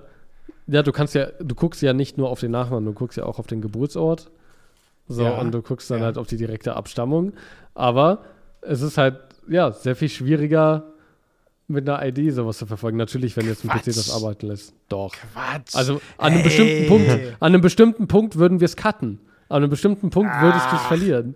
ja, 0.66 0.82
du 0.82 0.92
kannst 0.92 1.14
ja, 1.14 1.26
du 1.40 1.54
guckst 1.54 1.82
ja 1.82 1.92
nicht 1.92 2.16
nur 2.16 2.30
auf 2.30 2.40
den 2.40 2.52
Nachnamen, 2.52 2.86
du 2.86 2.92
guckst 2.92 3.18
ja 3.18 3.24
auch 3.24 3.38
auf 3.38 3.46
den 3.46 3.60
Geburtsort. 3.60 4.30
So, 5.08 5.24
ja, 5.24 5.38
und 5.38 5.52
du 5.52 5.60
guckst 5.60 5.90
dann 5.90 5.98
ja. 5.98 6.06
halt 6.06 6.18
auf 6.18 6.28
die 6.28 6.36
direkte 6.36 6.76
Abstammung. 6.76 7.32
Aber 7.74 8.20
es 8.62 8.80
ist 8.80 8.96
halt, 8.96 9.16
ja, 9.48 9.72
sehr 9.72 9.96
viel 9.96 10.08
schwieriger, 10.08 10.92
mit 11.70 11.88
einer 11.88 12.04
ID 12.04 12.32
sowas 12.34 12.58
zu 12.58 12.66
verfolgen. 12.66 12.96
Natürlich, 12.96 13.36
wenn 13.36 13.46
jetzt 13.46 13.64
ein 13.64 13.70
PC 13.70 13.86
das 13.86 14.10
arbeiten 14.10 14.46
lässt. 14.46 14.74
Doch. 14.88 15.12
Quatsch. 15.12 15.74
Also 15.74 16.00
an 16.18 16.32
einem 16.32 16.42
bestimmten 16.42 16.88
Punkt, 16.88 17.10
an 17.10 17.36
einem 17.40 17.60
bestimmten 17.60 18.08
Punkt 18.08 18.36
würden 18.36 18.60
wir 18.60 18.66
es 18.66 18.76
cutten. 18.76 19.20
An 19.48 19.58
einem 19.58 19.70
bestimmten 19.70 20.10
Punkt 20.10 20.30
Ach, 20.32 20.42
würdest 20.42 20.70
du 20.70 20.76
es 20.76 20.82
verlieren. 20.82 21.34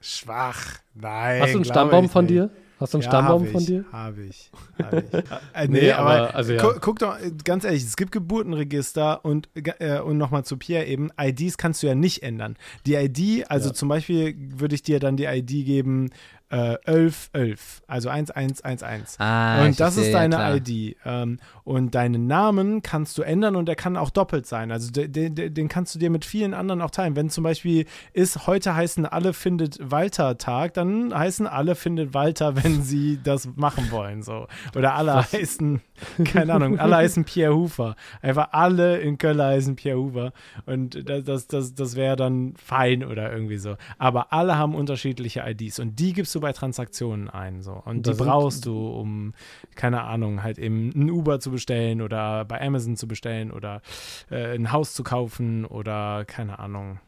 Schwach. 0.00 0.78
Nein. 0.94 1.42
Hast 1.42 1.52
du 1.52 1.58
einen 1.58 1.64
Stammbaum 1.64 2.08
von 2.08 2.26
dir? 2.26 2.50
Hast 2.80 2.94
du 2.94 2.98
einen 2.98 3.02
ja, 3.02 3.10
Stammbaum 3.10 3.46
von 3.46 3.66
dir? 3.66 3.84
Habe 3.92 4.22
ich. 4.22 4.50
Hab 4.78 4.94
ich. 4.94 5.12
äh, 5.54 5.68
nee, 5.68 5.80
nee, 5.80 5.92
aber, 5.92 6.34
also, 6.34 6.54
ja. 6.54 6.62
guck, 6.62 6.80
guck, 6.80 6.98
doch, 6.98 7.18
ganz 7.44 7.64
ehrlich, 7.64 7.84
es 7.84 7.96
gibt 7.96 8.10
Geburtenregister 8.10 9.22
und, 9.22 9.50
äh, 9.54 10.00
und 10.00 10.16
nochmal 10.16 10.46
zu 10.46 10.56
Pierre 10.56 10.86
eben, 10.86 11.10
IDs 11.20 11.58
kannst 11.58 11.82
du 11.82 11.88
ja 11.88 11.94
nicht 11.94 12.22
ändern. 12.22 12.56
Die 12.86 12.94
ID, 12.94 13.50
also 13.50 13.68
ja. 13.68 13.74
zum 13.74 13.90
Beispiel 13.90 14.34
würde 14.38 14.74
ich 14.74 14.82
dir 14.82 14.98
dann 14.98 15.18
die 15.18 15.24
ID 15.24 15.66
geben, 15.66 16.08
äh, 16.50 16.76
11, 16.84 17.30
11, 17.32 17.82
also 17.86 18.08
1111. 18.08 19.16
Ah, 19.18 19.64
und 19.64 19.78
das 19.78 19.96
ist 19.96 20.12
deine 20.12 20.36
ja, 20.36 20.56
ID. 20.56 20.96
Ähm, 21.04 21.38
und 21.64 21.94
deinen 21.94 22.26
Namen 22.26 22.82
kannst 22.82 23.16
du 23.18 23.22
ändern 23.22 23.54
und 23.54 23.66
der 23.66 23.76
kann 23.76 23.96
auch 23.96 24.10
doppelt 24.10 24.46
sein. 24.46 24.72
Also 24.72 24.90
de, 24.90 25.06
de, 25.06 25.30
den 25.30 25.68
kannst 25.68 25.94
du 25.94 26.00
dir 26.00 26.10
mit 26.10 26.24
vielen 26.24 26.52
anderen 26.52 26.82
auch 26.82 26.90
teilen. 26.90 27.14
Wenn 27.14 27.30
zum 27.30 27.44
Beispiel 27.44 27.86
ist, 28.12 28.48
heute 28.48 28.74
heißen 28.74 29.06
alle 29.06 29.32
findet 29.32 29.78
Walter 29.80 30.38
Tag, 30.38 30.74
dann 30.74 31.16
heißen 31.16 31.46
alle 31.46 31.76
findet 31.76 32.14
Walter, 32.14 32.56
wenn 32.62 32.82
sie 32.82 33.20
das 33.22 33.48
machen 33.54 33.90
wollen. 33.92 34.22
So. 34.22 34.48
Oder 34.74 34.94
alle 34.94 35.14
Was? 35.14 35.32
heißen, 35.32 35.80
keine 36.24 36.52
Ahnung, 36.52 36.80
alle 36.80 36.96
heißen 36.96 37.24
Pierre 37.24 37.54
Hufer. 37.54 37.94
Einfach 38.22 38.48
alle 38.52 38.98
in 38.98 39.18
Köln 39.18 39.40
heißen 39.40 39.76
Pierre 39.76 39.98
Hufer. 39.98 40.32
Und 40.66 41.08
das, 41.08 41.22
das, 41.22 41.46
das, 41.46 41.74
das 41.74 41.94
wäre 41.94 42.16
dann 42.16 42.54
fein 42.56 43.04
oder 43.04 43.32
irgendwie 43.32 43.58
so. 43.58 43.76
Aber 43.98 44.32
alle 44.32 44.58
haben 44.58 44.74
unterschiedliche 44.74 45.44
IDs 45.46 45.78
und 45.78 46.00
die 46.00 46.12
gibst 46.12 46.34
du 46.34 46.39
bei 46.40 46.52
Transaktionen 46.52 47.28
ein. 47.28 47.62
So. 47.62 47.72
Und 47.84 48.06
die 48.06 48.14
brauchst 48.14 48.66
du, 48.66 48.88
um, 48.88 49.34
keine 49.74 50.02
Ahnung, 50.02 50.42
halt 50.42 50.58
eben 50.58 50.90
ein 50.94 51.10
Uber 51.10 51.40
zu 51.40 51.50
bestellen 51.50 52.02
oder 52.02 52.44
bei 52.44 52.60
Amazon 52.60 52.96
zu 52.96 53.06
bestellen 53.06 53.50
oder 53.50 53.82
äh, 54.30 54.54
ein 54.54 54.72
Haus 54.72 54.94
zu 54.94 55.02
kaufen 55.02 55.64
oder 55.64 56.24
keine 56.26 56.58
Ahnung. 56.58 57.00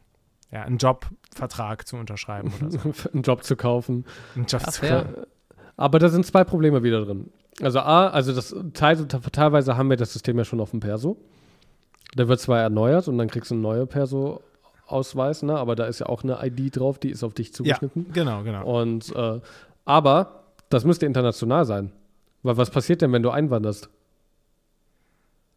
Ja, 0.50 0.64
einen 0.64 0.76
Jobvertrag 0.76 1.86
zu 1.86 1.96
unterschreiben 1.96 2.52
oder 2.60 2.70
so. 2.70 2.78
einen 3.12 3.22
Job 3.22 3.42
zu 3.42 3.56
kaufen. 3.56 4.04
Einen 4.36 4.44
Job 4.44 4.62
Ach, 4.66 4.72
zu 4.72 4.86
kaufen. 4.86 5.14
Aber 5.76 5.98
da 5.98 6.08
sind 6.10 6.26
zwei 6.26 6.44
Probleme 6.44 6.82
wieder 6.82 7.04
drin. 7.04 7.30
Also 7.60 7.80
A, 7.80 8.08
also 8.08 8.34
das 8.34 8.54
teilweise 8.74 9.76
haben 9.76 9.90
wir 9.90 9.96
das 9.96 10.12
System 10.12 10.38
ja 10.38 10.44
schon 10.44 10.60
auf 10.60 10.70
dem 10.70 10.80
Perso. 10.80 11.16
Der 12.16 12.28
wird 12.28 12.40
zwar 12.40 12.60
erneuert 12.60 13.08
und 13.08 13.18
dann 13.18 13.28
kriegst 13.28 13.50
du 13.50 13.54
einen 13.54 13.62
neuen 13.62 13.88
Perso 13.88 14.42
Ausweis, 14.92 15.42
ne? 15.42 15.56
aber 15.56 15.74
da 15.74 15.86
ist 15.86 15.98
ja 15.98 16.06
auch 16.06 16.22
eine 16.22 16.38
ID 16.42 16.76
drauf, 16.76 16.98
die 16.98 17.10
ist 17.10 17.24
auf 17.24 17.34
dich 17.34 17.52
zugeschnitten. 17.52 18.06
Ja, 18.08 18.12
genau, 18.12 18.42
genau. 18.42 18.80
Und 18.80 19.14
äh, 19.14 19.40
aber 19.84 20.44
das 20.68 20.84
müsste 20.84 21.06
international 21.06 21.64
sein. 21.64 21.92
Weil 22.42 22.56
was 22.56 22.70
passiert 22.70 23.02
denn, 23.02 23.12
wenn 23.12 23.22
du 23.22 23.30
einwanderst? 23.30 23.88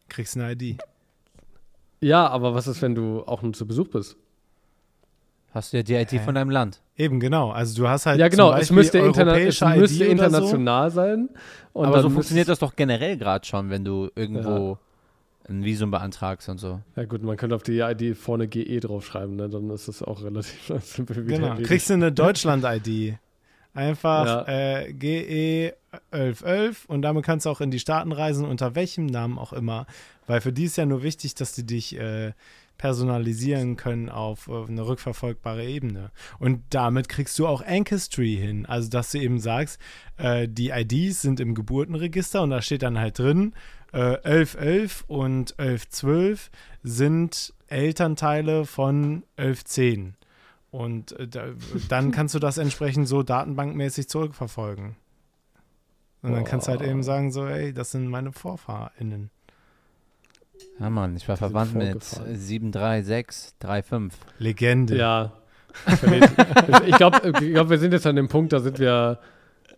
Kriegst 0.08 0.36
eine 0.36 0.52
ID. 0.52 0.78
Ja, 2.00 2.28
aber 2.28 2.54
was 2.54 2.66
ist, 2.66 2.82
wenn 2.82 2.94
du 2.94 3.22
auch 3.26 3.42
nur 3.42 3.52
zu 3.52 3.66
Besuch 3.66 3.88
bist? 3.88 4.16
Hast 5.50 5.72
du 5.72 5.78
ja 5.78 5.82
die 5.82 5.94
ID 5.94 6.12
Hä? 6.12 6.18
von 6.20 6.34
deinem 6.34 6.50
Land. 6.50 6.82
Eben, 6.96 7.18
genau. 7.18 7.50
Also 7.50 7.82
du 7.82 7.88
hast 7.88 8.06
halt. 8.06 8.20
Ja, 8.20 8.28
genau, 8.28 8.52
es 8.52 8.70
müsste, 8.70 8.98
interna 8.98 9.38
es 9.38 9.60
müsste 9.60 10.04
international 10.04 10.90
so. 10.90 10.96
sein. 10.96 11.28
aber 11.74 12.02
so 12.02 12.10
funktioniert 12.10 12.48
das 12.48 12.58
doch 12.58 12.76
generell 12.76 13.16
gerade 13.16 13.44
schon, 13.46 13.70
wenn 13.70 13.84
du 13.84 14.10
irgendwo. 14.14 14.72
Ja 14.72 14.85
ein 15.48 15.64
Visum 15.64 15.90
beantragst 15.90 16.48
und 16.48 16.58
so. 16.58 16.80
Ja 16.96 17.04
gut, 17.04 17.22
man 17.22 17.36
könnte 17.36 17.54
auf 17.54 17.62
die 17.62 17.78
ID 17.78 18.16
vorne 18.16 18.48
GE 18.48 18.80
draufschreiben, 18.80 19.36
ne? 19.36 19.48
dann 19.48 19.70
ist 19.70 19.88
das 19.88 20.02
auch 20.02 20.22
relativ 20.22 20.72
simpel. 20.80 21.24
Genau, 21.24 21.56
kriegst 21.56 21.90
du 21.90 21.94
eine 21.94 22.12
Deutschland-ID. 22.12 23.18
Einfach 23.74 24.48
ja. 24.48 24.78
äh, 24.80 24.92
GE 24.92 25.74
1111 26.10 26.86
und 26.86 27.02
damit 27.02 27.24
kannst 27.24 27.46
du 27.46 27.50
auch 27.50 27.60
in 27.60 27.70
die 27.70 27.78
Staaten 27.78 28.12
reisen, 28.12 28.46
unter 28.46 28.74
welchem 28.74 29.06
Namen 29.06 29.38
auch 29.38 29.52
immer. 29.52 29.86
Weil 30.26 30.40
für 30.40 30.52
die 30.52 30.64
ist 30.64 30.76
ja 30.76 30.86
nur 30.86 31.02
wichtig, 31.02 31.34
dass 31.34 31.52
die 31.52 31.66
dich 31.66 31.98
äh, 31.98 32.32
personalisieren 32.78 33.76
können 33.76 34.08
auf, 34.08 34.48
auf 34.48 34.68
eine 34.68 34.86
rückverfolgbare 34.86 35.64
Ebene. 35.64 36.10
Und 36.38 36.62
damit 36.70 37.08
kriegst 37.08 37.38
du 37.38 37.46
auch 37.46 37.62
Ancestry 37.64 38.36
hin. 38.36 38.66
Also, 38.66 38.88
dass 38.90 39.12
du 39.12 39.18
eben 39.18 39.38
sagst, 39.38 39.80
äh, 40.16 40.48
die 40.48 40.70
IDs 40.70 41.22
sind 41.22 41.40
im 41.40 41.54
Geburtenregister 41.54 42.42
und 42.42 42.50
da 42.50 42.62
steht 42.62 42.82
dann 42.82 42.98
halt 42.98 43.18
drin, 43.18 43.54
äh, 43.96 44.18
1111 44.24 45.04
und 45.08 45.58
1112 45.58 46.50
sind 46.82 47.54
Elternteile 47.68 48.66
von 48.66 49.24
1110. 49.36 50.14
Und 50.70 51.18
äh, 51.18 51.26
da, 51.26 51.46
dann 51.88 52.10
kannst 52.10 52.34
du 52.34 52.38
das 52.38 52.58
entsprechend 52.58 53.08
so 53.08 53.22
datenbankmäßig 53.22 54.08
zurückverfolgen. 54.08 54.96
Und 56.22 56.32
dann 56.32 56.44
kannst 56.44 56.66
du 56.66 56.72
halt 56.72 56.82
eben 56.82 57.02
sagen, 57.02 57.30
so, 57.30 57.46
ey, 57.46 57.72
das 57.72 57.92
sind 57.92 58.08
meine 58.08 58.32
VorfahrInnen. 58.32 59.30
Ja, 60.78 60.90
Mann, 60.90 61.16
ich 61.16 61.28
war 61.28 61.36
verwandt 61.36 61.74
mit 61.74 62.02
73635. 62.02 64.18
Legende. 64.38 64.96
Ja. 64.96 65.32
ich 66.86 66.96
glaube, 66.96 67.28
ich 67.28 67.52
glaub, 67.52 67.70
wir 67.70 67.78
sind 67.78 67.92
jetzt 67.92 68.06
an 68.06 68.16
dem 68.16 68.28
Punkt, 68.28 68.52
da 68.52 68.60
sind 68.60 68.78
wir, 68.78 69.18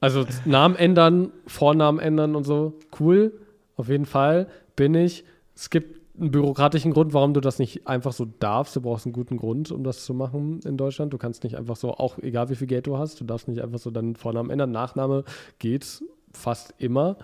also 0.01 0.25
Namen 0.45 0.77
ändern, 0.77 1.33
Vornamen 1.47 1.99
ändern 1.99 2.35
und 2.35 2.45
so, 2.45 2.79
cool, 2.99 3.33
auf 3.79 3.89
jeden 3.89 4.07
Fall, 4.07 4.49
bin 4.77 4.95
ich. 4.95 5.25
Es 5.55 5.71
gibt 5.71 5.99
einen 6.21 6.31
bürokratischen 6.31 6.93
Grund, 6.93 7.15
warum 7.15 7.33
du 7.33 7.41
das 7.41 7.59
nicht 7.59 7.87
einfach 7.87 8.13
so 8.13 8.27
darfst. 8.27 8.75
Du 8.77 8.81
brauchst 8.81 9.07
einen 9.07 9.13
guten 9.13 9.37
Grund, 9.37 9.71
um 9.71 9.85
das 9.85 10.05
zu 10.05 10.15
machen 10.15 10.61
in 10.65 10.77
Deutschland. 10.77 11.13
Du 11.13 11.19
kannst 11.19 11.45
nicht 11.45 11.57
einfach 11.57 11.77
so, 11.77 11.95
auch 11.95 12.19
egal 12.19 12.51
wie 12.51 12.57
viel 12.57 12.67
Geld 12.67 12.87
du 12.87 12.99
hast, 12.99 13.21
du 13.21 13.25
darfst 13.25 13.49
nicht 13.49 13.63
einfach 13.63 13.79
so 13.79 13.91
deinen 13.91 14.17
Vornamen 14.17 14.51
ändern. 14.51 14.73
Nachname 14.73 15.25
geht 15.59 16.03
fast 16.33 16.75
immer. 16.79 17.17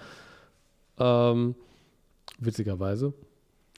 Ähm, 0.98 1.56
witzigerweise. 2.38 3.12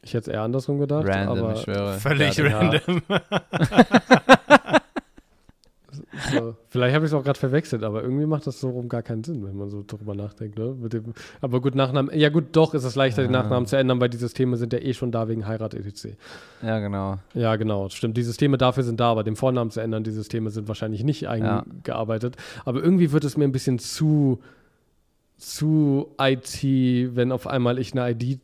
Ich 0.03 0.15
hätte 0.15 0.31
es 0.31 0.35
eher 0.35 0.43
andersrum 0.43 0.79
gedacht. 0.79 1.07
Random, 1.09 1.39
aber 1.39 1.55
ich 1.55 1.63
schwöre. 1.63 1.95
Völlig 1.95 2.37
Ja, 2.37 2.59
random. 2.59 3.03
So, 6.33 6.57
vielleicht 6.69 6.95
habe 6.95 7.05
ich 7.07 7.13
es 7.13 7.15
auch 7.15 7.23
gerade 7.25 7.39
verwechselt, 7.39 7.83
aber 7.85 8.03
irgendwie 8.03 8.27
macht 8.27 8.47
das 8.47 8.61
so 8.61 8.71
rum 8.71 8.89
gar 8.89 9.03
keinen 9.03 9.23
Sinn, 9.25 9.45
wenn 9.47 9.57
man 9.57 9.69
so 9.69 9.85
drüber 9.87 10.15
nachdenkt. 10.15 10.59
Ne? 10.59 10.75
Mit 10.81 10.93
dem, 10.93 11.15
aber 11.41 11.61
gut, 11.61 11.75
Nachnamen, 11.75 12.17
ja 12.19 12.29
gut, 12.29 12.47
doch 12.53 12.75
ist 12.75 12.85
es 12.85 12.95
leichter, 12.95 13.23
den 13.23 13.35
Ah. 13.35 13.43
Nachnamen 13.43 13.67
zu 13.67 13.77
ändern, 13.77 14.01
weil 14.01 14.09
die 14.09 14.17
Systeme 14.17 14.57
sind 14.57 14.73
ja 14.73 14.79
eh 14.81 14.93
schon 14.95 15.13
da 15.13 15.29
wegen 15.29 15.47
Heirat 15.47 15.75
etc. 15.75 16.17
Ja, 16.63 16.79
genau. 16.81 17.19
Ja, 17.35 17.57
genau, 17.57 17.89
stimmt. 17.89 18.17
Die 18.17 18.23
Systeme 18.23 18.59
dafür 18.59 18.83
sind 18.83 18.99
da, 19.01 19.11
aber 19.11 19.25
den 19.25 19.37
Vornamen 19.37 19.71
zu 19.71 19.81
ändern, 19.81 20.05
die 20.05 20.11
Systeme 20.11 20.51
sind 20.51 20.69
wahrscheinlich 20.69 21.05
nicht 21.05 21.29
eingearbeitet. 21.29 22.37
Aber 22.65 22.83
irgendwie 22.83 23.13
wird 23.13 23.25
es 23.25 23.37
mir 23.37 23.45
ein 23.45 23.53
bisschen 23.53 23.79
zu, 23.79 24.41
zu 25.39 26.09
IT, 26.21 26.63
wenn 26.63 27.31
auf 27.33 27.47
einmal 27.47 27.79
ich 27.79 27.93
eine 27.93 28.11
ID 28.11 28.41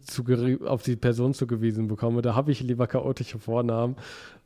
auf 0.66 0.82
die 0.82 0.96
Person 0.96 1.34
zugewiesen 1.34 1.88
bekomme. 1.88 2.22
Da 2.22 2.34
habe 2.34 2.52
ich 2.52 2.60
lieber 2.62 2.86
chaotische 2.86 3.38
Vornamen, 3.38 3.96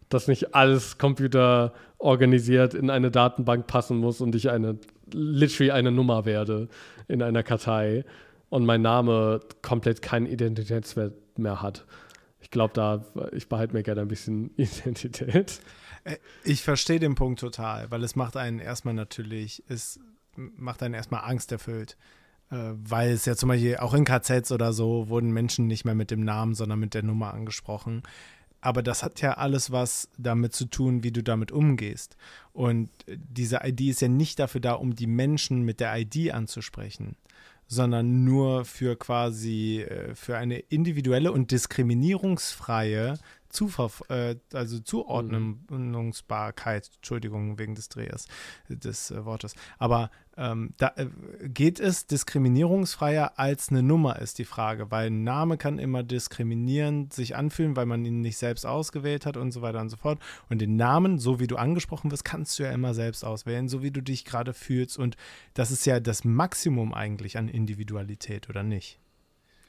dass 0.08 0.28
nicht 0.28 0.54
alles 0.54 0.98
Computer 0.98 1.72
organisiert 1.98 2.74
in 2.74 2.90
eine 2.90 3.10
Datenbank 3.10 3.66
passen 3.66 3.98
muss 3.98 4.20
und 4.20 4.35
ich 4.35 4.51
eine, 4.51 4.78
literally 5.12 5.70
eine 5.70 5.90
Nummer 5.90 6.24
werde 6.24 6.68
in 7.09 7.23
einer 7.23 7.43
Kartei 7.43 8.05
und 8.48 8.64
mein 8.64 8.82
Name 8.82 9.40
komplett 9.62 10.02
keinen 10.02 10.27
Identitätswert 10.27 11.14
mehr 11.39 11.62
hat. 11.62 11.85
Ich 12.40 12.51
glaube, 12.51 12.74
da, 12.74 13.05
ich 13.32 13.48
behalte 13.48 13.74
mir 13.74 13.82
gerne 13.82 14.02
ein 14.02 14.09
bisschen 14.09 14.51
Identität. 14.56 15.60
Äh, 16.05 16.16
Ich 16.44 16.62
verstehe 16.62 17.01
den 17.01 17.14
Punkt 17.14 17.40
total, 17.40 17.90
weil 17.90 18.05
es 18.05 18.14
macht 18.14 18.36
einen 18.36 18.59
erstmal 18.59 18.94
natürlich, 18.94 19.64
es 19.68 19.98
macht 20.36 20.82
einen 20.82 20.94
erstmal 20.94 21.24
Angst 21.24 21.51
erfüllt. 21.51 21.97
Äh, 22.51 22.74
weil 22.74 23.10
es 23.10 23.24
ja 23.24 23.35
zum 23.35 23.48
Beispiel 23.48 23.78
auch 23.78 23.94
in 23.94 24.05
KZs 24.05 24.52
oder 24.52 24.73
so 24.73 25.09
wurden 25.09 25.32
Menschen 25.32 25.66
nicht 25.66 25.85
mehr 25.85 25.97
mit 25.97 26.12
dem 26.12 26.20
Namen, 26.20 26.55
sondern 26.55 26.78
mit 26.78 26.94
der 26.94 27.02
Nummer 27.02 27.35
angesprochen. 27.35 28.02
Aber 28.60 28.82
das 28.82 29.02
hat 29.02 29.20
ja 29.20 29.34
alles 29.34 29.70
was 29.70 30.08
damit 30.18 30.54
zu 30.54 30.66
tun, 30.66 31.02
wie 31.02 31.12
du 31.12 31.22
damit 31.22 31.52
umgehst. 31.52 32.16
Und 32.52 32.90
diese 33.06 33.60
ID 33.62 33.82
ist 33.82 34.00
ja 34.00 34.08
nicht 34.08 34.38
dafür 34.38 34.60
da, 34.60 34.72
um 34.72 34.94
die 34.94 35.06
Menschen 35.06 35.62
mit 35.62 35.80
der 35.80 35.96
ID 35.96 36.32
anzusprechen, 36.32 37.16
sondern 37.66 38.24
nur 38.24 38.64
für 38.64 38.96
quasi 38.96 39.82
äh, 39.82 40.14
für 40.14 40.36
eine 40.36 40.58
individuelle 40.58 41.32
und 41.32 41.50
diskriminierungsfreie 41.50 43.18
Zuverf 43.48 44.02
äh, 44.08 44.36
also 44.52 44.80
Zuordnungsbarkeit, 44.80 46.90
Entschuldigung 46.96 47.58
wegen 47.58 47.74
des 47.74 47.88
Drehers 47.88 48.26
des 48.68 49.10
äh, 49.10 49.24
Wortes. 49.24 49.54
Aber 49.78 50.10
ähm, 50.38 50.74
da 50.76 50.92
äh, 50.96 51.06
geht 51.48 51.80
es 51.80 52.06
diskriminierungsfreier 52.06 53.38
als 53.38 53.70
eine 53.70 53.82
Nummer, 53.82 54.18
ist 54.18 54.38
die 54.38 54.44
Frage, 54.44 54.90
weil 54.90 55.06
ein 55.06 55.24
Name 55.24 55.56
kann 55.56 55.78
immer 55.78 56.02
diskriminierend 56.02 57.14
sich 57.14 57.36
anfühlen, 57.36 57.74
weil 57.74 57.86
man 57.86 58.04
ihn 58.04 58.20
nicht 58.20 58.36
selbst 58.36 58.66
ausgewählt 58.66 59.24
hat 59.24 59.38
und 59.38 59.52
so 59.52 59.62
weiter 59.62 59.80
und 59.80 59.88
so 59.88 59.96
fort. 59.96 60.18
Und 60.50 60.60
den 60.60 60.76
Namen, 60.76 61.18
so 61.18 61.40
wie 61.40 61.46
du 61.46 61.56
angesprochen 61.56 62.10
wirst, 62.10 62.24
kannst 62.24 62.58
du 62.58 62.64
ja 62.64 62.70
immer 62.70 62.92
selbst 62.92 63.24
auswählen, 63.24 63.68
so 63.68 63.82
wie 63.82 63.90
du 63.90 64.02
dich 64.02 64.26
gerade 64.26 64.52
fühlst. 64.52 64.98
Und 64.98 65.16
das 65.54 65.70
ist 65.70 65.86
ja 65.86 66.00
das 66.00 66.24
Maximum 66.24 66.92
eigentlich 66.92 67.38
an 67.38 67.48
Individualität, 67.48 68.50
oder 68.50 68.62
nicht? 68.62 68.98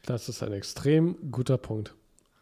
Das 0.05 0.27
ist 0.27 0.43
ein 0.43 0.53
extrem 0.53 1.31
guter 1.31 1.57
Punkt. 1.57 1.93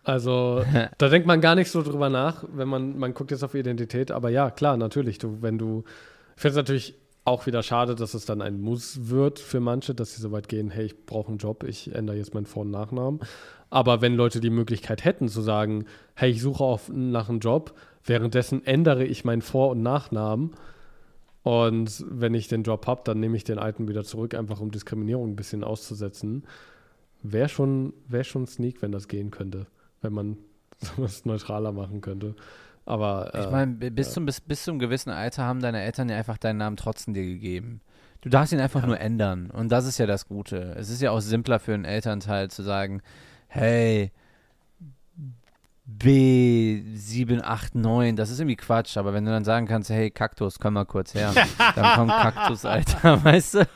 Also, 0.03 0.64
da 0.97 1.10
denkt 1.10 1.27
man 1.27 1.41
gar 1.41 1.53
nicht 1.53 1.69
so 1.69 1.84
drüber 1.84 2.10
nach, 2.10 2.43
wenn 2.53 2.68
man, 2.68 2.97
man 2.97 3.14
guckt 3.14 3.30
jetzt 3.30 3.43
auf 3.43 3.53
Identität, 3.53 4.10
aber 4.10 4.30
ja, 4.30 4.49
klar, 4.49 4.77
natürlich, 4.77 5.19
du, 5.19 5.41
wenn 5.41 5.60
du, 5.60 5.84
ich 6.35 6.41
finde 6.41 6.52
es 6.52 6.57
natürlich 6.57 6.95
auch 7.26 7.47
wieder 7.47 7.64
schade, 7.64 7.95
dass 7.95 8.14
es 8.14 8.26
dann 8.26 8.41
ein 8.41 8.61
Muss 8.61 9.10
wird 9.10 9.39
für 9.39 9.60
manche, 9.60 9.93
dass 9.93 10.15
sie 10.15 10.22
so 10.22 10.31
weit 10.31 10.47
gehen, 10.47 10.69
hey, 10.69 10.85
ich 10.85 11.06
brauche 11.06 11.30
einen 11.30 11.39
Job, 11.39 11.64
ich 11.64 11.93
ändere 11.93 12.18
jetzt 12.18 12.34
meinen 12.34 12.45
Vor- 12.45 12.61
und 12.61 12.72
Nachnamen. 12.72 13.19
Aber 13.69 14.02
wenn 14.02 14.15
Leute 14.15 14.39
die 14.39 14.52
Möglichkeit 14.52 15.03
hätten 15.03 15.27
zu 15.27 15.41
sagen, 15.41 15.85
hey, 16.14 16.30
ich 16.30 16.41
suche 16.41 16.64
auf, 16.64 16.89
nach 16.89 17.27
einem 17.27 17.39
Job, 17.39 17.73
währenddessen 18.03 18.65
ändere 18.65 19.03
ich 19.03 19.26
meinen 19.26 19.41
Vor- 19.41 19.72
und 19.72 19.81
Nachnamen 19.81 20.52
und 21.45 22.03
wenn 22.10 22.34
ich 22.34 22.47
den 22.47 22.64
Job 22.64 22.88
habe, 22.88 23.02
dann 23.03 23.19
nehme 23.19 23.38
ich 23.38 23.43
den 23.43 23.60
alten 23.60 23.88
wieder 23.88 24.03
zurück, 24.03 24.34
einfach 24.34 24.61
um 24.61 24.72
Diskriminierung 24.72 25.30
ein 25.30 25.35
bisschen 25.35 25.64
auszusetzen. 25.64 26.43
Wäre 27.22 27.49
schon, 27.49 27.93
wär 28.07 28.23
schon 28.23 28.47
Sneak, 28.47 28.81
wenn 28.81 28.91
das 28.91 29.07
gehen 29.07 29.30
könnte. 29.30 29.68
Wenn 30.02 30.14
man 30.14 30.38
sowas 30.77 31.23
neutraler 31.26 31.72
machen 31.72 32.02
könnte. 32.02 32.35
Aber. 32.86 33.32
Ich 33.34 33.45
äh, 33.45 33.52
meine, 33.52 33.74
bis, 33.74 34.07
ja. 34.07 34.14
zum, 34.14 34.26
bis, 34.26 34.41
bis 34.41 34.64
zum 34.64 34.80
gewissen 34.80 35.12
Alter 35.12 35.44
haben 35.44 35.60
deine 35.60 35.82
Eltern 35.82 36.10
ja 36.10 36.18
einfach 36.18 36.38
deinen 36.38 36.57
Namen 36.57 36.78
trotzdem 36.78 37.14
dir 37.14 37.24
gegeben. 37.24 37.82
Du 38.22 38.30
darfst 38.30 38.53
ihn 38.53 38.60
einfach 38.60 38.86
nur 38.86 38.99
ändern. 38.99 39.52
Und 39.52 39.72
das 39.72 39.86
ist 39.86 39.99
ja 39.99 40.07
das 40.07 40.28
Gute. 40.28 40.76
Es 40.78 40.90
ist 40.90 41.02
ja 41.02 41.12
auch 41.12 41.20
simpler 41.20 41.60
für 41.60 41.74
einen 41.74 41.86
Elternteil 41.86 42.49
zu 42.49 42.64
sagen, 42.64 43.02
hey, 43.48 44.12
B789, 45.88 48.16
das 48.16 48.32
ist 48.32 48.40
irgendwie 48.40 48.56
Quatsch, 48.56 48.98
aber 48.98 49.14
wenn 49.14 49.26
du 49.26 49.32
dann 49.32 49.45
sagen 49.45 49.68
kannst, 49.68 49.91
hey, 49.91 50.10
Kaktus, 50.10 50.57
komm 50.57 50.74
mal 50.74 50.86
kurz 50.86 51.14
her, 51.14 51.32
dann 51.76 51.95
kommt 51.95 52.12
Kaktus, 52.12 52.66
Alter, 52.66 53.24
weißt 53.28 53.53
du? 53.56 53.68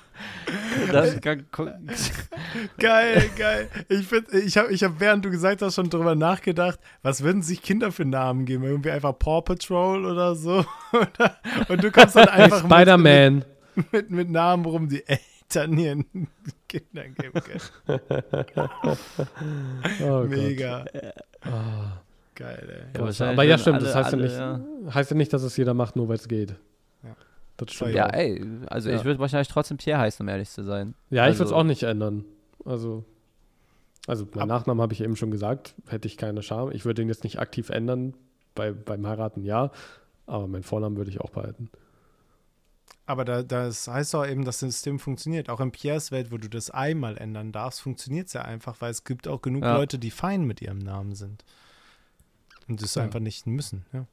Das 0.92 1.20
kann, 1.22 1.46
Geil, 2.80 3.30
geil. 3.38 3.68
Ich, 3.90 4.08
find, 4.08 4.34
ich 4.34 4.58
habe, 4.58 4.72
ich 4.72 4.84
hab, 4.84 5.00
während 5.00 5.24
du 5.26 5.30
gesagt 5.30 5.62
hast, 5.62 5.76
schon 5.76 5.90
drüber 5.90 6.16
nachgedacht, 6.16 6.80
was 7.04 7.24
würden 7.24 7.42
sich 7.42 7.62
Kinder 7.62 7.92
für 7.92 8.06
Namen 8.06 8.46
geben? 8.46 8.64
Irgendwie 8.64 8.92
einfach 8.92 9.18
Paw 9.18 9.42
Patrol 9.42 10.06
oder 10.06 10.36
so? 10.36 10.66
Und 11.70 11.84
du 11.84 11.92
kommst 11.92 12.16
dann 12.16 12.28
einfach 12.30 12.64
mit- 12.64 12.72
Spider-Man. 12.72 13.46
Mit, 13.76 13.92
mit, 13.94 14.10
mit 14.12 14.30
Namen, 14.30 14.66
worum 14.66 14.90
die 14.90 15.04
Eltern 15.08 15.78
ihren 15.78 16.06
Kindern 16.68 17.14
geben 17.16 17.42
können. 17.42 18.00
Oh. 20.04 20.24
Mega. 20.28 20.86
Ah. 21.42 22.02
Geil, 22.36 22.88
ey. 22.96 23.12
Ja, 23.20 23.28
aber 23.32 23.44
ja, 23.44 23.58
stimmt, 23.58 23.78
alle- 23.78 23.86
das 23.86 23.96
heißt, 23.96 24.14
alle, 24.14 24.28
ja 24.34 24.58
nicht, 24.58 24.96
heißt 24.96 25.12
ja 25.12 25.18
nicht, 25.18 25.34
dass 25.34 25.44
es 25.44 25.58
jeder 25.58 25.74
macht, 25.74 25.96
nur 25.96 26.08
weil 26.08 26.16
es 26.16 26.28
geht. 26.28 26.56
Ja. 27.60 27.66
Das 27.66 27.74
stimmt. 27.76 27.94
Ja, 27.94 28.08
auch. 28.08 28.14
ey, 28.14 28.46
also 28.68 28.90
Ja. 28.90 28.96
ich 28.98 29.04
würde 29.06 29.20
wahrscheinlich 29.20 29.48
trotzdem 29.50 29.78
Pierre 29.78 30.00
heißen, 30.00 30.24
um 30.24 30.28
ehrlich 30.30 30.50
zu 30.50 30.64
sein. 30.64 30.96
Ja, 31.10 31.24
ich 31.28 31.34
würde 31.36 31.36
es 31.36 31.42
Also- 31.52 31.56
auch 31.56 31.64
nicht 31.64 31.84
ändern. 31.84 32.26
Also, 32.66 33.04
also 34.08 34.28
meinen 34.36 34.48
Nachnamen 34.48 34.82
habe 34.82 34.94
ich 34.94 35.02
eben 35.02 35.16
schon 35.16 35.32
gesagt, 35.32 35.76
hätte 35.88 36.08
ich 36.08 36.18
keine 36.18 36.42
Scham. 36.44 36.72
Ich 36.72 36.86
würde 36.86 37.02
ihn 37.02 37.08
jetzt 37.10 37.24
nicht 37.24 37.40
aktiv 37.40 37.70
ändern, 37.70 38.14
bei, 38.56 38.72
beim 38.72 39.06
Heiraten 39.08 39.44
ja, 39.44 39.72
aber 40.26 40.48
meinen 40.48 40.64
Vornamen 40.64 40.98
würde 40.98 41.10
ich 41.12 41.22
auch 41.22 41.30
behalten. 41.30 41.70
Aber 43.06 43.26
da, 43.26 43.42
das 43.42 43.88
heißt 43.88 44.14
doch 44.14 44.26
eben, 44.28 44.46
das 44.46 44.60
System 44.60 45.00
funktioniert. 45.00 45.50
Auch 45.50 45.60
in 45.62 45.72
Pierres 45.72 46.12
Welt, 46.12 46.32
wo 46.32 46.38
du 46.38 46.48
das 46.48 46.70
einmal 46.70 47.18
ändern 47.18 47.52
darfst, 47.52 47.82
funktioniert 47.82 48.28
es 48.28 48.34
ja 48.34 48.44
einfach, 48.44 48.82
weil 48.82 48.92
es 48.92 49.04
gibt 49.04 49.28
auch 49.28 49.42
genug 49.42 49.64
Ja. 49.64 49.78
Leute, 49.78 49.98
die 49.98 50.12
fein 50.12 50.44
mit 50.44 50.62
ihrem 50.62 50.78
Namen 50.78 51.16
sind. 51.16 51.44
Und 52.68 52.84
das 52.84 52.94
Ja. 52.96 53.04
einfach 53.04 53.20
nicht 53.20 53.48
müssen. 53.48 53.84
Ja. 53.94 54.06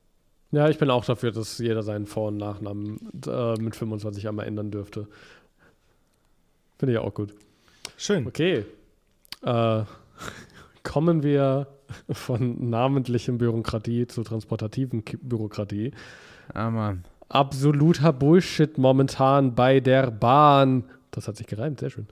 Ja, 0.53 0.69
ich 0.69 0.79
bin 0.79 0.91
auch 0.91 1.05
dafür, 1.05 1.33
dass 1.33 1.59
jeder 1.59 1.83
seinen 1.83 2.07
Vor- 2.07 2.29
und 2.29 2.37
Nachnamen 2.37 2.99
äh, 3.27 3.55
mit 3.61 3.75
25 3.77 4.29
einmal 4.29 4.47
ändern 4.47 4.71
dürfte. 4.71 5.09
Finde 6.79 6.93
ich 6.95 6.99
auch 6.99 7.13
gut. 7.15 7.35
Schön. 7.97 8.27
Okay. 8.27 8.65
Äh, 9.43 9.83
kommen 10.83 11.23
wir 11.23 11.67
von 12.11 12.69
namentlichen 12.71 13.39
Bürokratie 13.39 14.07
zu 14.07 14.23
transportativen 14.23 15.05
Ki- 15.05 15.19
Bürokratie. 15.21 15.93
Ah, 16.55 16.71
Mann. 16.71 17.05
Absoluter 17.29 18.13
Bullshit 18.13 18.79
momentan 18.79 19.55
bei 19.55 19.81
der 19.81 20.11
Bahn. 20.11 20.85
Das 21.11 21.27
hat 21.27 21.37
sich 21.37 21.47
gereimt, 21.47 21.81
sehr 21.81 21.91
schön. 21.91 22.07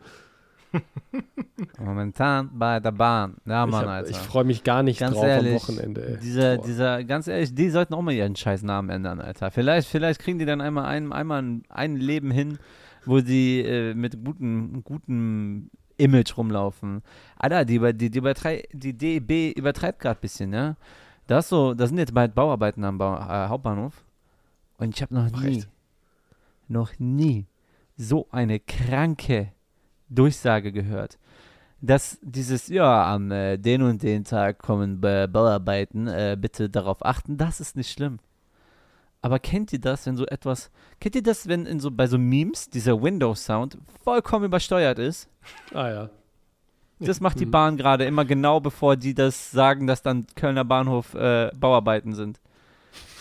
Momentan 1.78 2.50
bei 2.52 2.80
der 2.80 2.92
Bahn. 2.92 3.36
Ja, 3.46 3.64
ich 3.64 3.70
Mann, 3.70 3.82
hab- 3.82 3.90
Alter. 3.90 4.10
ich 4.10 4.16
freue 4.16 4.44
mich 4.44 4.64
gar 4.64 4.82
nicht 4.82 5.00
Ganz 5.00 5.14
drauf 5.16 5.24
ehrlich, 5.24 5.52
am 5.52 5.54
Wochenende. 5.76 6.06
Ey. 6.06 6.18
Dieser, 6.18 6.56
Boah. 6.56 6.64
dieser, 6.66 7.04
ganz 7.04 7.28
ehrlich, 7.28 7.54
die 7.54 7.70
sollten 7.70 7.94
auch 7.94 8.02
mal 8.02 8.12
ihren 8.12 8.36
scheiß 8.36 8.62
Namen 8.62 8.90
ändern, 8.90 9.20
Alter. 9.20 9.50
Vielleicht, 9.50 9.88
vielleicht 9.88 10.20
kriegen 10.20 10.38
die 10.38 10.44
dann 10.46 10.60
einmal 10.60 10.86
ein, 10.86 11.12
einmal 11.12 11.42
ein, 11.42 11.62
ein 11.68 11.96
Leben 11.96 12.30
hin, 12.30 12.58
wo 13.04 13.20
sie 13.20 13.60
äh, 13.60 13.94
mit 13.94 14.24
gutem, 14.24 14.82
gutem 14.84 15.70
Image 15.96 16.36
rumlaufen. 16.36 17.02
Alter, 17.36 17.64
die, 17.64 17.78
die, 17.94 18.10
die, 18.10 18.18
übertrei 18.18 18.64
die 18.72 18.92
DB 18.96 19.52
übertreibt 19.52 20.00
gerade 20.00 20.18
ein 20.18 20.22
bisschen, 20.22 20.52
ja. 20.52 20.76
Das 21.26 21.48
so, 21.48 21.72
da 21.74 21.86
sind 21.86 21.98
jetzt 21.98 22.12
bald 22.12 22.34
Bauarbeiten 22.34 22.84
am 22.84 22.98
Bau, 22.98 23.16
äh, 23.16 23.48
Hauptbahnhof. 23.48 24.04
Und 24.76 24.94
ich 24.94 25.00
habe 25.02 25.14
noch 25.14 25.28
Ach, 25.32 25.40
nie, 25.42 25.58
echt? 25.58 25.68
noch 26.68 26.90
nie 26.98 27.46
so 27.96 28.26
eine 28.30 28.58
kranke 28.58 29.52
Durchsage 30.14 30.72
gehört. 30.72 31.18
Dass 31.80 32.18
dieses, 32.22 32.68
ja, 32.68 33.12
am 33.12 33.30
äh, 33.30 33.58
den 33.58 33.82
und 33.82 34.02
den 34.02 34.24
Tag 34.24 34.58
kommen 34.58 35.00
Ba- 35.00 35.26
Bauarbeiten, 35.26 36.06
äh, 36.08 36.36
bitte 36.40 36.70
darauf 36.70 37.04
achten, 37.04 37.36
das 37.36 37.60
ist 37.60 37.76
nicht 37.76 37.90
schlimm. 37.92 38.18
Aber 39.20 39.38
kennt 39.38 39.72
ihr 39.72 39.80
das, 39.80 40.06
wenn 40.06 40.16
so 40.16 40.26
etwas, 40.26 40.70
kennt 41.00 41.14
ihr 41.16 41.22
das, 41.22 41.46
wenn 41.48 41.66
in 41.66 41.80
so 41.80 41.90
bei 41.90 42.06
so 42.06 42.18
Memes 42.18 42.68
dieser 42.70 43.02
Windows-Sound 43.02 43.78
vollkommen 44.02 44.46
übersteuert 44.46 44.98
ist? 44.98 45.28
Ah 45.74 45.88
ja. 45.88 46.10
Das 47.00 47.20
macht 47.20 47.40
die 47.40 47.46
Mhm. 47.46 47.50
Bahn 47.50 47.76
gerade 47.76 48.04
immer 48.04 48.24
genau, 48.24 48.60
bevor 48.60 48.96
die 48.96 49.14
das 49.14 49.50
sagen, 49.50 49.86
dass 49.86 50.00
dann 50.02 50.26
Kölner 50.36 50.64
Bahnhof 50.64 51.14
äh, 51.14 51.50
Bauarbeiten 51.58 52.14
sind. 52.14 52.40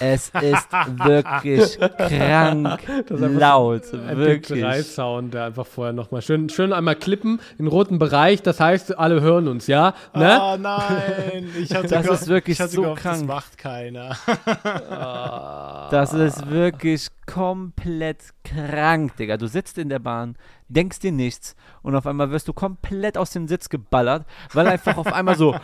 Es 0.05 0.31
ist 0.41 0.67
wirklich 0.97 1.79
krank 1.97 2.79
Das 3.07 3.19
laut. 3.21 3.85
so 3.85 3.95
ein 3.97 4.17
Wirklich. 4.17 4.61
MP3-Sound, 4.63 5.33
der 5.33 5.45
einfach 5.45 5.65
vorher 5.65 5.93
nochmal 5.93 6.21
schön, 6.21 6.49
schön 6.49 6.73
einmal 6.73 6.95
klippen, 6.97 7.39
in 7.57 7.67
roten 7.67 7.99
Bereich, 7.99 8.41
das 8.41 8.59
heißt, 8.59 8.97
alle 8.97 9.21
hören 9.21 9.47
uns, 9.47 9.67
ja? 9.67 9.93
Ne? 10.13 10.39
Oh 10.41 10.57
nein, 10.59 11.47
ich 11.57 11.73
hatte 11.73 11.87
Das 11.87 12.05
gehofft- 12.05 12.21
ist 12.23 12.27
wirklich 12.27 12.57
ich 12.57 12.61
hatte 12.61 12.73
so 12.73 12.81
gehofft, 12.81 13.05
Das 13.05 13.13
krank. 13.19 13.27
macht 13.27 13.57
keiner. 13.57 14.17
Das 15.91 16.13
ist 16.13 16.49
wirklich 16.49 17.07
komplett 17.27 18.17
krank, 18.43 19.15
Digga. 19.17 19.37
Du 19.37 19.47
sitzt 19.47 19.77
in 19.77 19.89
der 19.89 19.99
Bahn, 19.99 20.35
denkst 20.67 20.99
dir 20.99 21.11
nichts 21.11 21.55
und 21.83 21.95
auf 21.95 22.07
einmal 22.07 22.31
wirst 22.31 22.47
du 22.47 22.53
komplett 22.53 23.17
aus 23.17 23.29
dem 23.31 23.47
Sitz 23.47 23.69
geballert, 23.69 24.25
weil 24.53 24.67
einfach 24.67 24.97
auf 24.97 25.11
einmal 25.13 25.35
so 25.35 25.55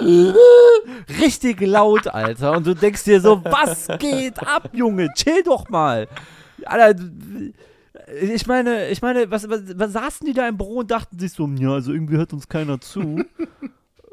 richtig 1.20 1.60
laut, 1.60 2.08
Alter. 2.08 2.52
Und 2.52 2.66
du 2.66 2.74
denkst 2.74 3.04
dir 3.04 3.20
so, 3.20 3.42
was 3.44 3.63
geht 3.98 4.46
ab, 4.46 4.70
Junge? 4.72 5.08
Chill 5.14 5.42
doch 5.42 5.68
mal. 5.68 6.08
Alter, 6.64 7.02
ich 8.20 8.46
meine, 8.46 8.88
ich 8.88 9.02
meine, 9.02 9.30
was, 9.30 9.48
was, 9.48 9.78
was 9.78 9.92
saßen 9.92 10.26
die 10.26 10.32
da 10.32 10.48
im 10.48 10.56
Büro 10.56 10.80
und 10.80 10.90
dachten 10.90 11.18
sich 11.18 11.32
so, 11.32 11.46
ja, 11.46 11.72
also 11.72 11.92
irgendwie 11.92 12.16
hört 12.16 12.32
uns 12.32 12.48
keiner 12.48 12.80
zu. 12.80 13.24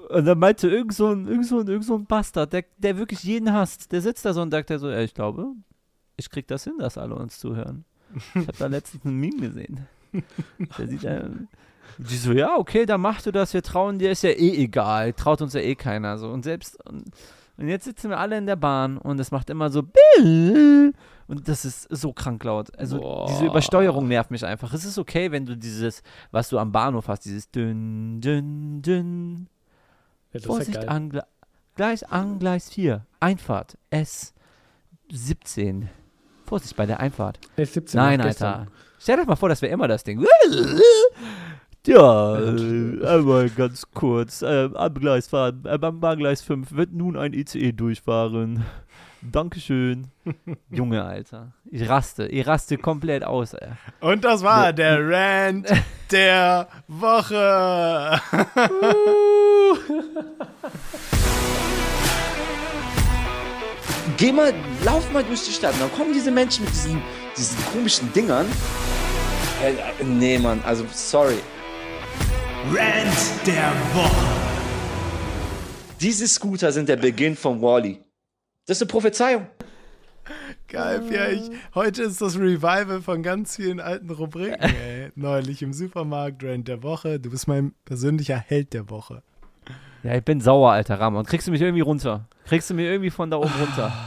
Und 0.10 0.26
dann 0.26 0.40
meinte 0.40 0.70
irgend 0.70 0.94
so 0.94 1.08
ein, 1.08 1.28
irgend 1.28 1.46
so 1.46 1.60
ein, 1.60 1.68
irgend 1.68 1.86
so 1.86 1.96
ein 1.96 2.06
Bastard, 2.06 2.54
der, 2.54 2.66
der 2.78 2.98
wirklich 2.98 3.24
jeden 3.24 3.52
hasst, 3.54 3.92
der 3.92 4.02
sitzt 4.02 4.26
da 4.26 4.34
so 4.34 4.42
und 4.42 4.52
sagt 4.52 4.70
der 4.70 4.80
so, 4.80 4.90
ey, 4.90 5.06
ich 5.06 5.14
glaube, 5.14 5.48
ich 6.18 6.30
krieg 6.30 6.48
das 6.48 6.64
hin, 6.64 6.76
dass 6.80 6.98
alle 6.98 7.16
uns 7.16 7.40
zuhören. 7.40 7.86
Ich 8.36 8.48
habe 8.48 8.58
da 8.58 8.68
letztens 8.68 9.06
einen 9.06 9.20
Meme 9.20 9.40
gesehen. 9.40 9.88
Der 10.78 10.88
sieht 10.88 11.04
da, 11.04 11.30
die 11.98 12.18
so, 12.18 12.34
ja, 12.34 12.58
okay, 12.58 12.86
dann 12.86 13.02
mach 13.02 13.22
du 13.22 13.32
das, 13.32 13.54
wir 13.54 13.64
trauen 13.64 14.00
dir, 14.00 14.12
ist 14.12 14.24
ja 14.24 14.32
eh 14.32 14.64
egal, 14.64 15.14
traut 15.14 15.42
uns 15.42 15.54
ja 15.54 15.62
eh 15.62 15.76
keiner. 15.76 16.18
So. 16.18 16.30
Und 16.30 16.44
selbst, 16.44 16.78
und, 16.86 17.06
und 17.58 17.68
jetzt 17.68 17.86
sitzen 17.86 18.10
wir 18.10 18.20
alle 18.20 18.38
in 18.38 18.46
der 18.46 18.56
Bahn 18.56 18.98
und 18.98 19.20
es 19.20 19.32
macht 19.32 19.50
immer 19.50 19.70
so, 19.70 19.84
und 20.20 20.94
das 21.48 21.64
ist 21.66 21.84
so 21.90 22.12
krank 22.14 22.44
laut. 22.44 22.78
Also 22.78 22.98
diese 23.28 23.40
Boah. 23.46 23.52
Übersteuerung 23.52 24.08
nervt 24.08 24.32
mich 24.32 24.46
einfach. 24.46 24.74
Es 24.74 24.84
ist 24.86 24.98
okay, 24.98 25.32
wenn 25.32 25.46
du 25.46 25.56
dieses, 25.56 26.02
was 26.32 26.50
du 26.50 26.58
am 26.60 26.72
Bahnhof 26.72 27.08
hast, 27.08 27.26
dieses 27.26 27.50
dünn, 27.52 28.20
dünn, 28.22 28.82
dünn, 28.82 29.48
Ja, 30.34 30.40
Vorsicht, 30.42 30.82
ja 30.84 30.90
an, 30.90 31.12
Gle- 31.12 31.26
Gleis 31.76 32.04
an 32.04 32.40
Gleis 32.40 32.70
4. 32.72 33.06
Einfahrt. 33.20 33.78
S17. 35.10 35.88
Vorsicht 36.46 36.76
bei 36.76 36.86
der 36.86 37.00
Einfahrt. 37.00 37.40
S17 37.58 37.96
Nein, 37.96 38.18
noch 38.20 38.26
gestern. 38.26 38.54
Alter. 38.62 38.72
Stell 39.00 39.18
dir 39.18 39.26
mal 39.26 39.36
vor, 39.36 39.50
das 39.50 39.62
wäre 39.62 39.72
immer 39.74 39.88
das 39.88 40.04
Ding. 40.04 40.20
Ja, 41.88 42.38
äh, 42.38 43.06
einmal 43.08 43.50
ganz 43.50 43.88
kurz. 43.92 44.44
Äh, 44.44 44.70
am 44.74 44.94
Gleis 44.94 45.28
fahren. 45.30 45.64
Äh, 45.66 45.80
am 45.82 46.00
Bahngleis 46.00 46.44
5 46.44 46.74
wird 46.74 46.94
nun 46.94 47.18
ein 47.18 47.34
ICE 47.34 47.72
durchfahren. 47.72 48.64
Dankeschön. 49.24 50.08
Junge, 50.70 51.04
Alter. 51.04 51.54
Ich 51.72 51.90
raste. 51.90 52.28
Ich 52.28 52.46
raste 52.46 52.78
komplett 52.78 53.24
aus, 53.24 53.56
ey. 53.56 53.70
Und 54.00 54.24
das 54.24 54.44
war 54.44 54.74
der 54.74 55.00
Rant 55.08 55.68
der 56.12 56.68
Woche. 56.88 58.22
Geh 64.18 64.32
mal, 64.32 64.54
lauf 64.86 65.12
mal 65.12 65.24
durch 65.24 65.46
die 65.46 65.52
Stadt. 65.52 65.74
Dann 65.80 65.92
kommen 65.94 66.14
diese 66.14 66.30
Menschen 66.30 66.66
mit 66.66 66.74
diesen, 66.76 67.02
diesen 67.36 67.58
komischen 67.74 68.14
Dingern. 68.14 68.46
Äh, 69.64 69.72
äh, 69.72 70.04
nee, 70.04 70.38
Mann, 70.38 70.62
also 70.64 70.86
sorry. 70.92 71.38
Rant 72.70 73.48
der 73.48 73.72
Woche. 73.94 74.26
Diese 76.00 76.28
Scooter 76.28 76.72
sind 76.72 76.88
der 76.90 76.98
Beginn 76.98 77.36
von 77.36 77.62
Wally. 77.62 78.00
Das 78.66 78.78
ist 78.78 78.84
eine 78.84 78.90
Prophezeiung. 78.90 79.48
Geil, 80.68 81.02
ja, 81.12 81.28
ich, 81.28 81.50
heute 81.76 82.04
ist 82.04 82.22
das 82.22 82.38
Revival 82.38 83.02
von 83.02 83.24
ganz 83.24 83.56
vielen 83.58 83.80
alten 83.80 84.10
Rubriken, 84.10 84.62
ey. 84.62 85.12
Neulich 85.16 85.62
im 85.62 85.74
Supermarkt, 85.74 86.44
Rant 86.44 86.68
der 86.68 86.84
Woche. 86.84 87.20
Du 87.20 87.30
bist 87.32 87.48
mein 87.48 87.74
persönlicher 87.84 88.38
Held 88.38 88.74
der 88.74 88.90
Woche. 88.90 89.24
Ja, 90.04 90.16
ich 90.16 90.24
bin 90.24 90.40
sauer, 90.40 90.72
alter 90.72 91.00
Ramon. 91.00 91.26
Kriegst 91.26 91.48
du 91.48 91.52
mich 91.52 91.62
irgendwie 91.62 91.82
runter? 91.82 92.28
Kriegst 92.46 92.70
du 92.70 92.74
mich 92.74 92.86
irgendwie 92.86 93.10
von 93.10 93.30
da 93.32 93.38
oben 93.38 93.52
runter? 93.60 93.92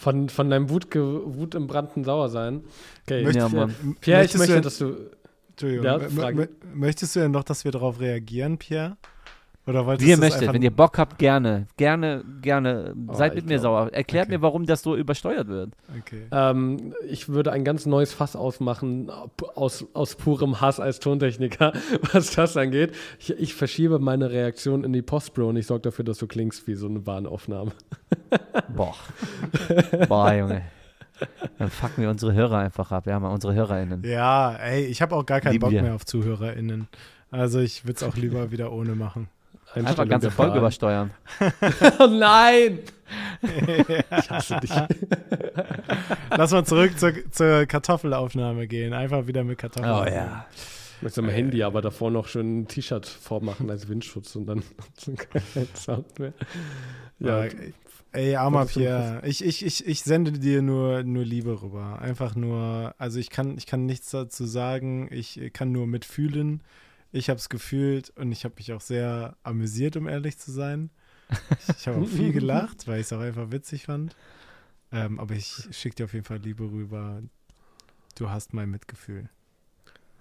Von, 0.00 0.30
von 0.30 0.48
deinem 0.48 0.70
Wut, 0.70 0.86
Wut 0.94 1.54
im 1.54 1.66
brannten 1.66 2.04
Sauersein. 2.04 2.62
Okay, 3.02 3.22
Möcht- 3.22 3.36
Ja, 3.36 3.48
ich, 3.48 3.52
Mann. 3.52 3.96
Pierre, 4.00 4.24
ich 4.24 4.34
Möchtest 4.34 4.38
möchte, 4.38 4.54
du- 4.54 4.60
dass 4.62 4.78
du. 4.78 5.10
Entschuldigung, 5.62 6.48
möchtest 6.74 7.16
du 7.16 7.20
denn 7.20 7.30
noch, 7.30 7.44
dass 7.44 7.64
wir 7.64 7.72
darauf 7.72 8.00
reagieren, 8.00 8.58
Pierre? 8.58 8.96
Oder 9.66 9.84
wolltest 9.84 10.06
Wie 10.06 10.10
ihr 10.10 10.16
möchtet, 10.16 10.52
wenn 10.52 10.62
ihr 10.62 10.70
Bock 10.70 10.98
habt, 10.98 11.18
gerne. 11.18 11.66
Gerne, 11.76 12.24
gerne. 12.40 12.94
Oh, 13.06 13.12
Seid 13.12 13.34
mit 13.34 13.44
mir 13.44 13.58
glaub- 13.58 13.62
sauer. 13.62 13.92
Erklärt 13.92 14.26
okay. 14.26 14.38
mir, 14.38 14.42
warum 14.42 14.64
das 14.64 14.82
so 14.82 14.96
übersteuert 14.96 15.48
wird. 15.48 15.74
Okay. 15.98 16.22
Ähm, 16.32 16.94
ich 17.08 17.28
würde 17.28 17.52
ein 17.52 17.62
ganz 17.62 17.84
neues 17.84 18.12
Fass 18.12 18.36
ausmachen, 18.36 19.10
aus, 19.54 19.86
aus 19.92 20.16
purem 20.16 20.60
Hass 20.60 20.80
als 20.80 20.98
Tontechniker, 20.98 21.72
was 22.12 22.32
das 22.32 22.56
angeht. 22.56 22.92
Ich, 23.18 23.30
ich 23.30 23.54
verschiebe 23.54 23.98
meine 23.98 24.30
Reaktion 24.30 24.82
in 24.82 24.92
die 24.92 25.02
Post-Pro 25.02 25.48
und 25.48 25.56
ich 25.56 25.66
sorge 25.66 25.82
dafür, 25.82 26.04
dass 26.04 26.18
du 26.18 26.26
klingst 26.26 26.66
wie 26.66 26.74
so 26.74 26.88
eine 26.88 27.00
Bahnaufnahme. 27.00 27.72
Boah. 28.74 28.96
Boah, 30.08 30.32
Junge. 30.32 30.62
Dann 31.58 31.70
fucken 31.70 32.02
wir 32.02 32.10
unsere 32.10 32.32
Hörer 32.32 32.58
einfach 32.58 32.90
ab. 32.92 33.06
Wir 33.06 33.14
haben 33.14 33.24
ja 33.24 33.30
unsere 33.30 33.54
HörerInnen. 33.54 34.02
Ja, 34.04 34.54
ey, 34.56 34.84
ich 34.86 35.02
habe 35.02 35.14
auch 35.14 35.26
gar 35.26 35.40
keinen 35.40 35.52
Lieben 35.52 35.62
Bock 35.62 35.70
wir. 35.72 35.82
mehr 35.82 35.94
auf 35.94 36.04
ZuhörerInnen. 36.06 36.88
Also 37.30 37.60
ich 37.60 37.84
würde 37.84 37.96
es 37.96 38.02
auch 38.02 38.16
lieber 38.16 38.50
wieder 38.50 38.72
ohne 38.72 38.94
machen. 38.94 39.28
Einfach 39.74 40.08
ganze 40.08 40.30
Folge 40.30 40.58
übersteuern. 40.58 41.12
Oh 42.00 42.06
nein! 42.06 42.80
ich 43.42 44.30
hasse 44.30 44.58
dich. 44.60 44.70
Lass 46.36 46.50
mal 46.52 46.64
zurück 46.64 46.98
zur, 46.98 47.12
zur 47.30 47.66
Kartoffelaufnahme 47.66 48.66
gehen. 48.66 48.92
Einfach 48.92 49.26
wieder 49.26 49.44
mit 49.44 49.58
Kartoffeln. 49.58 49.92
Oh 49.92 50.04
ja. 50.04 50.46
Mit 51.00 51.14
so 51.14 51.22
einem 51.22 51.30
Handy, 51.30 51.62
aber 51.62 51.80
davor 51.82 52.10
noch 52.10 52.28
schön 52.28 52.60
ein 52.60 52.68
T-Shirt 52.68 53.06
vormachen 53.06 53.70
als 53.70 53.88
Windschutz 53.88 54.36
und 54.36 54.46
dann 54.46 54.62
kein 55.54 55.68
Sound 55.74 56.18
mehr. 56.18 56.32
Ja, 57.18 57.44
Ja, 57.44 57.50
ey, 58.12 58.36
armer 58.36 58.66
Pierre. 58.66 59.22
Ich, 59.24 59.44
ich, 59.44 59.64
ich, 59.64 59.86
ich 59.86 60.02
sende 60.02 60.32
dir 60.32 60.62
nur, 60.62 61.02
nur 61.02 61.24
Liebe 61.24 61.62
rüber. 61.62 62.00
Einfach 62.00 62.34
nur, 62.34 62.94
also 62.98 63.18
ich 63.18 63.30
kann, 63.30 63.56
ich 63.56 63.66
kann 63.66 63.86
nichts 63.86 64.10
dazu 64.10 64.46
sagen. 64.46 65.08
Ich 65.10 65.50
kann 65.52 65.72
nur 65.72 65.86
mitfühlen. 65.86 66.62
Ich 67.12 67.28
habe 67.28 67.38
es 67.38 67.48
gefühlt 67.48 68.10
und 68.16 68.30
ich 68.32 68.44
habe 68.44 68.54
mich 68.58 68.72
auch 68.72 68.80
sehr 68.80 69.36
amüsiert, 69.42 69.96
um 69.96 70.06
ehrlich 70.08 70.38
zu 70.38 70.50
sein. 70.50 70.90
Ich, 71.68 71.76
ich 71.76 71.86
habe 71.86 72.00
auch 72.00 72.08
viel 72.08 72.32
gelacht, 72.32 72.88
weil 72.88 72.98
ich 72.98 73.06
es 73.06 73.12
auch 73.12 73.20
einfach 73.20 73.52
witzig 73.52 73.84
fand. 73.84 74.16
Ähm, 74.90 75.20
aber 75.20 75.34
ich 75.34 75.68
schicke 75.70 75.94
dir 75.94 76.04
auf 76.04 76.12
jeden 76.12 76.24
Fall 76.24 76.38
Liebe 76.38 76.64
rüber. 76.64 77.22
Du 78.16 78.30
hast 78.30 78.52
mein 78.52 78.68
Mitgefühl. 78.68 79.28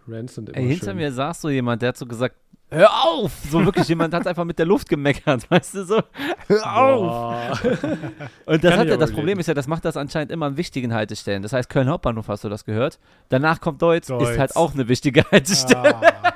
Sind 0.05 0.49
immer 0.49 0.57
Ey, 0.57 0.67
hinter 0.67 0.87
schön. 0.87 0.97
mir 0.97 1.11
saß 1.11 1.41
so 1.41 1.49
jemand, 1.49 1.81
der 1.81 1.89
hat 1.89 1.97
so 1.97 2.05
gesagt, 2.05 2.35
hör 2.71 2.89
auf! 3.05 3.31
So 3.49 3.63
wirklich, 3.65 3.87
jemand 3.87 4.13
hat 4.13 4.27
einfach 4.27 4.45
mit 4.45 4.59
der 4.59 4.65
Luft 4.65 4.89
gemeckert, 4.89 5.49
weißt 5.51 5.75
du 5.75 5.83
so? 5.85 6.01
Hör 6.47 6.75
auf! 6.75 7.63
Und 8.45 8.63
das, 8.63 8.77
hat 8.77 8.87
ja, 8.87 8.97
das 8.97 9.11
Problem 9.11 9.39
ist 9.39 9.47
ja, 9.47 9.53
das 9.53 9.67
macht 9.67 9.85
das 9.85 9.97
anscheinend 9.97 10.31
immer 10.31 10.47
an 10.47 10.57
wichtigen 10.57 10.93
Haltestellen. 10.93 11.41
Das 11.43 11.53
heißt, 11.53 11.69
Köln 11.69 11.89
Hauptbahnhof 11.89 12.27
hast 12.27 12.43
du 12.43 12.49
das 12.49 12.65
gehört. 12.65 12.99
Danach 13.29 13.59
kommt 13.61 13.81
Deutz, 13.81 14.07
Deutz. 14.07 14.29
ist 14.29 14.39
halt 14.39 14.55
auch 14.55 14.73
eine 14.73 14.87
wichtige 14.87 15.23
Haltestelle. 15.31 15.95
Ah, 15.95 16.33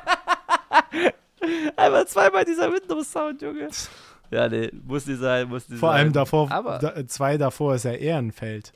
Einmal 1.75 2.07
zweimal 2.07 2.45
dieser 2.45 2.71
Windows-Sound, 2.71 3.41
Junge. 3.41 3.67
Ja, 4.31 4.47
nee, 4.47 4.71
muss 4.87 5.05
nicht 5.05 5.19
sein, 5.19 5.47
muss 5.49 5.67
nicht 5.69 5.79
vor 5.79 5.89
sein. 5.91 5.99
allem 5.99 6.13
davor, 6.13 6.47
da, 6.49 7.07
zwei 7.07 7.37
davor 7.37 7.75
ist 7.75 7.83
ja 7.85 7.91
Ehrenfeld. 7.91 8.73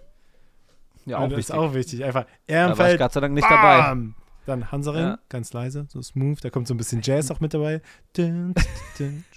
ja, 1.05 1.17
Und 1.17 1.23
auch 1.23 1.29
das 1.29 1.37
wichtig. 1.37 1.55
ist 1.55 1.59
auch 1.59 1.73
wichtig. 1.73 2.03
Einfach 2.03 2.23
da 2.23 2.27
war 2.27 2.35
ich 2.47 2.53
Ehrenfeld. 2.55 2.99
Gott 2.99 3.13
sei 3.13 3.19
Dank 3.21 3.33
nicht 3.33 3.49
dabei. 3.49 3.95
Dann 4.47 4.71
Hansaring, 4.71 5.01
Ja. 5.03 5.19
ganz 5.29 5.53
leise, 5.53 5.85
so 5.89 6.01
smooth. 6.01 6.43
Da 6.43 6.49
kommt 6.49 6.67
so 6.67 6.73
ein 6.73 6.77
bisschen 6.77 7.01
Jazz 7.03 7.29
auch 7.29 7.39
mit 7.41 7.53
dabei. 7.53 7.81
Dun, 8.15 8.55
dun. 8.97 9.23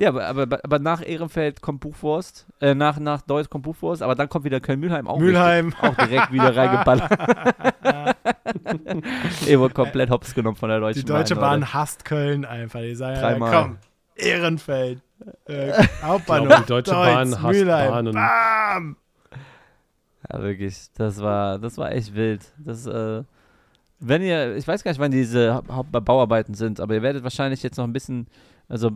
Ja, 0.00 0.08
aber, 0.08 0.24
aber, 0.26 0.60
aber 0.64 0.78
nach 0.78 1.06
Ehrenfeld 1.06 1.60
kommt 1.60 1.80
Buchwurst, 1.80 2.46
äh, 2.62 2.74
nach, 2.74 2.98
nach 2.98 3.20
Deutsch 3.20 3.50
kommt 3.50 3.64
Buchwurst, 3.64 4.00
aber 4.00 4.14
dann 4.14 4.26
kommt 4.30 4.46
wieder 4.46 4.58
Köln-Mühlheim 4.58 5.06
auch 5.06 5.18
Mülheim. 5.18 5.74
Auch 5.82 5.94
direkt 5.94 6.32
wieder 6.32 6.56
reingeballert. 6.56 7.10
ich 9.46 9.58
wurde 9.58 9.74
komplett 9.74 10.08
hops 10.08 10.32
genommen 10.34 10.56
von 10.56 10.70
der 10.70 10.80
Deutschen 10.80 11.00
Die 11.00 11.04
Deutsche 11.06 11.34
Bahn. 11.34 11.60
Bahn 11.60 11.74
hasst 11.74 12.06
Köln 12.06 12.46
einfach. 12.46 12.80
Die 12.80 12.94
sagen, 12.94 13.20
Dreimal. 13.20 13.52
komm, 13.52 13.76
Ehrenfeld. 14.16 15.02
Äh, 15.44 15.72
Hauptbahnhof. 16.02 16.46
glaube, 16.48 16.62
die 16.62 16.68
Deutsche 16.68 16.90
Deutz, 16.92 17.14
Bahn 17.14 17.42
hasst 17.42 17.58
Mülheim. 17.58 17.90
Bahnen. 17.90 18.14
Bam! 18.14 18.96
Ja, 20.30 20.42
wirklich. 20.42 20.86
Das 20.94 21.20
war, 21.20 21.58
das 21.58 21.78
war 21.78 21.92
echt 21.92 22.14
wild. 22.14 22.42
Das, 22.58 22.86
äh, 22.86 23.22
wenn 24.00 24.22
ihr, 24.22 24.56
ich 24.56 24.66
weiß 24.66 24.82
gar 24.84 24.90
nicht, 24.90 25.00
wann 25.00 25.10
diese 25.10 25.62
Bauarbeiten 25.92 26.54
sind, 26.54 26.80
aber 26.80 26.94
ihr 26.94 27.02
werdet 27.02 27.22
wahrscheinlich 27.22 27.62
jetzt 27.62 27.76
noch 27.76 27.84
ein 27.84 27.92
bisschen, 27.92 28.26
also, 28.68 28.90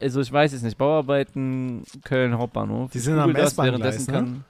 also 0.00 0.20
ich 0.20 0.32
weiß 0.32 0.52
es 0.52 0.62
nicht, 0.62 0.78
Bauarbeiten 0.78 1.82
Köln 2.04 2.36
Hauptbahnhof. 2.38 2.90
Die 2.92 2.98
sind 2.98 3.18
am 3.18 3.28
google 3.30 3.42
das, 3.42 3.52
S-Bahn-Gleis, 3.52 3.80
währenddessen 4.06 4.12
ne? 4.12 4.18
kann- 4.18 4.44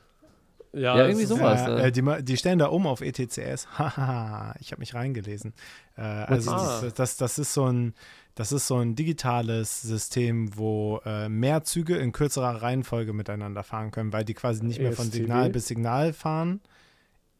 Ja, 0.75 0.97
Ja, 0.99 1.07
irgendwie 1.07 1.27
sowas. 1.27 1.67
Äh, 1.67 1.89
äh. 1.89 1.93
die, 1.93 2.03
die 2.25 2.37
stellen 2.37 2.59
da 2.59 2.67
um 2.67 2.87
auf 2.87 3.01
ETCS. 3.01 3.69
Haha, 3.79 4.55
ich 4.61 4.73
habe 4.73 4.81
mich 4.81 4.95
reingelesen. 4.95 5.53
Äh, 5.97 6.03
also 6.03 6.51
Ah. 6.51 6.81
das, 6.83 6.95
das, 6.95 7.17
das 7.17 7.39
ist 7.39 7.55
so 7.55 7.67
ein, 7.67 7.95
Das 8.35 8.51
ist 8.51 8.67
so 8.67 8.79
ein 8.79 8.95
digitales 8.95 9.83
System, 9.83 10.57
wo 10.57 11.01
äh, 11.05 11.29
mehr 11.29 11.65
Züge 11.65 11.97
in 11.97 12.13
kürzerer 12.13 12.63
Reihenfolge 12.63 13.13
miteinander 13.13 13.63
fahren 13.63 13.91
können, 13.91 14.13
weil 14.13 14.25
die 14.25 14.35
quasi 14.35 14.65
nicht 14.65 14.81
mehr 14.81 14.93
von 14.93 15.07
ESTW? 15.07 15.19
Signal 15.19 15.51
bis 15.51 15.69
Signal 15.69 16.13
fahren. 16.15 16.61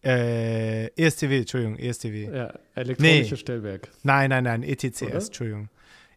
Äh, 0.05 0.89
ESTW, 0.97 1.39
Entschuldigung, 1.39 1.77
ESTW. 1.79 2.25
Ja, 2.35 2.53
elektronische 2.75 3.35
Nee. 3.35 3.37
Stellwerk. 3.41 3.89
Nein, 4.03 4.31
nein, 4.31 4.45
nein, 4.45 4.63
ETCS, 4.65 5.03
Oder? 5.03 5.15
Entschuldigung. 5.15 5.69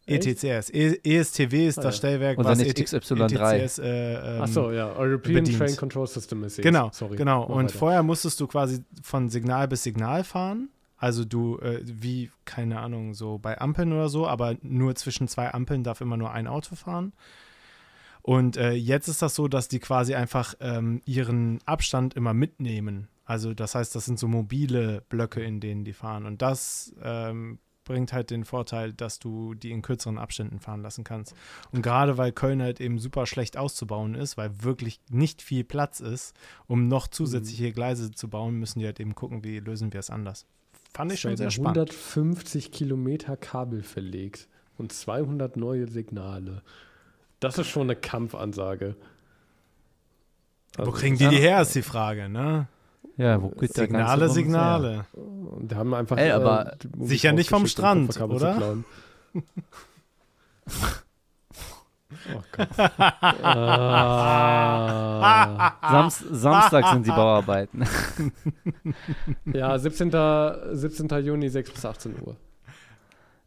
ETCS. 0.08 0.70
E 0.72 1.00
ESTW 1.04 1.68
ist 1.68 1.80
Ah, 1.80 1.84
das 1.84 1.96
ja. 1.96 1.98
Stellwerk, 2.00 2.38
Und 2.38 2.46
was 2.46 2.60
ET 2.60 2.78
XY3. 2.78 3.56
ETCS, 3.58 3.80
äh, 3.80 4.14
ähm, 4.36 4.42
Ach 4.42 4.48
so, 4.48 4.72
ja, 4.72 4.92
European 4.96 5.44
bedient. 5.44 5.58
Train 5.58 5.76
Control 5.78 6.06
System 6.08 6.44
ist 6.44 6.62
Genau, 6.62 6.90
Sorry. 6.94 7.16
genau. 7.16 7.44
Und 7.46 7.66
weiter. 7.70 7.78
vorher 7.80 8.04
musstest 8.04 8.40
du 8.40 8.48
quasi 8.48 8.84
von 9.02 9.30
Signal 9.30 9.68
bis 9.68 9.84
Signal 9.84 10.24
fahren. 10.24 10.70
Also 11.06 11.24
du, 11.24 11.60
äh, 11.60 11.82
wie, 11.84 12.32
keine 12.46 12.80
Ahnung, 12.80 13.14
so 13.14 13.38
bei 13.38 13.62
Ampeln 13.62 13.94
oder 13.94 14.10
so, 14.10 14.28
aber 14.28 14.56
nur 14.64 14.96
zwischen 14.96 15.28
zwei 15.28 15.54
Ampeln 15.54 15.84
darf 15.84 16.02
immer 16.02 16.18
nur 16.18 16.32
ein 16.32 16.48
Auto 16.48 16.74
fahren. 16.74 17.14
Und 18.24 18.58
äh, 18.58 18.72
jetzt 18.72 19.08
ist 19.08 19.22
das 19.22 19.36
so, 19.36 19.48
dass 19.48 19.68
die 19.68 19.78
quasi 19.78 20.16
einfach 20.16 20.56
ähm, 20.62 21.04
ihren 21.06 21.60
Abstand 21.68 22.16
immer 22.16 22.34
mitnehmen. 22.34 23.08
Also 23.24 23.54
das 23.54 23.76
heißt, 23.76 23.94
das 23.94 24.06
sind 24.06 24.18
so 24.18 24.28
mobile 24.28 25.04
Blöcke, 25.08 25.44
in 25.44 25.60
denen 25.60 25.86
die 25.86 25.94
fahren. 25.94 26.26
Und 26.26 26.42
das 26.42 26.96
ähm, 27.04 27.60
bringt 27.84 28.12
halt 28.12 28.32
den 28.32 28.44
Vorteil, 28.44 28.92
dass 28.92 29.20
du 29.20 29.54
die 29.54 29.70
in 29.70 29.84
kürzeren 29.84 30.18
Abständen 30.18 30.60
fahren 30.60 30.82
lassen 30.82 31.04
kannst. 31.04 31.36
Und 31.72 31.84
gerade 31.84 32.18
weil 32.18 32.32
Köln 32.32 32.64
halt 32.64 32.82
eben 32.82 32.98
super 32.98 33.28
schlecht 33.28 33.58
auszubauen 33.58 34.16
ist, 34.16 34.38
weil 34.38 34.64
wirklich 34.64 35.00
nicht 35.12 35.44
viel 35.44 35.66
Platz 35.66 36.00
ist, 36.00 36.36
um 36.66 36.88
noch 36.88 37.08
zusätzliche 37.08 37.74
Gleise 37.74 38.10
zu 38.10 38.28
bauen, 38.28 38.56
müssen 38.56 38.80
die 38.80 38.86
halt 38.86 39.00
eben 39.00 39.14
gucken, 39.14 39.44
wie 39.44 39.60
lösen 39.60 39.94
wir 39.94 40.00
es 40.00 40.10
anders. 40.10 40.48
Fand 40.96 41.12
ich 41.12 41.20
schon 41.20 41.36
sehr 41.36 41.52
spannend. 41.52 41.78
150 41.78 42.72
Kilometer 42.72 43.36
Kabel 43.36 43.84
verlegt 43.84 44.48
und 44.78 44.94
200 44.94 45.58
neue 45.58 45.88
Signale. 45.88 46.62
Das 47.42 47.58
ist 47.58 47.68
schon 47.68 47.84
eine 47.84 47.98
Kampfansage. 47.98 48.96
Wo 50.78 50.84
Also, 50.84 50.92
kriegen 50.94 51.18
die 51.18 51.28
die 51.28 51.36
her, 51.36 51.62
ist 51.62 51.76
die 51.76 51.82
Frage, 51.82 52.30
ne? 52.30 52.70
Ja, 53.18 53.42
wo 53.42 53.50
geht 53.50 53.76
der 53.76 53.86
Signale, 53.86 54.30
Signale. 54.30 55.06
Und 55.14 55.70
die 55.70 55.76
haben 55.76 55.94
einfach. 55.94 56.18
Ey, 56.18 56.32
aber 56.32 56.78
die 56.82 56.88
Mobil 56.88 57.08
sicher 57.08 57.34
nicht 57.34 57.50
vom 57.50 57.68
Strand, 57.68 58.18
oder? 58.22 58.78
oh 62.36 62.42
Gott. 62.52 62.68
ah. 64.48 65.74
Sams 65.92 66.20
Samstag 66.32 66.88
sind 66.94 67.06
die 67.06 67.12
Bauarbeiten. 67.12 67.84
Ja, 69.54 69.78
17. 69.78 70.12
17. 70.74 71.08
Juni, 71.24 71.50
6 71.50 71.72
bis 71.72 71.86
18 71.86 72.16
Uhr. 72.26 72.36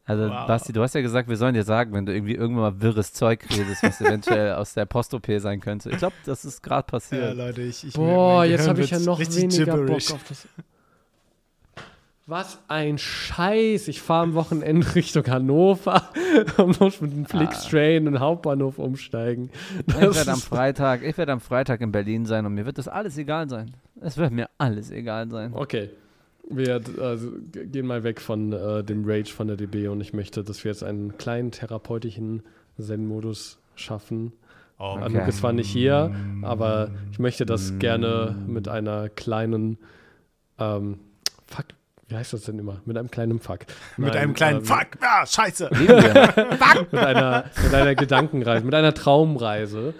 Also, 0.04 0.30
Wow. 0.30 0.46
Basti, 0.46 0.72
du 0.72 0.82
hast 0.82 0.94
ja 0.94 1.02
gesagt, 1.02 1.28
wir 1.28 1.36
sollen 1.36 1.52
dir 1.54 1.64
sagen, 1.64 1.92
wenn 1.92 2.06
du 2.06 2.14
irgendwie 2.14 2.34
irgendwann 2.34 2.74
mal 2.74 2.80
wirres 2.80 3.12
Zeug 3.12 3.44
redest, 3.50 3.82
was 3.82 4.00
eventuell 4.00 4.54
aus 4.58 4.72
der 4.72 4.86
Post-OP 4.86 5.26
sein 5.38 5.60
könnte. 5.60 5.90
Ich 5.90 5.98
glaube, 5.98 6.14
das 6.24 6.46
ist 6.46 6.62
gerade 6.62 6.86
Ja, 6.86 6.90
passiert. 6.90 7.36
Leute, 7.36 7.60
ich, 7.62 7.86
ich 7.86 7.92
Boah, 7.92 8.44
jetzt 8.46 8.66
habe 8.66 8.80
ich 8.80 8.90
ja 8.90 9.00
noch 9.00 9.20
weniger 9.20 9.64
gibberish. 9.76 10.06
Bock 10.06 10.14
auf 10.16 10.24
das. 10.28 10.48
Was 12.28 12.58
ein 12.68 12.98
Scheiß. 12.98 13.88
Ich 13.88 14.02
fahre 14.02 14.24
am 14.24 14.34
Wochenende 14.34 14.86
Richtung 14.94 15.26
Hannover 15.26 16.10
und 16.58 16.78
muss 16.78 17.00
mit 17.00 17.10
dem 17.10 17.24
Flixtrain 17.24 18.06
und 18.06 18.20
Hauptbahnhof 18.20 18.78
umsteigen. 18.78 19.48
Ich 19.86 19.94
Das 19.94 20.14
werde 20.14 20.32
am 20.32 20.38
Freitag, 20.38 21.02
ich 21.02 21.16
werde 21.16 21.32
am 21.32 21.40
Freitag 21.40 21.80
in 21.80 21.90
Berlin 21.90 22.26
sein 22.26 22.44
und 22.44 22.52
mir 22.52 22.66
wird 22.66 22.76
das 22.76 22.86
alles 22.86 23.16
egal 23.16 23.48
sein. 23.48 23.74
Es 24.02 24.18
wird 24.18 24.32
mir 24.32 24.50
alles 24.58 24.90
egal 24.90 25.30
sein. 25.30 25.54
Okay. 25.54 25.88
Wir 26.50 26.82
also, 27.00 27.32
gehen 27.50 27.86
mal 27.86 28.04
weg 28.04 28.20
von 28.20 28.52
äh, 28.52 28.84
dem 28.84 29.04
Rage 29.06 29.32
von 29.32 29.46
der 29.46 29.56
DB 29.56 29.88
und 29.88 30.02
ich 30.02 30.12
möchte, 30.12 30.44
dass 30.44 30.62
wir 30.64 30.70
jetzt 30.70 30.84
einen 30.84 31.16
kleinen 31.16 31.50
therapeutischen 31.50 32.42
Zen-Modus 32.78 33.58
schaffen. 33.74 34.32
Oh, 34.78 34.96
Okay. 34.96 35.04
Anouk 35.04 35.28
ist 35.28 35.38
zwar 35.38 35.54
nicht 35.54 35.70
hier, 35.70 36.14
aber 36.42 36.90
ich 37.10 37.18
möchte 37.18 37.46
das 37.46 37.78
gerne 37.78 38.36
mit 38.46 38.68
einer 38.68 39.08
kleinen, 39.08 39.78
ähm, 40.58 40.98
fuck, 41.46 41.66
wie 42.08 42.16
heißt 42.16 42.32
das 42.32 42.42
denn 42.42 42.58
immer? 42.58 42.80
Mit 42.86 42.96
einem 42.96 43.10
kleinen 43.10 43.38
Fuck. 43.38 43.66
Mit 43.98 44.08
Nein, 44.08 44.16
einem 44.16 44.34
kleinen 44.34 44.60
ähm, 44.60 44.64
Fuck, 44.64 44.86
ja, 45.02 45.26
scheiße. 45.26 45.68
Wir. 45.72 46.86
mit 46.90 47.00
einer, 47.00 47.44
mit 47.62 47.74
einer 47.74 47.94
Gedankenreise, 47.94 48.64
mit 48.64 48.74
einer 48.74 48.94
Traumreise. 48.94 49.92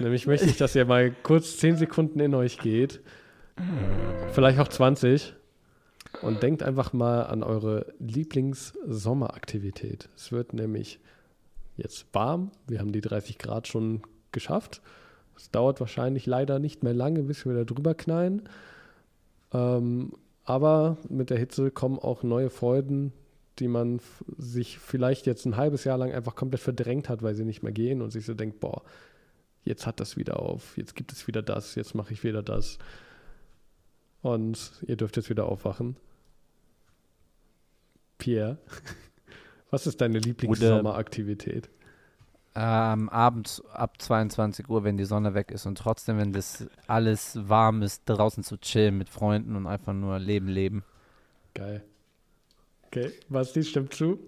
Nämlich 0.00 0.26
möchte 0.26 0.46
ich, 0.46 0.56
dass 0.56 0.74
ihr 0.74 0.84
mal 0.84 1.14
kurz 1.22 1.58
10 1.58 1.76
Sekunden 1.76 2.18
in 2.18 2.34
euch 2.34 2.58
geht. 2.58 3.00
Vielleicht 4.32 4.58
auch 4.58 4.66
20. 4.68 5.34
Und 6.20 6.42
denkt 6.42 6.64
einfach 6.64 6.92
mal 6.92 7.22
an 7.22 7.44
eure 7.44 7.86
Lieblings-Sommeraktivität. 8.00 10.08
Es 10.16 10.32
wird 10.32 10.52
nämlich 10.52 10.98
jetzt 11.76 12.06
warm. 12.12 12.50
Wir 12.66 12.80
haben 12.80 12.92
die 12.92 13.00
30 13.00 13.38
Grad 13.38 13.68
schon 13.68 14.02
geschafft. 14.30 14.82
Es 15.36 15.50
dauert 15.50 15.80
wahrscheinlich 15.80 16.26
leider 16.26 16.58
nicht 16.58 16.82
mehr 16.82 16.92
lange, 16.92 17.22
bis 17.22 17.46
wir 17.46 17.54
da 17.54 17.64
drüber 17.64 17.94
knallen. 17.94 18.46
Ähm, 19.52 20.12
aber 20.44 20.96
mit 21.08 21.30
der 21.30 21.38
Hitze 21.38 21.70
kommen 21.70 21.98
auch 21.98 22.22
neue 22.22 22.50
Freuden, 22.50 23.12
die 23.58 23.68
man 23.68 24.00
sich 24.38 24.78
vielleicht 24.78 25.26
jetzt 25.26 25.44
ein 25.44 25.56
halbes 25.56 25.84
Jahr 25.84 25.98
lang 25.98 26.12
einfach 26.12 26.34
komplett 26.34 26.60
verdrängt 26.60 27.08
hat, 27.08 27.22
weil 27.22 27.34
sie 27.34 27.44
nicht 27.44 27.62
mehr 27.62 27.72
gehen 27.72 28.02
und 28.02 28.10
sich 28.10 28.24
so 28.24 28.34
denkt, 28.34 28.60
boah, 28.60 28.82
jetzt 29.64 29.86
hat 29.86 30.00
das 30.00 30.16
wieder 30.16 30.40
auf, 30.40 30.76
jetzt 30.76 30.94
gibt 30.94 31.12
es 31.12 31.26
wieder 31.26 31.42
das, 31.42 31.74
jetzt 31.74 31.94
mache 31.94 32.12
ich 32.12 32.24
wieder 32.24 32.42
das. 32.42 32.78
Und 34.22 34.72
ihr 34.86 34.96
dürft 34.96 35.16
jetzt 35.16 35.30
wieder 35.30 35.46
aufwachen. 35.46 35.96
Pierre, 38.18 38.58
was 39.70 39.86
ist 39.86 40.00
deine 40.00 40.18
Lieblingssommeraktivität? 40.18 41.68
Ähm, 42.54 43.08
abends 43.08 43.62
ab 43.72 44.00
22 44.00 44.68
Uhr, 44.68 44.84
wenn 44.84 44.96
die 44.96 45.04
Sonne 45.04 45.34
weg 45.34 45.50
ist 45.50 45.66
und 45.66 45.78
trotzdem, 45.78 46.18
wenn 46.18 46.32
das 46.32 46.66
alles 46.86 47.38
warm 47.48 47.82
ist, 47.82 48.02
draußen 48.06 48.42
zu 48.42 48.58
chillen 48.58 48.98
mit 48.98 49.08
Freunden 49.08 49.56
und 49.56 49.66
einfach 49.66 49.92
nur 49.92 50.18
Leben 50.18 50.48
leben. 50.48 50.84
Geil. 51.54 51.82
Okay, 52.86 53.10
Basti, 53.30 53.64
stimmt 53.64 53.94
zu? 53.94 54.18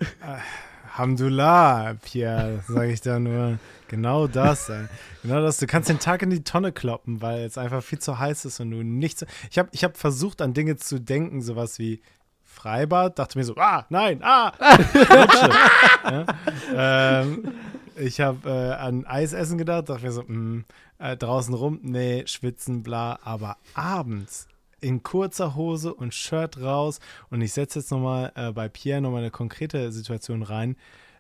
Alhamdulillah, 0.97 1.95
Pierre, 2.03 2.61
sage 2.67 2.93
ich 2.93 3.03
da 3.03 3.19
nur. 3.19 3.59
Genau 3.89 4.27
das, 4.27 4.71
ey. 4.71 4.87
Genau 5.23 5.43
das. 5.43 5.59
Du 5.59 5.67
kannst 5.67 5.91
den 5.91 5.99
Tag 5.99 6.23
in 6.23 6.31
die 6.31 6.45
Tonne 6.45 6.73
kloppen, 6.73 7.21
weil 7.21 7.45
es 7.45 7.59
einfach 7.59 7.83
viel 7.83 7.99
zu 7.99 8.19
heiß 8.19 8.47
ist 8.47 8.61
und 8.61 8.71
du 8.71 8.83
nichts. 8.83 9.27
Ich 9.51 9.59
habe 9.59 9.69
ich 9.73 9.85
hab 9.85 9.99
versucht, 9.99 10.41
an 10.41 10.55
Dinge 10.55 10.77
zu 10.77 10.99
denken, 10.99 11.43
sowas 11.43 11.79
wie 11.79 12.01
Freibad, 12.43 13.19
dachte 13.19 13.37
mir 13.37 13.45
so, 13.45 13.55
ah, 13.57 13.85
nein, 13.91 14.21
ah! 14.23 14.53
Ja? 16.05 16.27
ähm, 17.23 17.53
ich 17.97 18.21
habe 18.21 18.49
äh, 18.49 18.73
an 18.75 19.07
Eisessen 19.07 19.59
gedacht, 19.59 19.89
dachte 19.89 20.05
mir 20.05 20.13
so, 20.13 20.23
mh, 20.27 20.65
äh, 20.99 21.17
draußen 21.17 21.55
rum, 21.55 21.81
nee, 21.83 22.25
schwitzen, 22.27 22.83
bla, 22.83 23.19
aber 23.23 23.57
abends 23.75 24.49
in 24.81 25.03
kurzer 25.03 25.55
Hose 25.55 25.95
und 25.95 26.13
Shirt 26.15 26.61
raus 26.61 27.01
und 27.31 27.41
ich 27.41 27.53
setze 27.53 27.79
jetzt 27.79 27.91
nochmal 27.91 28.33
äh, 28.35 28.53
bei 28.53 28.69
Pierre 28.69 29.01
nochmal 29.01 29.23
eine 29.23 29.31
konkrete 29.31 29.91
Situation 29.93 30.43
rein, 30.43 30.77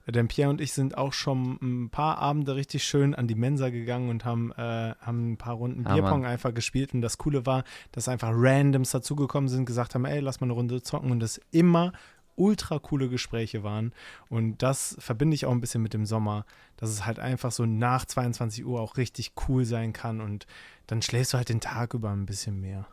denn 0.06 0.28
Pierre 0.28 0.50
und 0.50 0.60
ich 0.60 0.74
sind 0.74 0.98
auch 0.98 1.14
schon 1.14 1.56
ein 1.62 1.88
paar 1.88 2.18
Abende 2.18 2.56
richtig 2.56 2.84
schön 2.84 3.14
an 3.14 3.26
die 3.26 3.34
Mensa 3.34 3.70
gegangen 3.70 4.10
und 4.10 4.26
haben, 4.26 4.52
äh, 4.52 4.94
haben 5.00 5.32
ein 5.32 5.36
paar 5.38 5.54
Runden 5.54 5.86
Ah, 5.86 5.94
Bierpong 5.94 6.20
Mann. 6.20 6.30
einfach 6.30 6.52
gespielt. 6.52 6.92
Und 6.92 7.00
das 7.00 7.16
Coole 7.16 7.46
war, 7.46 7.64
dass 7.90 8.06
einfach 8.08 8.28
Randoms 8.34 8.90
dazugekommen 8.90 9.48
sind, 9.48 9.64
gesagt 9.64 9.94
haben, 9.94 10.04
ey, 10.04 10.20
lass 10.20 10.42
mal 10.42 10.44
eine 10.46 10.52
Runde 10.52 10.82
zocken. 10.82 11.10
Und 11.10 11.20
das 11.20 11.40
immer 11.52 11.92
ultra 12.36 12.78
coole 12.78 13.08
Gespräche 13.08 13.62
waren 13.62 13.92
und 14.28 14.62
das 14.62 14.96
verbinde 14.98 15.34
ich 15.34 15.46
auch 15.46 15.52
ein 15.52 15.60
bisschen 15.60 15.82
mit 15.82 15.94
dem 15.94 16.06
Sommer, 16.06 16.44
dass 16.76 16.90
es 16.90 17.06
halt 17.06 17.18
einfach 17.18 17.52
so 17.52 17.66
nach 17.66 18.04
22 18.04 18.64
Uhr 18.64 18.80
auch 18.80 18.96
richtig 18.96 19.32
cool 19.48 19.64
sein 19.64 19.92
kann 19.92 20.20
und 20.20 20.46
dann 20.86 21.02
schläfst 21.02 21.32
du 21.32 21.38
halt 21.38 21.48
den 21.48 21.60
Tag 21.60 21.94
über 21.94 22.10
ein 22.10 22.26
bisschen 22.26 22.60
mehr. 22.60 22.86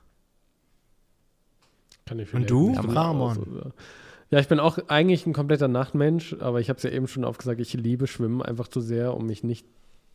Kann 2.05 2.19
ich 2.19 2.34
Und 2.34 2.49
vielleicht 2.49 2.51
du, 2.51 2.69
nicht 2.69 2.95
Ramon? 2.95 3.73
Ja, 4.30 4.39
ich 4.39 4.47
bin 4.47 4.59
auch 4.59 4.77
eigentlich 4.88 5.26
ein 5.26 5.34
kompletter 5.34 5.68
Nachtmensch, 5.68 6.35
aber 6.39 6.61
ich 6.61 6.69
habe 6.69 6.77
es 6.77 6.84
ja 6.84 6.89
eben 6.89 7.07
schon 7.07 7.26
aufgesagt, 7.26 7.59
ich 7.59 7.73
liebe 7.73 8.07
Schwimmen 8.07 8.41
einfach 8.41 8.69
zu 8.69 8.80
sehr, 8.80 9.13
um 9.13 9.26
mich 9.26 9.43
nicht 9.43 9.68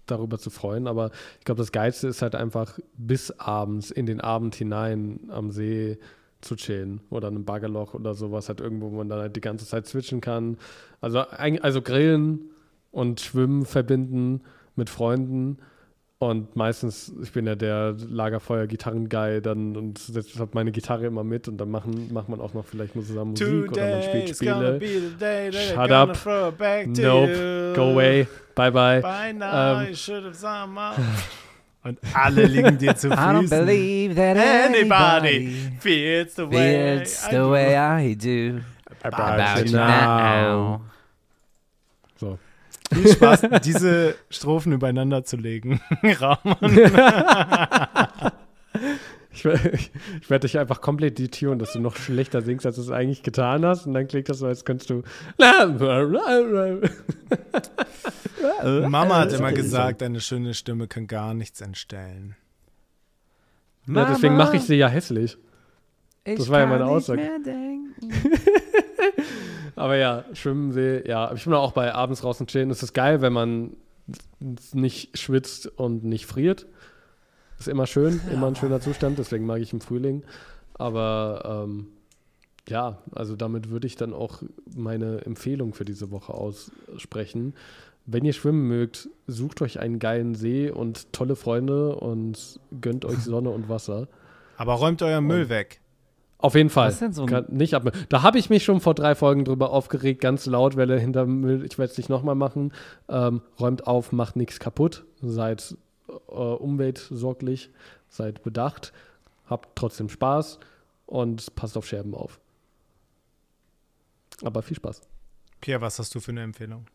darüber 0.07 0.39
zu 0.39 0.49
freuen. 0.49 0.87
Aber 0.87 1.11
ich 1.39 1.45
glaube, 1.45 1.59
das 1.59 1.71
Geilste 1.71 2.09
ist 2.09 2.23
halt 2.23 2.35
einfach 2.35 2.79
bis 2.97 3.31
abends 3.33 3.91
in 3.91 4.07
den 4.07 4.21
Abend 4.21 4.55
hinein 4.55 5.29
am 5.29 5.51
See 5.51 5.99
zu 6.41 6.57
chillen 6.57 7.01
oder 7.11 7.29
in 7.29 7.37
einem 7.37 7.45
Baggerloch 7.45 7.95
oder 7.95 8.15
sowas, 8.15 8.49
halt 8.49 8.61
irgendwo, 8.61 8.91
wo 8.91 8.97
man 8.97 9.09
dann 9.09 9.21
halt 9.21 9.37
die 9.37 9.41
ganze 9.41 9.67
Zeit 9.67 9.87
switchen 9.87 10.21
kann. 10.21 10.59
Also, 11.01 11.21
also 11.21 11.83
grillen 11.83 12.51
und 12.93 13.21
Schwimmen 13.21 13.65
verbinden 13.65 14.43
mit 14.75 14.91
Freunden. 14.91 15.59
Und 16.19 16.57
meistens, 16.57 17.13
ich 17.23 17.33
bin 17.33 17.47
ja 17.47 17.55
der 17.55 17.95
Lagerfeuer-Gitarren-Guy 18.09 19.43
dann 19.43 19.77
und 19.77 20.01
habe 20.39 20.51
meine 20.55 20.73
Gitarre 20.73 21.05
immer 21.05 21.25
mit 21.25 21.47
und 21.47 21.59
dann 21.59 21.71
machen, 21.71 22.11
macht 22.11 22.31
man 22.31 22.41
auch 22.41 22.55
noch 22.55 22.65
vielleicht 22.65 22.95
nur 22.95 23.05
zusammen 23.05 23.33
Musik 23.33 23.73
oder 23.73 23.91
man 23.91 24.03
spielt 24.03 24.35
Spiele. 24.35 24.79
Shut 25.53 25.91
up. 25.91 26.17
Nope. 26.87 27.73
Go 27.77 27.93
away. 27.93 28.27
Bye 28.55 28.71
bye. 28.73 29.03
By 29.03 29.35
now 29.35 29.83
Ähm, 29.83 29.95
Und 31.87 32.01
alle 32.15 32.47
liegen 32.47 32.79
dir 32.79 32.97
zu 32.97 33.09
I 33.11 33.13
don't 33.13 33.43
Füßen. 33.43 33.65
believe 33.65 34.15
that 34.17 34.37
Anybody 34.37 35.71
feels 35.79 36.35
the 36.35 36.51
way 36.51 36.97
feels 36.99 37.25
I 37.27 37.31
the 37.31 37.37
do. 37.37 37.51
way 37.53 37.77
I 37.77 38.15
do 38.17 38.61
About 39.05 39.65
you 39.67 39.73
now. 39.77 40.81
So, 42.19 42.39
Viel 42.93 43.13
Spaß, 43.13 43.43
diese 43.63 44.17
Strophen 44.31 44.73
übereinander 44.73 45.23
zu 45.25 45.37
legen, 45.37 45.81
Rahman. 46.03 46.57
Ich, 49.37 49.45
ich, 49.45 49.91
ich 50.23 50.31
werde 50.31 50.47
dich 50.47 50.59
einfach 50.59 50.81
komplett 50.81 51.19
dituren, 51.19 51.59
dass 51.59 51.73
du 51.73 51.81
noch 51.81 51.97
schlechter 51.97 52.43
singst, 52.43 52.67
als 52.67 52.77
du 52.77 52.83
es 52.83 52.91
eigentlich 52.91 53.23
getan 53.23 53.65
hast. 53.65 53.87
Und 53.87 53.95
dann 53.95 54.09
klingt 54.09 54.29
das 54.29 54.39
so, 54.39 54.47
als 54.47 54.65
könntest 54.65 54.91
du. 54.91 55.03
Mama 58.89 59.21
hat 59.21 59.33
immer 59.33 59.53
gesagt, 59.53 60.01
deine 60.01 60.21
schöne 60.21 60.55
Stimme 60.55 60.89
kann 60.89 61.07
gar 61.07 61.35
nichts 61.35 61.61
entstellen. 61.61 62.37
Ja, 63.89 64.05
deswegen 64.07 64.37
mache 64.37 64.57
ich 64.57 64.63
sie 64.63 64.75
ja 64.75 64.89
hässlich. 64.89 65.39
Das 66.25 66.49
war 66.49 66.61
ja 66.61 66.67
meine 66.67 66.87
Aussage. 66.87 67.23
Aber 69.77 69.97
ja, 69.97 70.25
Schwimmen, 70.33 70.73
See, 70.73 71.07
ja. 71.07 71.33
Ich 71.35 71.45
bin 71.45 71.53
auch 71.53 71.73
bei 71.73 71.95
abends 71.95 72.23
draußen 72.23 72.47
chillen. 72.47 72.71
Es 72.71 72.83
ist 72.83 72.95
geil, 72.95 73.21
wenn 73.21 73.33
man 73.33 73.77
nicht 74.73 75.19
schwitzt 75.19 75.67
und 75.67 76.05
nicht 76.05 76.27
friert. 76.27 76.67
Ist 77.59 77.69
immer 77.69 77.87
schön, 77.87 78.21
immer 78.33 78.49
ein 78.49 78.57
schöner 78.57 78.81
Zustand, 78.81 79.19
deswegen 79.19 79.47
mag 79.47 79.61
ich 79.61 79.73
im 79.73 79.81
Frühling. 79.81 80.23
Aber 80.75 81.65
ähm, 81.65 81.89
ja, 82.69 82.99
also 83.13 83.37
damit 83.37 83.71
würde 83.71 83.87
ich 83.87 83.97
dann 83.97 84.13
auch 84.13 84.43
meine 84.75 85.25
Empfehlung 85.25 85.73
für 85.73 85.85
diese 85.85 86.11
Woche 86.11 86.35
aussprechen. 86.35 87.55
Wenn 88.05 88.25
ihr 88.25 88.33
schwimmen 88.33 88.69
mögt, 88.69 89.09
sucht 89.27 89.63
euch 89.63 89.81
einen 89.81 89.99
geilen 89.99 90.35
See 90.35 90.71
und 90.71 91.13
tolle 91.13 91.37
Freunde 91.37 91.97
und 91.97 92.61
gönnt 92.81 93.05
euch 93.05 93.19
Sonne 93.25 93.51
und 93.51 93.69
Wasser. 93.69 94.09
Aber 94.57 94.75
räumt 94.75 95.03
euren 95.03 95.25
Müll 95.25 95.49
weg. 95.49 95.81
Auf 96.39 96.55
jeden 96.55 96.69
Fall. 96.71 96.89
Was 96.89 96.95
ist 96.95 97.03
denn 97.03 97.13
so 97.13 97.27
Kann 97.27 97.47
nicht 97.49 97.75
ab 97.75 97.91
da 98.11 98.23
habe 98.23 98.39
ich 98.39 98.51
mich 98.51 98.63
schon 98.63 98.81
vor 98.81 98.95
drei 98.95 99.15
Folgen 99.15 99.45
drüber 99.45 99.71
aufgeregt, 99.71 100.21
ganz 100.21 100.45
laut, 100.47 100.77
weil 100.77 100.91
er 100.91 100.99
hinter 100.99 101.25
Müll, 101.25 101.65
ich 101.65 101.79
werde 101.79 101.91
es 101.91 101.97
nicht 101.97 102.11
nochmal 102.11 102.35
machen. 102.35 102.73
Ähm, 103.09 103.41
räumt 103.59 103.87
auf, 103.87 104.13
macht 104.13 104.37
nichts 104.37 104.61
kaputt, 104.61 105.05
seid 105.23 105.77
äh, 106.09 106.33
umweltsorglich, 106.33 107.71
seid 108.09 108.43
bedacht, 108.43 108.93
habt 109.47 109.77
trotzdem 109.77 110.09
Spaß 110.09 110.59
und 111.07 111.55
passt 111.55 111.77
auf 111.77 111.87
Scherben 111.87 112.15
auf. 112.15 112.41
Aber 114.43 114.63
viel 114.63 114.77
Spaß. 114.77 115.03
Pierre, 115.61 115.81
was 115.81 115.99
hast 115.99 116.15
du 116.15 116.21
für 116.21 116.31
eine 116.33 116.43
Empfehlung? 116.43 116.87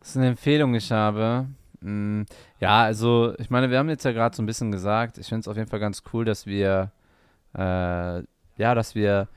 Das 0.00 0.10
ist 0.10 0.16
eine 0.16 0.28
Empfehlung, 0.28 0.72
die 0.72 0.78
ich 0.78 0.92
habe. 0.92 1.46
Mm, 1.80 2.22
Ja, 2.60 2.82
also 2.82 3.34
ich 3.38 3.50
meine, 3.50 3.70
wir 3.70 3.78
haben 3.78 3.88
jetzt 3.88 4.04
ja 4.04 4.12
gerade 4.12 4.36
so 4.36 4.42
ein 4.42 4.46
bisschen 4.46 4.70
gesagt, 4.70 5.18
ich 5.18 5.28
finde 5.28 5.40
es 5.40 5.48
auf 5.48 5.56
jeden 5.56 5.68
Fall 5.68 5.80
ganz 5.80 6.02
cool, 6.12 6.24
dass 6.24 6.46
wir, 6.46 6.92
äh, 7.54 7.58
ja, 8.56 8.74
dass 8.74 8.94
wir, 8.94 9.28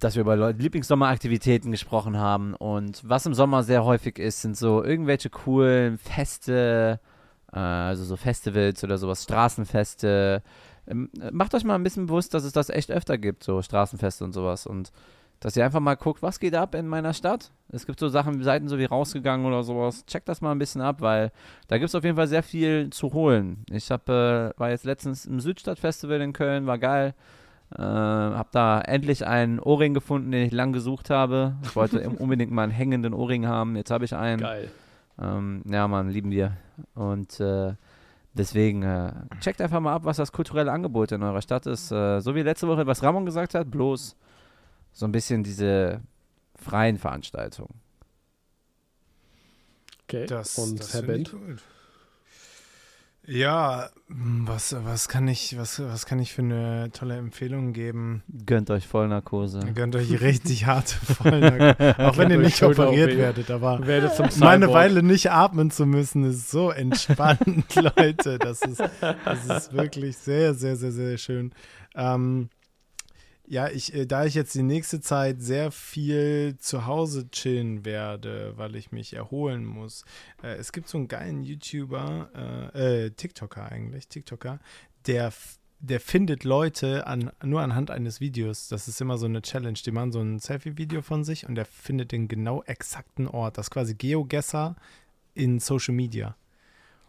dass 0.00 0.14
wir 0.16 0.22
über 0.22 0.52
Lieblingssommeraktivitäten 0.52 1.70
gesprochen 1.70 2.18
haben 2.18 2.54
und 2.54 3.02
was 3.08 3.26
im 3.26 3.34
Sommer 3.34 3.62
sehr 3.62 3.84
häufig 3.84 4.18
ist, 4.18 4.42
sind 4.42 4.56
so 4.56 4.82
irgendwelche 4.82 5.30
coolen 5.30 5.98
Feste, 5.98 7.00
äh, 7.52 7.58
also 7.58 8.04
so 8.04 8.16
Festivals 8.16 8.82
oder 8.82 8.98
sowas, 8.98 9.22
Straßenfeste. 9.22 10.42
Ähm, 10.86 11.10
äh, 11.20 11.30
Macht 11.30 11.54
euch 11.54 11.64
mal 11.64 11.74
ein 11.74 11.82
bisschen 11.82 12.06
bewusst, 12.06 12.34
dass 12.34 12.44
es 12.44 12.52
das 12.52 12.70
echt 12.70 12.90
öfter 12.90 13.18
gibt, 13.18 13.44
so 13.44 13.62
Straßenfeste 13.62 14.24
und 14.24 14.32
sowas 14.32 14.66
und 14.66 14.90
dass 15.40 15.56
ihr 15.56 15.64
einfach 15.64 15.80
mal 15.80 15.94
guckt, 15.94 16.22
was 16.22 16.38
geht 16.38 16.54
ab 16.54 16.74
in 16.74 16.86
meiner 16.86 17.14
Stadt. 17.14 17.50
Es 17.70 17.86
gibt 17.86 17.98
so 17.98 18.08
Sachen, 18.08 18.42
Seiten 18.42 18.68
so 18.68 18.78
wie 18.78 18.84
rausgegangen 18.84 19.46
oder 19.46 19.62
sowas. 19.62 20.04
Checkt 20.04 20.28
das 20.28 20.42
mal 20.42 20.52
ein 20.52 20.58
bisschen 20.58 20.82
ab, 20.82 21.00
weil 21.00 21.32
da 21.68 21.78
gibt 21.78 21.88
es 21.88 21.94
auf 21.94 22.04
jeden 22.04 22.16
Fall 22.16 22.28
sehr 22.28 22.42
viel 22.42 22.90
zu 22.90 23.14
holen. 23.14 23.64
Ich 23.70 23.90
hab, 23.90 24.08
äh, 24.10 24.50
war 24.58 24.68
jetzt 24.68 24.84
letztens 24.84 25.24
im 25.24 25.40
Südstadtfestival 25.40 26.20
in 26.20 26.34
Köln, 26.34 26.66
war 26.66 26.78
geil. 26.78 27.14
Äh, 27.76 27.82
hab 27.82 28.50
da 28.52 28.80
endlich 28.80 29.26
einen 29.26 29.60
Ohrring 29.60 29.94
gefunden, 29.94 30.32
den 30.32 30.44
ich 30.46 30.52
lang 30.52 30.72
gesucht 30.72 31.08
habe. 31.10 31.56
Ich 31.62 31.76
wollte 31.76 32.08
unbedingt 32.18 32.50
mal 32.50 32.64
einen 32.64 32.72
hängenden 32.72 33.14
Ohrring 33.14 33.46
haben. 33.46 33.76
Jetzt 33.76 33.90
habe 33.90 34.04
ich 34.04 34.14
einen. 34.14 34.40
Geil. 34.40 34.70
Ähm, 35.20 35.62
ja, 35.66 35.86
Mann, 35.86 36.08
lieben 36.08 36.30
wir. 36.30 36.56
Und 36.94 37.38
äh, 37.40 37.74
deswegen 38.32 38.82
äh, 38.82 39.12
checkt 39.40 39.60
einfach 39.60 39.80
mal 39.80 39.94
ab, 39.94 40.04
was 40.04 40.16
das 40.16 40.32
kulturelle 40.32 40.72
Angebot 40.72 41.12
in 41.12 41.22
eurer 41.22 41.42
Stadt 41.42 41.66
ist. 41.66 41.92
Äh, 41.92 42.20
so 42.20 42.34
wie 42.34 42.42
letzte 42.42 42.66
Woche, 42.66 42.86
was 42.86 43.02
Ramon 43.02 43.26
gesagt 43.26 43.54
hat, 43.54 43.70
bloß 43.70 44.16
so 44.92 45.06
ein 45.06 45.12
bisschen 45.12 45.44
diese 45.44 46.00
freien 46.56 46.98
Veranstaltungen. 46.98 47.74
Okay. 50.04 50.26
Das, 50.26 50.58
und 50.58 50.80
das 50.80 50.94
Herr 50.94 51.02
Bent? 51.02 51.34
Ja, 53.26 53.90
hm, 54.08 54.48
was, 54.48 54.74
was, 54.84 55.08
kann 55.08 55.28
ich, 55.28 55.56
was, 55.58 55.80
was 55.80 56.06
kann 56.06 56.18
ich 56.18 56.32
für 56.32 56.42
eine 56.42 56.90
tolle 56.92 57.16
Empfehlung 57.16 57.72
geben? 57.72 58.22
Gönnt 58.46 58.70
euch 58.70 58.86
Vollnarkose. 58.86 59.60
Gönnt 59.74 59.94
euch 59.94 60.20
richtig 60.20 60.66
harte 60.66 60.94
Vollnarkose. 60.94 61.98
Auch 61.98 62.16
wenn 62.16 62.30
ihr 62.30 62.38
nicht 62.38 62.62
operiert 62.62 63.12
OP. 63.12 63.18
werdet, 63.18 63.50
aber 63.50 63.86
Werdet 63.86 64.14
zum 64.14 64.26
mal 64.38 64.54
eine 64.54 64.66
Cyborg. 64.66 64.74
Weile 64.78 65.02
nicht 65.02 65.30
atmen 65.30 65.70
zu 65.70 65.86
müssen, 65.86 66.24
ist 66.24 66.50
so 66.50 66.70
entspannt, 66.70 67.74
Leute. 67.96 68.38
Das 68.38 68.62
ist, 68.62 68.82
das 69.00 69.46
ist 69.46 69.72
wirklich 69.72 70.16
sehr, 70.16 70.54
sehr, 70.54 70.76
sehr, 70.76 70.92
sehr 70.92 71.18
schön. 71.18 71.52
Ähm, 71.94 72.48
ja, 73.50 73.68
ich, 73.68 73.92
äh, 73.94 74.06
da 74.06 74.24
ich 74.24 74.34
jetzt 74.34 74.54
die 74.54 74.62
nächste 74.62 75.00
Zeit 75.00 75.42
sehr 75.42 75.72
viel 75.72 76.56
zu 76.58 76.86
Hause 76.86 77.28
chillen 77.32 77.84
werde, 77.84 78.52
weil 78.56 78.76
ich 78.76 78.92
mich 78.92 79.12
erholen 79.14 79.64
muss. 79.64 80.04
Äh, 80.40 80.54
es 80.54 80.70
gibt 80.70 80.88
so 80.88 80.98
einen 80.98 81.08
geilen 81.08 81.42
YouTuber, 81.42 82.70
äh, 82.74 83.06
äh, 83.06 83.10
TikToker 83.10 83.70
eigentlich, 83.72 84.06
TikToker, 84.06 84.60
der, 85.08 85.32
der 85.80 85.98
findet 85.98 86.44
Leute 86.44 87.08
an, 87.08 87.32
nur 87.42 87.60
anhand 87.60 87.90
eines 87.90 88.20
Videos. 88.20 88.68
Das 88.68 88.86
ist 88.86 89.00
immer 89.00 89.18
so 89.18 89.26
eine 89.26 89.42
Challenge. 89.42 89.78
Die 89.84 89.90
machen 89.90 90.12
so 90.12 90.20
ein 90.20 90.38
Selfie-Video 90.38 91.02
von 91.02 91.24
sich 91.24 91.48
und 91.48 91.56
der 91.56 91.64
findet 91.64 92.12
den 92.12 92.28
genau 92.28 92.62
exakten 92.62 93.26
Ort. 93.26 93.58
Das 93.58 93.66
ist 93.66 93.70
quasi 93.70 93.94
Geogesser 93.94 94.76
in 95.34 95.58
Social 95.58 95.94
Media. 95.94 96.36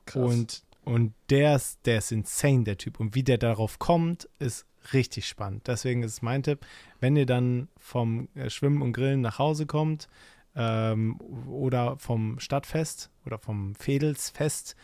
Krass. 0.08 0.34
Und, 0.34 0.64
und 0.84 1.14
der 1.30 1.56
ist, 1.56 1.80
der 1.86 1.99
ist 1.99 2.12
insane, 2.12 2.64
der 2.64 2.78
Typ. 2.78 2.99
Und 2.99 3.16
wie 3.16 3.24
der 3.24 3.38
darauf 3.38 3.80
kommt, 3.80 4.28
ist 4.40 4.66
richtig 4.94 5.28
spannend. 5.28 5.68
Deswegen 5.68 6.03
ist 6.03 6.24
mein 6.24 6.44
Tipp, 6.44 6.66
wenn 6.99 7.16
ihr 7.16 7.26
dann 7.26 7.68
vom 7.78 8.30
äh, 8.36 8.49
Schwimmen 8.49 8.82
und 8.82 8.94
Grillen 8.94 9.22
nach 9.22 9.38
Hause 9.38 9.66
kommt 9.68 10.08
ähm, 10.56 11.20
oder 11.48 11.98
vom 11.98 12.40
Stadtfest 12.40 13.12
oder 13.26 13.38
vom 13.38 13.76
Fedelsfest, 13.76 14.76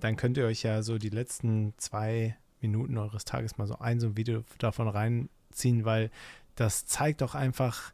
dann 0.00 0.16
könnt 0.16 0.36
ihr 0.36 0.46
euch 0.46 0.62
ja 0.62 0.82
so 0.82 0.98
die 0.98 1.10
letzten 1.10 1.74
zwei 1.76 2.36
Minuten 2.60 2.96
eures 2.96 3.24
Tages 3.24 3.58
mal 3.58 3.66
so 3.66 3.78
ein, 3.78 4.00
so 4.00 4.08
ein 4.08 4.16
Video 4.16 4.44
davon 4.58 4.88
reinziehen, 4.88 5.84
weil 5.84 6.10
das 6.54 6.86
zeigt 6.86 7.22
auch 7.22 7.34
einfach, 7.34 7.92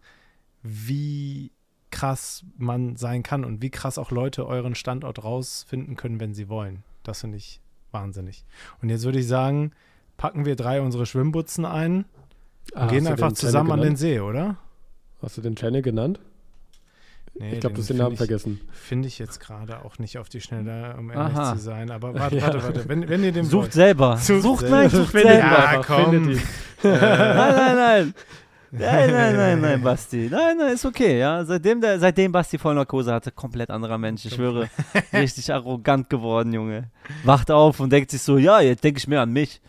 wie 0.62 1.51
krass 1.90 2.44
man 2.56 2.97
sein 2.97 3.22
kann 3.22 3.44
und 3.44 3.62
wie 3.62 3.70
krass 3.70 3.98
auch 3.98 4.10
Leute 4.10 4.47
euren 4.47 4.74
Standort 4.74 5.24
rausfinden 5.24 5.97
können, 5.97 6.20
wenn 6.20 6.35
sie 6.35 6.48
wollen. 6.48 6.82
Das 7.09 7.20
finde 7.22 7.39
ich 7.39 7.60
wahnsinnig. 7.90 8.44
Und 8.82 8.90
jetzt 8.90 9.05
würde 9.05 9.18
ich 9.18 9.26
sagen, 9.26 9.72
packen 10.18 10.44
wir 10.44 10.56
drei 10.56 10.80
unsere 10.82 11.06
Schwimmbutzen 11.06 11.64
ein 11.64 12.05
und 12.74 12.80
Ah, 12.82 12.86
gehen 12.86 13.06
einfach 13.06 13.32
zusammen 13.32 13.72
an 13.72 13.80
den? 13.80 13.97
See, 13.97 14.20
oder? 14.20 14.56
Hast 15.22 15.39
du 15.39 15.40
den 15.40 15.56
Channel 15.56 15.80
genannt? 15.80 16.20
Nee, 17.35 17.55
ich 17.55 17.60
glaube, 17.60 17.76
du 17.76 17.80
hast 17.80 17.89
den 17.89 17.97
Namen 17.97 18.12
ich- 18.12 18.18
vergessen. 18.18 18.60
Finde 18.72 19.09
ich 19.09 19.18
jetzt 19.18 19.39
gerade 19.40 19.85
auch 19.85 19.98
nicht 19.98 20.18
auf 20.18 20.28
die 20.28 20.40
Schnelle, 20.40 20.97
um 20.98 21.10
ehrlich 21.10 21.35
Aha. 21.36 21.55
zu 21.55 21.62
sein. 21.62 21.90
Aber 21.90 22.12
warte, 22.14 22.36
Ja. 22.36 22.43
warte, 22.43 22.62
warte. 22.62 22.89
Wenn, 22.89 23.09
wenn 23.09 23.22
ihr 23.24 23.32
den 23.32 23.44
Sucht 23.44 23.55
wollt. 23.62 23.72
selber. 23.72 24.16
Sucht 24.18 24.43
Sucht, 24.43 24.60
selber. 24.60 24.76
nein, 24.76 24.90
sucht 24.90 25.10
Findet 25.12 25.28
selber. 25.30 25.68
einfach, 25.68 25.86
komm. 25.86 26.10
findet 26.10 26.36
ihn. 26.36 26.43
Äh, 26.85 26.89
Nein, 26.90 27.55
nein, 27.56 27.76
nein. 27.76 28.14
Nein, 28.70 29.11
nein, 29.11 29.36
nein, 29.36 29.61
nein, 29.61 29.82
Basti. 29.82 30.28
Nein, 30.31 30.59
nein, 30.59 30.74
ist 30.74 30.85
okay, 30.85 31.19
ja. 31.19 31.45
Seitdem, 31.45 31.81
der, 31.81 31.99
seitdem 31.99 32.32
Basti 32.32 32.59
Vollnarkose 32.59 33.12
hatte, 33.12 33.31
komplett 33.31 33.70
anderer 33.70 33.99
Mensch. 33.99 34.24
Ich 34.27 34.35
schwöre, 34.35 34.69
richtig 35.12 35.53
arrogant 35.53 36.11
geworden, 36.11 36.53
Junge. 36.53 36.90
Wacht 37.24 37.51
auf 37.51 37.81
und 37.81 37.90
denkt 37.90 38.11
sich 38.11 38.20
so, 38.20 38.36
ja, 38.36 38.61
jetzt 38.61 38.85
denke 38.85 38.99
ich 38.99 39.09
mehr 39.09 39.23
an 39.23 39.32
mich. 39.32 39.61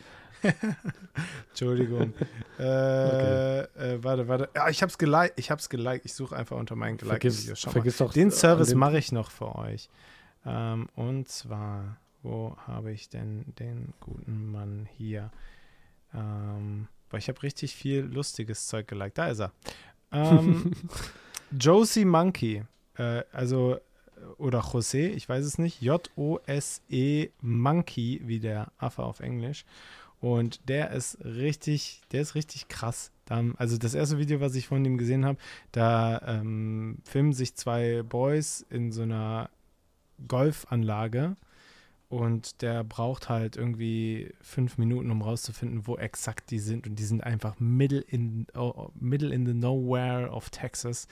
Entschuldigung. 1.49 2.13
äh, 2.59 3.59
äh, 3.59 4.03
warte, 4.03 4.27
warte. 4.27 4.49
Ja, 4.55 4.69
ich 4.69 4.81
hab's 4.81 4.97
geliked. 4.97 5.33
Ich 5.37 5.51
hab's 5.51 5.69
geliked. 5.69 6.05
Ich 6.05 6.13
suche 6.13 6.35
einfach 6.35 6.57
unter 6.57 6.75
meinen 6.75 6.97
gelikten 6.97 7.21
Vergiss, 7.21 7.43
Videos. 7.43 7.59
Schau 7.59 7.69
mal. 7.69 7.73
vergiss 7.73 7.97
doch 7.97 8.13
Den 8.13 8.29
äh, 8.29 8.31
Service 8.31 8.73
mache 8.73 8.97
ich 8.97 9.11
noch 9.11 9.31
für 9.31 9.55
euch. 9.55 9.89
Ähm, 10.45 10.87
und 10.95 11.27
zwar, 11.27 11.97
wo 12.21 12.55
habe 12.65 12.91
ich 12.91 13.09
denn 13.09 13.53
den 13.59 13.93
guten 13.99 14.51
Mann 14.51 14.87
hier? 14.97 15.31
Ähm, 16.13 16.87
weil 17.09 17.19
ich 17.19 17.27
habe 17.27 17.41
richtig 17.43 17.75
viel 17.75 18.01
lustiges 18.01 18.67
Zeug 18.67 18.87
geliked. 18.87 19.17
Da 19.17 19.27
ist 19.27 19.39
er. 19.39 19.51
Ähm, 20.11 20.71
Josie 21.51 22.03
Monkey. 22.03 22.63
Äh, 22.97 23.21
also, 23.31 23.77
oder 24.39 24.61
José, 24.61 25.09
ich 25.09 25.29
weiß 25.29 25.45
es 25.45 25.59
nicht. 25.59 25.83
J-O-S-E 25.83 27.29
Monkey, 27.41 28.21
wie 28.25 28.39
der 28.39 28.71
Affe 28.79 29.03
auf 29.03 29.19
Englisch. 29.19 29.65
Und 30.19 30.67
der 30.67 30.89
ist 30.91 31.23
richtig, 31.23 32.01
der 32.11 32.21
ist 32.21 32.33
richtig 32.33 32.67
krass. 32.67 33.11
Also 33.57 33.77
das 33.77 33.93
erste 33.93 34.17
Video, 34.17 34.39
was 34.41 34.55
ich 34.55 34.67
von 34.67 34.83
ihm 34.83 34.97
gesehen 34.97 35.23
habe, 35.23 35.37
da 35.71 36.21
ähm, 36.25 36.97
filmen 37.03 37.33
sich 37.33 37.53
zwei 37.55 38.01
Boys 38.01 38.65
in 38.71 38.91
so 38.91 39.03
einer 39.03 39.51
Golfanlage 40.27 41.37
und 42.09 42.63
der 42.63 42.83
braucht 42.83 43.29
halt 43.29 43.55
irgendwie 43.55 44.33
fünf 44.41 44.79
Minuten, 44.79 45.11
um 45.11 45.21
rauszufinden, 45.21 45.85
wo 45.85 45.95
exakt 45.95 46.49
die 46.49 46.57
sind. 46.57 46.87
Und 46.87 46.95
die 46.95 47.03
sind 47.03 47.23
einfach 47.23 47.59
middle 47.59 48.01
in, 48.01 48.47
oh, 48.55 48.89
middle 48.95 49.33
in 49.33 49.45
the 49.45 49.53
nowhere 49.53 50.29
of 50.31 50.49
Texas. 50.49 51.07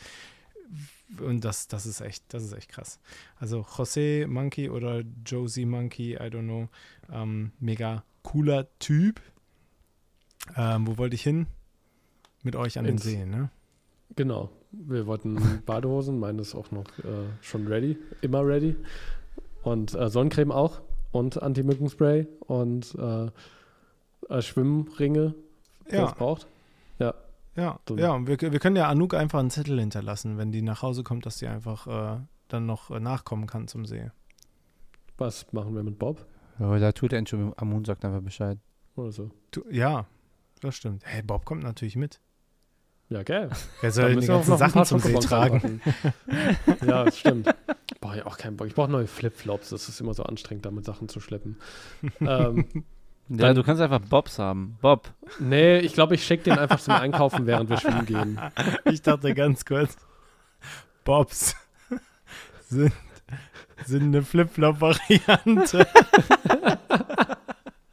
und 1.21 1.45
das, 1.45 1.67
das 1.67 1.85
ist 1.85 2.01
echt, 2.01 2.23
das 2.29 2.43
ist 2.43 2.53
echt 2.53 2.69
krass. 2.69 2.99
Also 3.37 3.61
José 3.61 4.25
Monkey 4.25 4.69
oder 4.69 5.03
Josie 5.23 5.65
Monkey, 5.65 6.15
I 6.15 6.29
don't 6.29 6.43
know, 6.43 6.67
ähm, 7.11 7.51
mega 7.59 8.03
cooler 8.23 8.67
Typ. 8.79 9.21
Ähm, 10.55 10.87
wo 10.87 10.97
wollte 10.97 11.15
ich 11.15 11.21
hin? 11.21 11.45
Mit 12.41 12.55
euch 12.55 12.79
an 12.79 12.85
Ins, 12.85 13.03
den 13.03 13.11
See, 13.11 13.25
ne? 13.25 13.49
Genau. 14.15 14.49
Wir 14.71 15.05
wollten 15.05 15.61
Badehosen, 15.65 16.19
meine 16.19 16.41
ist 16.41 16.55
auch 16.55 16.71
noch 16.71 16.87
äh, 16.99 17.27
schon 17.41 17.67
ready, 17.67 17.97
immer 18.21 18.45
ready. 18.45 18.75
Und 19.63 19.93
äh, 19.95 20.09
Sonnencreme 20.09 20.51
auch 20.51 20.81
und 21.11 21.41
Anti-Mückenspray 21.41 22.27
und 22.39 22.95
äh, 22.95 23.25
äh 24.29 24.41
Schwimmringe, 24.41 25.35
wer 25.85 25.99
ja. 25.99 26.05
es 26.07 26.13
braucht. 26.13 26.47
Ja. 26.99 27.13
Ja, 27.55 27.79
so. 27.87 27.97
ja 27.97 28.11
und 28.11 28.27
wir, 28.27 28.39
wir 28.39 28.59
können 28.59 28.75
ja 28.75 28.87
Anouk 28.87 29.15
einfach 29.15 29.39
einen 29.39 29.49
Zettel 29.49 29.79
hinterlassen, 29.79 30.37
wenn 30.37 30.51
die 30.51 30.61
nach 30.61 30.83
Hause 30.83 31.03
kommt, 31.03 31.25
dass 31.25 31.39
sie 31.39 31.47
einfach 31.47 31.87
äh, 31.87 32.19
dann 32.47 32.65
noch 32.65 32.91
äh, 32.91 32.99
nachkommen 32.99 33.47
kann 33.47 33.67
zum 33.67 33.85
See. 33.85 34.11
Was 35.17 35.51
machen 35.51 35.75
wir 35.75 35.83
mit 35.83 35.97
Bob? 35.97 36.25
Ja, 36.59 36.77
da 36.77 36.91
tut 36.91 37.13
er 37.13 37.25
schon 37.25 37.53
Amun 37.57 37.85
sagt 37.85 38.05
einfach 38.05 38.21
Bescheid. 38.21 38.59
Oder 38.95 39.11
so. 39.11 39.31
Du, 39.51 39.63
ja, 39.69 40.05
das 40.61 40.75
stimmt. 40.75 41.03
Hey, 41.05 41.21
Bob 41.23 41.45
kommt 41.45 41.63
natürlich 41.63 41.95
mit. 41.95 42.19
Ja, 43.09 43.23
geil. 43.23 43.49
Er 43.81 43.91
soll 43.91 44.17
die 44.17 44.27
ganzen 44.27 44.57
Sachen 44.57 44.83
zum 44.85 44.99
See 44.99 45.13
tragen. 45.13 45.81
ja, 46.85 47.05
das 47.05 47.17
stimmt. 47.17 47.49
Boah, 48.01 48.15
ich 48.15 48.25
auch 48.25 48.37
keinen 48.37 48.57
Bock. 48.57 48.67
Ich 48.67 48.75
brauche 48.75 48.91
neue 48.91 49.07
Flipflops. 49.07 49.69
Das 49.69 49.87
ist 49.87 50.01
immer 50.01 50.13
so 50.13 50.23
anstrengend, 50.23 50.65
damit 50.65 50.83
Sachen 50.85 51.07
zu 51.07 51.21
schleppen. 51.21 51.57
ähm, 52.19 52.65
ja, 53.29 53.53
du 53.53 53.63
kannst 53.63 53.81
einfach 53.81 53.99
Bobs 53.99 54.39
haben. 54.39 54.77
Bob. 54.81 55.13
Nee, 55.39 55.79
ich 55.79 55.93
glaube, 55.93 56.15
ich 56.15 56.23
schicke 56.25 56.43
den 56.45 56.57
einfach 56.57 56.79
zum 56.79 56.93
Einkaufen, 56.93 57.45
während 57.45 57.69
wir 57.69 57.77
schwimmen 57.77 58.05
gehen. 58.05 58.39
Ich 58.85 59.01
dachte 59.01 59.33
ganz 59.33 59.65
kurz, 59.65 59.97
Bobs 61.03 61.55
sind, 62.69 62.93
sind 63.85 64.03
eine 64.03 64.21
Flipflop-Variante. 64.23 65.87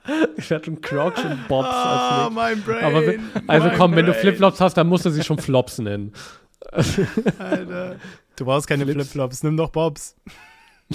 Ich 0.36 0.50
hatte 0.50 0.66
schon 0.66 0.80
Crocs 0.80 1.24
und 1.24 1.48
Bobs. 1.48 1.68
Ah, 1.70 2.28
mein 2.30 2.60
Brain. 2.62 2.84
Aber, 2.84 3.02
also 3.46 3.70
komm, 3.70 3.92
Brain. 3.92 3.96
wenn 3.96 4.06
du 4.06 4.14
Flipflops 4.14 4.60
hast, 4.60 4.74
dann 4.74 4.86
musst 4.86 5.06
du 5.06 5.10
sie 5.10 5.22
schon 5.24 5.38
Flops 5.38 5.78
nennen. 5.78 6.12
Alter. 7.38 7.96
Du 8.36 8.44
brauchst 8.44 8.66
keine 8.66 8.84
Flipflops, 8.86 9.42
nimm 9.42 9.56
doch 9.56 9.70
Bobs. 9.70 10.16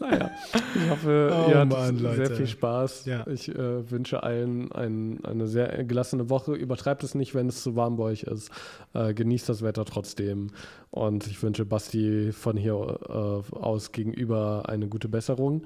naja, 0.00 0.30
ich 0.74 0.90
hoffe, 0.90 1.30
oh, 1.32 1.50
ihr 1.50 1.58
hattet 1.58 1.98
sehr 1.98 2.30
viel 2.30 2.46
Spaß. 2.46 3.04
Ja. 3.06 3.26
Ich 3.26 3.48
äh, 3.48 3.90
wünsche 3.90 4.22
allen 4.22 4.72
ein, 4.72 5.24
eine 5.24 5.46
sehr 5.46 5.84
gelassene 5.84 6.30
Woche. 6.30 6.54
Übertreibt 6.54 7.04
es 7.04 7.14
nicht, 7.14 7.34
wenn 7.34 7.48
es 7.48 7.62
zu 7.62 7.76
warm 7.76 7.96
bei 7.96 8.04
euch 8.04 8.24
ist. 8.24 8.50
Äh, 8.92 9.14
genießt 9.14 9.48
das 9.48 9.62
Wetter 9.62 9.84
trotzdem. 9.84 10.48
Und 10.90 11.26
ich 11.26 11.42
wünsche 11.42 11.64
Basti 11.64 12.32
von 12.32 12.56
hier 12.56 12.74
äh, 12.74 13.56
aus 13.56 13.92
gegenüber 13.92 14.64
eine 14.68 14.88
gute 14.88 15.08
Besserung. 15.08 15.64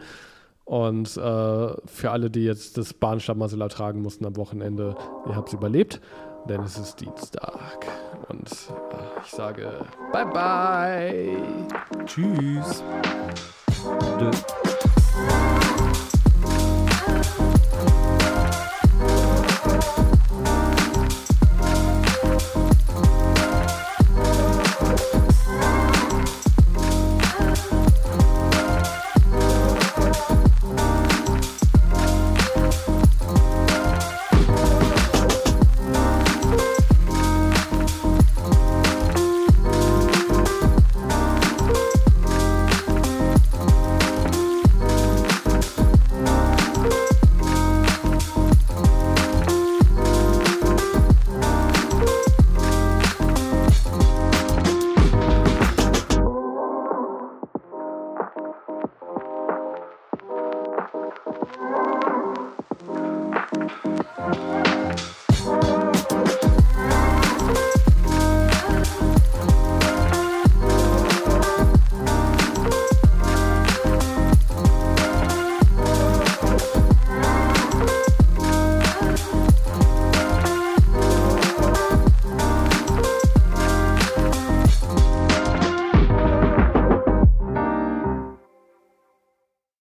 Und 0.69 1.17
äh, 1.17 1.21
für 1.87 2.11
alle, 2.11 2.31
die 2.31 2.45
jetzt 2.45 2.77
das 2.77 2.93
Bahnstammmasel 2.93 3.59
tragen 3.71 4.03
mussten 4.03 4.27
am 4.27 4.37
Wochenende, 4.37 4.97
ihr 5.27 5.35
habt 5.35 5.49
es 5.49 5.55
überlebt, 5.55 5.99
denn 6.47 6.61
es 6.61 6.77
ist 6.79 7.01
Dienstag. 7.01 7.87
Und 8.29 8.51
äh, 8.51 9.21
ich 9.25 9.31
sage 9.31 9.87
Bye 10.13 10.27
bye. 10.27 12.05
Tschüss. 12.05 12.85
Two. 13.89 14.68